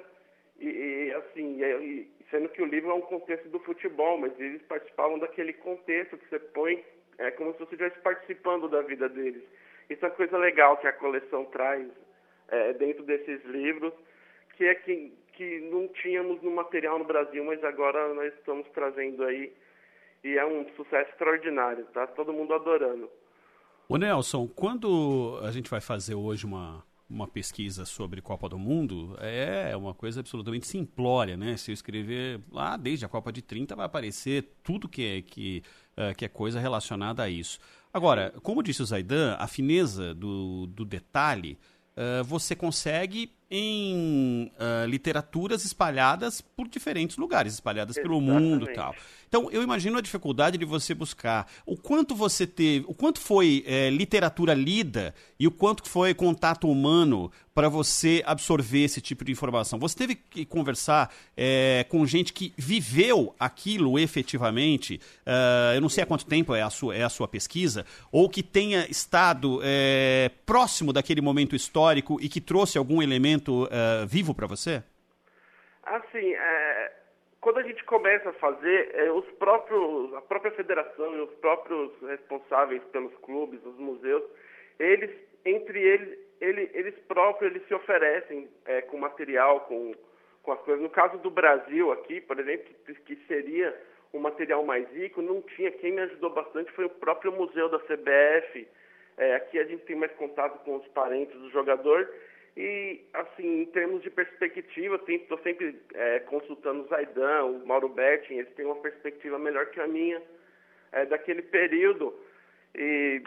e, 0.58 0.68
e 0.68 1.12
assim, 1.12 1.62
e, 1.62 2.10
sendo 2.30 2.48
que 2.48 2.62
o 2.62 2.66
livro 2.66 2.90
é 2.90 2.94
um 2.94 3.02
contexto 3.02 3.48
do 3.48 3.58
futebol, 3.60 4.18
mas 4.18 4.38
eles 4.40 4.62
participavam 4.62 5.18
daquele 5.18 5.52
contexto 5.52 6.16
que 6.16 6.28
você 6.28 6.38
põe, 6.38 6.82
é 7.18 7.30
como 7.32 7.52
se 7.52 7.58
você 7.58 7.74
estivesse 7.74 7.98
participando 8.00 8.68
da 8.68 8.80
vida 8.80 9.08
deles. 9.08 9.42
Isso 9.88 10.04
é 10.04 10.08
uma 10.08 10.14
coisa 10.14 10.38
legal 10.38 10.78
que 10.78 10.86
a 10.86 10.92
coleção 10.92 11.44
traz 11.46 11.86
é, 12.48 12.72
dentro 12.72 13.04
desses 13.04 13.44
livros, 13.44 13.92
que 14.56 14.64
é 14.64 14.74
que, 14.74 15.12
que 15.34 15.60
não 15.70 15.88
tínhamos 15.88 16.42
no 16.42 16.50
material 16.50 16.98
no 16.98 17.04
Brasil, 17.04 17.44
mas 17.44 17.62
agora 17.62 18.14
nós 18.14 18.32
estamos 18.34 18.66
trazendo 18.70 19.24
aí 19.24 19.52
e 20.26 20.36
é 20.36 20.44
um 20.44 20.66
sucesso 20.74 21.08
extraordinário, 21.10 21.86
tá? 21.94 22.06
Todo 22.08 22.32
mundo 22.32 22.52
adorando. 22.52 23.08
O 23.88 23.96
Nelson, 23.96 24.48
quando 24.48 25.38
a 25.42 25.52
gente 25.52 25.70
vai 25.70 25.80
fazer 25.80 26.16
hoje 26.16 26.44
uma, 26.44 26.84
uma 27.08 27.28
pesquisa 27.28 27.84
sobre 27.84 28.20
Copa 28.20 28.48
do 28.48 28.58
Mundo, 28.58 29.16
é 29.20 29.76
uma 29.76 29.94
coisa 29.94 30.18
absolutamente 30.18 30.66
simplória, 30.66 31.36
né? 31.36 31.56
Se 31.56 31.70
eu 31.70 31.74
escrever 31.74 32.40
lá 32.50 32.76
desde 32.76 33.04
a 33.04 33.08
Copa 33.08 33.32
de 33.32 33.40
30, 33.40 33.76
vai 33.76 33.86
aparecer 33.86 34.50
tudo 34.64 34.88
que 34.88 35.04
é, 35.04 35.22
que, 35.22 35.62
uh, 35.96 36.12
que 36.16 36.24
é 36.24 36.28
coisa 36.28 36.58
relacionada 36.58 37.22
a 37.22 37.28
isso. 37.28 37.60
Agora, 37.94 38.34
como 38.42 38.64
disse 38.64 38.82
o 38.82 38.84
Zaidan, 38.84 39.36
a 39.38 39.46
fineza 39.46 40.12
do, 40.12 40.66
do 40.66 40.84
detalhe 40.84 41.56
uh, 41.96 42.24
você 42.24 42.56
consegue 42.56 43.32
em 43.50 44.50
uh, 44.54 44.86
literaturas 44.86 45.64
espalhadas 45.64 46.40
por 46.40 46.66
diferentes 46.66 47.16
lugares, 47.16 47.54
espalhadas 47.54 47.96
Exatamente. 47.96 48.24
pelo 48.24 48.40
mundo 48.40 48.68
e 48.68 48.74
tal. 48.74 48.94
Então, 49.28 49.50
eu 49.50 49.62
imagino 49.62 49.98
a 49.98 50.00
dificuldade 50.00 50.56
de 50.56 50.64
você 50.64 50.94
buscar 50.94 51.50
o 51.64 51.76
quanto 51.76 52.14
você 52.14 52.46
teve, 52.46 52.84
o 52.88 52.94
quanto 52.94 53.20
foi 53.20 53.64
é, 53.66 53.90
literatura 53.90 54.54
lida 54.54 55.14
e 55.38 55.46
o 55.46 55.50
quanto 55.50 55.88
foi 55.88 56.14
contato 56.14 56.70
humano 56.70 57.30
para 57.54 57.68
você 57.68 58.22
absorver 58.26 58.84
esse 58.84 59.00
tipo 59.00 59.24
de 59.24 59.32
informação. 59.32 59.78
Você 59.78 59.96
teve 59.96 60.14
que 60.14 60.44
conversar 60.44 61.12
é, 61.34 61.86
com 61.88 62.06
gente 62.06 62.32
que 62.32 62.52
viveu 62.56 63.34
aquilo 63.40 63.98
efetivamente, 63.98 65.00
uh, 65.26 65.74
eu 65.74 65.80
não 65.80 65.88
sei 65.88 66.04
há 66.04 66.06
quanto 66.06 66.26
tempo 66.26 66.54
é 66.54 66.60
a 66.60 66.68
sua, 66.68 66.94
é 66.94 67.02
a 67.02 67.08
sua 67.08 67.26
pesquisa, 67.26 67.86
ou 68.12 68.28
que 68.28 68.42
tenha 68.42 68.86
estado 68.90 69.60
é, 69.62 70.30
próximo 70.44 70.92
daquele 70.92 71.22
momento 71.22 71.56
histórico 71.56 72.18
e 72.20 72.28
que 72.28 72.42
trouxe 72.42 72.76
algum 72.76 73.00
elemento 73.02 73.35
uh, 73.38 74.06
vivo 74.06 74.34
para 74.34 74.46
você? 74.46 74.82
Assim, 75.82 76.34
é, 76.34 76.92
quando 77.40 77.58
a 77.58 77.62
gente 77.62 77.84
começa 77.84 78.30
a 78.30 78.32
fazer, 78.34 78.90
é, 78.94 79.10
os 79.12 79.24
próprios, 79.38 80.12
a 80.14 80.20
própria 80.20 80.50
federação 80.52 81.16
e 81.16 81.20
os 81.20 81.30
próprios 81.36 81.92
responsáveis 82.02 82.82
pelos 82.90 83.14
clubes, 83.18 83.64
os 83.64 83.78
museus, 83.78 84.24
eles, 84.78 85.10
entre 85.44 85.80
eles, 85.80 86.18
ele, 86.40 86.70
eles 86.74 86.94
próprios, 87.06 87.52
eles 87.52 87.66
se 87.68 87.74
oferecem 87.74 88.48
é, 88.64 88.82
com 88.82 88.98
material, 88.98 89.60
com, 89.60 89.94
com 90.42 90.52
as 90.52 90.60
coisas. 90.62 90.82
No 90.82 90.90
caso 90.90 91.18
do 91.18 91.30
Brasil 91.30 91.92
aqui, 91.92 92.20
por 92.20 92.38
exemplo, 92.40 92.66
que, 92.84 92.94
que 92.94 93.16
seria 93.26 93.72
o 94.12 94.18
material 94.18 94.64
mais 94.64 94.90
rico, 94.90 95.22
não 95.22 95.40
tinha. 95.42 95.70
Quem 95.70 95.92
me 95.92 96.00
ajudou 96.00 96.30
bastante 96.30 96.72
foi 96.72 96.86
o 96.86 96.90
próprio 96.90 97.30
museu 97.30 97.68
da 97.68 97.78
CBF. 97.78 98.66
É, 99.16 99.36
aqui 99.36 99.58
a 99.58 99.64
gente 99.64 99.84
tem 99.84 99.96
mais 99.96 100.12
contato 100.12 100.62
com 100.64 100.76
os 100.76 100.86
parentes 100.88 101.38
do 101.38 101.50
jogador 101.50 102.08
e, 102.56 103.04
assim, 103.12 103.62
em 103.62 103.66
termos 103.66 104.02
de 104.02 104.08
perspectiva, 104.08 104.98
estou 105.06 105.38
sempre 105.40 105.78
é, 105.92 106.20
consultando 106.20 106.84
o 106.84 106.88
Zaidan, 106.88 107.44
o 107.44 107.66
Mauro 107.66 107.90
Betting, 107.90 108.38
eles 108.38 108.54
têm 108.54 108.64
uma 108.64 108.76
perspectiva 108.76 109.38
melhor 109.38 109.66
que 109.66 109.80
a 109.80 109.86
minha 109.86 110.22
é, 110.92 111.04
daquele 111.04 111.42
período. 111.42 112.18
E 112.74 113.22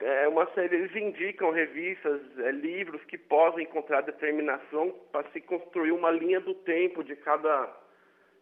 é 0.00 0.26
uma 0.26 0.46
série, 0.54 0.74
eles 0.74 0.96
indicam 0.96 1.50
revistas, 1.50 2.22
é, 2.38 2.50
livros 2.50 3.04
que 3.04 3.18
possam 3.18 3.60
encontrar 3.60 4.00
determinação 4.00 4.90
para 5.12 5.28
se 5.32 5.40
construir 5.42 5.92
uma 5.92 6.10
linha 6.10 6.40
do 6.40 6.54
tempo 6.54 7.04
de 7.04 7.14
cada, 7.16 7.70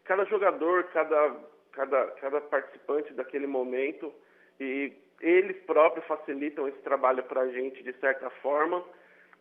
cada 0.04 0.24
jogador, 0.26 0.84
cada, 0.92 1.36
cada, 1.72 2.06
cada 2.20 2.40
participante 2.40 3.12
daquele 3.14 3.48
momento. 3.48 4.14
E 4.60 4.92
eles 5.20 5.56
próprios 5.64 6.06
facilitam 6.06 6.68
esse 6.68 6.78
trabalho 6.82 7.24
para 7.24 7.40
a 7.40 7.48
gente 7.48 7.82
de 7.82 7.92
certa 7.94 8.30
forma 8.30 8.84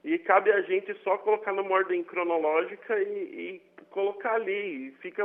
e 0.03 0.17
cabe 0.19 0.51
a 0.51 0.61
gente 0.61 0.93
só 1.03 1.17
colocar 1.17 1.53
numa 1.53 1.73
ordem 1.73 2.03
cronológica 2.03 2.99
e, 2.99 3.05
e 3.05 3.61
colocar 3.89 4.33
ali. 4.33 4.87
E 4.87 4.91
fica, 5.01 5.23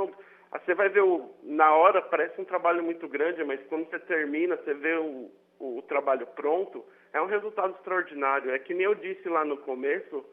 você 0.52 0.74
vai 0.74 0.88
ver, 0.88 1.02
o, 1.02 1.34
na 1.42 1.74
hora 1.74 2.00
parece 2.00 2.40
um 2.40 2.44
trabalho 2.44 2.82
muito 2.82 3.08
grande, 3.08 3.42
mas 3.42 3.60
quando 3.68 3.88
você 3.88 3.98
termina, 3.98 4.56
você 4.56 4.74
vê 4.74 4.94
o, 4.94 5.30
o, 5.58 5.78
o 5.78 5.82
trabalho 5.82 6.26
pronto, 6.28 6.84
é 7.12 7.20
um 7.20 7.26
resultado 7.26 7.74
extraordinário. 7.74 8.52
É 8.52 8.58
que 8.58 8.72
nem 8.72 8.84
eu 8.84 8.94
disse 8.94 9.28
lá 9.28 9.44
no 9.44 9.56
começo, 9.58 10.24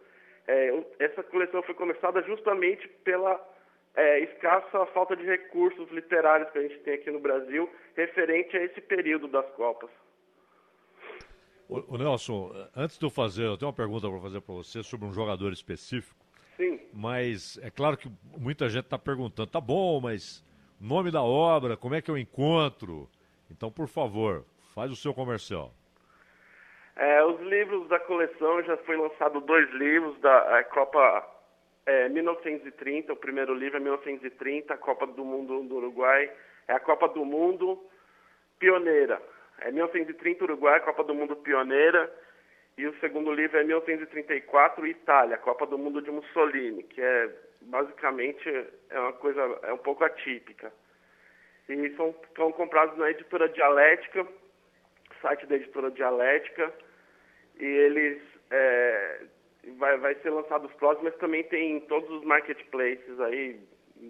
é, 0.48 0.84
essa 1.00 1.24
coleção 1.24 1.64
foi 1.64 1.74
começada 1.74 2.22
justamente 2.22 2.88
pela 3.04 3.42
é, 3.96 4.20
escassa 4.20 4.86
falta 4.88 5.16
de 5.16 5.24
recursos 5.24 5.90
literários 5.90 6.50
que 6.52 6.60
a 6.60 6.62
gente 6.62 6.80
tem 6.80 6.96
aqui 6.96 7.10
no 7.10 7.20
Brasil 7.20 7.68
referente 7.96 8.56
a 8.56 8.64
esse 8.64 8.82
período 8.82 9.28
das 9.28 9.50
Copas. 9.52 9.90
O, 11.68 11.98
Nelson, 11.98 12.52
antes 12.76 12.98
de 12.98 13.06
eu 13.06 13.10
fazer, 13.10 13.44
eu 13.44 13.58
tenho 13.58 13.70
uma 13.70 13.76
pergunta 13.76 14.08
para 14.08 14.20
fazer 14.20 14.42
para 14.42 14.54
você 14.54 14.84
sobre 14.84 15.08
um 15.08 15.14
jogador 15.14 15.52
específico. 15.52 16.16
Sim. 16.56 16.80
Mas 16.94 17.60
é 17.62 17.72
claro 17.72 17.98
que 17.98 18.10
muita 18.38 18.70
gente 18.70 18.86
está 18.86 19.00
perguntando, 19.00 19.50
tá 19.50 19.60
bom, 19.60 20.00
mas 20.00 20.44
nome 20.80 21.12
da 21.12 21.24
obra, 21.24 21.76
como 21.76 21.96
é 21.96 22.02
que 22.02 22.10
eu 22.10 22.18
encontro? 22.18 23.10
Então, 23.50 23.72
por 23.72 23.88
favor, 23.88 24.46
faz 24.74 24.92
o 24.92 24.96
seu 24.96 25.14
comercial. 25.14 25.74
É, 26.96 27.24
os 27.26 27.42
livros 27.42 27.90
da 27.90 28.00
coleção 28.00 28.64
já 28.64 28.78
foi 28.78 28.96
lançado 28.96 29.42
dois 29.42 29.70
livros 29.72 30.18
da 30.22 30.64
Copa 30.66 31.28
é, 31.86 32.08
1930. 32.10 33.12
O 33.12 33.18
primeiro 33.18 33.54
livro 33.54 33.78
é 33.78 33.80
1930, 33.80 34.74
a 34.74 34.78
Copa 34.78 35.06
do 35.08 35.26
Mundo 35.26 35.64
do 35.64 35.76
Uruguai. 35.76 36.32
É 36.68 36.74
a 36.74 36.80
Copa 36.80 37.10
do 37.10 37.26
Mundo 37.26 37.84
pioneira. 38.58 39.22
É 39.60 39.72
1930 39.72 40.44
Uruguai, 40.44 40.80
Copa 40.82 41.03
do 41.03 41.14
Mundo 41.14 41.36
pioneira, 41.36 42.11
e 42.77 42.86
o 42.86 42.99
segundo 42.99 43.32
livro 43.32 43.57
é 43.57 43.64
1934 43.64 44.86
Itália, 44.88 45.38
Copa 45.38 45.65
do 45.65 45.77
Mundo 45.77 46.02
de 46.02 46.11
Mussolini, 46.11 46.84
que 46.84 47.02
é 47.02 47.30
basicamente 47.61 48.49
é 48.90 48.99
uma 48.99 49.14
coisa 49.14 49.41
é 49.64 49.73
um 49.73 49.77
pouco 49.77 50.03
atípica. 50.03 50.72
E 51.69 51.90
são, 51.95 52.14
são 52.36 52.52
comprados 52.52 52.98
na 52.98 53.10
editora 53.10 53.49
Dialética, 53.49 54.27
site 55.22 55.45
da 55.48 55.56
editora 55.56 55.90
Dialética, 55.90 56.72
e 57.60 57.65
eles 57.65 58.22
é, 58.52 59.22
vai, 59.77 59.98
vai 59.98 60.15
ser 60.15 60.30
lançado 60.30 60.68
os 60.68 60.73
próximos, 60.73 61.11
mas 61.11 61.19
também 61.19 61.44
tem 61.44 61.77
em 61.77 61.80
todos 61.82 62.10
os 62.10 62.23
marketplaces 62.23 63.19
aí, 63.22 63.60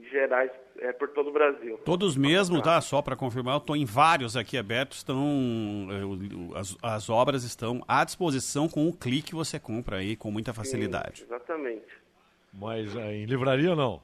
gerais 0.09 0.51
é, 0.80 0.91
por 0.91 1.09
todo 1.09 1.30
o 1.30 1.34
Brasil. 1.34 1.77
Todos 1.85 2.17
mesmo, 2.17 2.61
tá? 2.61 2.80
Só 2.81 3.01
para 3.01 3.15
confirmar, 3.15 3.55
eu 3.55 3.59
estou 3.59 3.76
em 3.76 3.85
vários 3.85 4.35
aqui 4.35 4.57
abertos, 4.57 4.97
estão 4.97 5.88
é, 5.91 6.59
as, 6.59 6.77
as, 6.81 7.09
obras 7.09 7.43
estão 7.43 7.81
à 7.88 8.03
disposição 8.03 8.67
com 8.67 8.88
um 8.88 8.91
clique 8.91 9.34
você 9.34 9.59
compra 9.59 9.97
aí 9.97 10.15
com 10.15 10.31
muita 10.31 10.53
facilidade. 10.53 11.19
Sim, 11.19 11.26
exatamente. 11.26 12.05
Mas 12.53 12.95
é, 12.95 13.13
em 13.15 13.26
livraria 13.26 13.76
não? 13.76 14.01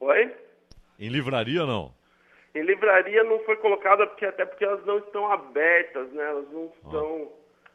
Oi? 0.00 0.34
Em 0.98 1.08
livraria 1.08 1.64
não? 1.64 1.92
Em 2.54 2.62
livraria 2.62 3.24
não 3.24 3.38
foi 3.40 3.56
colocada 3.56 4.06
porque 4.06 4.26
até 4.26 4.44
porque 4.44 4.64
elas 4.64 4.84
não 4.84 4.98
estão 4.98 5.30
abertas, 5.32 6.10
né? 6.12 6.24
Elas 6.24 6.50
não 6.52 6.64
ah. 6.64 6.86
estão 6.86 7.32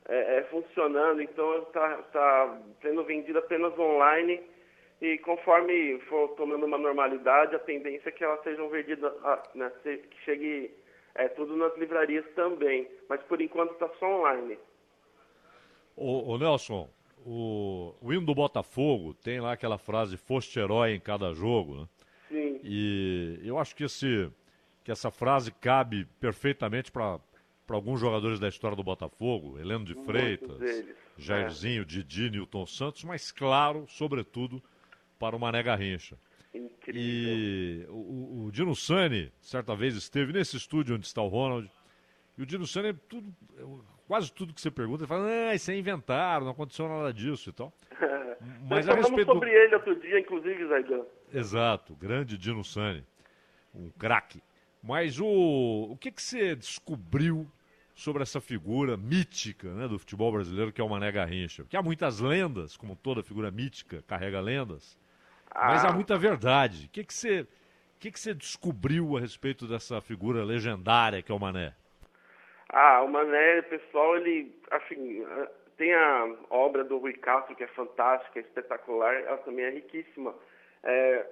é, 0.09 0.37
é, 0.37 0.43
funcionando, 0.43 1.21
então 1.21 1.59
está 1.63 1.97
tá 2.13 2.59
sendo 2.81 3.03
vendida 3.03 3.39
apenas 3.39 3.77
online 3.77 4.41
e 5.01 5.17
conforme 5.19 5.99
for 6.01 6.29
tomando 6.29 6.65
uma 6.65 6.77
normalidade, 6.77 7.55
a 7.55 7.59
tendência 7.59 8.09
é 8.09 8.11
que 8.11 8.23
elas 8.23 8.41
sejam 8.43 8.67
vendidas, 8.69 9.13
ah, 9.23 9.43
né, 9.53 9.71
que 9.83 10.21
chegue 10.25 10.71
é, 11.13 11.27
tudo 11.29 11.55
nas 11.55 11.75
livrarias 11.77 12.25
também. 12.35 12.87
Mas 13.07 13.21
por 13.23 13.39
enquanto 13.39 13.73
está 13.73 13.89
só 13.99 14.05
online. 14.05 14.57
Ô, 15.95 16.31
ô, 16.31 16.37
Nelson, 16.37 16.89
o, 17.25 17.93
o 18.01 18.13
hino 18.13 18.25
do 18.25 18.33
Botafogo 18.33 19.13
tem 19.13 19.39
lá 19.39 19.53
aquela 19.53 19.77
frase 19.77 20.17
foste 20.17 20.59
herói 20.59 20.93
em 20.95 20.99
cada 20.99 21.33
jogo, 21.33 21.81
né? 21.81 21.87
Sim. 22.29 22.59
E 22.63 23.39
eu 23.43 23.57
acho 23.57 23.75
que, 23.75 23.83
esse, 23.83 24.29
que 24.83 24.91
essa 24.91 25.11
frase 25.11 25.51
cabe 25.51 26.05
perfeitamente 26.19 26.91
para 26.91 27.19
alguns 27.69 27.99
jogadores 27.99 28.39
da 28.39 28.47
história 28.47 28.75
do 28.75 28.83
Botafogo, 28.83 29.59
Heleno 29.59 29.85
de 29.85 29.93
Freitas, 29.93 30.57
Jairzinho, 31.17 31.83
é. 31.83 31.85
Didi, 31.85 32.29
Nilton 32.29 32.65
Santos, 32.65 33.03
mas 33.03 33.31
claro, 33.31 33.85
sobretudo, 33.87 34.61
para 35.19 35.35
o 35.35 35.39
Mané 35.39 35.61
Garrincha. 35.63 36.17
Incrível. 36.53 37.01
E 37.01 37.85
o, 37.89 38.45
o 38.45 38.51
Dino 38.51 38.75
Sani, 38.75 39.31
certa 39.41 39.75
vez, 39.75 39.95
esteve 39.95 40.33
nesse 40.33 40.57
estúdio 40.57 40.95
onde 40.95 41.05
está 41.05 41.21
o 41.21 41.27
Ronald 41.27 41.69
E 42.37 42.41
o 42.41 42.45
Dino 42.45 42.65
Sani, 42.65 42.93
tudo, 43.09 43.33
quase 44.07 44.31
tudo 44.31 44.53
que 44.53 44.61
você 44.61 44.71
pergunta, 44.71 45.01
ele 45.03 45.07
fala, 45.07 45.27
ah, 45.27 45.55
isso 45.55 45.69
é 45.71 45.77
inventado, 45.77 46.45
não 46.45 46.51
aconteceu 46.51 46.87
nada 46.87 47.13
disso 47.13 47.49
e 47.49 47.53
tal. 47.53 47.73
Mas 48.69 48.85
Nós 48.85 48.89
a 48.89 48.95
respeito 48.95 49.25
do- 49.27 49.33
sobre 49.33 49.51
ele 49.51 49.75
outro 49.75 49.99
dia, 49.99 50.19
inclusive, 50.19 50.67
Zaidan. 50.67 51.03
Exato, 51.33 51.95
grande 51.95 52.37
Dino 52.37 52.63
Sani, 52.63 53.03
um 53.73 53.89
craque. 53.89 54.41
Mas 54.81 55.19
o, 55.19 55.25
o 55.91 55.97
que, 55.99 56.11
que 56.11 56.21
você 56.21 56.55
descobriu 56.55 57.47
sobre 57.95 58.21
essa 58.21 58.39
figura 58.39 58.95
mítica 58.95 59.73
né, 59.73 59.87
do 59.87 59.97
futebol 59.99 60.31
brasileiro, 60.31 60.71
que 60.71 60.79
é 60.79 60.83
o 60.83 60.87
Mané 60.89 61.11
Garrincha? 61.11 61.63
Porque 61.63 61.75
há 61.75 61.81
muitas 61.81 62.19
lendas, 62.19 62.77
como 62.77 62.95
toda 62.95 63.23
figura 63.23 63.49
mítica 63.51 64.03
carrega 64.07 64.39
lendas, 64.39 64.95
mas 65.65 65.83
há 65.85 65.89
Ah. 65.89 65.93
muita 65.93 66.17
verdade. 66.17 66.87
O 66.87 66.89
que, 66.89 67.03
que, 67.03 67.13
você, 67.13 67.47
que, 67.99 68.11
que 68.11 68.19
você 68.19 68.33
descobriu 68.33 69.17
a 69.17 69.19
respeito 69.19 69.67
dessa 69.67 69.99
figura 70.01 70.43
legendária 70.43 71.21
que 71.21 71.31
é 71.31 71.35
o 71.35 71.39
Mané? 71.39 71.73
Ah, 72.69 73.01
o 73.01 73.07
Mané, 73.07 73.61
pessoal, 73.63 74.17
ele, 74.17 74.53
assim, 74.71 75.23
ah, 75.25 75.47
tem 75.77 75.93
a 75.93 76.35
obra 76.49 76.83
do 76.83 76.97
Rui 76.97 77.13
Castro, 77.13 77.55
que 77.55 77.63
é 77.63 77.67
fantástica, 77.67 78.39
espetacular, 78.39 79.13
ela 79.15 79.37
também 79.37 79.65
é 79.65 79.69
riquíssima. 79.69 80.33
É, 80.83 81.25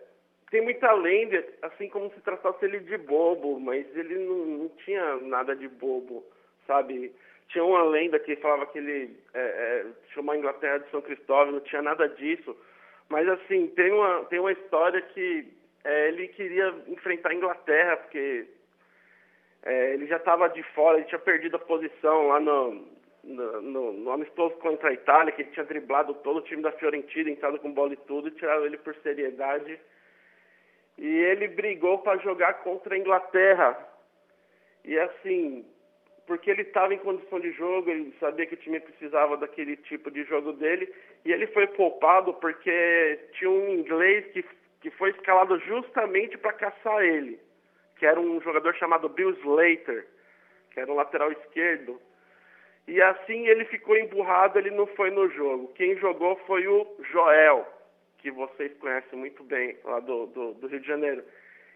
tem 0.51 0.61
muita 0.61 0.91
lenda, 0.93 1.43
assim 1.63 1.89
como 1.89 2.09
se 2.13 2.21
tratasse 2.21 2.63
ele 2.63 2.79
de 2.79 2.97
bobo, 2.97 3.59
mas 3.59 3.85
ele 3.95 4.15
não, 4.19 4.45
não 4.45 4.69
tinha 4.85 5.17
nada 5.17 5.55
de 5.55 5.67
bobo, 5.67 6.23
sabe? 6.67 7.11
Tinha 7.49 7.63
uma 7.63 7.83
lenda 7.83 8.19
que 8.19 8.35
falava 8.37 8.65
que 8.67 8.77
ele 8.77 9.17
é, 9.33 9.39
é, 9.39 9.85
chamou 10.13 10.33
a 10.33 10.37
Inglaterra 10.37 10.77
de 10.79 10.89
São 10.89 11.01
Cristóvão, 11.01 11.53
não 11.53 11.59
tinha 11.61 11.81
nada 11.81 12.07
disso. 12.07 12.55
Mas, 13.09 13.27
assim, 13.27 13.67
tem 13.67 13.91
uma, 13.91 14.25
tem 14.25 14.39
uma 14.39 14.51
história 14.51 15.01
que 15.01 15.47
é, 15.83 16.07
ele 16.07 16.27
queria 16.29 16.73
enfrentar 16.87 17.29
a 17.29 17.35
Inglaterra, 17.35 17.97
porque 17.97 18.47
é, 19.63 19.93
ele 19.93 20.07
já 20.07 20.17
estava 20.17 20.47
de 20.49 20.63
fora, 20.73 20.97
ele 20.97 21.07
tinha 21.07 21.19
perdido 21.19 21.55
a 21.55 21.59
posição 21.59 22.27
lá 22.27 22.39
no, 22.39 22.87
no, 23.23 23.61
no, 23.61 23.93
no 23.93 24.11
amistoso 24.11 24.55
contra 24.55 24.89
a 24.89 24.93
Itália, 24.93 25.31
que 25.31 25.41
ele 25.41 25.51
tinha 25.51 25.65
driblado 25.65 26.13
todo 26.15 26.37
o 26.37 26.41
time 26.41 26.61
da 26.61 26.71
Fiorentina, 26.71 27.29
entrado 27.29 27.59
com 27.59 27.73
bola 27.73 27.93
e 27.93 27.97
tudo, 27.97 28.31
tiraram 28.31 28.65
ele 28.65 28.77
por 28.77 28.95
seriedade. 28.97 29.79
E 30.97 31.07
ele 31.07 31.47
brigou 31.47 31.99
para 31.99 32.19
jogar 32.19 32.55
contra 32.63 32.95
a 32.95 32.97
Inglaterra. 32.97 33.77
E 34.83 34.97
assim, 34.97 35.65
porque 36.25 36.49
ele 36.49 36.63
estava 36.63 36.93
em 36.93 36.97
condição 36.97 37.39
de 37.39 37.51
jogo, 37.51 37.89
ele 37.89 38.13
sabia 38.19 38.45
que 38.45 38.55
o 38.55 38.57
time 38.57 38.79
precisava 38.79 39.37
daquele 39.37 39.75
tipo 39.77 40.09
de 40.09 40.23
jogo 40.23 40.53
dele, 40.53 40.91
e 41.23 41.31
ele 41.31 41.47
foi 41.47 41.67
poupado 41.67 42.33
porque 42.35 43.19
tinha 43.33 43.49
um 43.49 43.69
inglês 43.69 44.25
que, 44.31 44.43
que 44.81 44.89
foi 44.91 45.11
escalado 45.11 45.59
justamente 45.59 46.37
para 46.37 46.53
caçar 46.53 47.03
ele, 47.03 47.39
que 47.97 48.05
era 48.05 48.19
um 48.19 48.41
jogador 48.41 48.73
chamado 48.75 49.09
Bill 49.09 49.31
Slater, 49.31 50.07
que 50.71 50.79
era 50.79 50.91
um 50.91 50.95
lateral 50.95 51.31
esquerdo. 51.31 51.99
E 52.87 53.01
assim 53.01 53.47
ele 53.47 53.65
ficou 53.65 53.97
emburrado, 53.97 54.59
ele 54.59 54.71
não 54.71 54.85
foi 54.87 55.09
no 55.09 55.29
jogo. 55.29 55.73
Quem 55.73 55.97
jogou 55.97 56.35
foi 56.45 56.67
o 56.67 56.87
Joel, 57.11 57.67
que 58.19 58.29
vocês 58.31 58.71
conhecem 58.77 59.17
muito 59.17 59.43
bem, 59.43 59.77
lá 59.83 59.99
do, 59.99 60.27
do, 60.27 60.53
do 60.55 60.67
Rio 60.67 60.79
de 60.79 60.87
Janeiro. 60.87 61.23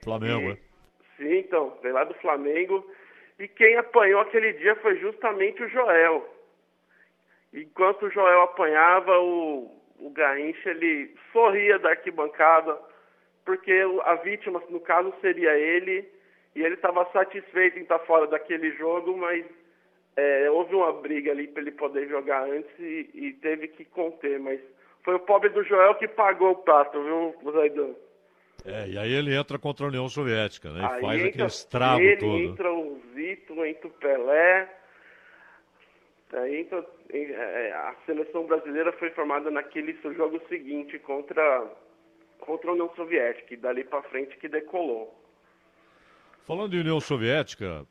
Flamengo, 0.04 0.52
E- 0.52 0.70
Sim, 1.18 1.40
então, 1.40 1.78
veio 1.82 1.94
lá 1.94 2.06
do 2.06 2.14
Flamengo. 2.16 2.90
E 3.40 3.48
quem 3.48 3.78
apanhou 3.78 4.20
aquele 4.20 4.52
dia 4.54 4.76
foi 4.76 4.98
justamente 4.98 5.64
o 5.64 5.70
Joel. 5.70 6.28
Enquanto 7.54 8.06
o 8.06 8.10
Joel 8.10 8.42
apanhava, 8.42 9.18
o, 9.18 9.72
o 9.98 10.10
Garrincha, 10.10 10.70
ele 10.70 11.16
sorria 11.32 11.80
da 11.80 11.92
arquibancada, 11.92 12.78
porque 13.46 13.74
a 14.04 14.16
vítima, 14.16 14.62
no 14.70 14.82
caso, 14.82 15.14
seria 15.22 15.58
ele, 15.58 16.08
e 16.54 16.62
ele 16.62 16.76
estava 16.76 17.10
satisfeito 17.12 17.80
em 17.80 17.84
estar 17.84 18.00
fora 18.00 18.28
daquele 18.28 18.72
jogo, 18.72 19.16
mas 19.16 19.46
é, 20.18 20.52
houve 20.52 20.76
uma 20.76 20.92
briga 20.92 21.32
ali 21.32 21.48
para 21.48 21.62
ele 21.62 21.72
poder 21.72 22.10
jogar 22.10 22.44
antes 22.44 22.78
e, 22.78 23.10
e 23.14 23.34
teve 23.34 23.70
que 23.70 23.86
conter, 23.86 24.38
mas 24.40 24.60
foi 25.04 25.16
o 25.16 25.20
pobre 25.20 25.50
do 25.50 25.64
Joel 25.64 25.96
que 25.96 26.08
pagou 26.10 26.52
o 26.52 26.58
prato, 26.58 27.02
viu, 27.02 27.52
Zaidan? 27.54 27.96
É, 28.66 28.90
e 28.90 28.98
aí 28.98 29.12
ele 29.12 29.36
entra 29.36 29.58
contra 29.58 29.86
a 29.86 29.90
União 29.90 30.08
Soviética, 30.10 30.72
né? 30.72 30.82
E 30.82 30.86
Aí 30.86 31.02
faz 31.02 31.20
entra 31.20 31.30
aquele 31.30 31.48
estrago 31.48 32.02
ele, 32.02 32.18
todo. 32.18 32.38
entra 32.38 32.74
o 32.74 33.02
Zito, 33.14 33.66
entra 33.66 33.88
o 33.88 33.92
Pelé. 33.92 34.76
Aí 36.34 36.62
entra, 36.62 36.86
é, 37.12 37.72
a 37.74 37.96
seleção 38.06 38.46
brasileira 38.46 38.92
foi 38.94 39.10
formada 39.12 39.50
naquele 39.50 39.98
jogo 40.16 40.40
seguinte 40.48 41.00
contra, 41.00 41.68
contra 42.40 42.70
a 42.70 42.74
União 42.74 42.92
Soviética, 42.96 43.54
e 43.54 43.58
dali 43.58 43.84
para 43.84 44.04
frente 44.04 44.38
que 44.38 44.48
decolou. 44.48 45.20
Falando 46.46 46.72
de 46.72 46.80
União 46.80 47.00
Soviética, 47.00 47.86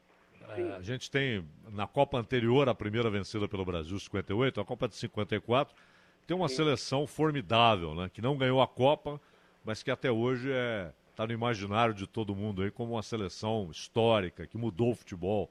eh, 0.57 0.77
a 0.77 0.83
gente 0.83 1.11
tem 1.11 1.45
na 1.73 1.87
Copa 1.87 2.19
anterior, 2.19 2.69
a 2.69 2.75
primeira 2.75 3.11
vencida 3.11 3.49
pelo 3.49 3.65
Brasil, 3.65 3.99
58, 3.99 4.61
a 4.61 4.65
Copa 4.65 4.89
de 4.89 4.97
54, 4.97 5.75
tem 6.27 6.37
uma 6.37 6.49
seleção 6.49 7.07
formidável, 7.07 7.95
né? 7.95 8.11
Que 8.13 8.21
não 8.21 8.37
ganhou 8.37 8.61
a 8.61 8.69
Copa, 8.69 9.21
mas 9.69 9.83
que 9.83 9.91
até 9.91 10.11
hoje 10.11 10.51
é 10.51 10.91
está 11.11 11.27
no 11.27 11.33
imaginário 11.33 11.93
de 11.93 12.07
todo 12.07 12.35
mundo 12.35 12.63
aí 12.63 12.71
como 12.71 12.95
uma 12.95 13.03
seleção 13.03 13.69
histórica 13.71 14.47
que 14.47 14.57
mudou 14.57 14.93
o 14.93 14.95
futebol. 14.95 15.51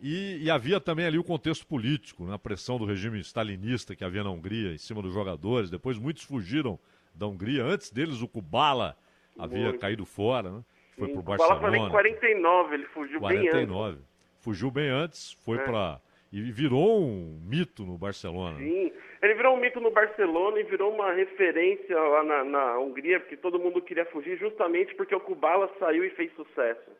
E, 0.00 0.38
e 0.44 0.50
havia 0.50 0.80
também 0.80 1.04
ali 1.04 1.18
o 1.18 1.24
contexto 1.24 1.66
político, 1.66 2.24
né? 2.24 2.34
a 2.34 2.38
pressão 2.38 2.78
do 2.78 2.84
regime 2.86 3.18
stalinista 3.20 3.94
que 3.96 4.04
havia 4.04 4.22
na 4.24 4.30
Hungria 4.30 4.72
em 4.72 4.78
cima 4.78 5.02
dos 5.02 5.12
jogadores. 5.12 5.68
Depois 5.68 5.98
muitos 5.98 6.22
fugiram 6.22 6.78
da 7.14 7.26
Hungria. 7.26 7.64
Antes 7.64 7.90
deles, 7.90 8.22
o 8.22 8.28
Kubala 8.28 8.96
havia 9.38 9.64
Muito. 9.64 9.80
caído 9.80 10.06
fora, 10.06 10.50
né? 10.50 10.64
foi 10.96 11.08
para 11.08 11.16
o 11.16 11.18
O 11.18 11.22
Bala 11.22 11.38
foi 11.38 11.56
em 11.56 11.60
Barcelona. 11.60 11.90
49, 11.90 12.74
ele 12.74 12.86
fugiu 12.86 13.20
bem 13.20 13.38
antes. 13.38 13.50
49. 13.50 13.98
Fugiu 14.38 14.70
bem 14.70 14.88
antes, 14.88 15.32
foi 15.44 15.58
É. 15.58 15.64
pra. 15.64 16.00
E 16.32 16.40
virou 16.40 17.02
um 17.02 17.40
mito 17.44 17.84
no 17.84 17.98
Barcelona. 17.98 18.58
né? 18.58 18.92
Ele 19.26 19.34
virou 19.34 19.56
um 19.56 19.60
mito 19.60 19.80
no 19.80 19.90
Barcelona 19.90 20.60
e 20.60 20.62
virou 20.62 20.94
uma 20.94 21.12
referência 21.12 21.98
lá 21.98 22.22
na, 22.22 22.44
na 22.44 22.78
Hungria, 22.78 23.18
porque 23.18 23.36
todo 23.36 23.58
mundo 23.58 23.82
queria 23.82 24.04
fugir 24.06 24.38
justamente 24.38 24.94
porque 24.94 25.16
o 25.16 25.20
Kubala 25.20 25.68
saiu 25.80 26.04
e 26.04 26.10
fez 26.10 26.32
sucesso 26.34 26.92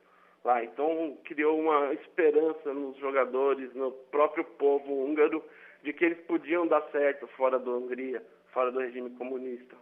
lá. 0.45 0.65
Então 0.65 1.17
criou 1.23 1.57
uma 1.57 1.95
esperança 1.95 2.75
nos 2.75 2.97
jogadores, 2.97 3.73
no 3.75 3.93
próprio 3.93 4.43
povo 4.43 5.05
húngaro, 5.05 5.41
de 5.85 5.93
que 5.93 6.05
eles 6.05 6.19
podiam 6.27 6.67
dar 6.67 6.83
certo 6.91 7.29
fora 7.29 7.61
da 7.61 7.71
Hungria, 7.71 8.21
fora 8.53 8.73
do 8.73 8.81
regime 8.81 9.11
comunista. 9.11 9.77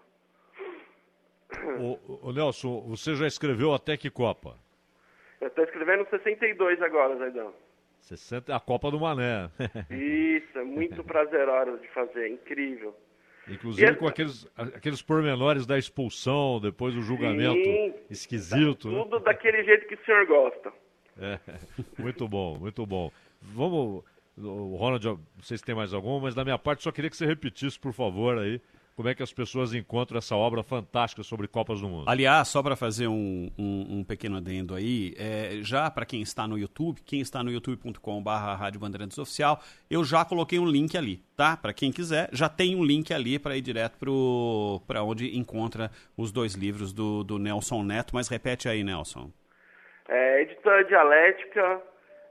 Ô, 1.81 2.29
ô, 2.29 2.31
Nelson, 2.31 2.83
você 2.83 3.15
já 3.15 3.27
escreveu 3.27 3.73
até 3.73 3.97
que 3.97 4.11
Copa? 4.11 4.59
Eu 5.41 5.49
estou 5.49 5.65
escrevendo 5.65 6.07
62 6.11 6.83
agora, 6.83 7.17
Zaidão. 7.17 7.55
60, 8.05 8.55
a 8.55 8.61
Copa 8.61 8.91
do 8.91 9.01
Mané. 9.01 9.51
Isso, 9.91 10.59
é 10.59 10.65
muito 10.65 11.03
prazeroso 11.03 11.81
de 11.81 11.89
fazer, 11.89 12.25
é 12.25 12.29
incrível. 12.29 12.95
Inclusive 13.49 13.91
E 13.93 13.95
com 13.97 14.07
aqueles, 14.07 14.47
aqueles 14.57 15.03
pormenores 15.03 15.67
da 15.67 15.79
expulsão, 15.79 16.61
depois 16.61 16.95
do 16.95 17.03
julgamento 17.03 17.63
Sim. 17.63 17.95
esquisito. 18.09 18.91
né? 18.91 19.03
Tudo 19.03 19.21
daquele 19.21 19.63
jeito 19.65 19.87
que 19.87 19.95
o 19.95 20.05
senhor 20.05 20.27
gosta. 20.27 20.73
É, 21.19 21.39
muito 21.99 22.27
bom, 22.27 22.59
muito 22.59 22.87
bom. 22.87 23.11
Vamos, 23.41 24.03
o 24.39 24.77
Ronald, 24.77 25.05
não 25.05 25.19
sei 25.43 25.59
se 25.59 25.65
tem 25.65 25.75
mais 25.75 25.93
algum, 25.93 26.21
mas 26.21 26.35
da 26.35 26.43
minha 26.45 26.59
parte 26.59 26.83
só 26.83 26.91
queria 26.91 27.11
que 27.11 27.17
você 27.17 27.27
repetisse, 27.27 27.79
por 27.79 27.93
favor, 27.93 28.39
aí, 28.39 28.61
como 28.97 29.09
é 29.09 29.15
que 29.15 29.23
as 29.23 29.33
pessoas 29.33 29.75
encontram 29.75 30.19
essa 30.19 30.37
obra 30.37 30.63
fantástica 30.63 31.23
sobre 31.23 31.49
Copas 31.49 31.81
do 31.81 31.89
Mundo. 31.89 32.09
Aliás, 32.09 32.49
só 32.49 32.63
para 32.63 32.77
fazer 32.77 33.09
um, 33.09 33.51
um, 33.59 33.99
um 33.99 34.05
pequeno 34.05 34.37
adendo 34.37 34.75
aí, 34.75 35.15
é, 35.19 35.59
já 35.63 35.91
para 35.91 36.07
quem 36.07 36.23
está 36.23 36.47
no 36.47 36.57
YouTube, 36.57 37.01
quem 37.05 37.21
está 37.21 37.43
no 37.43 37.51
youtube.com.br 37.51 38.31
Rádio 38.31 38.81
Bandeirantes 38.81 39.19
Oficial, 39.19 39.61
eu 39.91 40.05
já 40.05 40.25
coloquei 40.25 40.59
um 40.59 40.67
link 40.67 40.97
ali, 40.97 41.21
tá? 41.37 41.57
Para 41.57 41.73
quem 41.73 41.91
quiser, 41.91 42.29
já 42.33 42.49
tem 42.49 42.77
um 42.77 42.85
link 42.85 43.13
ali 43.13 43.39
para 43.39 43.57
ir 43.57 43.63
direto 43.63 43.99
para 44.87 45.03
onde 45.03 45.37
encontra 45.37 45.91
os 46.17 46.31
dois 46.31 46.55
livros 46.55 46.93
do, 46.93 47.25
do 47.25 47.39
Nelson 47.39 47.83
Neto, 47.83 48.15
mas 48.15 48.29
repete 48.29 48.69
aí, 48.69 48.85
Nelson. 48.85 49.31
É, 50.09 50.43
editora 50.43 50.85
Dialética, 50.85 51.83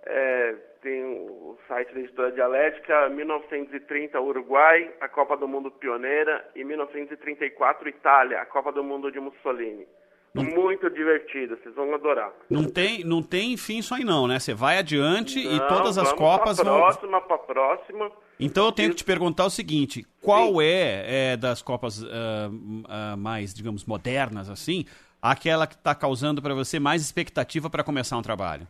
é, 0.05 0.55
tem 0.81 1.03
o 1.03 1.57
site 1.67 1.93
da 1.93 1.99
editora 1.99 2.31
Dialética, 2.31 3.09
1930 3.09 4.19
Uruguai, 4.19 4.91
a 4.99 5.07
Copa 5.07 5.37
do 5.37 5.47
Mundo 5.47 5.71
pioneira, 5.71 6.45
e 6.55 6.63
1934 6.63 7.89
Itália, 7.89 8.41
a 8.41 8.45
Copa 8.45 8.71
do 8.71 8.83
Mundo 8.83 9.11
de 9.11 9.19
Mussolini. 9.19 9.87
Muito 10.35 10.89
divertido, 10.89 11.55
vocês 11.57 11.75
vão 11.75 11.93
adorar. 11.93 12.31
Não 12.49 12.63
tem, 12.63 13.03
não 13.03 13.21
tem 13.21 13.55
fim 13.55 13.77
isso 13.77 13.93
aí 13.93 14.03
não, 14.03 14.27
né? 14.27 14.39
Você 14.39 14.51
vai 14.51 14.79
adiante 14.79 15.39
e 15.39 15.59
Não, 15.59 15.67
todas 15.67 15.95
as 15.95 16.11
Copas 16.11 16.59
pra 16.59 16.71
vão... 16.71 16.79
próxima, 16.79 17.21
pra 17.21 17.37
próxima. 17.37 18.11
Então 18.39 18.65
eu 18.65 18.71
tenho 18.71 18.89
que 18.89 18.95
te 18.95 19.03
perguntar 19.03 19.45
o 19.45 19.49
seguinte: 19.51 20.03
qual 20.19 20.59
é, 20.59 21.33
é, 21.33 21.37
das 21.37 21.61
Copas 21.61 22.03
ah, 22.03 22.49
ah, 22.89 23.15
mais, 23.15 23.53
digamos, 23.53 23.85
modernas, 23.85 24.49
assim, 24.49 24.85
aquela 25.21 25.67
que 25.67 25.75
está 25.75 25.93
causando 25.93 26.41
para 26.41 26.55
você 26.55 26.79
mais 26.79 27.03
expectativa 27.03 27.69
para 27.69 27.83
começar 27.83 28.17
um 28.17 28.23
trabalho? 28.23 28.67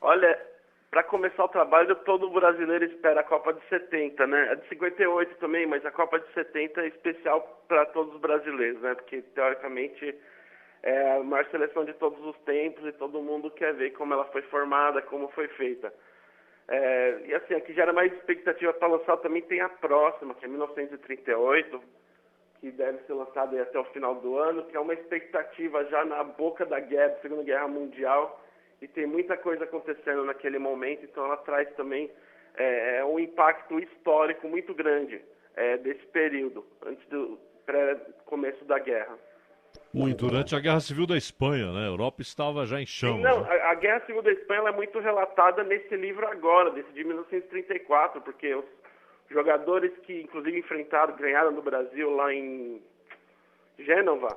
Olha, 0.00 0.33
para 0.94 1.02
começar 1.02 1.44
o 1.44 1.48
trabalho, 1.48 1.96
todo 2.04 2.30
brasileiro 2.30 2.84
espera 2.84 3.18
a 3.18 3.24
Copa 3.24 3.52
de 3.52 3.60
70, 3.68 4.28
né? 4.28 4.50
A 4.52 4.54
de 4.54 4.68
58 4.68 5.38
também, 5.38 5.66
mas 5.66 5.84
a 5.84 5.90
Copa 5.90 6.20
de 6.20 6.32
70 6.32 6.82
é 6.82 6.86
especial 6.86 7.64
para 7.66 7.84
todos 7.86 8.14
os 8.14 8.20
brasileiros, 8.20 8.80
né? 8.80 8.94
Porque, 8.94 9.20
teoricamente, 9.34 10.14
é 10.84 11.16
a 11.16 11.20
maior 11.24 11.50
seleção 11.50 11.84
de 11.84 11.94
todos 11.94 12.24
os 12.24 12.38
tempos 12.44 12.86
e 12.86 12.92
todo 12.92 13.20
mundo 13.20 13.50
quer 13.50 13.74
ver 13.74 13.90
como 13.94 14.14
ela 14.14 14.26
foi 14.26 14.42
formada, 14.42 15.02
como 15.02 15.26
foi 15.32 15.48
feita. 15.48 15.92
É, 16.68 17.22
e 17.26 17.34
assim, 17.34 17.54
aqui 17.54 17.74
gera 17.74 17.92
mais 17.92 18.12
expectativa 18.12 18.72
para 18.72 18.86
lançar 18.86 19.16
também 19.16 19.42
tem 19.42 19.60
a 19.62 19.68
próxima, 19.68 20.32
que 20.36 20.44
é 20.44 20.48
1938, 20.48 21.82
que 22.60 22.70
deve 22.70 22.98
ser 22.98 23.14
lançada 23.14 23.60
até 23.60 23.80
o 23.80 23.84
final 23.86 24.14
do 24.14 24.38
ano, 24.38 24.62
que 24.66 24.76
é 24.76 24.80
uma 24.80 24.94
expectativa 24.94 25.84
já 25.86 26.04
na 26.04 26.22
boca 26.22 26.64
da 26.64 26.78
guerra, 26.78 27.18
Segunda 27.20 27.42
Guerra 27.42 27.66
Mundial, 27.66 28.43
e 28.80 28.88
tem 28.88 29.06
muita 29.06 29.36
coisa 29.36 29.64
acontecendo 29.64 30.24
naquele 30.24 30.58
momento, 30.58 31.04
então 31.04 31.24
ela 31.24 31.36
traz 31.38 31.68
também 31.74 32.10
é, 32.56 33.04
um 33.04 33.18
impacto 33.18 33.78
histórico 33.78 34.48
muito 34.48 34.74
grande 34.74 35.20
é, 35.56 35.76
desse 35.78 36.04
período, 36.06 36.64
antes 36.84 37.06
do 37.08 37.38
pré-começo 37.64 38.64
da 38.64 38.78
guerra. 38.78 39.18
Muito. 39.92 40.26
Durante 40.26 40.54
a 40.54 40.60
Guerra 40.60 40.80
Civil 40.80 41.06
da 41.06 41.16
Espanha, 41.16 41.72
né? 41.72 41.84
A 41.84 41.88
Europa 41.88 42.20
estava 42.20 42.66
já 42.66 42.80
em 42.80 42.86
chamas. 42.86 43.22
Não, 43.22 43.42
né? 43.42 43.50
a, 43.50 43.70
a, 43.70 43.74
Guerra 43.74 44.00
Civil 44.06 44.22
da 44.22 44.32
Espanha 44.32 44.68
é 44.68 44.72
muito 44.72 44.98
relatada 44.98 45.62
nesse 45.62 45.96
livro 45.96 46.26
agora, 46.26 46.70
desse 46.70 46.92
de 46.92 47.04
1934, 47.04 48.20
porque 48.20 48.54
os 48.54 48.64
jogadores 49.30 49.92
que, 50.02 50.22
inclusive, 50.22 50.58
enfrentaram, 50.58 51.16
ganharam 51.16 51.52
no 51.52 51.62
Brasil 51.62 52.10
lá 52.10 52.32
em 52.32 52.82
Gênova, 53.78 54.36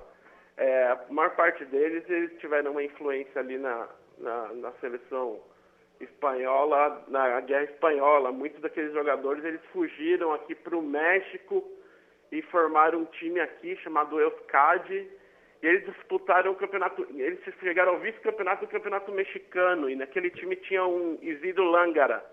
é, 0.57 0.88
a 0.88 1.05
maior 1.09 1.35
parte 1.35 1.65
deles 1.65 2.03
eles 2.07 2.38
tiveram 2.39 2.72
uma 2.72 2.84
influência 2.84 3.39
ali 3.39 3.57
na, 3.57 3.88
na, 4.18 4.53
na 4.53 4.72
seleção 4.73 5.39
espanhola, 5.99 7.03
na 7.07 7.39
Guerra 7.41 7.64
Espanhola. 7.64 8.31
Muitos 8.31 8.61
daqueles 8.61 8.94
jogadores 8.94 9.44
eles 9.44 9.61
fugiram 9.72 10.34
aqui 10.34 10.56
para 10.56 10.77
o 10.77 10.81
México 10.81 11.64
e 12.31 12.41
formaram 12.44 12.99
um 12.99 13.06
time 13.06 13.39
aqui 13.39 13.76
chamado 13.77 14.19
Euskadi 14.19 15.10
e 15.61 15.68
eles 15.68 15.85
disputaram 15.85 16.52
o 16.52 16.56
campeonato, 16.56 17.07
eles 17.15 17.39
chegaram 17.60 17.94
ao 17.94 17.99
vice-campeonato 17.99 18.65
do 18.65 18.72
campeonato 18.72 19.11
mexicano, 19.11 19.89
e 19.89 19.95
naquele 19.95 20.30
time 20.30 20.56
tinha 20.56 20.85
um 20.85 21.18
Isidro 21.22 21.64
Langara, 21.64 22.23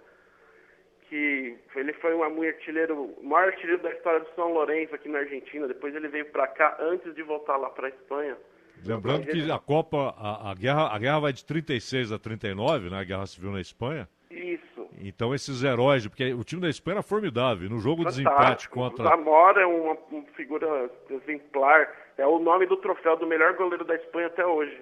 que 1.09 1.57
ele 1.75 1.93
foi 1.95 2.15
um 2.15 2.23
artilheiro, 2.23 3.03
o 3.03 3.25
maior 3.25 3.49
artilheiro 3.49 3.83
da 3.83 3.91
história 3.91 4.21
do 4.21 4.29
São 4.35 4.53
Lourenço 4.53 4.95
aqui 4.95 5.09
na 5.09 5.21
Argentina, 5.21 5.67
depois 5.67 5.95
ele 5.95 6.09
veio 6.09 6.27
para 6.27 6.47
cá 6.49 6.77
antes 6.79 7.15
de 7.15 7.23
voltar 7.23 7.57
lá 7.57 7.71
para 7.71 7.87
a 7.87 7.91
Espanha. 7.91 8.37
Lembrando 8.85 9.27
que 9.27 9.51
a 9.51 9.59
Copa, 9.59 10.15
a, 10.17 10.51
a, 10.51 10.55
guerra, 10.55 10.95
a 10.95 10.99
guerra 10.99 11.21
vai 11.21 11.33
de 11.33 11.45
36 11.45 12.13
a 12.13 12.19
39, 12.19 12.91
né, 12.91 12.99
a 12.99 13.05
Guerra 13.05 13.27
Civil 13.27 13.53
na 13.53 13.61
Espanha. 13.61 14.09
Isso. 14.31 14.89
Então 15.01 15.35
esses 15.35 15.63
heróis, 15.63 16.07
porque 16.07 16.33
o 16.35 16.45
time 16.45 16.63
da 16.63 16.69
Espanha 16.69 16.97
era 16.97 17.03
formidável, 17.03 17.69
no 17.69 17.79
jogo 17.79 18.05
de 18.05 18.11
desempate 18.11 18.69
contra... 18.69 19.05
Zamora 19.05 19.63
é 19.63 19.67
uma, 19.67 19.97
uma 20.11 20.25
figura 20.35 20.91
exemplar, 21.11 21.89
é 22.19 22.27
o 22.27 22.39
nome 22.39 22.67
do 22.67 22.77
troféu 22.77 23.17
do 23.17 23.27
melhor 23.27 23.55
goleiro 23.55 23.85
da 23.85 23.95
Espanha 23.95 24.27
até 24.27 24.47
hoje. 24.47 24.79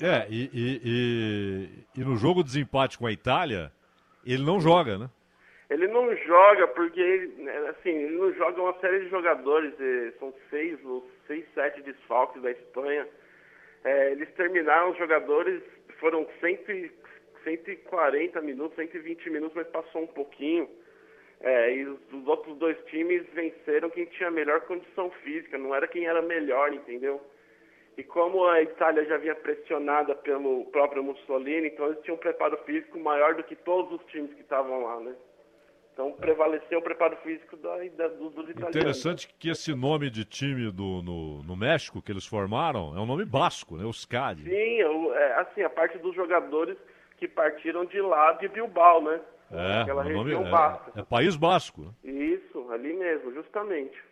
É, 0.00 0.26
e, 0.28 0.50
e, 0.52 0.80
e, 0.84 2.00
e 2.00 2.04
no 2.04 2.16
jogo 2.16 2.42
de 2.42 2.48
desempate 2.48 2.98
com 2.98 3.06
a 3.06 3.12
Itália, 3.12 3.70
ele 4.24 4.44
não 4.44 4.60
joga, 4.60 4.98
né? 4.98 5.10
Ele 5.70 5.86
não 5.88 6.14
joga 6.16 6.68
porque, 6.68 7.30
né, 7.38 7.56
assim, 7.70 7.90
ele 7.90 8.18
não 8.18 8.32
joga 8.34 8.60
uma 8.60 8.74
série 8.80 9.04
de 9.04 9.08
jogadores, 9.08 9.72
são 10.18 10.32
seis 10.50 10.78
ou 10.84 11.08
seis, 11.26 11.46
sete 11.54 11.80
desfalques 11.82 12.42
da 12.42 12.50
Espanha. 12.50 13.08
É, 13.84 14.12
eles 14.12 14.32
terminaram 14.34 14.90
os 14.90 14.98
jogadores, 14.98 15.62
foram 15.98 16.26
100, 16.40 16.90
140 17.44 18.40
minutos, 18.40 18.76
120 18.76 19.30
minutos, 19.30 19.56
mas 19.56 19.66
passou 19.68 20.02
um 20.02 20.06
pouquinho. 20.06 20.68
É, 21.40 21.74
e 21.74 21.84
os, 21.86 21.98
os, 22.12 22.26
outros 22.26 22.56
dois 22.58 22.78
times 22.84 23.26
venceram 23.32 23.90
quem 23.90 24.06
tinha 24.06 24.30
melhor 24.30 24.60
condição 24.60 25.10
física, 25.22 25.58
não 25.58 25.74
era 25.74 25.88
quem 25.88 26.06
era 26.06 26.22
melhor, 26.22 26.72
entendeu? 26.72 27.20
E 27.98 28.04
como 28.04 28.46
a 28.46 28.62
Itália 28.62 29.04
já 29.04 29.16
vinha 29.18 29.34
pressionada 29.34 30.14
pelo 30.14 30.64
próprio 30.66 31.02
Mussolini, 31.02 31.66
então 31.66 31.86
eles 31.86 32.00
tinham 32.02 32.14
um 32.14 32.20
preparo 32.20 32.56
físico 32.58 32.98
maior 32.98 33.34
do 33.34 33.42
que 33.42 33.56
todos 33.56 34.00
os 34.00 34.06
times 34.06 34.32
que 34.34 34.40
estavam 34.40 34.84
lá, 34.84 35.00
né? 35.00 35.14
Então 35.92 36.12
prevaleceu 36.12 36.78
o 36.78 36.82
preparo 36.82 37.16
físico 37.18 37.56
da, 37.58 37.76
da, 37.96 38.08
dos, 38.08 38.32
dos 38.34 38.48
italianos. 38.48 38.76
Interessante 38.76 39.28
que 39.38 39.50
esse 39.50 39.74
nome 39.74 40.08
de 40.08 40.24
time 40.24 40.70
do, 40.72 41.02
no, 41.02 41.42
no 41.42 41.56
México 41.56 42.00
que 42.00 42.10
eles 42.10 42.26
formaram 42.26 42.96
é 42.96 43.00
um 43.00 43.06
nome 43.06 43.24
basco, 43.24 43.76
né? 43.76 43.84
Euskadi. 43.84 44.44
Sim, 44.44 44.80
é, 45.12 45.34
assim, 45.34 45.62
a 45.62 45.70
parte 45.70 45.98
dos 45.98 46.14
jogadores 46.14 46.78
que 47.18 47.28
partiram 47.28 47.84
de 47.84 48.00
lá 48.00 48.32
de 48.32 48.48
Bilbao, 48.48 49.02
né? 49.02 49.20
É, 49.50 49.82
Aquela 49.82 50.02
região 50.02 50.40
nome, 50.40 50.50
basca. 50.50 50.92
É, 50.96 51.00
é, 51.00 51.04
País 51.04 51.36
Basco. 51.36 51.94
Isso, 52.02 52.72
ali 52.72 52.94
mesmo, 52.94 53.32
justamente. 53.34 54.02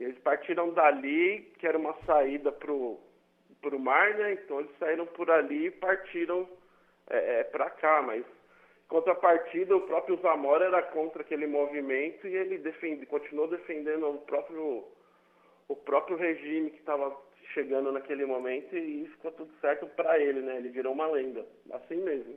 Eles 0.00 0.18
partiram 0.18 0.74
dali, 0.74 1.52
que 1.58 1.66
era 1.66 1.78
uma 1.78 1.94
saída 2.04 2.50
pro, 2.50 2.98
pro 3.62 3.78
mar, 3.78 4.14
né? 4.14 4.32
Então 4.32 4.58
eles 4.58 4.72
saíram 4.80 5.06
por 5.06 5.30
ali 5.30 5.66
e 5.66 5.70
partiram 5.70 6.48
é, 7.08 7.40
é, 7.40 7.44
para 7.44 7.70
cá, 7.70 8.02
mas 8.02 8.24
contrapartida, 8.88 9.76
o 9.76 9.82
próprio 9.82 10.18
Zamora 10.20 10.66
era 10.66 10.82
contra 10.82 11.22
aquele 11.22 11.46
movimento 11.46 12.26
e 12.26 12.34
ele 12.34 12.58
defende, 12.58 13.06
continuou 13.06 13.48
defendendo 13.48 14.08
o 14.08 14.18
próprio, 14.18 14.84
o 15.68 15.76
próprio 15.76 16.16
regime 16.16 16.70
que 16.70 16.78
estava 16.78 17.16
chegando 17.52 17.92
naquele 17.92 18.26
momento 18.26 18.76
e 18.76 19.06
ficou 19.12 19.30
tudo 19.32 19.50
certo 19.60 19.86
para 19.86 20.18
ele, 20.18 20.40
né? 20.40 20.56
Ele 20.56 20.68
virou 20.68 20.92
uma 20.92 21.06
lenda, 21.06 21.46
assim 21.72 21.96
mesmo. 21.96 22.34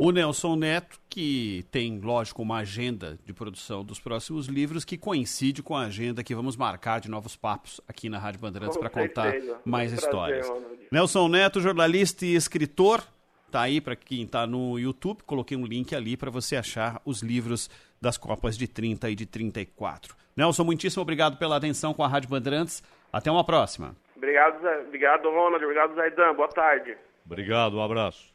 O 0.00 0.12
Nelson 0.12 0.54
Neto, 0.54 1.00
que 1.10 1.64
tem, 1.72 1.98
lógico, 1.98 2.40
uma 2.40 2.58
agenda 2.58 3.18
de 3.24 3.34
produção 3.34 3.84
dos 3.84 3.98
próximos 3.98 4.46
livros 4.46 4.84
que 4.84 4.96
coincide 4.96 5.60
com 5.60 5.74
a 5.74 5.86
agenda 5.86 6.22
que 6.22 6.36
vamos 6.36 6.56
marcar 6.56 7.00
de 7.00 7.10
novos 7.10 7.34
papos 7.34 7.80
aqui 7.88 8.08
na 8.08 8.16
Rádio 8.16 8.40
Bandeirantes 8.40 8.78
para 8.78 8.88
contar 8.88 9.34
mais 9.64 9.92
histórias. 9.92 10.46
Nelson 10.92 11.26
Neto, 11.26 11.60
jornalista 11.60 12.24
e 12.24 12.36
escritor, 12.36 13.02
Tá 13.50 13.62
aí 13.62 13.80
para 13.80 13.96
quem 13.96 14.22
está 14.24 14.46
no 14.46 14.78
YouTube, 14.78 15.22
coloquei 15.24 15.56
um 15.56 15.64
link 15.64 15.94
ali 15.94 16.16
para 16.16 16.30
você 16.30 16.56
achar 16.56 17.00
os 17.04 17.22
livros 17.22 17.70
das 18.00 18.18
Copas 18.18 18.58
de 18.58 18.68
30 18.68 19.08
e 19.10 19.14
de 19.14 19.24
34. 19.24 20.14
Nelson, 20.36 20.64
muitíssimo 20.64 21.02
obrigado 21.02 21.38
pela 21.38 21.56
atenção 21.56 21.94
com 21.94 22.04
a 22.04 22.08
Rádio 22.08 22.28
Bandeirantes. 22.28 22.82
Até 23.12 23.30
uma 23.30 23.42
próxima. 23.42 23.96
Obrigado, 24.14 24.60
Zé. 24.60 24.80
Obrigado, 24.86 25.30
Ronald. 25.30 25.64
Obrigado, 25.64 25.94
Zaidan. 25.94 26.34
Boa 26.34 26.48
tarde. 26.48 26.96
Obrigado, 27.24 27.78
um 27.78 27.82
abraço. 27.82 28.32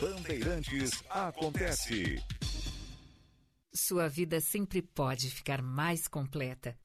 Bandeirantes 0.00 1.02
acontece. 1.10 2.22
Sua 3.72 4.08
vida 4.08 4.40
sempre 4.40 4.80
pode 4.80 5.28
ficar 5.30 5.60
mais 5.60 6.06
completa. 6.06 6.76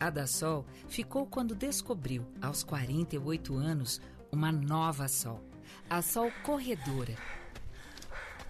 A 0.00 0.10
da 0.10 0.26
Sol 0.26 0.66
ficou 0.88 1.26
quando 1.26 1.54
descobriu, 1.54 2.26
aos 2.40 2.64
48 2.64 3.54
anos, 3.54 4.00
uma 4.32 4.50
nova 4.50 5.08
Sol, 5.08 5.40
a 5.90 6.00
Sol 6.00 6.32
Corredora, 6.42 7.14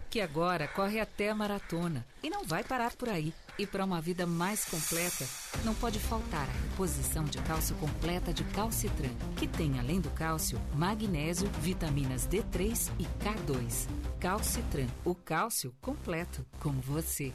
que 0.09 0.21
agora 0.21 0.69
corre 0.69 1.01
até 1.01 1.29
a 1.29 1.35
maratona 1.35 2.07
e 2.23 2.31
não 2.31 2.45
vai 2.45 2.63
parar 2.63 2.95
por 2.95 3.09
aí. 3.09 3.35
E 3.59 3.67
para 3.67 3.85
uma 3.85 4.01
vida 4.01 4.27
mais 4.27 4.65
completa, 4.65 5.27
não 5.63 5.75
pode 5.75 5.99
faltar 5.99 6.49
a 6.49 6.71
reposição 6.71 7.25
de 7.25 7.37
cálcio 7.43 7.77
completa 7.77 8.33
de 8.33 8.45
Calcitran, 8.45 9.11
que 9.37 9.47
tem, 9.47 9.79
além 9.79 10.01
do 10.01 10.09
cálcio, 10.11 10.59
magnésio, 10.75 11.51
vitaminas 11.61 12.27
D3 12.27 12.91
e 12.99 13.05
K2. 13.23 13.89
Calcitran, 14.19 14.87
o 15.05 15.15
cálcio 15.15 15.75
completo, 15.83 16.47
com 16.61 16.73
você. 16.81 17.31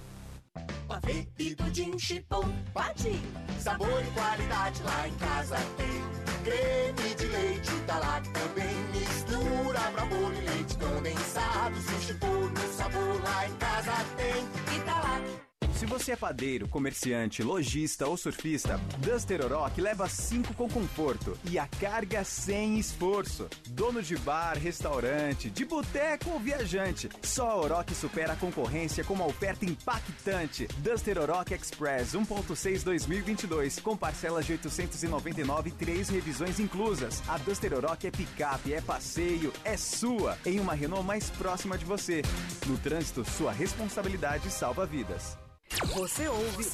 Pavê 0.88 1.28
e 1.38 1.56
pudim 1.56 2.00
chipom, 2.00 2.50
pati. 2.74 3.20
Sabor 3.60 4.04
e 4.04 4.12
qualidade 4.12 4.82
lá 4.82 5.08
em 5.08 5.16
casa 5.16 5.58
tem. 5.78 6.27
Creme 6.48 7.14
de 7.16 7.26
leite 7.28 7.72
da 7.86 7.98
lá 7.98 8.22
também. 8.32 8.74
Mistura 8.94 9.82
pra 9.92 10.06
bolo 10.06 10.34
e 10.34 10.50
leite 10.50 10.78
condensado. 10.78 11.76
O 11.76 12.02
chipom 12.02 12.28
no 12.28 12.74
sabor 12.74 13.22
lá 13.22 13.48
em 13.50 13.54
casa 13.56 13.92
tem. 14.16 14.78
Italac. 14.78 15.47
Se 15.78 15.86
você 15.86 16.14
é 16.14 16.16
padeiro, 16.16 16.68
comerciante, 16.68 17.44
lojista 17.44 18.08
ou 18.08 18.18
surfista, 18.18 18.82
Duster 18.98 19.46
Oroch 19.46 19.80
leva 19.80 20.10
5 20.10 20.56
com 20.56 20.68
conforto 20.68 21.38
e 21.52 21.60
a 21.60 21.68
carga 21.68 22.24
sem 22.24 22.80
esforço. 22.80 23.48
Dono 23.68 24.02
de 24.02 24.18
bar, 24.18 24.58
restaurante, 24.58 25.52
de 25.52 25.64
boteco 25.66 26.32
ou 26.32 26.40
viajante, 26.40 27.08
só 27.22 27.52
a 27.52 27.56
Oroch 27.58 27.94
supera 27.94 28.34
a 28.34 28.36
concorrência 28.36 29.04
com 29.04 29.14
uma 29.14 29.28
oferta 29.28 29.66
impactante. 29.66 30.68
Duster 30.80 31.20
Oroch 31.20 31.54
Express 31.54 32.14
1.6 32.14 32.84
2022 32.84 33.80
com 33.80 33.96
parcelas 33.96 34.48
de 34.48 34.54
899 34.54 35.70
e 35.70 35.74
3 35.74 36.10
revisões 36.10 36.60
inclusas. 36.60 37.22
A 37.28 37.38
Duster 37.38 37.76
Oroch 37.76 38.08
é 38.08 38.10
picape, 38.10 38.74
é 38.74 38.82
passeio, 38.82 39.54
é 39.64 39.78
sua, 39.78 40.40
em 40.44 40.60
uma 40.60 40.74
Renault 40.74 41.06
mais 41.06 41.30
próxima 41.30 41.78
de 41.78 41.86
você. 41.86 42.24
No 42.66 42.80
trânsito, 42.80 43.24
sua 43.24 43.52
responsabilidade 43.52 44.50
salva 44.50 44.84
vidas. 44.84 45.38
Você 45.70 46.28
ouve, 46.28 46.70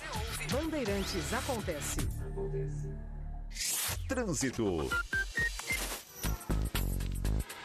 Bandeirantes 0.52 1.34
Acontece. 1.34 2.08
Trânsito. 4.08 4.90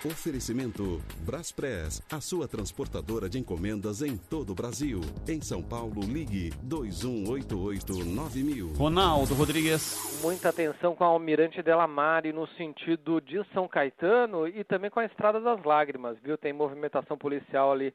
Oferecimento 0.04 1.02
Braspress, 1.26 2.00
a 2.10 2.20
sua 2.20 2.46
transportadora 2.46 3.28
de 3.28 3.36
encomendas 3.38 4.00
em 4.00 4.16
todo 4.16 4.50
o 4.50 4.54
Brasil. 4.54 5.00
Em 5.26 5.40
São 5.40 5.60
Paulo, 5.60 6.02
ligue 6.02 6.50
2188-9000. 6.66 8.76
Ronaldo 8.76 9.34
Rodrigues. 9.34 10.20
Muita 10.22 10.50
atenção 10.50 10.94
com 10.94 11.02
a 11.02 11.08
Almirante 11.08 11.60
Delamare 11.62 12.32
no 12.32 12.46
sentido 12.56 13.20
de 13.20 13.44
São 13.52 13.66
Caetano 13.66 14.46
e 14.46 14.62
também 14.62 14.88
com 14.88 15.00
a 15.00 15.04
Estrada 15.04 15.40
das 15.40 15.64
Lágrimas, 15.64 16.16
viu? 16.22 16.38
Tem 16.38 16.52
movimentação 16.52 17.18
policial 17.18 17.72
ali 17.72 17.92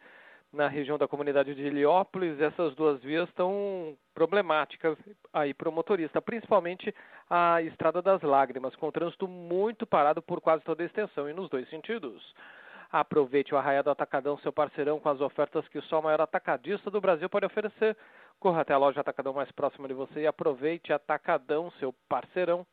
na 0.53 0.67
região 0.67 0.97
da 0.97 1.07
comunidade 1.07 1.55
de 1.55 1.65
Heliópolis, 1.65 2.39
essas 2.39 2.75
duas 2.75 3.01
vias 3.01 3.27
estão 3.27 3.97
problemáticas 4.13 4.95
aí 5.33 5.53
para 5.53 5.67
o 5.67 5.71
motorista, 5.71 6.21
principalmente 6.21 6.93
a 7.27 7.61
Estrada 7.63 8.01
das 8.01 8.21
Lágrimas, 8.21 8.75
com 8.75 8.91
trânsito 8.91 9.27
muito 9.27 9.87
parado 9.87 10.21
por 10.21 10.39
quase 10.39 10.63
toda 10.63 10.83
a 10.83 10.85
extensão 10.85 11.27
e 11.27 11.33
nos 11.33 11.49
dois 11.49 11.67
sentidos. 11.69 12.21
Aproveite 12.91 13.55
o 13.55 13.57
Arraiado 13.57 13.89
Atacadão, 13.89 14.37
seu 14.37 14.53
parceirão, 14.53 14.99
com 14.99 15.09
as 15.09 15.19
ofertas 15.19 15.67
que 15.69 15.81
só 15.81 15.99
o 15.99 16.03
maior 16.03 16.21
atacadista 16.21 16.91
do 16.91 17.01
Brasil 17.01 17.27
pode 17.27 17.47
oferecer. 17.47 17.97
Corra 18.39 18.61
até 18.61 18.73
a 18.73 18.77
loja 18.77 19.01
Atacadão 19.01 19.33
mais 19.33 19.51
próxima 19.51 19.87
de 19.87 19.95
você 19.95 20.21
e 20.21 20.27
aproveite 20.27 20.93
Atacadão, 20.93 21.71
seu 21.79 21.91
parceirão. 22.07 22.63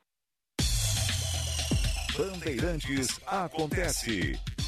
Bandeirantes 2.19 3.19
acontece. 3.27 4.60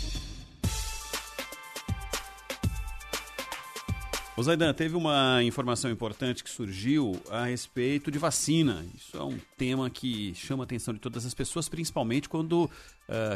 O 4.34 4.42
Zaidan, 4.42 4.72
teve 4.72 4.96
uma 4.96 5.42
informação 5.42 5.90
importante 5.90 6.42
que 6.42 6.48
surgiu 6.48 7.20
a 7.28 7.44
respeito 7.44 8.10
de 8.10 8.18
vacina. 8.18 8.82
Isso 8.96 9.14
é 9.14 9.22
um 9.22 9.38
tema 9.58 9.90
que 9.90 10.34
chama 10.34 10.62
a 10.62 10.64
atenção 10.64 10.94
de 10.94 11.00
todas 11.00 11.26
as 11.26 11.34
pessoas, 11.34 11.68
principalmente 11.68 12.30
quando 12.30 12.64
uh, 12.64 12.70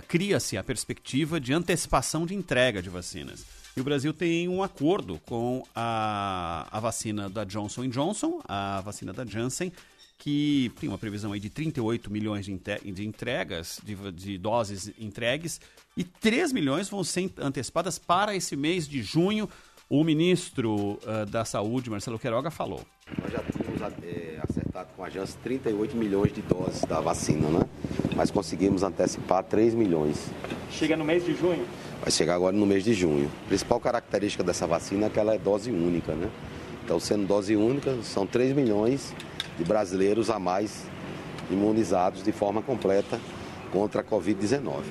cria-se 0.09 0.57
a 0.57 0.65
perspectiva 0.65 1.39
de 1.39 1.53
antecipação 1.53 2.25
de 2.25 2.35
entrega 2.35 2.81
de 2.81 2.89
vacinas. 2.89 3.45
E 3.77 3.81
o 3.81 3.85
Brasil 3.85 4.15
tem 4.15 4.49
um 4.49 4.63
acordo 4.63 5.21
com 5.27 5.63
a, 5.75 6.67
a 6.71 6.81
vacina 6.81 7.29
da 7.29 7.45
Johnson 7.45 7.87
Johnson, 7.89 8.41
a 8.49 8.81
vacina 8.81 9.13
da 9.13 9.27
Janssen, 9.27 9.71
que 10.19 10.73
tem 10.81 10.89
uma 10.89 10.97
previsão 10.97 11.33
aí 11.33 11.41
de 11.41 11.51
38 11.51 12.11
milhões 12.11 12.47
de, 12.47 12.59
de 12.91 13.07
entregas, 13.07 13.81
de, 13.85 13.95
de 14.13 14.39
doses 14.39 14.91
entregues, 14.99 15.61
e 15.95 16.05
3 16.05 16.53
milhões 16.53 16.89
vão 16.89 17.05
ser 17.05 17.31
antecipadas 17.39 17.99
para 17.99 18.35
esse 18.35 18.57
mês 18.57 18.89
de 18.89 19.03
junho. 19.03 19.47
O 19.89 20.03
ministro 20.03 20.99
uh, 21.05 21.25
da 21.31 21.45
Saúde, 21.45 21.89
Marcelo 21.89 22.19
Queiroga, 22.19 22.51
falou. 22.51 22.81
Nós 23.23 23.31
já 23.31 23.39
tínhamos 23.39 23.81
é, 24.03 24.41
acertado 24.43 24.89
com 24.97 25.05
a 25.05 25.09
Janssen 25.09 25.39
38 25.45 25.97
milhões 25.97 26.33
de 26.33 26.43
doses 26.43 26.81
da 26.83 27.01
vacina, 27.01 27.49
né? 27.49 27.61
Mas 28.17 28.29
conseguimos 28.29 28.83
antecipar 28.83 29.45
3 29.45 29.75
milhões. 29.75 30.29
Chega 30.73 30.97
no 30.97 31.05
mês 31.05 31.25
de 31.25 31.37
junho? 31.37 31.65
Vai 32.01 32.11
chegar 32.11 32.35
agora 32.35 32.57
no 32.57 32.67
mês 32.67 32.83
de 32.83 32.93
junho. 32.95 33.31
A 33.45 33.49
principal 33.49 33.79
característica 33.79 34.43
dessa 34.43 34.67
vacina 34.67 35.07
é 35.07 35.09
que 35.09 35.21
ela 35.21 35.37
é 35.37 35.39
dose 35.39 35.71
única, 35.71 36.17
né? 36.17 36.29
Então, 36.85 36.99
sendo 36.99 37.25
dose 37.25 37.55
única, 37.55 37.97
são 38.03 38.27
3 38.27 38.57
milhões 38.57 39.15
de 39.57 39.63
brasileiros 39.63 40.31
a 40.31 40.39
mais 40.41 40.85
imunizados 41.49 42.25
de 42.25 42.33
forma 42.33 42.61
completa 42.61 43.21
contra 43.71 44.01
a 44.01 44.05
Covid-19. 44.05 44.83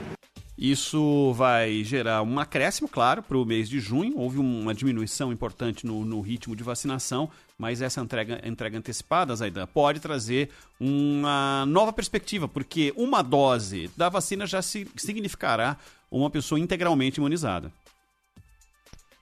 Isso 0.57 1.33
vai 1.33 1.83
gerar 1.83 2.21
um 2.21 2.39
acréscimo, 2.39 2.87
claro, 2.87 3.21
para 3.21 3.37
o 3.37 3.43
mês 3.43 3.67
de 3.67 3.79
junho. 3.79 4.17
Houve 4.17 4.39
uma 4.39 4.73
diminuição 4.73 5.31
importante 5.31 5.85
no, 5.85 6.05
no 6.05 6.21
ritmo 6.21 6.55
de 6.55 6.63
vacinação, 6.63 7.29
mas 7.57 7.81
essa 7.81 7.99
entrega, 7.99 8.41
entrega 8.47 8.77
antecipada, 8.77 9.35
Zaidan, 9.35 9.67
pode 9.67 9.99
trazer 9.99 10.49
uma 10.79 11.65
nova 11.67 11.91
perspectiva, 11.91 12.47
porque 12.47 12.93
uma 12.95 13.21
dose 13.21 13.89
da 13.97 14.07
vacina 14.07 14.45
já 14.45 14.61
se, 14.61 14.87
significará 14.95 15.77
uma 16.09 16.29
pessoa 16.29 16.59
integralmente 16.59 17.19
imunizada. 17.19 17.69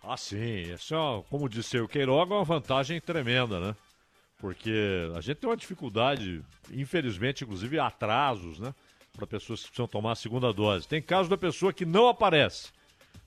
Ah, 0.04 0.18
sim. 0.18 0.74
Isso, 0.74 0.94
é, 0.94 1.24
como 1.30 1.50
disse 1.50 1.80
o 1.80 1.88
Queiroga, 1.88 2.36
uma 2.36 2.44
vantagem 2.44 3.02
tremenda, 3.02 3.60
né? 3.60 3.76
Porque 4.38 5.10
a 5.16 5.22
gente 5.22 5.38
tem 5.38 5.50
uma 5.50 5.56
dificuldade, 5.56 6.44
infelizmente, 6.72 7.44
inclusive 7.44 7.80
atrasos, 7.80 8.60
né? 8.60 8.76
Para 9.16 9.28
pessoas 9.28 9.62
que 9.62 9.68
precisam 9.68 9.88
tomar 9.88 10.14
a 10.14 10.16
segunda 10.16 10.52
dose. 10.52 10.88
Tem 10.88 11.02
caso 11.02 11.30
da 11.30 11.38
pessoa 11.38 11.72
que 11.72 11.86
não 11.86 12.08
aparece. 12.08 12.72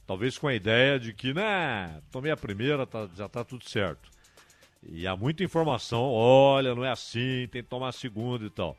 Talvez 0.07 0.37
com 0.37 0.49
a 0.49 0.55
ideia 0.55 0.99
de 0.99 1.13
que, 1.13 1.33
né, 1.33 2.01
tomei 2.11 2.31
a 2.31 2.37
primeira, 2.37 2.87
tá, 2.87 3.09
já 3.17 3.27
está 3.27 3.45
tudo 3.45 3.69
certo. 3.69 4.11
E 4.89 5.07
há 5.07 5.17
muita 5.17 5.43
informação, 5.43 6.03
olha, 6.03 6.75
não 6.75 6.85
é 6.85 6.91
assim, 6.91 7.49
tem 7.51 7.63
que 7.63 7.69
tomar 7.69 7.89
a 7.89 7.93
segunda 7.93 8.45
e 8.45 8.51
tal. 8.51 8.77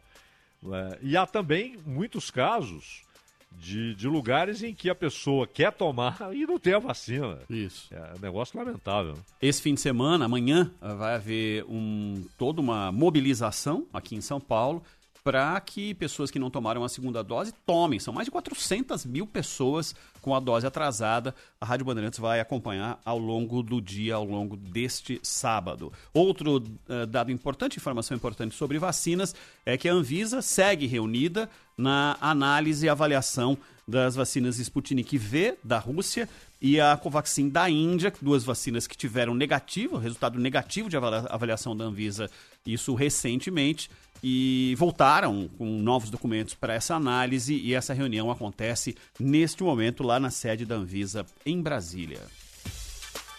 É, 0.65 0.99
e 1.01 1.17
há 1.17 1.25
também 1.25 1.77
muitos 1.85 2.29
casos 2.29 3.03
de, 3.51 3.95
de 3.95 4.07
lugares 4.07 4.61
em 4.61 4.73
que 4.73 4.89
a 4.89 4.95
pessoa 4.95 5.47
quer 5.47 5.71
tomar 5.71 6.17
e 6.33 6.45
não 6.45 6.59
tem 6.59 6.73
a 6.73 6.79
vacina. 6.79 7.39
Isso. 7.49 7.93
É 7.93 8.13
um 8.17 8.21
negócio 8.21 8.57
lamentável. 8.57 9.13
Né? 9.13 9.19
Esse 9.41 9.61
fim 9.61 9.73
de 9.73 9.81
semana, 9.81 10.25
amanhã, 10.25 10.71
vai 10.81 11.15
haver 11.15 11.63
um, 11.65 12.25
toda 12.37 12.61
uma 12.61 12.91
mobilização 12.91 13.85
aqui 13.93 14.15
em 14.15 14.21
São 14.21 14.39
Paulo 14.39 14.83
para 15.27 15.59
que 15.59 15.93
pessoas 15.93 16.31
que 16.31 16.39
não 16.39 16.49
tomaram 16.49 16.85
a 16.85 16.87
segunda 16.87 17.21
dose 17.21 17.53
tomem. 17.65 17.99
São 17.99 18.13
mais 18.13 18.23
de 18.23 18.31
400 18.31 19.05
mil 19.05 19.27
pessoas 19.27 19.93
com 20.21 20.33
a 20.33 20.39
dose 20.39 20.65
atrasada. 20.65 21.35
A 21.59 21.65
Rádio 21.65 21.85
Bandeirantes 21.85 22.17
vai 22.17 22.39
acompanhar 22.39 22.97
ao 23.03 23.19
longo 23.19 23.61
do 23.61 23.81
dia, 23.81 24.15
ao 24.15 24.23
longo 24.23 24.55
deste 24.55 25.19
sábado. 25.21 25.91
Outro 26.13 26.59
uh, 26.59 27.05
dado 27.05 27.29
importante, 27.29 27.75
informação 27.75 28.15
importante 28.15 28.55
sobre 28.55 28.79
vacinas, 28.79 29.35
é 29.65 29.77
que 29.77 29.89
a 29.89 29.93
Anvisa 29.93 30.41
segue 30.41 30.87
reunida 30.87 31.49
na 31.77 32.15
análise 32.21 32.85
e 32.85 32.89
avaliação 32.89 33.57
das 33.85 34.15
vacinas 34.15 34.59
Sputnik 34.59 35.17
V 35.17 35.57
da 35.61 35.77
Rússia 35.77 36.27
e 36.61 36.79
a 36.79 36.97
Covaxin 36.97 37.49
da 37.49 37.69
Índia, 37.69 38.13
duas 38.21 38.43
vacinas 38.43 38.87
que 38.87 38.97
tiveram 38.97 39.35
negativo, 39.35 39.97
resultado 39.97 40.39
negativo 40.39 40.89
de 40.89 40.97
avaliação 40.97 41.75
da 41.75 41.85
Anvisa, 41.85 42.29
isso 42.65 42.95
recentemente 42.95 43.89
e 44.23 44.75
voltaram 44.77 45.47
com 45.57 45.65
novos 45.65 46.09
documentos 46.09 46.53
para 46.53 46.73
essa 46.73 46.95
análise 46.95 47.55
e 47.55 47.73
essa 47.73 47.93
reunião 47.93 48.31
acontece 48.31 48.95
neste 49.19 49.63
momento 49.63 50.03
lá 50.03 50.19
na 50.19 50.29
sede 50.29 50.65
da 50.65 50.75
Anvisa 50.75 51.25
em 51.45 51.61
Brasília. 51.61 52.21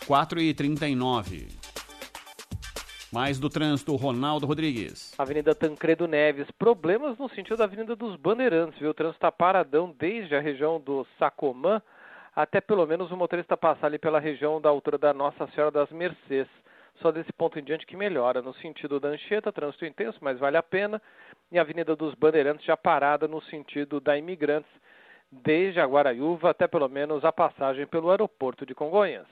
4h39. 0.06 1.48
Mais 3.12 3.38
do 3.38 3.48
trânsito, 3.48 3.96
Ronaldo 3.96 4.46
Rodrigues. 4.46 5.14
Avenida 5.18 5.54
Tancredo 5.54 6.06
Neves, 6.06 6.50
problemas 6.58 7.16
no 7.18 7.28
sentido 7.30 7.56
da 7.56 7.64
Avenida 7.64 7.96
dos 7.96 8.16
Bandeirantes, 8.16 8.78
viu? 8.78 8.90
O 8.90 8.94
trânsito 8.94 9.16
está 9.16 9.32
paradão 9.32 9.94
desde 9.98 10.34
a 10.34 10.40
região 10.40 10.78
do 10.78 11.06
Sacomã 11.18 11.80
até 12.38 12.60
pelo 12.60 12.86
menos 12.86 13.10
o 13.10 13.16
motorista 13.16 13.56
passar 13.56 13.88
ali 13.88 13.98
pela 13.98 14.20
região 14.20 14.60
da 14.60 14.68
altura 14.68 14.96
da 14.96 15.12
Nossa 15.12 15.48
Senhora 15.48 15.72
das 15.72 15.90
Mercês 15.90 16.46
só 17.00 17.10
desse 17.10 17.32
ponto 17.32 17.58
em 17.58 17.64
diante 17.64 17.86
que 17.86 17.96
melhora. 17.96 18.42
No 18.42 18.54
sentido 18.54 19.00
da 19.00 19.08
Anchieta, 19.08 19.52
trânsito 19.52 19.84
intenso, 19.84 20.18
mas 20.20 20.38
vale 20.38 20.56
a 20.56 20.62
pena. 20.62 21.00
E 21.50 21.58
a 21.58 21.62
Avenida 21.62 21.96
dos 21.96 22.14
Bandeirantes 22.14 22.64
já 22.64 22.76
parada 22.76 23.26
no 23.26 23.40
sentido 23.42 24.00
da 24.00 24.16
Imigrantes, 24.18 24.70
desde 25.30 25.80
a 25.80 25.86
Guaraiúva 25.86 26.50
até 26.50 26.66
pelo 26.66 26.88
menos 26.88 27.24
a 27.24 27.32
passagem 27.32 27.86
pelo 27.86 28.10
aeroporto 28.10 28.66
de 28.66 28.74
Congonhas. 28.74 29.26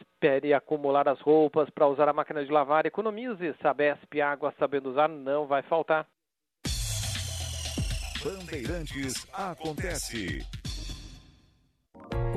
Espere 0.00 0.52
acumular 0.52 1.08
as 1.08 1.20
roupas 1.20 1.70
para 1.70 1.86
usar 1.86 2.08
a 2.08 2.12
máquina 2.12 2.44
de 2.44 2.50
lavar, 2.50 2.86
economize. 2.86 3.54
Sabesp 3.62 4.20
Água, 4.20 4.52
sabendo 4.58 4.90
usar, 4.90 5.08
não 5.08 5.46
vai 5.46 5.62
faltar. 5.62 6.06
Bandeirantes 8.24 9.26
acontece. 9.32 10.44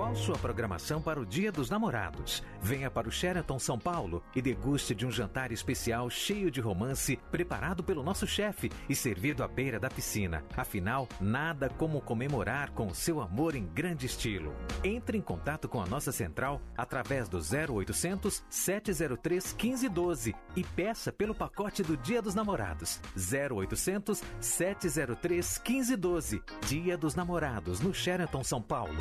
Qual 0.02 0.16
sua 0.16 0.36
programação 0.36 1.00
para 1.00 1.22
o 1.22 1.26
Dia 1.26 1.52
dos 1.52 1.70
Namorados? 1.70 2.44
Venha 2.60 2.90
para 2.90 3.08
o 3.08 3.12
Sheraton 3.12 3.60
São 3.60 3.78
Paulo 3.78 4.24
e 4.36 4.42
deguste 4.42 4.96
de 4.96 5.06
um 5.06 5.12
jantar 5.12 5.52
especial 5.52 6.10
cheio 6.10 6.50
de 6.50 6.60
romance, 6.60 7.20
preparado 7.30 7.84
pelo 7.84 8.02
nosso 8.02 8.26
chefe 8.26 8.72
e 8.90 8.96
servido 8.96 9.44
à 9.44 9.48
beira 9.48 9.80
da 9.80 9.92
piscina. 9.92 10.44
Afinal, 10.58 11.08
nada 11.20 11.70
como 11.70 12.02
comemorar 12.02 12.72
com 12.72 12.88
o 12.88 12.96
seu 12.96 13.22
amor 13.22 13.56
em 13.56 13.64
grande 13.68 14.08
estilo. 14.08 14.56
Entre 14.84 15.20
em 15.20 15.22
contato 15.22 15.70
com 15.70 15.80
a 15.80 15.86
nossa 15.86 16.12
central 16.12 16.60
através 16.76 17.30
do 17.30 17.38
0800 17.38 18.44
703 18.50 19.54
1512 19.54 20.36
e 20.56 20.64
peça 20.64 21.12
pelo 21.12 21.36
pacote 21.36 21.84
do 21.84 21.96
Dia 21.96 22.24
dos 22.24 22.34
Namorados. 22.34 23.00
0800 23.16 24.20
703 24.40 25.62
1512. 25.64 26.42
Dia 26.66 26.98
dos 26.98 27.14
Namorados 27.14 27.80
no 27.80 27.94
Sheraton 27.94 28.44
São 28.44 28.64
Paulo 28.64 28.98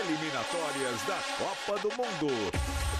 eliminatórias 0.00 1.02
da 1.06 1.18
Copa 1.36 1.78
do 1.80 1.88
Mundo. 1.90 2.32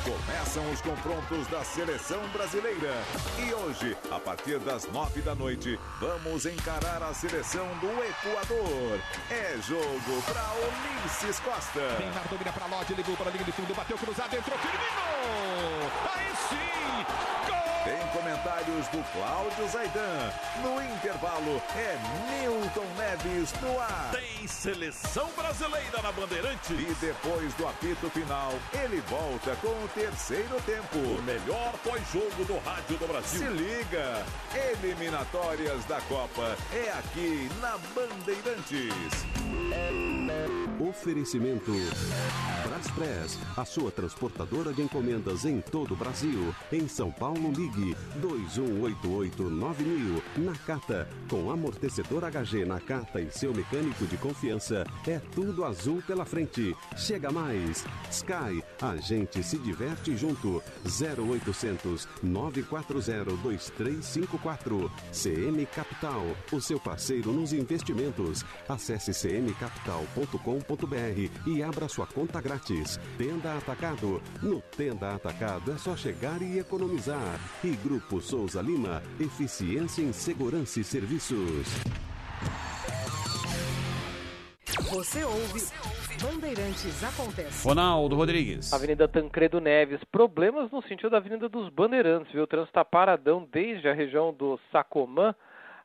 Começam 0.05 0.71
os 0.71 0.81
confrontos 0.81 1.47
da 1.49 1.65
seleção 1.65 2.21
brasileira. 2.29 2.93
E 3.39 3.55
hoje, 3.55 3.97
a 4.11 4.19
partir 4.19 4.59
das 4.59 4.87
nove 4.87 5.23
da 5.23 5.35
noite, 5.35 5.79
vamos 5.99 6.47
encarar 6.47 7.03
a 7.03 7.15
seleção 7.15 7.67
do 7.79 7.89
Equador. 7.89 9.01
É 9.31 9.57
jogo 9.67 10.23
para 10.27 10.43
Ulisses 10.55 11.41
Costa. 11.41 11.99
Neymar 11.99 12.29
domina 12.29 12.53
para 12.53 12.67
Lodge, 12.67 12.95
levou 12.95 13.17
para 13.17 13.29
a 13.29 13.33
linha 13.33 13.45
de 13.45 13.53
fundo, 13.53 13.75
bateu 13.75 13.97
cruzado, 13.97 14.37
entrou 14.37 14.59
Firmino! 14.59 15.91
Aí 16.15 16.37
sim! 16.49 17.30
Comentários 18.41 18.89
do 18.89 19.05
Cláudio 19.13 19.69
Zaidan. 19.69 20.33
No 20.63 20.83
intervalo 20.83 21.63
é 21.77 21.99
Milton 22.43 22.87
Neves 22.97 23.53
no 23.61 23.79
ar. 23.79 24.11
Tem 24.13 24.47
seleção 24.47 25.29
brasileira 25.37 26.01
na 26.03 26.11
Bandeirante. 26.13 26.73
E 26.73 26.97
depois 27.01 27.53
do 27.55 27.67
apito 27.67 28.09
final, 28.11 28.53
ele 28.73 29.03
volta 29.03 29.55
com 29.57 29.69
o 29.69 29.89
terceiro 29.95 30.57
tempo. 30.65 30.99
O 30.99 31.23
melhor 31.23 31.75
pós-jogo 31.85 32.45
do 32.47 32.59
rádio 32.59 32.97
do 32.97 33.07
Brasil. 33.09 33.41
Se 33.41 33.49
liga, 33.49 34.25
eliminatórias 34.55 35.85
da 35.85 36.01
Copa 36.03 36.57
é 36.73 36.91
aqui 36.93 37.51
na 37.61 37.77
Bandeirantes. 37.95 39.21
Oferecimento 40.81 41.73
Braspress, 42.67 43.39
a 43.57 43.65
sua 43.65 43.91
transportadora 43.91 44.73
de 44.73 44.81
encomendas 44.81 45.45
em 45.45 45.61
todo 45.61 45.93
o 45.93 45.97
Brasil. 45.97 46.55
Em 46.73 46.89
São 46.89 47.11
Paulo, 47.11 47.53
ligue 47.53 47.95
21889000. 48.31 50.23
Nakata, 50.37 51.09
com 51.29 51.51
amortecedor 51.51 52.23
HG 52.31 52.65
Nakata 52.65 53.21
e 53.21 53.31
seu 53.31 53.53
mecânico 53.55 54.07
de 54.07 54.17
confiança, 54.17 54.85
é 55.07 55.21
tudo 55.35 55.65
azul 55.65 56.03
pela 56.07 56.25
frente. 56.25 56.75
Chega 56.97 57.31
mais. 57.31 57.85
Sky, 58.11 58.65
a 58.81 58.97
gente 58.97 59.43
se 59.43 59.59
diverte 59.59 60.17
junto. 60.17 60.63
0800 60.85 62.09
940 62.23 63.37
2354. 63.37 64.91
CM 65.13 65.67
Capital, 65.67 66.25
o 66.53 66.61
seu 66.61 66.79
parceiro 66.79 67.33
nos 67.33 67.53
investimentos. 67.53 68.45
Acesse 68.69 69.11
cmcapital.com.br 69.13 71.31
e 71.47 71.63
abra 71.63 71.89
sua 71.89 72.07
conta 72.07 72.41
grátis. 72.41 73.01
Tenda 73.17 73.57
Atacado. 73.57 74.23
No 74.43 74.61
Tenda 74.61 75.15
Atacado 75.15 75.73
é 75.73 75.79
só 75.79 75.97
chegar 75.97 76.43
e 76.43 76.59
economizar. 76.59 77.41
E 77.65 77.71
Grupo 77.71 78.20
Souza 78.21 78.61
Lima, 78.61 79.03
eficiência 79.19 80.03
em 80.03 80.13
segurança 80.13 80.81
e 80.81 80.85
serviços. 80.85 81.67
Você 84.91 85.25
ouve 85.25 85.61
Bandeirantes 86.23 87.03
Acontece. 87.03 87.67
Ronaldo 87.67 88.17
Rodrigues. 88.17 88.73
Avenida 88.73 89.09
Tancredo 89.09 89.61
Neves. 89.61 90.03
Problemas 90.11 90.71
no 90.71 90.83
sentido 90.83 91.11
da 91.11 91.17
Avenida 91.17 91.49
dos 91.49 91.69
Bandeirantes, 91.71 92.33
viu? 92.33 92.43
O 92.43 92.47
trânsito 92.47 92.71
está 92.71 92.85
paradão 92.85 93.49
desde 93.51 93.89
a 93.89 93.95
região 93.95 94.33
do 94.33 94.59
Sacomã 94.71 95.35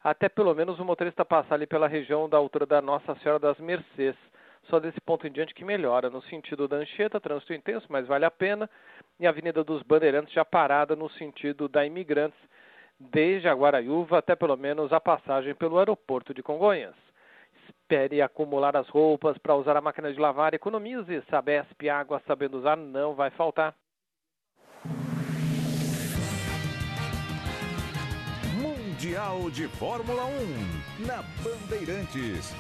até 0.06 0.30
pelo 0.30 0.54
menos 0.54 0.80
o 0.80 0.86
motorista 0.86 1.26
passar 1.26 1.56
ali 1.56 1.66
pela 1.66 1.88
região 1.88 2.30
da 2.30 2.38
altura 2.38 2.68
da 2.68 2.80
Nossa 2.80 3.16
Senhora 3.16 3.40
das 3.40 3.58
Mercês. 3.58 4.16
Só 4.70 4.80
desse 4.80 5.00
ponto 5.02 5.28
em 5.28 5.32
diante 5.32 5.54
que 5.54 5.64
melhora. 5.64 6.10
No 6.10 6.22
sentido 6.24 6.68
da 6.68 6.78
Anchieta, 6.78 7.20
trânsito 7.20 7.54
intenso, 7.54 7.86
mas 7.90 8.08
vale 8.08 8.26
a 8.26 8.32
pena. 8.32 8.70
E 9.20 9.28
a 9.28 9.30
Avenida 9.30 9.64
dos 9.64 9.84
Bandeirantes 9.84 10.34
já 10.34 10.44
parada 10.44 10.96
no 10.96 11.10
sentido 11.10 11.68
da 11.68 11.86
Imigrantes, 11.86 12.40
desde 13.00 13.48
a 13.48 13.54
Guaraiúva 13.54 14.18
até 14.18 14.36
pelo 14.36 14.58
menos 14.58 14.92
a 14.92 15.00
passagem 15.00 15.54
pelo 15.54 15.78
aeroporto 15.78 16.34
de 16.34 16.42
Congonhas. 16.42 16.96
Espere 17.68 18.22
acumular 18.22 18.76
as 18.76 18.88
roupas 18.90 19.38
para 19.38 19.56
usar 19.56 19.78
a 19.78 19.82
máquina 19.82 20.12
de 20.12 20.20
lavar. 20.20 20.54
Economize. 20.54 21.22
Sabesp 21.30 21.88
Água, 21.90 22.22
sabendo 22.28 22.58
usar, 22.58 22.76
não 22.76 23.14
vai 23.14 23.30
faltar. 23.32 23.76
Mundial 29.06 29.52
de 29.52 29.68
Fórmula 29.68 30.26
1 30.26 31.06
na 31.06 31.24
Bandeirantes. 31.44 32.56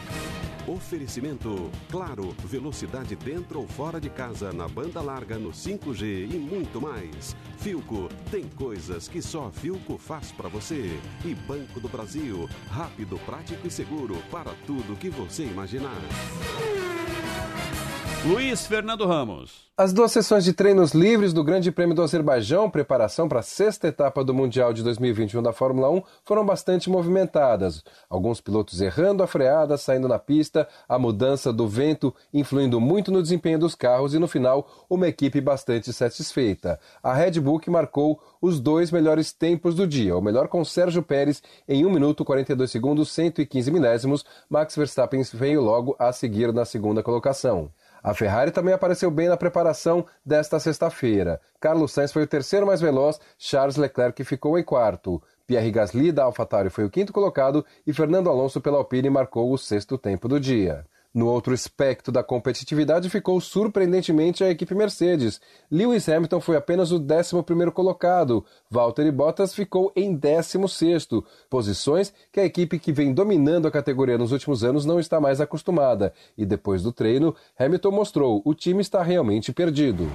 Oferecimento 0.67 1.71
Claro, 1.89 2.35
velocidade 2.45 3.15
dentro 3.15 3.61
ou 3.61 3.67
fora 3.67 3.99
de 3.99 4.11
casa, 4.11 4.53
na 4.53 4.67
banda 4.67 5.01
larga, 5.01 5.39
no 5.39 5.49
5G 5.49 6.31
e 6.31 6.37
muito 6.37 6.79
mais. 6.79 7.35
Filco, 7.57 8.09
tem 8.29 8.43
coisas 8.43 9.07
que 9.07 9.23
só 9.23 9.47
a 9.47 9.51
Filco 9.51 9.97
faz 9.97 10.31
para 10.31 10.47
você. 10.47 10.99
E 11.25 11.33
Banco 11.33 11.79
do 11.79 11.89
Brasil, 11.89 12.47
rápido, 12.69 13.17
prático 13.25 13.65
e 13.65 13.71
seguro 13.71 14.15
para 14.29 14.51
tudo 14.67 14.95
que 14.95 15.09
você 15.09 15.45
imaginar. 15.45 15.99
Luiz 18.27 18.65
Fernando 18.65 19.05
Ramos. 19.05 19.65
As 19.77 19.93
duas 19.93 20.11
sessões 20.11 20.43
de 20.43 20.51
treinos 20.51 20.93
livres 20.93 21.31
do 21.31 21.43
Grande 21.43 21.71
Prêmio 21.71 21.93
do 21.93 22.01
Azerbaijão, 22.01 22.71
preparação 22.71 23.29
para 23.29 23.41
a 23.41 23.43
sexta 23.43 23.87
etapa 23.87 24.23
do 24.23 24.33
Mundial 24.33 24.73
de 24.73 24.81
2021 24.81 25.43
da 25.43 25.53
Fórmula 25.53 25.91
1, 25.91 26.01
foram 26.23 26.43
bastante 26.43 26.89
movimentadas. 26.89 27.83
Alguns 28.09 28.41
pilotos 28.41 28.81
errando 28.81 29.21
a 29.21 29.27
freada, 29.27 29.77
saindo 29.77 30.07
na 30.07 30.17
pista, 30.17 30.67
a 30.89 30.97
mudança 30.97 31.53
do 31.53 31.67
vento 31.67 32.15
influindo 32.33 32.81
muito 32.81 33.11
no 33.11 33.21
desempenho 33.21 33.59
dos 33.59 33.75
carros 33.75 34.15
e 34.15 34.17
no 34.17 34.27
final 34.27 34.67
uma 34.89 35.07
equipe 35.07 35.39
bastante 35.39 35.93
satisfeita. 35.93 36.79
A 37.03 37.13
Red 37.13 37.39
Bull 37.39 37.61
marcou 37.67 38.19
os 38.41 38.59
dois 38.59 38.89
melhores 38.89 39.31
tempos 39.31 39.75
do 39.75 39.85
dia, 39.85 40.17
o 40.17 40.21
melhor 40.21 40.47
com 40.47 40.65
Sérgio 40.65 41.03
Pérez 41.03 41.43
em 41.67 41.85
1 41.85 41.91
minuto 41.91 42.25
42 42.25 42.71
segundos 42.71 43.11
115 43.11 43.69
milésimos, 43.69 44.25
Max 44.49 44.75
Verstappen 44.75 45.21
veio 45.31 45.61
logo 45.61 45.95
a 45.99 46.11
seguir 46.11 46.51
na 46.51 46.65
segunda 46.65 47.03
colocação. 47.03 47.69
A 48.05 48.13
Ferrari 48.13 48.51
também 48.51 48.71
apareceu 48.71 49.09
bem 49.09 49.27
na 49.27 49.35
preparação 49.35 50.05
desta 50.23 50.59
sexta-feira. 50.59 51.41
Carlos 51.59 51.91
Sainz 51.91 52.13
foi 52.13 52.21
o 52.21 52.27
terceiro 52.27 52.67
mais 52.67 52.79
veloz, 52.79 53.19
Charles 53.35 53.77
Leclerc 53.77 54.23
ficou 54.23 54.59
em 54.59 54.63
quarto. 54.63 55.19
Pierre 55.47 55.71
Gasly 55.71 56.11
da 56.11 56.25
AlphaTauri 56.25 56.69
foi 56.69 56.85
o 56.85 56.89
quinto 56.91 57.11
colocado 57.11 57.65
e 57.85 57.91
Fernando 57.91 58.29
Alonso 58.29 58.61
pela 58.61 58.77
Alpine 58.77 59.09
marcou 59.09 59.51
o 59.51 59.57
sexto 59.57 59.97
tempo 59.97 60.27
do 60.27 60.39
dia. 60.39 60.85
No 61.15 61.27
outro 61.27 61.53
aspecto 61.53 62.11
da 62.11 62.21
competitividade 62.21 63.09
ficou 63.09 63.39
surpreendentemente 63.39 64.43
a 64.43 64.51
equipe 64.51 64.75
Mercedes. 64.75 65.39
Lewis 65.71 66.09
Hamilton 66.09 66.41
foi 66.41 66.57
apenas 66.57 66.91
o 66.91 66.99
11º 66.99 67.71
colocado. 67.71 68.45
Valtteri 68.69 69.11
Bottas 69.11 69.53
ficou 69.53 69.91
em 69.95 70.17
16º, 70.17 71.23
posições 71.49 72.11
que 72.31 72.39
a 72.39 72.45
equipe 72.45 72.79
que 72.79 72.91
vem 72.91 73.13
dominando 73.13 73.67
a 73.67 73.71
categoria 73.71 74.17
nos 74.17 74.31
últimos 74.31 74.63
anos 74.63 74.85
não 74.85 74.99
está 74.99 75.19
mais 75.19 75.39
acostumada. 75.39 76.13
E 76.37 76.45
depois 76.45 76.81
do 76.81 76.91
treino, 76.91 77.35
Hamilton 77.57 77.91
mostrou, 77.91 78.41
o 78.43 78.53
time 78.53 78.81
está 78.81 79.03
realmente 79.03 79.53
perdido. 79.53 80.09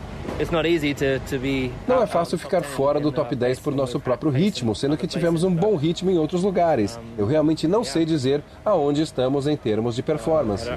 Não 1.87 2.03
é 2.03 2.07
fácil 2.07 2.39
ficar 2.39 2.63
fora 2.63 2.99
do 2.99 3.13
top 3.13 3.37
10 3.37 3.61
por 3.61 3.75
nosso 3.75 4.01
próprio 4.01 4.31
ritmo, 4.33 4.75
sendo 4.75 4.97
que 4.97 5.07
tivemos 5.07 5.45
um 5.45 5.55
bom 5.55 5.77
ritmo 5.77 6.11
em 6.11 6.19
outros 6.19 6.43
lugares. 6.43 6.99
Eu 7.17 7.27
realmente 7.27 7.69
não 7.69 7.85
sei 7.85 8.05
dizer 8.05 8.43
aonde 8.65 9.03
estamos 9.03 9.47
em 9.47 9.57
termos 9.57 9.95
de 9.95 10.03
performance. 10.03 10.69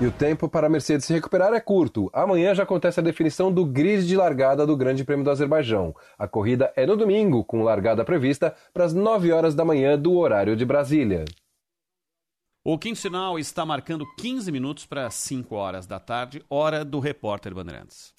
E 0.00 0.06
o 0.06 0.12
tempo 0.12 0.48
para 0.48 0.68
a 0.68 0.70
Mercedes 0.70 1.06
se 1.06 1.12
recuperar 1.12 1.52
é 1.52 1.60
curto. 1.60 2.08
Amanhã 2.12 2.54
já 2.54 2.62
acontece 2.62 3.00
a 3.00 3.02
definição 3.02 3.50
do 3.52 3.64
grid 3.64 4.06
de 4.06 4.16
largada 4.16 4.64
do 4.64 4.76
Grande 4.76 5.02
Prêmio 5.02 5.24
do 5.24 5.30
Azerbaijão. 5.30 5.92
A 6.16 6.28
corrida 6.28 6.72
é 6.76 6.86
no 6.86 6.96
domingo, 6.96 7.44
com 7.44 7.64
largada 7.64 8.04
prevista 8.04 8.54
para 8.72 8.84
as 8.84 8.94
9 8.94 9.32
horas 9.32 9.56
da 9.56 9.64
manhã 9.64 9.98
do 9.98 10.16
horário 10.16 10.54
de 10.54 10.64
Brasília. 10.64 11.24
O 12.64 12.78
quinto 12.78 13.00
sinal 13.00 13.40
está 13.40 13.66
marcando 13.66 14.06
15 14.18 14.52
minutos 14.52 14.86
para 14.86 15.10
5 15.10 15.52
horas 15.56 15.84
da 15.84 15.98
tarde, 15.98 16.44
hora 16.48 16.84
do 16.84 17.00
repórter 17.00 17.52
Bandeirantes. 17.52 18.12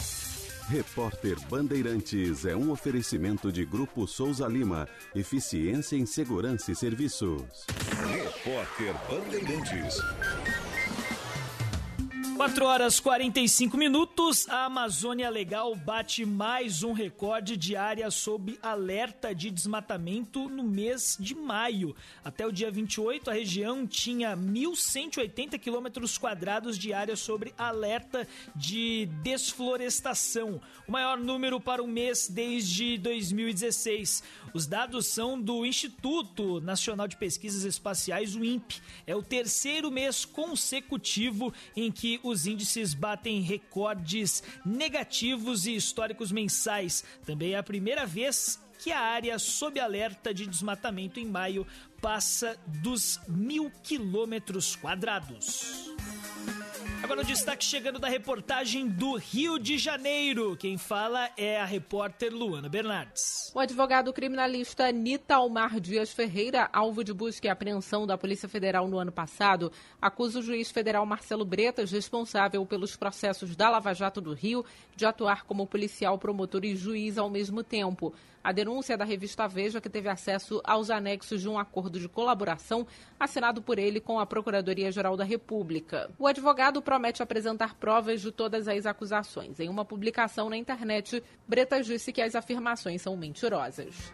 Repórter 0.67 1.37
Bandeirantes 1.49 2.45
é 2.45 2.57
um 2.57 2.71
oferecimento 2.71 3.53
de 3.53 3.63
Grupo 3.63 4.05
Souza 4.05 4.47
Lima. 4.47 4.85
Eficiência 5.15 5.95
em 5.95 6.05
Segurança 6.05 6.73
e 6.73 6.75
Serviços. 6.75 7.65
Repórter 8.11 8.93
Bandeirantes. 9.09 9.97
4 12.39 12.65
horas 12.65 13.01
45 13.01 13.75
minutos, 13.75 14.47
a 14.47 14.63
Amazônia 14.63 15.29
Legal 15.29 15.75
bate 15.75 16.25
mais 16.25 16.83
um 16.83 16.93
recorde 16.93 17.57
de 17.57 17.75
área 17.75 18.09
sob 18.09 18.57
alerta 18.63 19.35
de 19.35 19.51
desmatamento 19.51 20.47
no 20.47 20.63
mês 20.63 21.17
de 21.19 21.35
maio. 21.35 21.93
Até 22.23 22.47
o 22.47 22.51
dia 22.53 22.71
28, 22.71 23.29
a 23.29 23.33
região 23.33 23.85
tinha 23.85 24.37
1.180 24.37 25.59
quilômetros 25.59 26.17
quadrados 26.17 26.77
de 26.77 26.93
área 26.93 27.17
sobre 27.17 27.53
alerta 27.57 28.25
de 28.55 29.07
desflorestação, 29.21 30.61
o 30.87 30.93
maior 30.93 31.17
número 31.17 31.59
para 31.59 31.83
o 31.83 31.87
mês 31.87 32.29
desde 32.29 32.97
2016. 32.99 34.23
Os 34.53 34.65
dados 34.65 35.07
são 35.07 35.39
do 35.39 35.65
Instituto 35.65 36.61
Nacional 36.61 37.07
de 37.07 37.17
Pesquisas 37.17 37.65
Espaciais, 37.65 38.33
o 38.33 38.45
INPE. 38.45 38.81
É 39.05 39.13
o 39.13 39.21
terceiro 39.21 39.91
mês 39.91 40.23
consecutivo 40.23 41.53
em 41.75 41.91
que 41.91 42.17
os 42.29 42.45
índices 42.45 42.93
batem 42.93 43.41
recordes 43.41 44.41
negativos 44.65 45.65
e 45.65 45.75
históricos 45.75 46.31
mensais. 46.31 47.03
Também 47.25 47.53
é 47.53 47.57
a 47.57 47.63
primeira 47.63 48.05
vez 48.05 48.59
que 48.79 48.91
a 48.91 48.99
área 48.99 49.37
sob 49.37 49.79
alerta 49.79 50.33
de 50.33 50.47
desmatamento 50.47 51.19
em 51.19 51.25
maio 51.25 51.67
passa 52.01 52.57
dos 52.65 53.19
mil 53.27 53.69
quilômetros 53.83 54.75
quadrados. 54.75 55.98
Agora 57.01 57.21
o 57.21 57.23
destaque 57.23 57.63
chegando 57.63 57.97
da 57.97 58.09
reportagem 58.09 58.87
do 58.87 59.15
Rio 59.15 59.57
de 59.57 59.77
Janeiro. 59.77 60.57
Quem 60.57 60.77
fala 60.77 61.29
é 61.37 61.59
a 61.59 61.65
repórter 61.65 62.31
Luana 62.31 62.67
Bernardes. 62.67 63.51
O 63.55 63.59
advogado 63.59 64.11
criminalista 64.11 64.91
Nita 64.91 65.35
Almar 65.35 65.79
Dias 65.79 66.11
Ferreira, 66.11 66.69
alvo 66.73 67.03
de 67.03 67.13
busca 67.13 67.47
e 67.47 67.49
apreensão 67.49 68.05
da 68.05 68.17
Polícia 68.17 68.49
Federal 68.49 68.87
no 68.87 68.99
ano 68.99 69.13
passado, 69.13 69.71
acusa 70.01 70.39
o 70.39 70.43
juiz 70.43 70.69
federal 70.69 71.05
Marcelo 71.05 71.45
Bretas, 71.45 71.91
responsável 71.91 72.65
pelos 72.65 72.97
processos 72.97 73.55
da 73.55 73.69
Lava 73.69 73.93
Jato 73.93 74.19
do 74.19 74.33
Rio, 74.33 74.65
de 74.99 75.05
atuar 75.05 75.45
como 75.45 75.65
policial, 75.65 76.19
promotor 76.19 76.65
e 76.65 76.75
juiz 76.75 77.17
ao 77.17 77.29
mesmo 77.29 77.63
tempo. 77.63 78.13
A 78.43 78.51
denúncia 78.51 78.93
é 78.93 78.97
da 78.97 79.05
revista 79.05 79.47
Veja, 79.47 79.79
que 79.79 79.89
teve 79.89 80.09
acesso 80.09 80.61
aos 80.63 80.89
anexos 80.89 81.41
de 81.41 81.47
um 81.47 81.57
acordo 81.57 81.99
de 81.99 82.09
colaboração 82.09 82.85
assinado 83.17 83.61
por 83.61 83.79
ele 83.79 84.01
com 84.01 84.19
a 84.19 84.25
Procuradoria-Geral 84.25 85.15
da 85.15 85.23
República. 85.23 86.11
O 86.19 86.27
advogado 86.27 86.81
promete 86.81 87.23
apresentar 87.23 87.75
provas 87.75 88.21
de 88.21 88.31
todas 88.31 88.67
as 88.67 88.85
acusações. 88.85 89.59
Em 89.59 89.69
uma 89.69 89.85
publicação 89.85 90.49
na 90.49 90.57
internet, 90.57 91.23
Bretas 91.47 91.85
disse 91.85 92.11
que 92.11 92.21
as 92.21 92.35
afirmações 92.35 93.01
são 93.01 93.15
mentirosas. 93.15 94.13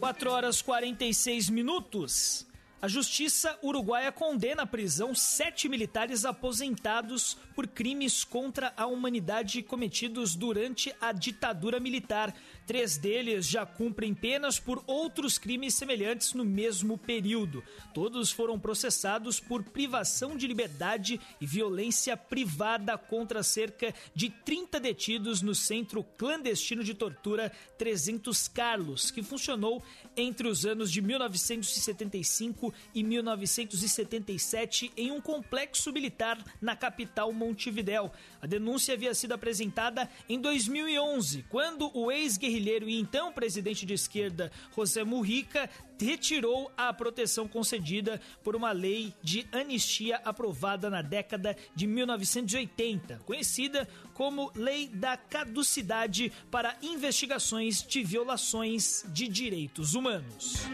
4 0.00 0.30
horas 0.30 0.60
46 0.60 1.48
minutos. 1.48 2.46
A 2.84 2.86
justiça 2.86 3.58
uruguaia 3.62 4.12
condena 4.12 4.64
à 4.64 4.66
prisão 4.66 5.14
sete 5.14 5.70
militares 5.70 6.26
aposentados 6.26 7.34
por 7.54 7.66
crimes 7.66 8.24
contra 8.24 8.74
a 8.76 8.84
humanidade 8.84 9.62
cometidos 9.62 10.36
durante 10.36 10.94
a 11.00 11.10
ditadura 11.10 11.80
militar. 11.80 12.34
Três 12.66 12.96
deles 12.96 13.46
já 13.46 13.66
cumprem 13.66 14.14
penas 14.14 14.58
por 14.58 14.82
outros 14.86 15.36
crimes 15.36 15.74
semelhantes 15.74 16.32
no 16.32 16.44
mesmo 16.44 16.96
período. 16.96 17.62
Todos 17.92 18.32
foram 18.32 18.58
processados 18.58 19.38
por 19.38 19.62
privação 19.62 20.34
de 20.34 20.46
liberdade 20.46 21.20
e 21.40 21.46
violência 21.46 22.16
privada 22.16 22.96
contra 22.96 23.42
cerca 23.42 23.94
de 24.14 24.30
30 24.30 24.80
detidos 24.80 25.42
no 25.42 25.54
centro 25.54 26.02
clandestino 26.16 26.82
de 26.82 26.94
tortura 26.94 27.52
300 27.76 28.48
Carlos, 28.48 29.10
que 29.10 29.22
funcionou 29.22 29.82
entre 30.16 30.48
os 30.48 30.64
anos 30.64 30.90
de 30.90 31.02
1975 31.02 32.72
e 32.94 33.02
1977 33.02 34.90
em 34.96 35.10
um 35.10 35.20
complexo 35.20 35.92
militar 35.92 36.42
na 36.62 36.74
capital 36.74 37.30
Montevidéu. 37.30 38.10
A 38.40 38.46
denúncia 38.46 38.94
havia 38.94 39.14
sido 39.14 39.32
apresentada 39.32 40.08
em 40.28 40.40
2011, 40.40 41.44
quando 41.50 41.90
o 41.94 42.10
ex-guerrilheiro 42.10 42.53
e 42.88 42.98
então 42.98 43.32
presidente 43.32 43.84
de 43.84 43.94
esquerda 43.94 44.50
José 44.74 45.04
Mujica 45.04 45.68
retirou 46.00 46.70
a 46.76 46.92
proteção 46.92 47.46
concedida 47.48 48.20
por 48.42 48.54
uma 48.54 48.72
lei 48.72 49.14
de 49.22 49.46
anistia 49.52 50.16
aprovada 50.24 50.90
na 50.90 51.02
década 51.02 51.56
de 51.74 51.86
1980, 51.86 53.20
conhecida 53.24 53.88
como 54.12 54.52
Lei 54.54 54.88
da 54.88 55.16
Caducidade 55.16 56.32
para 56.50 56.76
Investigações 56.82 57.82
de 57.82 58.02
Violações 58.02 59.04
de 59.08 59.28
Direitos 59.28 59.94
Humanos. 59.94 60.64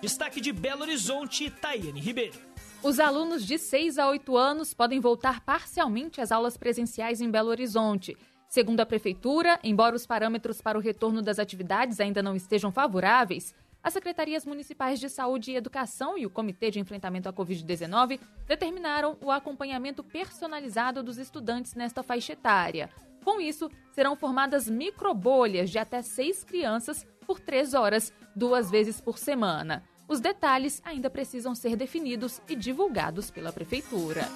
Destaque 0.00 0.40
de 0.40 0.52
Belo 0.52 0.82
Horizonte, 0.82 1.50
Tayane 1.50 2.00
Ribeiro. 2.00 2.38
Os 2.82 3.00
alunos 3.00 3.44
de 3.44 3.58
6 3.58 3.98
a 3.98 4.08
8 4.08 4.36
anos 4.36 4.74
podem 4.74 5.00
voltar 5.00 5.40
parcialmente 5.40 6.20
às 6.20 6.30
aulas 6.30 6.56
presenciais 6.56 7.20
em 7.20 7.30
Belo 7.30 7.48
Horizonte. 7.48 8.16
Segundo 8.56 8.80
a 8.80 8.86
Prefeitura, 8.86 9.60
embora 9.62 9.94
os 9.94 10.06
parâmetros 10.06 10.62
para 10.62 10.78
o 10.78 10.80
retorno 10.80 11.20
das 11.20 11.38
atividades 11.38 12.00
ainda 12.00 12.22
não 12.22 12.34
estejam 12.34 12.72
favoráveis, 12.72 13.54
as 13.82 13.92
secretarias 13.92 14.46
municipais 14.46 14.98
de 14.98 15.10
saúde 15.10 15.50
e 15.50 15.56
educação 15.56 16.16
e 16.16 16.24
o 16.24 16.30
Comitê 16.30 16.70
de 16.70 16.80
Enfrentamento 16.80 17.28
à 17.28 17.34
Covid-19 17.34 18.18
determinaram 18.46 19.18
o 19.20 19.30
acompanhamento 19.30 20.02
personalizado 20.02 21.02
dos 21.02 21.18
estudantes 21.18 21.74
nesta 21.74 22.02
faixa 22.02 22.32
etária. 22.32 22.88
Com 23.22 23.42
isso, 23.42 23.70
serão 23.92 24.16
formadas 24.16 24.70
microbolhas 24.70 25.68
de 25.68 25.78
até 25.78 26.00
seis 26.00 26.42
crianças 26.42 27.06
por 27.26 27.38
três 27.38 27.74
horas, 27.74 28.10
duas 28.34 28.70
vezes 28.70 29.02
por 29.02 29.18
semana. 29.18 29.84
Os 30.08 30.18
detalhes 30.18 30.80
ainda 30.82 31.10
precisam 31.10 31.54
ser 31.54 31.76
definidos 31.76 32.40
e 32.48 32.56
divulgados 32.56 33.30
pela 33.30 33.52
Prefeitura. 33.52 34.26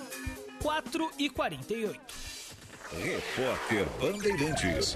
4 0.63 1.11
e 1.19 1.31
48. 1.31 2.40
Repórter 2.93 3.87
Bandeirantes. 4.01 4.95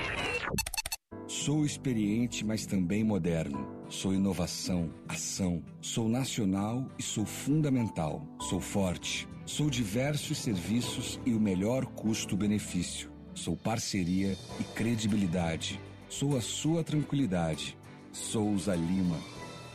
Sou 1.28 1.64
experiente, 1.64 2.44
mas 2.44 2.66
também 2.66 3.04
moderno. 3.04 3.68
Sou 3.88 4.12
inovação, 4.12 4.92
ação. 5.08 5.62
Sou 5.80 6.08
nacional 6.08 6.88
e 6.98 7.02
sou 7.04 7.24
fundamental. 7.24 8.26
Sou 8.40 8.60
forte. 8.60 9.28
Sou 9.46 9.70
diversos 9.70 10.38
serviços 10.38 11.20
e 11.24 11.32
o 11.34 11.40
melhor 11.40 11.86
custo-benefício. 11.86 13.12
Sou 13.32 13.56
parceria 13.56 14.36
e 14.58 14.64
credibilidade. 14.74 15.80
Sou 16.08 16.36
a 16.36 16.40
sua 16.40 16.82
tranquilidade. 16.82 17.78
Souza 18.10 18.74
Lima. 18.74 19.20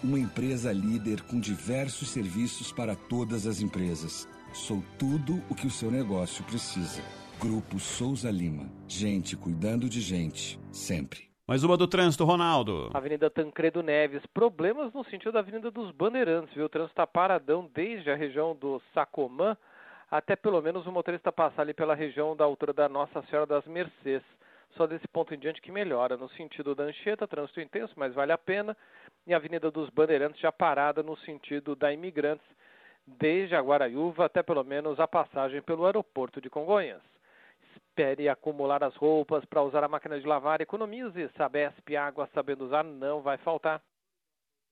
Uma 0.04 0.20
empresa 0.20 0.74
líder 0.74 1.22
com 1.22 1.40
diversos 1.40 2.10
serviços 2.10 2.70
para 2.70 2.98
todas 2.98 3.48
as 3.48 3.62
empresas. 3.62 4.28
Sou 4.52 4.84
tudo 4.98 5.42
o 5.50 5.56
que 5.56 5.68
o 5.68 5.72
seu 5.72 5.90
negócio 5.90 6.44
precisa. 6.44 7.02
Grupo 7.40 7.80
Souza 7.80 8.30
Lima. 8.30 8.70
Gente 8.86 9.38
cuidando 9.38 9.88
de 9.90 10.02
gente. 10.02 10.60
Sempre. 10.74 11.30
Mais 11.48 11.64
uma 11.64 11.78
do 11.78 11.88
trânsito, 11.88 12.26
Ronaldo. 12.26 12.90
Avenida 12.94 13.30
Tancredo 13.30 13.82
Neves. 13.82 14.22
Problemas 14.34 14.92
no 14.94 15.06
sentido 15.06 15.32
da 15.32 15.40
Avenida 15.40 15.72
dos 15.72 15.90
Bandeirantes, 15.92 16.54
viu? 16.54 16.66
O 16.66 16.70
trânsito 16.70 16.92
está 16.92 17.08
paradão 17.08 17.72
desde 17.74 18.12
a 18.12 18.16
região 18.16 18.54
do 18.54 18.82
Sacomã 18.94 19.56
até 20.12 20.36
pelo 20.36 20.62
menos 20.62 20.86
o 20.86 20.92
motorista 20.92 21.32
passar 21.32 21.62
ali 21.62 21.74
pela 21.74 21.96
região 21.96 22.36
da 22.36 22.44
altura 22.44 22.74
da 22.74 22.90
Nossa 22.90 23.22
Senhora 23.30 23.46
das 23.46 23.66
Mercês. 23.66 24.22
Só 24.76 24.86
desse 24.86 25.08
ponto 25.08 25.34
em 25.34 25.40
diante 25.40 25.62
que 25.62 25.72
melhora. 25.72 26.18
No 26.18 26.30
sentido 26.32 26.76
da 26.76 26.84
Anchieta, 26.84 27.26
trânsito 27.26 27.62
intenso, 27.62 27.94
mas 27.96 28.14
vale 28.14 28.34
a 28.34 28.38
pena. 28.38 28.76
E 29.26 29.34
a 29.34 29.38
Avenida 29.38 29.72
dos 29.72 29.90
Bandeirantes 29.90 30.42
já 30.42 30.52
parada 30.52 31.02
no 31.02 31.16
sentido 31.20 31.74
da 31.74 31.94
Imigrantes, 31.94 32.46
desde 33.08 33.56
a 33.56 33.62
Guaraiúva 33.62 34.26
até 34.26 34.44
pelo 34.44 34.64
menos 34.66 35.00
a 35.00 35.08
passagem 35.08 35.62
pelo 35.62 35.86
aeroporto 35.86 36.42
de 36.42 36.50
Congonhas. 36.50 37.02
Espere 38.00 38.30
acumular 38.30 38.82
as 38.82 38.96
roupas 38.96 39.44
para 39.44 39.62
usar 39.62 39.84
a 39.84 39.90
máquina 39.90 40.18
de 40.18 40.26
lavar. 40.26 40.62
Economize. 40.62 41.30
Sabesp 41.36 41.98
Água, 41.98 42.30
sabendo 42.34 42.64
usar, 42.64 42.82
não 42.82 43.22
vai 43.22 43.38
faltar. 43.40 43.82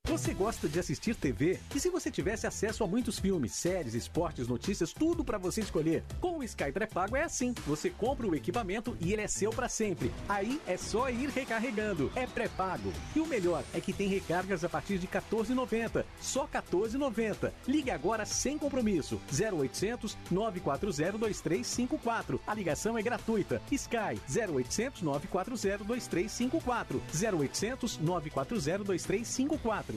Você 0.08 0.34
gosta 0.34 0.70
de 0.70 0.80
assistir 0.80 1.16
TV? 1.16 1.60
E 1.76 1.82
se 1.82 1.90
você 1.90 2.10
tivesse 2.10 2.48
acesso 2.48 2.82
a 2.82 2.88
muitos 2.88 3.20
filmes, 3.20 3.52
séries, 3.52 3.94
esportes, 3.94 4.48
notícias, 4.48 4.94
tudo 4.94 5.22
para 5.22 5.38
você 5.38 5.60
escolher? 5.60 6.02
Com 6.22 6.38
o 6.38 6.44
Sky 6.46 6.72
pré-pago 6.72 7.18
é 7.18 7.24
assim. 7.24 7.54
Você 7.66 7.90
compra 7.90 8.26
o 8.26 8.34
equipamento 8.34 8.96
e 9.02 9.12
ele 9.12 9.22
é 9.22 9.28
seu 9.28 9.50
para 9.50 9.68
sempre. 9.68 10.10
Aí 10.30 10.62
é 10.66 10.78
só 10.78 11.10
ir 11.10 11.28
recarregando. 11.28 12.10
É 12.16 12.26
pré-pago. 12.26 12.94
E 13.14 13.20
o 13.20 13.28
melhor 13.28 13.66
é 13.74 13.82
que 13.82 13.92
tem 13.92 14.08
recargas 14.08 14.64
a 14.64 14.70
partir 14.70 14.98
de 14.98 15.08
14,90. 15.08 16.06
Só 16.22 16.48
14,90. 16.48 17.52
Ligue 17.68 17.92
agora 17.92 18.26
sem 18.26 18.58
compromisso. 18.58 19.20
0800 19.30 20.18
940 20.32 21.18
2354. 21.18 22.40
A 22.48 22.54
ligação 22.54 22.98
é 22.98 23.02
gratuita. 23.02 23.62
Sky 23.70 24.18
0800 24.30 25.02
940 25.02 25.84
2354. 25.84 27.02
0800 27.14 27.98
940 27.98 28.84
2354. 28.86 29.97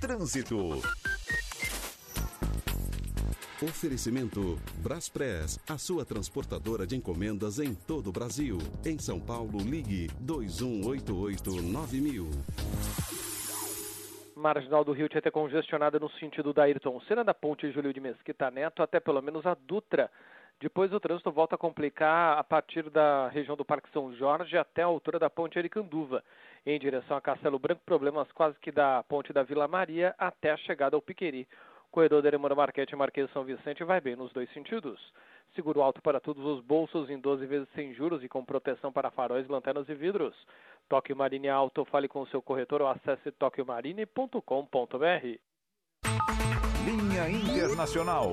Trânsito. 0.00 0.80
Oferecimento 3.62 4.58
Braspress, 4.82 5.58
a 5.66 5.78
sua 5.78 6.04
transportadora 6.04 6.86
de 6.86 6.94
encomendas 6.94 7.58
em 7.58 7.74
todo 7.74 8.08
o 8.08 8.12
Brasil. 8.12 8.58
Em 8.84 8.98
São 8.98 9.18
Paulo, 9.18 9.58
ligue 9.58 10.08
2188-9000. 10.22 12.26
Marginal 14.36 14.84
do 14.84 14.92
Rio 14.92 15.08
Tietê 15.08 15.30
congestionada 15.30 15.98
no 15.98 16.10
sentido 16.10 16.52
da 16.52 16.64
Ayrton 16.64 17.00
Senna, 17.08 17.24
da 17.24 17.32
Ponte 17.32 17.72
Júlio 17.72 17.94
de 17.94 18.00
Mesquita 18.00 18.50
Neto 18.50 18.82
até 18.82 19.00
pelo 19.00 19.22
menos 19.22 19.46
a 19.46 19.54
Dutra. 19.54 20.10
Depois 20.60 20.92
o 20.92 21.00
trânsito 21.00 21.32
volta 21.32 21.54
a 21.54 21.58
complicar 21.58 22.38
a 22.38 22.44
partir 22.44 22.90
da 22.90 23.28
região 23.28 23.56
do 23.56 23.64
Parque 23.64 23.88
São 23.92 24.14
Jorge 24.14 24.58
até 24.58 24.82
a 24.82 24.86
altura 24.86 25.18
da 25.18 25.30
Ponte 25.30 25.58
Aricanduva. 25.58 26.22
Em 26.66 26.80
direção 26.80 27.16
a 27.16 27.20
Castelo 27.20 27.60
Branco, 27.60 27.82
problemas 27.86 28.26
quase 28.32 28.58
que 28.58 28.72
da 28.72 29.00
Ponte 29.04 29.32
da 29.32 29.44
Vila 29.44 29.68
Maria 29.68 30.12
até 30.18 30.50
a 30.50 30.56
chegada 30.56 30.96
ao 30.96 31.00
Piqueri. 31.00 31.46
Corredor 31.92 32.20
da 32.20 32.28
Eremona 32.28 32.56
Marquete 32.56 32.92
e 32.92 32.96
Marquês 32.96 33.30
São 33.32 33.44
Vicente 33.44 33.84
vai 33.84 34.00
bem 34.00 34.16
nos 34.16 34.32
dois 34.32 34.52
sentidos. 34.52 34.98
Seguro 35.54 35.80
alto 35.80 36.02
para 36.02 36.18
todos 36.18 36.44
os 36.44 36.60
bolsos 36.64 37.08
em 37.08 37.20
12 37.20 37.46
vezes 37.46 37.68
sem 37.72 37.94
juros 37.94 38.24
e 38.24 38.28
com 38.28 38.44
proteção 38.44 38.92
para 38.92 39.12
faróis, 39.12 39.46
lanternas 39.46 39.88
e 39.88 39.94
vidros. 39.94 40.34
Toque 40.88 41.14
Marine 41.14 41.48
Alto, 41.48 41.84
fale 41.84 42.08
com 42.08 42.20
o 42.20 42.26
seu 42.26 42.42
corretor 42.42 42.82
ou 42.82 42.88
acesse 42.88 43.30
toquemarine.com.br. 43.30 45.38
Linha 46.84 47.30
Internacional. 47.30 48.32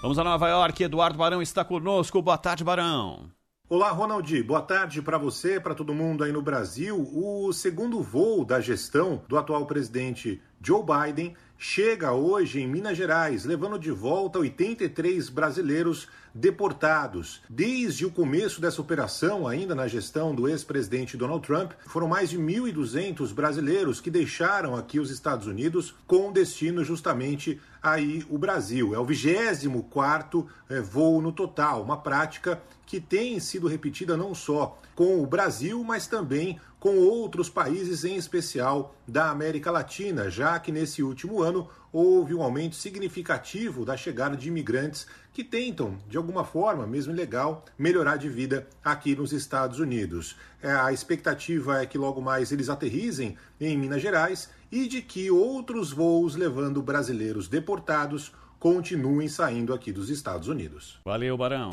Vamos 0.00 0.18
a 0.18 0.24
Nova 0.24 0.48
York. 0.48 0.82
Eduardo 0.82 1.18
Barão 1.18 1.42
está 1.42 1.62
conosco. 1.62 2.22
Boa 2.22 2.38
tarde, 2.38 2.64
Barão. 2.64 3.30
Olá, 3.74 3.90
Ronaldi. 3.90 4.40
Boa 4.40 4.62
tarde 4.62 5.02
para 5.02 5.18
você, 5.18 5.58
para 5.58 5.74
todo 5.74 5.92
mundo 5.92 6.22
aí 6.22 6.30
no 6.30 6.40
Brasil. 6.40 7.10
O 7.12 7.52
segundo 7.52 8.00
voo 8.00 8.44
da 8.44 8.60
gestão 8.60 9.24
do 9.26 9.36
atual 9.36 9.66
presidente 9.66 10.40
Joe 10.62 10.84
Biden 10.84 11.34
chega 11.58 12.12
hoje 12.12 12.60
em 12.60 12.68
Minas 12.68 12.96
Gerais, 12.96 13.44
levando 13.44 13.76
de 13.76 13.90
volta 13.90 14.38
83 14.38 15.28
brasileiros 15.28 16.06
deportados. 16.32 17.42
Desde 17.48 18.06
o 18.06 18.10
começo 18.10 18.60
dessa 18.60 18.80
operação, 18.80 19.46
ainda 19.46 19.74
na 19.74 19.88
gestão 19.88 20.34
do 20.34 20.48
ex-presidente 20.48 21.16
Donald 21.16 21.44
Trump, 21.44 21.72
foram 21.86 22.06
mais 22.06 22.30
de 22.30 22.38
1.200 22.38 23.32
brasileiros 23.34 24.00
que 24.00 24.10
deixaram 24.10 24.76
aqui 24.76 25.00
os 25.00 25.10
Estados 25.10 25.46
Unidos 25.46 25.94
com 26.06 26.32
destino 26.32 26.84
justamente 26.84 27.60
aí 27.82 28.24
o 28.30 28.38
Brasil. 28.38 28.94
É 28.94 28.98
o 28.98 29.06
24º 29.06 30.46
é, 30.68 30.80
voo 30.80 31.20
no 31.20 31.32
total, 31.32 31.82
uma 31.82 31.98
prática 31.98 32.60
que 32.86 33.00
tem 33.00 33.38
sido 33.40 33.66
repetida 33.66 34.16
não 34.16 34.34
só 34.34 34.78
com 34.94 35.22
o 35.22 35.26
Brasil, 35.26 35.82
mas 35.82 36.06
também 36.06 36.60
com 36.78 36.98
outros 36.98 37.48
países, 37.48 38.04
em 38.04 38.16
especial 38.16 38.94
da 39.08 39.30
América 39.30 39.70
Latina, 39.70 40.28
já 40.28 40.58
que 40.58 40.70
nesse 40.70 41.02
último 41.02 41.42
ano 41.42 41.68
houve 41.90 42.34
um 42.34 42.42
aumento 42.42 42.76
significativo 42.76 43.84
da 43.84 43.96
chegada 43.96 44.36
de 44.36 44.48
imigrantes 44.48 45.06
que 45.32 45.42
tentam, 45.42 45.96
de 46.08 46.16
alguma 46.16 46.44
forma, 46.44 46.86
mesmo 46.86 47.12
ilegal, 47.12 47.64
melhorar 47.78 48.16
de 48.16 48.28
vida 48.28 48.68
aqui 48.84 49.16
nos 49.16 49.32
Estados 49.32 49.78
Unidos. 49.78 50.36
É, 50.62 50.72
a 50.72 50.92
expectativa 50.92 51.80
é 51.80 51.86
que 51.86 51.96
logo 51.96 52.20
mais 52.20 52.52
eles 52.52 52.68
aterrizem 52.68 53.36
em 53.60 53.78
Minas 53.78 54.02
Gerais 54.02 54.50
e 54.70 54.86
de 54.86 55.00
que 55.00 55.30
outros 55.30 55.90
voos 55.90 56.36
levando 56.36 56.82
brasileiros 56.82 57.48
deportados 57.48 58.32
continuem 58.58 59.28
saindo 59.28 59.72
aqui 59.72 59.92
dos 59.92 60.10
Estados 60.10 60.48
Unidos. 60.48 61.00
Valeu, 61.04 61.36
Barão. 61.36 61.70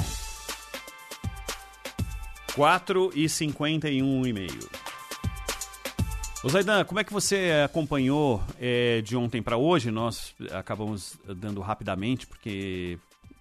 4 2.55 3.11
e 3.15 3.29
51 3.29 4.25
e 4.27 4.33
meio. 4.33 4.69
Ô 6.43 6.49
Zaidan, 6.49 6.83
como 6.83 6.99
é 6.99 7.03
que 7.03 7.13
você 7.13 7.51
acompanhou 7.63 8.43
é, 8.59 9.01
de 9.01 9.15
ontem 9.15 9.41
para 9.41 9.57
hoje? 9.57 9.91
Nós 9.91 10.35
acabamos 10.51 11.17
dando 11.35 11.61
rapidamente, 11.61 12.27
porque 12.27 12.97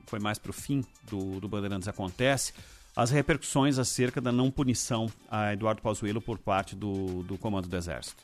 foi 0.06 0.20
mais 0.20 0.38
para 0.38 0.50
o 0.50 0.52
fim 0.52 0.84
do, 1.10 1.40
do 1.40 1.48
Bandeirantes 1.48 1.88
Acontece, 1.88 2.52
as 2.94 3.10
repercussões 3.10 3.78
acerca 3.78 4.20
da 4.20 4.30
não 4.30 4.50
punição 4.50 5.10
a 5.30 5.52
Eduardo 5.52 5.82
Pazuello 5.82 6.20
por 6.20 6.38
parte 6.38 6.76
do, 6.76 7.22
do 7.22 7.38
Comando 7.38 7.68
do 7.68 7.76
Exército. 7.76 8.22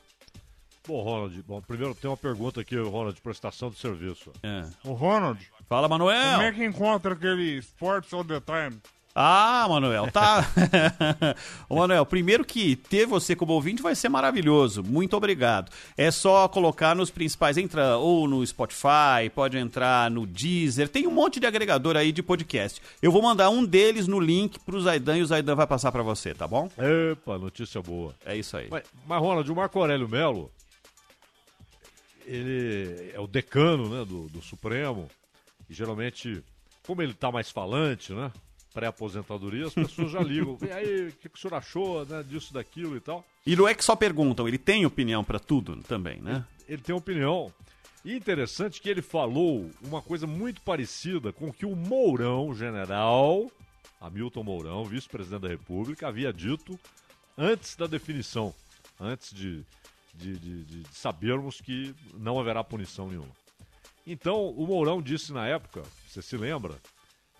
Bom, 0.87 1.01
Ronald, 1.01 1.43
bom, 1.43 1.61
primeiro 1.61 1.93
tem 1.95 2.09
uma 2.09 2.15
pergunta 2.15 2.61
aqui, 2.61 2.77
Ronald, 2.77 3.15
de 3.15 3.21
prestação 3.21 3.69
de 3.69 3.77
serviço. 3.77 4.31
É. 4.41 4.63
O 4.85 4.93
Ronald. 4.93 5.45
Fala, 5.67 5.89
Manuel. 5.89 6.35
Como 6.35 6.43
é 6.43 6.51
que 6.53 6.63
encontra 6.63 7.13
aquele 7.13 7.57
Sports 7.57 8.13
All 8.13 8.23
the 8.23 8.39
Time? 8.39 8.79
Ah, 9.19 9.65
Manuel, 9.67 10.11
tá. 10.11 10.47
Ô, 11.67 11.77
Manuel, 11.77 12.05
primeiro 12.05 12.45
que 12.45 12.75
ter 12.75 13.07
você 13.07 13.35
como 13.35 13.53
ouvinte 13.53 13.81
vai 13.81 13.95
ser 13.95 14.09
maravilhoso. 14.09 14.83
Muito 14.83 15.17
obrigado. 15.17 15.71
É 15.97 16.11
só 16.11 16.47
colocar 16.47 16.95
nos 16.95 17.09
principais, 17.09 17.57
entra 17.57 17.97
ou 17.97 18.27
no 18.27 18.45
Spotify, 18.45 19.27
pode 19.33 19.57
entrar 19.57 20.11
no 20.11 20.27
Deezer, 20.27 20.87
tem 20.87 21.07
um 21.07 21.11
monte 21.11 21.39
de 21.39 21.47
agregador 21.47 21.97
aí 21.97 22.11
de 22.11 22.21
podcast. 22.21 22.79
Eu 23.01 23.11
vou 23.11 23.23
mandar 23.23 23.49
um 23.49 23.65
deles 23.65 24.07
no 24.07 24.19
link 24.19 24.59
pro 24.59 24.79
Zaidan 24.79 25.17
e 25.17 25.23
o 25.23 25.25
Zaidan 25.25 25.55
vai 25.55 25.65
passar 25.65 25.91
para 25.91 26.03
você, 26.03 26.35
tá 26.35 26.47
bom? 26.47 26.69
Epa, 26.77 27.39
notícia 27.39 27.81
boa. 27.81 28.13
É 28.23 28.37
isso 28.37 28.55
aí. 28.55 28.67
Mas, 28.69 28.83
mas 29.07 29.19
Ronald, 29.19 29.51
o 29.51 29.55
Marco 29.55 29.79
Aurélio 29.79 30.07
Melo, 30.07 30.51
ele 32.23 33.09
é 33.15 33.19
o 33.19 33.25
decano 33.25 33.89
né, 33.89 34.05
do, 34.05 34.27
do 34.27 34.43
Supremo, 34.43 35.07
e 35.67 35.73
geralmente, 35.73 36.43
como 36.85 37.01
ele 37.01 37.15
tá 37.15 37.31
mais 37.31 37.49
falante, 37.49 38.13
né? 38.13 38.31
Pré-aposentadoria, 38.77 39.65
as 39.65 39.73
pessoas 39.73 40.11
já 40.11 40.19
ligam. 40.21 40.55
E 40.61 40.71
aí, 40.71 41.07
o 41.07 41.11
que, 41.13 41.29
que 41.29 41.35
o 41.35 41.41
senhor 41.41 41.55
achou 41.55 42.05
né, 42.05 42.21
disso, 42.21 42.53
daquilo 42.53 42.95
e 42.95 42.99
tal? 42.99 43.25
E 43.43 43.55
não 43.55 43.67
é 43.67 43.73
que 43.73 43.83
só 43.83 43.95
perguntam, 43.95 44.47
ele 44.47 44.59
tem 44.59 44.85
opinião 44.85 45.23
para 45.23 45.39
tudo 45.39 45.77
também, 45.81 46.21
né? 46.21 46.45
Ele, 46.67 46.75
ele 46.75 46.81
tem 46.83 46.93
opinião. 46.93 47.51
E 48.05 48.15
interessante 48.15 48.79
que 48.79 48.87
ele 48.87 49.01
falou 49.01 49.67
uma 49.81 49.99
coisa 49.99 50.27
muito 50.27 50.61
parecida 50.61 51.33
com 51.33 51.47
o 51.47 51.53
que 51.53 51.65
o 51.65 51.75
Mourão, 51.75 52.53
general, 52.53 53.51
Hamilton 53.99 54.43
Mourão, 54.43 54.85
vice-presidente 54.85 55.41
da 55.41 55.47
República, 55.47 56.07
havia 56.07 56.31
dito 56.31 56.79
antes 57.35 57.75
da 57.75 57.87
definição, 57.87 58.53
antes 58.99 59.33
de, 59.33 59.65
de, 60.13 60.37
de, 60.37 60.63
de 60.65 60.95
sabermos 60.95 61.59
que 61.59 61.95
não 62.13 62.39
haverá 62.39 62.63
punição 62.63 63.07
nenhuma. 63.07 63.35
Então, 64.05 64.49
o 64.51 64.67
Mourão 64.67 65.01
disse 65.01 65.33
na 65.33 65.47
época, 65.47 65.81
você 66.07 66.21
se 66.21 66.37
lembra, 66.37 66.75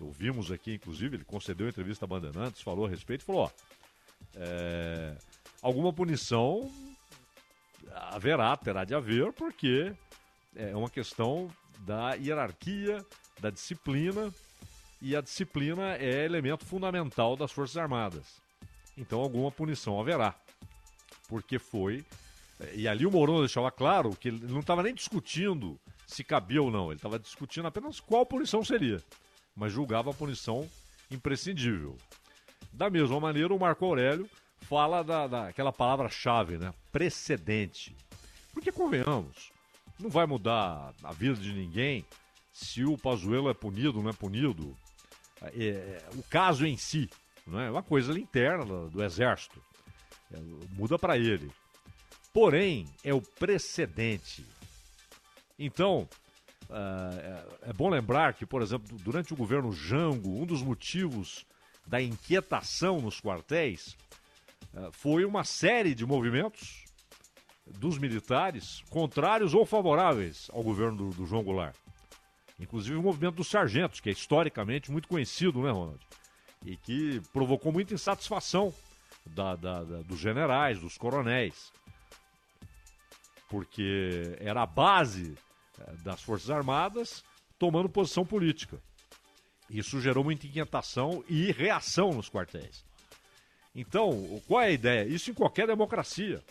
ouvimos 0.04 0.50
aqui, 0.50 0.74
inclusive, 0.74 1.16
ele 1.16 1.24
concedeu 1.24 1.68
entrevista 1.68 2.04
a 2.04 2.08
Bandeirantes, 2.08 2.62
falou 2.62 2.86
a 2.86 2.88
respeito, 2.88 3.24
falou, 3.24 3.42
ó, 3.42 3.50
é, 4.36 5.16
alguma 5.62 5.92
punição 5.92 6.70
haverá, 7.92 8.56
terá 8.56 8.84
de 8.84 8.94
haver, 8.94 9.32
porque 9.32 9.92
é 10.54 10.74
uma 10.76 10.90
questão 10.90 11.50
da 11.80 12.14
hierarquia, 12.14 13.04
da 13.40 13.50
disciplina, 13.50 14.32
e 15.00 15.14
a 15.14 15.20
disciplina 15.20 15.96
é 15.96 16.24
elemento 16.24 16.64
fundamental 16.64 17.36
das 17.36 17.52
Forças 17.52 17.76
Armadas. 17.76 18.40
Então 18.96 19.20
alguma 19.20 19.50
punição 19.50 20.00
haverá. 20.00 20.34
Porque 21.28 21.58
foi. 21.58 22.04
E 22.74 22.88
ali 22.88 23.06
o 23.06 23.10
Mourão 23.10 23.38
deixava 23.38 23.70
claro 23.70 24.16
que 24.16 24.28
ele 24.28 24.44
não 24.46 24.60
estava 24.60 24.82
nem 24.82 24.92
discutindo 24.92 25.78
se 26.04 26.24
cabia 26.24 26.60
ou 26.60 26.70
não, 26.70 26.86
ele 26.86 26.96
estava 26.96 27.18
discutindo 27.18 27.68
apenas 27.68 28.00
qual 28.00 28.24
punição 28.26 28.64
seria 28.64 29.00
mas 29.58 29.72
julgava 29.72 30.10
a 30.10 30.14
punição 30.14 30.68
imprescindível. 31.10 31.96
Da 32.72 32.88
mesma 32.88 33.18
maneira, 33.18 33.52
o 33.52 33.58
Marco 33.58 33.84
Aurélio 33.84 34.30
fala 34.60 35.02
da, 35.02 35.26
daquela 35.26 35.72
palavra-chave, 35.72 36.56
né? 36.56 36.72
Precedente. 36.92 37.94
Porque, 38.52 38.70
convenhamos, 38.70 39.50
não 39.98 40.08
vai 40.08 40.26
mudar 40.26 40.94
a 41.02 41.12
vida 41.12 41.34
de 41.34 41.52
ninguém 41.52 42.04
se 42.52 42.84
o 42.84 42.96
Pazuello 42.96 43.50
é 43.50 43.54
punido 43.54 43.98
ou 43.98 44.02
não 44.02 44.10
é 44.10 44.12
punido. 44.12 44.76
É, 45.42 45.48
é, 45.48 46.08
o 46.14 46.22
caso 46.22 46.64
em 46.64 46.76
si 46.76 47.10
não 47.46 47.60
é 47.60 47.70
uma 47.70 47.82
coisa 47.82 48.16
interna 48.18 48.64
do, 48.64 49.02
Exército. 49.02 49.60
É, 50.32 50.38
muda 50.70 50.98
para 50.98 51.16
ele. 51.16 51.50
Porém, 52.32 52.86
é 53.02 53.12
o 53.12 53.20
precedente. 53.20 54.44
Então, 55.58 56.08
é, 56.70 57.70
é, 57.70 57.72
bom 57.72 57.88
lembrar 57.88 58.34
que, 58.34 58.44
por 58.44 58.60
exemplo, 58.60 58.96
durante 58.98 59.32
o 59.32 59.36
governo 59.36 59.72
Jango, 59.72 60.40
um 60.40 60.44
dos 60.44 60.62
motivos 60.62 61.46
da 61.86 62.00
inquietação 62.00 63.00
nos 63.00 63.20
quartéis 63.20 63.96
uh, 64.74 64.92
foi 64.92 65.24
uma 65.24 65.44
série 65.44 65.94
de 65.94 66.04
movimentos 66.04 66.84
dos 67.66 67.98
militares 67.98 68.82
contrários 68.90 69.54
ou 69.54 69.64
favoráveis 69.64 70.50
ao 70.52 70.62
governo 70.62 70.96
do, 70.96 71.10
do 71.10 71.26
João 71.26 71.42
Goulart. 71.42 71.76
Inclusive 72.60 72.96
o 72.96 73.02
movimento 73.02 73.36
dos 73.36 73.48
sargentos, 73.48 74.00
que 74.00 74.10
é 74.10 74.12
historicamente 74.12 74.90
muito 74.90 75.08
conhecido, 75.08 75.62
né, 75.62 75.70
Ronald? 75.70 76.00
E 76.66 76.76
que 76.76 77.22
provocou 77.32 77.72
muita 77.72 77.94
insatisfação 77.94 78.74
da, 79.24 79.54
da, 79.54 79.84
da, 79.84 80.02
dos 80.02 80.18
generais, 80.18 80.80
dos 80.80 80.98
coronéis. 80.98 81.72
Porque 83.48 84.36
era 84.40 84.62
a 84.62 84.66
base 84.66 85.36
das 86.02 86.22
Forças 86.22 86.50
Armadas 86.50 87.24
tomando 87.58 87.88
posição 87.88 88.24
política. 88.24 88.80
Isso 89.68 90.00
gerou 90.00 90.24
muita 90.24 90.46
inquietação 90.46 91.22
e 91.28 91.50
reação 91.52 92.12
nos 92.12 92.30
quartéis. 92.30 92.84
Então, 93.74 94.40
qual 94.46 94.62
é 94.62 94.66
a 94.66 94.70
ideia? 94.70 95.06
Isso 95.06 95.30
em 95.30 95.34
qualquer 95.34 95.66
democracia. 95.66 96.42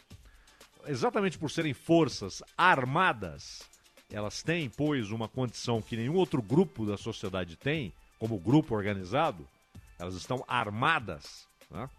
Exatamente 0.86 1.38
por 1.38 1.50
serem 1.50 1.74
forças 1.74 2.44
armadas, 2.58 3.64
elas 4.12 4.44
têm, 4.44 4.70
pois, 4.70 5.12
uma 5.12 5.28
condição 5.28 5.82
que 5.82 5.98
nenhum 5.98 6.16
outro 6.16 6.42
grupo 6.42 6.86
da 6.86 6.96
sociedade 6.96 7.56
tem, 7.56 7.92
como 8.20 8.40
grupo 8.40 8.76
organizado, 8.76 9.48
elas 10.00 10.16
estão 10.16 10.44
armadas, 10.48 11.48
né? 11.70 11.90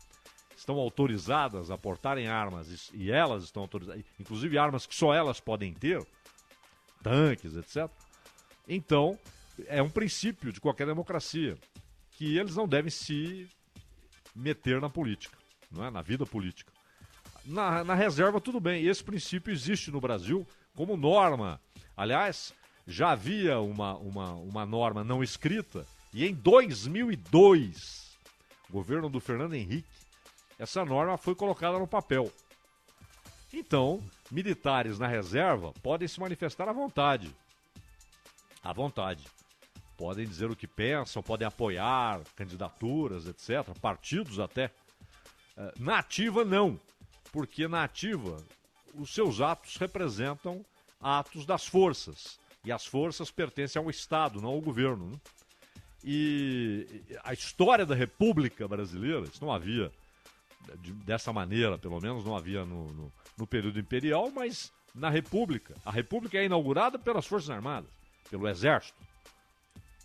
estão 0.57 0.77
autorizadas 0.77 1.71
a 1.71 1.79
portarem 1.79 2.29
armas 2.29 2.91
e 2.93 3.11
elas 3.11 3.45
estão 3.45 3.63
autorizadas, 3.63 4.05
inclusive 4.19 4.57
armas 4.59 4.87
que 4.87 4.95
só 4.95 5.13
elas 5.13 5.41
podem 5.41 5.73
ter, 5.75 6.05
tanques, 7.09 7.56
etc. 7.56 7.90
Então, 8.68 9.18
é 9.66 9.82
um 9.82 9.90
princípio 9.90 10.52
de 10.52 10.60
qualquer 10.60 10.86
democracia 10.86 11.56
que 12.12 12.36
eles 12.36 12.55
não 12.55 12.68
devem 12.68 12.90
se 12.90 13.48
meter 14.35 14.80
na 14.80 14.90
política, 14.90 15.36
não 15.70 15.85
é? 15.85 15.90
na 15.90 16.02
vida 16.02 16.26
política. 16.26 16.72
Na, 17.44 17.82
na 17.82 17.94
reserva, 17.94 18.40
tudo 18.40 18.60
bem, 18.60 18.86
esse 18.86 19.02
princípio 19.02 19.52
existe 19.52 19.90
no 19.90 20.01
Brasil 20.01 20.47
como 20.76 20.97
norma. 20.97 21.60
Aliás, 21.97 22.52
já 22.86 23.12
havia 23.12 23.59
uma, 23.59 23.97
uma, 23.97 24.32
uma 24.35 24.66
norma 24.66 25.02
não 25.02 25.22
escrita 25.22 25.86
e 26.12 26.26
em 26.26 26.35
2002, 26.35 28.18
governo 28.70 29.09
do 29.09 29.20
Fernando 29.20 29.55
Henrique, 29.55 29.89
essa 30.59 30.85
norma 30.85 31.16
foi 31.16 31.35
colocada 31.35 31.78
no 31.78 31.86
papel. 31.86 32.32
Então, 33.52 34.02
militares 34.31 34.99
na 34.99 35.07
reserva 35.07 35.73
podem 35.83 36.07
se 36.07 36.21
manifestar 36.21 36.69
à 36.69 36.73
vontade. 36.73 37.35
À 38.63 38.73
vontade. 38.73 39.25
Podem 39.97 40.27
dizer 40.27 40.51
o 40.51 40.57
que 40.57 40.67
pensam, 40.67 41.23
podem 41.23 41.47
apoiar 41.47 42.21
candidaturas, 42.37 43.27
etc., 43.27 43.77
partidos 43.81 44.39
até. 44.39 44.71
Eh, 45.57 45.75
na 45.79 45.99
ativa, 45.99 46.45
não. 46.45 46.79
Porque 47.33 47.67
na 47.67 47.85
ativa, 47.85 48.37
os 48.95 49.13
seus 49.13 49.41
atos 49.41 49.77
representam 49.77 50.65
atos 51.01 51.45
das 51.45 51.67
forças. 51.67 52.39
E 52.65 52.71
as 52.71 52.87
forças 52.87 53.31
pertencem 53.31 53.81
ao 53.81 53.91
Estado, 53.91 54.41
não 54.41 54.51
ao 54.51 54.61
governo. 54.61 55.11
Né? 55.11 55.21
E 56.05 57.03
a 57.25 57.33
história 57.33 57.85
da 57.85 57.95
República 57.95 58.69
Brasileira, 58.69 59.25
isso 59.25 59.45
não 59.45 59.53
havia 59.53 59.93
dessa 61.05 61.33
maneira, 61.33 61.79
pelo 61.79 62.01
menos 62.01 62.25
não 62.25 62.37
havia 62.37 62.65
no, 62.65 62.93
no, 62.93 63.13
no 63.39 63.47
período 63.47 63.78
imperial, 63.78 64.31
mas 64.31 64.73
na 64.94 65.09
República. 65.09 65.74
A 65.85 65.90
República 65.90 66.39
é 66.39 66.44
inaugurada 66.44 66.98
pelas 66.98 67.27
Forças 67.27 67.51
Armadas, 67.51 67.90
pelo 68.31 68.48
Exército. 68.48 68.98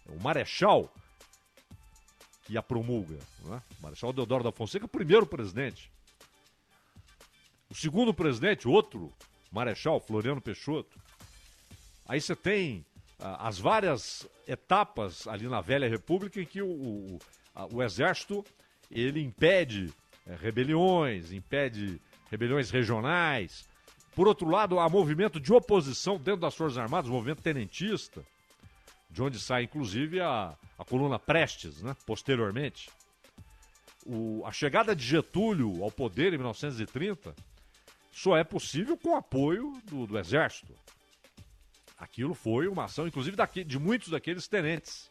É 0.08 0.12
o 0.12 0.22
Marechal 0.22 0.94
que 2.44 2.58
a 2.58 2.62
promulga. 2.62 3.18
O 3.46 3.60
Marechal 3.82 4.12
Deodoro 4.14 4.44
da 4.44 4.52
Fonseca, 4.52 4.88
primeiro 4.88 5.26
presidente. 5.26 5.90
O 7.70 7.76
segundo 7.76 8.14
presidente, 8.14 8.68
outro 8.68 9.12
marechal, 9.52 10.00
Floriano 10.00 10.42
Peixoto. 10.42 11.00
Aí 12.06 12.20
você 12.22 12.36
tem 12.36 12.86
ah, 13.20 13.48
as 13.48 13.58
várias 13.58 14.28
etapas 14.48 15.26
ali 15.28 15.48
na 15.48 15.62
velha 15.62 15.90
república 15.90 16.40
em 16.42 16.46
que 16.46 16.62
o, 16.62 16.68
o, 16.70 17.20
a- 17.56 17.66
o 17.72 17.82
exército 17.82 18.44
ele 18.92 19.22
impede 19.24 19.92
eh, 20.28 20.36
rebeliões, 20.36 21.32
impede 21.32 22.00
rebeliões 22.34 22.72
regionais. 22.72 23.64
Por 24.16 24.28
outro 24.28 24.50
lado, 24.50 24.80
há 24.80 24.90
movimento 24.90 25.40
de 25.40 25.54
oposição 25.54 26.18
dentro 26.18 26.42
das 26.42 26.56
Forças 26.56 26.80
Armadas, 26.80 27.10
movimento 27.12 27.44
tenentista, 27.44 28.24
de 29.10 29.22
onde 29.22 29.40
sai 29.40 29.64
inclusive 29.64 30.20
a, 30.20 30.56
a 30.80 30.84
coluna 30.84 31.20
Prestes, 31.20 31.84
né, 31.84 31.96
posteriormente. 32.08 32.90
O- 34.04 34.42
a 34.46 34.52
chegada 34.52 34.96
de 34.96 35.04
Getúlio 35.06 35.84
ao 35.84 35.92
poder 35.92 36.34
em 36.34 36.38
1930 36.38 37.36
só 38.12 38.36
é 38.36 38.44
possível 38.44 38.98
com 38.98 39.16
apoio 39.16 39.72
do, 39.86 40.08
do 40.08 40.18
Exército. 40.18 40.74
Aquilo 41.98 42.34
foi 42.34 42.68
uma 42.68 42.86
ação, 42.86 43.08
inclusive, 43.08 43.38
daqui- 43.38 43.64
de 43.64 43.78
muitos 43.78 44.10
daqueles 44.10 44.48
tenentes. 44.48 45.08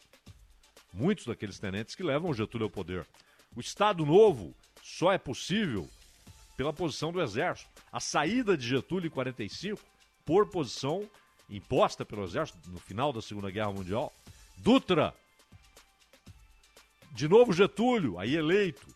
Muitos 0.92 1.24
daqueles 1.26 1.58
tenentes 1.60 1.94
que 1.94 2.02
levam 2.02 2.34
Getúlio 2.34 2.64
ao 2.66 2.70
poder. 2.70 3.06
O 3.56 3.60
Estado 3.60 4.04
Novo 4.04 4.54
só 4.82 5.12
é 5.12 5.18
possível 5.18 5.88
pela 6.56 6.72
posição 6.72 7.12
do 7.12 7.20
Exército. 7.20 7.70
A 7.90 8.00
saída 8.00 8.56
de 8.56 8.66
Getúlio 8.66 9.08
em 9.08 9.10
45, 9.10 9.80
por 10.24 10.48
posição 10.48 11.08
imposta 11.48 12.04
pelo 12.04 12.24
Exército 12.24 12.70
no 12.70 12.78
final 12.78 13.12
da 13.12 13.20
Segunda 13.20 13.50
Guerra 13.50 13.72
Mundial. 13.72 14.12
Dutra, 14.58 15.14
de 17.12 17.28
novo 17.28 17.52
Getúlio, 17.52 18.18
aí 18.18 18.36
eleito. 18.36 18.86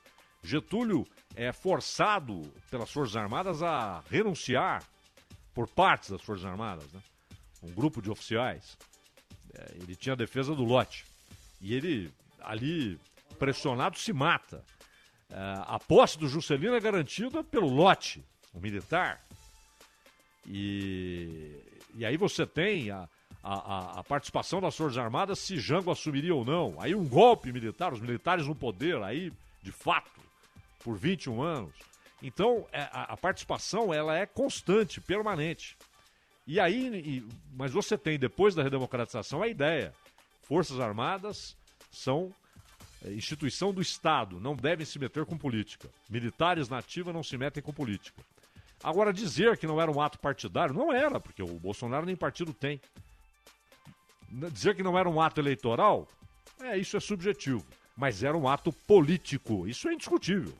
Getúlio 0.43 1.07
é 1.35 1.53
forçado 1.53 2.43
pelas 2.70 2.91
Forças 2.91 3.16
Armadas 3.16 3.62
a 3.62 4.03
renunciar 4.11 4.83
por 5.53 5.69
partes 5.69 6.11
das 6.11 6.23
Forças 6.23 6.47
Armadas, 6.47 6.91
né? 6.93 7.01
Um 7.62 7.73
grupo 7.73 8.01
de 8.01 8.11
oficiais. 8.11 8.78
É, 9.55 9.74
ele 9.74 9.97
tinha 9.97 10.12
a 10.12 10.16
defesa 10.16 10.55
do 10.55 10.65
lote. 10.65 11.05
E 11.61 11.74
ele, 11.74 12.12
ali, 12.41 12.99
pressionado, 13.39 13.99
se 13.99 14.12
mata. 14.12 14.65
É, 15.31 15.36
a 15.66 15.78
posse 15.78 16.19
do 16.19 16.28
Juscelino 16.28 16.74
é 16.74 16.81
garantida 16.81 17.43
pelo 17.43 17.69
lote, 17.69 18.24
o 18.55 18.61
militar. 18.61 19.24
E, 20.47 21.57
e 21.97 22.05
aí 22.07 22.16
você 22.16 22.47
tem 22.47 22.90
a, 22.90 23.09
a, 23.43 23.98
a- 24.01 24.05
participação 24.05 24.61
das 24.61 24.77
Forças 24.77 24.98
Armadas 24.98 25.39
se 25.40 25.59
Jango 25.59 25.90
assumiria 25.90 26.35
ou 26.35 26.44
não. 26.44 26.81
Aí 26.81 26.94
um 26.94 27.07
golpe 27.09 27.53
militar, 27.53 27.93
os 27.93 28.01
militares 28.01 28.47
no 28.47 28.55
poder, 28.55 29.03
aí, 29.03 29.32
de 29.62 29.73
fato, 29.73 30.11
por 30.85 30.97
21 30.97 31.43
anos. 31.43 31.74
Então, 32.23 32.66
é, 32.73 32.89
a, 32.93 33.16
participação 33.16 33.93
ela 33.93 34.16
é 34.16 34.24
constante, 34.24 35.01
permanente. 35.01 35.77
E 36.47 36.61
aí, 36.61 37.24
mas 37.55 37.73
você 37.73 37.98
tem, 37.98 38.19
depois 38.19 38.55
da 38.55 38.62
redemocratização, 38.62 39.43
a 39.43 39.48
ideia. 39.48 39.93
Forças 40.43 40.78
Armadas 40.78 41.57
são 41.90 42.32
instituição 43.11 43.73
do 43.73 43.81
Estado, 43.81 44.41
não 44.41 44.55
devem 44.55 44.85
se 44.85 44.99
meter 44.99 45.24
com 45.24 45.37
política. 45.37 45.89
Militares 46.09 46.69
na 46.69 46.78
ativa 46.78 47.12
não 47.12 47.23
se 47.23 47.37
metem 47.37 47.62
com 47.62 47.73
política. 47.73 48.23
Agora, 48.83 49.12
dizer 49.12 49.57
que 49.57 49.66
não 49.66 49.81
era 49.81 49.91
um 49.91 50.01
ato 50.01 50.19
partidário, 50.19 50.74
não 50.74 50.93
era, 50.93 51.19
porque 51.19 51.43
o 51.43 51.59
Bolsonaro 51.59 52.07
nem 52.07 52.16
partido 52.16 52.53
tem. 52.53 52.81
Dizer 54.53 54.74
que 54.74 54.83
não 54.83 54.99
era 54.99 55.09
um 55.09 55.20
ato 55.20 55.41
eleitoral, 55.41 56.07
é, 56.61 56.77
isso 56.77 56.97
é 56.97 57.01
subjetivo. 57.01 57.65
Mas 57.97 58.23
era 58.23 58.37
um 58.37 58.49
ato 58.49 58.73
político, 58.73 59.66
isso 59.66 59.89
é 59.89 59.95
indiscutível. 59.95 60.55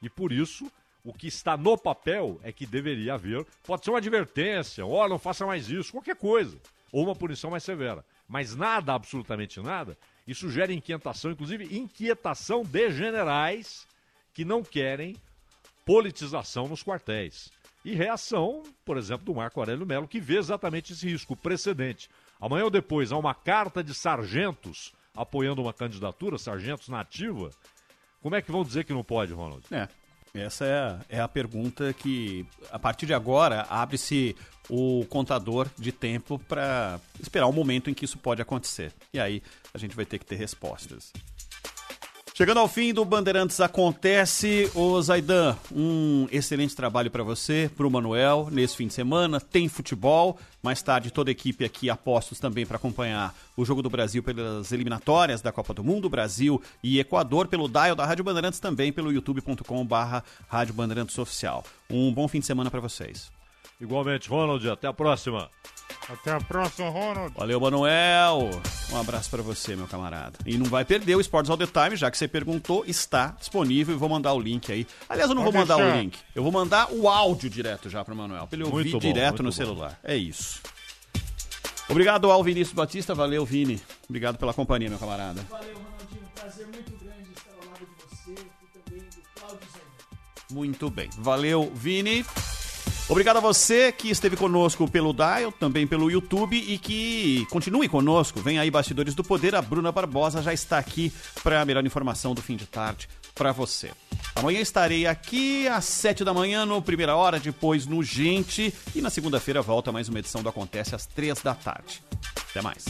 E 0.00 0.08
por 0.08 0.30
isso, 0.30 0.70
o 1.04 1.12
que 1.12 1.26
está 1.26 1.56
no 1.56 1.76
papel 1.76 2.38
é 2.42 2.52
que 2.52 2.66
deveria 2.66 3.14
haver, 3.14 3.44
pode 3.66 3.84
ser 3.84 3.90
uma 3.90 3.98
advertência, 3.98 4.86
ó, 4.86 5.08
não 5.08 5.18
faça 5.18 5.44
mais 5.44 5.68
isso, 5.68 5.92
qualquer 5.92 6.16
coisa, 6.16 6.58
ou 6.92 7.04
uma 7.04 7.14
punição 7.14 7.50
mais 7.50 7.64
severa. 7.64 8.04
Mas 8.28 8.54
nada, 8.54 8.94
absolutamente 8.94 9.60
nada, 9.60 9.98
isso 10.26 10.50
gera 10.50 10.72
inquietação, 10.72 11.30
inclusive 11.30 11.76
inquietação 11.76 12.62
de 12.64 12.90
generais 12.90 13.86
que 14.32 14.44
não 14.44 14.62
querem 14.62 15.16
politização 15.84 16.68
nos 16.68 16.82
quartéis. 16.82 17.50
E 17.84 17.94
reação, 17.94 18.62
por 18.84 18.96
exemplo, 18.96 19.26
do 19.26 19.34
Marco 19.34 19.60
Aurélio 19.60 19.84
Melo, 19.84 20.08
que 20.08 20.18
vê 20.18 20.38
exatamente 20.38 20.94
esse 20.94 21.06
risco, 21.06 21.36
precedente. 21.36 22.08
Amanhã 22.40 22.64
ou 22.64 22.70
depois 22.70 23.12
há 23.12 23.16
uma 23.16 23.34
carta 23.34 23.84
de 23.84 23.94
sargentos 23.94 24.92
apoiando 25.14 25.62
uma 25.62 25.72
candidatura, 25.72 26.38
sargentos 26.38 26.88
na 26.88 27.00
ativa. 27.00 27.50
Como 28.22 28.34
é 28.34 28.40
que 28.40 28.50
vão 28.50 28.64
dizer 28.64 28.84
que 28.84 28.92
não 28.92 29.04
pode, 29.04 29.34
Ronald? 29.34 29.64
É. 29.70 29.86
Essa 30.34 30.64
é 30.64 30.74
a, 30.74 31.00
é 31.08 31.20
a 31.20 31.28
pergunta 31.28 31.92
que, 31.92 32.44
a 32.72 32.78
partir 32.78 33.06
de 33.06 33.14
agora, 33.14 33.66
abre-se 33.70 34.34
o 34.68 35.06
contador 35.08 35.68
de 35.78 35.92
tempo 35.92 36.40
para 36.40 36.98
esperar 37.20 37.46
o 37.46 37.52
momento 37.52 37.88
em 37.88 37.94
que 37.94 38.04
isso 38.04 38.18
pode 38.18 38.42
acontecer. 38.42 38.92
E 39.12 39.20
aí 39.20 39.40
a 39.72 39.78
gente 39.78 39.94
vai 39.94 40.04
ter 40.04 40.18
que 40.18 40.26
ter 40.26 40.34
respostas. 40.34 41.12
Chegando 42.36 42.58
ao 42.58 42.66
fim 42.66 42.92
do 42.92 43.04
Bandeirantes 43.04 43.60
Acontece, 43.60 44.68
ô 44.74 45.00
Zaidan, 45.00 45.56
um 45.70 46.26
excelente 46.32 46.74
trabalho 46.74 47.08
para 47.08 47.22
você, 47.22 47.70
para 47.76 47.86
o 47.86 47.90
Manuel, 47.90 48.48
nesse 48.50 48.76
fim 48.76 48.88
de 48.88 48.92
semana. 48.92 49.40
Tem 49.40 49.68
futebol, 49.68 50.36
mais 50.60 50.82
tarde 50.82 51.12
toda 51.12 51.30
a 51.30 51.32
equipe 51.32 51.64
aqui 51.64 51.88
apostos 51.88 52.40
também 52.40 52.66
para 52.66 52.76
acompanhar 52.76 53.32
o 53.56 53.64
Jogo 53.64 53.82
do 53.82 53.88
Brasil 53.88 54.20
pelas 54.20 54.72
eliminatórias 54.72 55.40
da 55.40 55.52
Copa 55.52 55.72
do 55.72 55.84
Mundo, 55.84 56.10
Brasil 56.10 56.60
e 56.82 56.98
Equador, 56.98 57.46
pelo 57.46 57.68
dial 57.68 57.94
da 57.94 58.04
Rádio 58.04 58.24
Bandeirantes, 58.24 58.58
também 58.58 58.92
pelo 58.92 59.12
youtube.com 59.12 59.86
barra 59.86 60.24
Rádio 60.48 60.74
Bandeirantes 60.74 61.16
Oficial. 61.16 61.64
Um 61.88 62.12
bom 62.12 62.26
fim 62.26 62.40
de 62.40 62.46
semana 62.46 62.68
para 62.68 62.80
vocês. 62.80 63.30
Igualmente, 63.80 64.28
Ronald, 64.28 64.68
até 64.68 64.88
a 64.88 64.92
próxima. 64.92 65.48
Até 66.08 66.32
a 66.32 66.40
próxima, 66.40 66.90
Ronald. 66.90 67.32
Valeu, 67.34 67.58
Manuel. 67.58 68.50
Um 68.92 69.00
abraço 69.00 69.30
para 69.30 69.42
você, 69.42 69.74
meu 69.74 69.86
camarada. 69.86 70.38
E 70.44 70.58
não 70.58 70.66
vai 70.66 70.84
perder 70.84 71.16
o 71.16 71.20
Sports 71.20 71.48
All 71.50 71.56
the 71.56 71.66
Time, 71.66 71.96
já 71.96 72.10
que 72.10 72.18
você 72.18 72.28
perguntou, 72.28 72.84
está 72.86 73.28
disponível 73.38 73.94
e 73.94 73.98
vou 73.98 74.08
mandar 74.08 74.34
o 74.34 74.40
link 74.40 74.70
aí. 74.70 74.86
Aliás, 75.08 75.30
eu 75.30 75.34
não 75.34 75.44
Pode 75.44 75.56
vou 75.56 75.62
mandar 75.66 75.76
deixar. 75.76 75.96
o 75.96 76.00
link. 76.00 76.18
Eu 76.34 76.42
vou 76.42 76.52
mandar 76.52 76.92
o 76.92 77.08
áudio 77.08 77.48
direto 77.48 77.88
já 77.88 78.04
pro 78.04 78.14
Manuel, 78.14 78.46
pra 78.46 78.56
ele 78.56 78.64
ouvir 78.64 78.90
Muito 78.90 78.92
bom, 78.92 78.98
direto 78.98 79.28
muito 79.30 79.42
no 79.44 79.48
bom. 79.50 79.56
celular. 79.56 79.98
É 80.04 80.14
isso. 80.14 80.60
Obrigado 81.88 82.30
ao 82.30 82.42
Vinícius 82.44 82.74
Batista, 82.74 83.14
valeu, 83.14 83.44
Vini. 83.46 83.80
Obrigado 84.08 84.36
pela 84.36 84.52
companhia, 84.52 84.90
meu 84.90 84.98
camarada. 84.98 85.42
Valeu, 85.50 85.74
Ronaldinho. 85.74 86.22
Prazer 86.34 86.66
muito 86.66 86.92
grande 87.02 87.30
estar 87.34 87.50
ao 87.62 87.70
lado 87.70 87.86
de 87.86 88.16
você 88.16 88.32
e 88.32 88.78
também 88.78 89.00
do 89.08 89.40
Cláudio 89.40 89.68
Zé. 89.72 89.80
Muito 90.50 90.90
bem. 90.90 91.08
Valeu, 91.18 91.70
Vini. 91.74 92.24
Obrigado 93.06 93.36
a 93.36 93.40
você 93.40 93.92
que 93.92 94.08
esteve 94.08 94.34
conosco 94.34 94.90
pelo 94.90 95.12
Dial, 95.12 95.52
também 95.52 95.86
pelo 95.86 96.10
YouTube 96.10 96.56
e 96.56 96.78
que 96.78 97.46
continue 97.50 97.86
conosco. 97.86 98.40
Vem 98.40 98.58
aí 98.58 98.70
Bastidores 98.70 99.14
do 99.14 99.22
Poder, 99.22 99.54
a 99.54 99.60
Bruna 99.60 99.92
Barbosa 99.92 100.42
já 100.42 100.54
está 100.54 100.78
aqui 100.78 101.12
para 101.42 101.60
a 101.60 101.64
melhor 101.66 101.84
informação 101.84 102.34
do 102.34 102.40
fim 102.40 102.56
de 102.56 102.64
tarde 102.64 103.06
para 103.34 103.52
você. 103.52 103.90
Amanhã 104.34 104.60
estarei 104.60 105.06
aqui 105.06 105.68
às 105.68 105.84
7 105.84 106.24
da 106.24 106.32
manhã 106.32 106.64
no 106.64 106.80
Primeira 106.80 107.14
Hora, 107.14 107.38
depois 107.38 107.84
no 107.84 108.02
Gente 108.02 108.72
e 108.94 109.02
na 109.02 109.10
segunda-feira 109.10 109.60
volta 109.60 109.92
mais 109.92 110.08
uma 110.08 110.18
edição 110.18 110.42
do 110.42 110.48
Acontece 110.48 110.94
às 110.94 111.04
3 111.04 111.40
da 111.42 111.54
tarde. 111.54 112.02
Até 112.50 112.62
mais. 112.62 112.86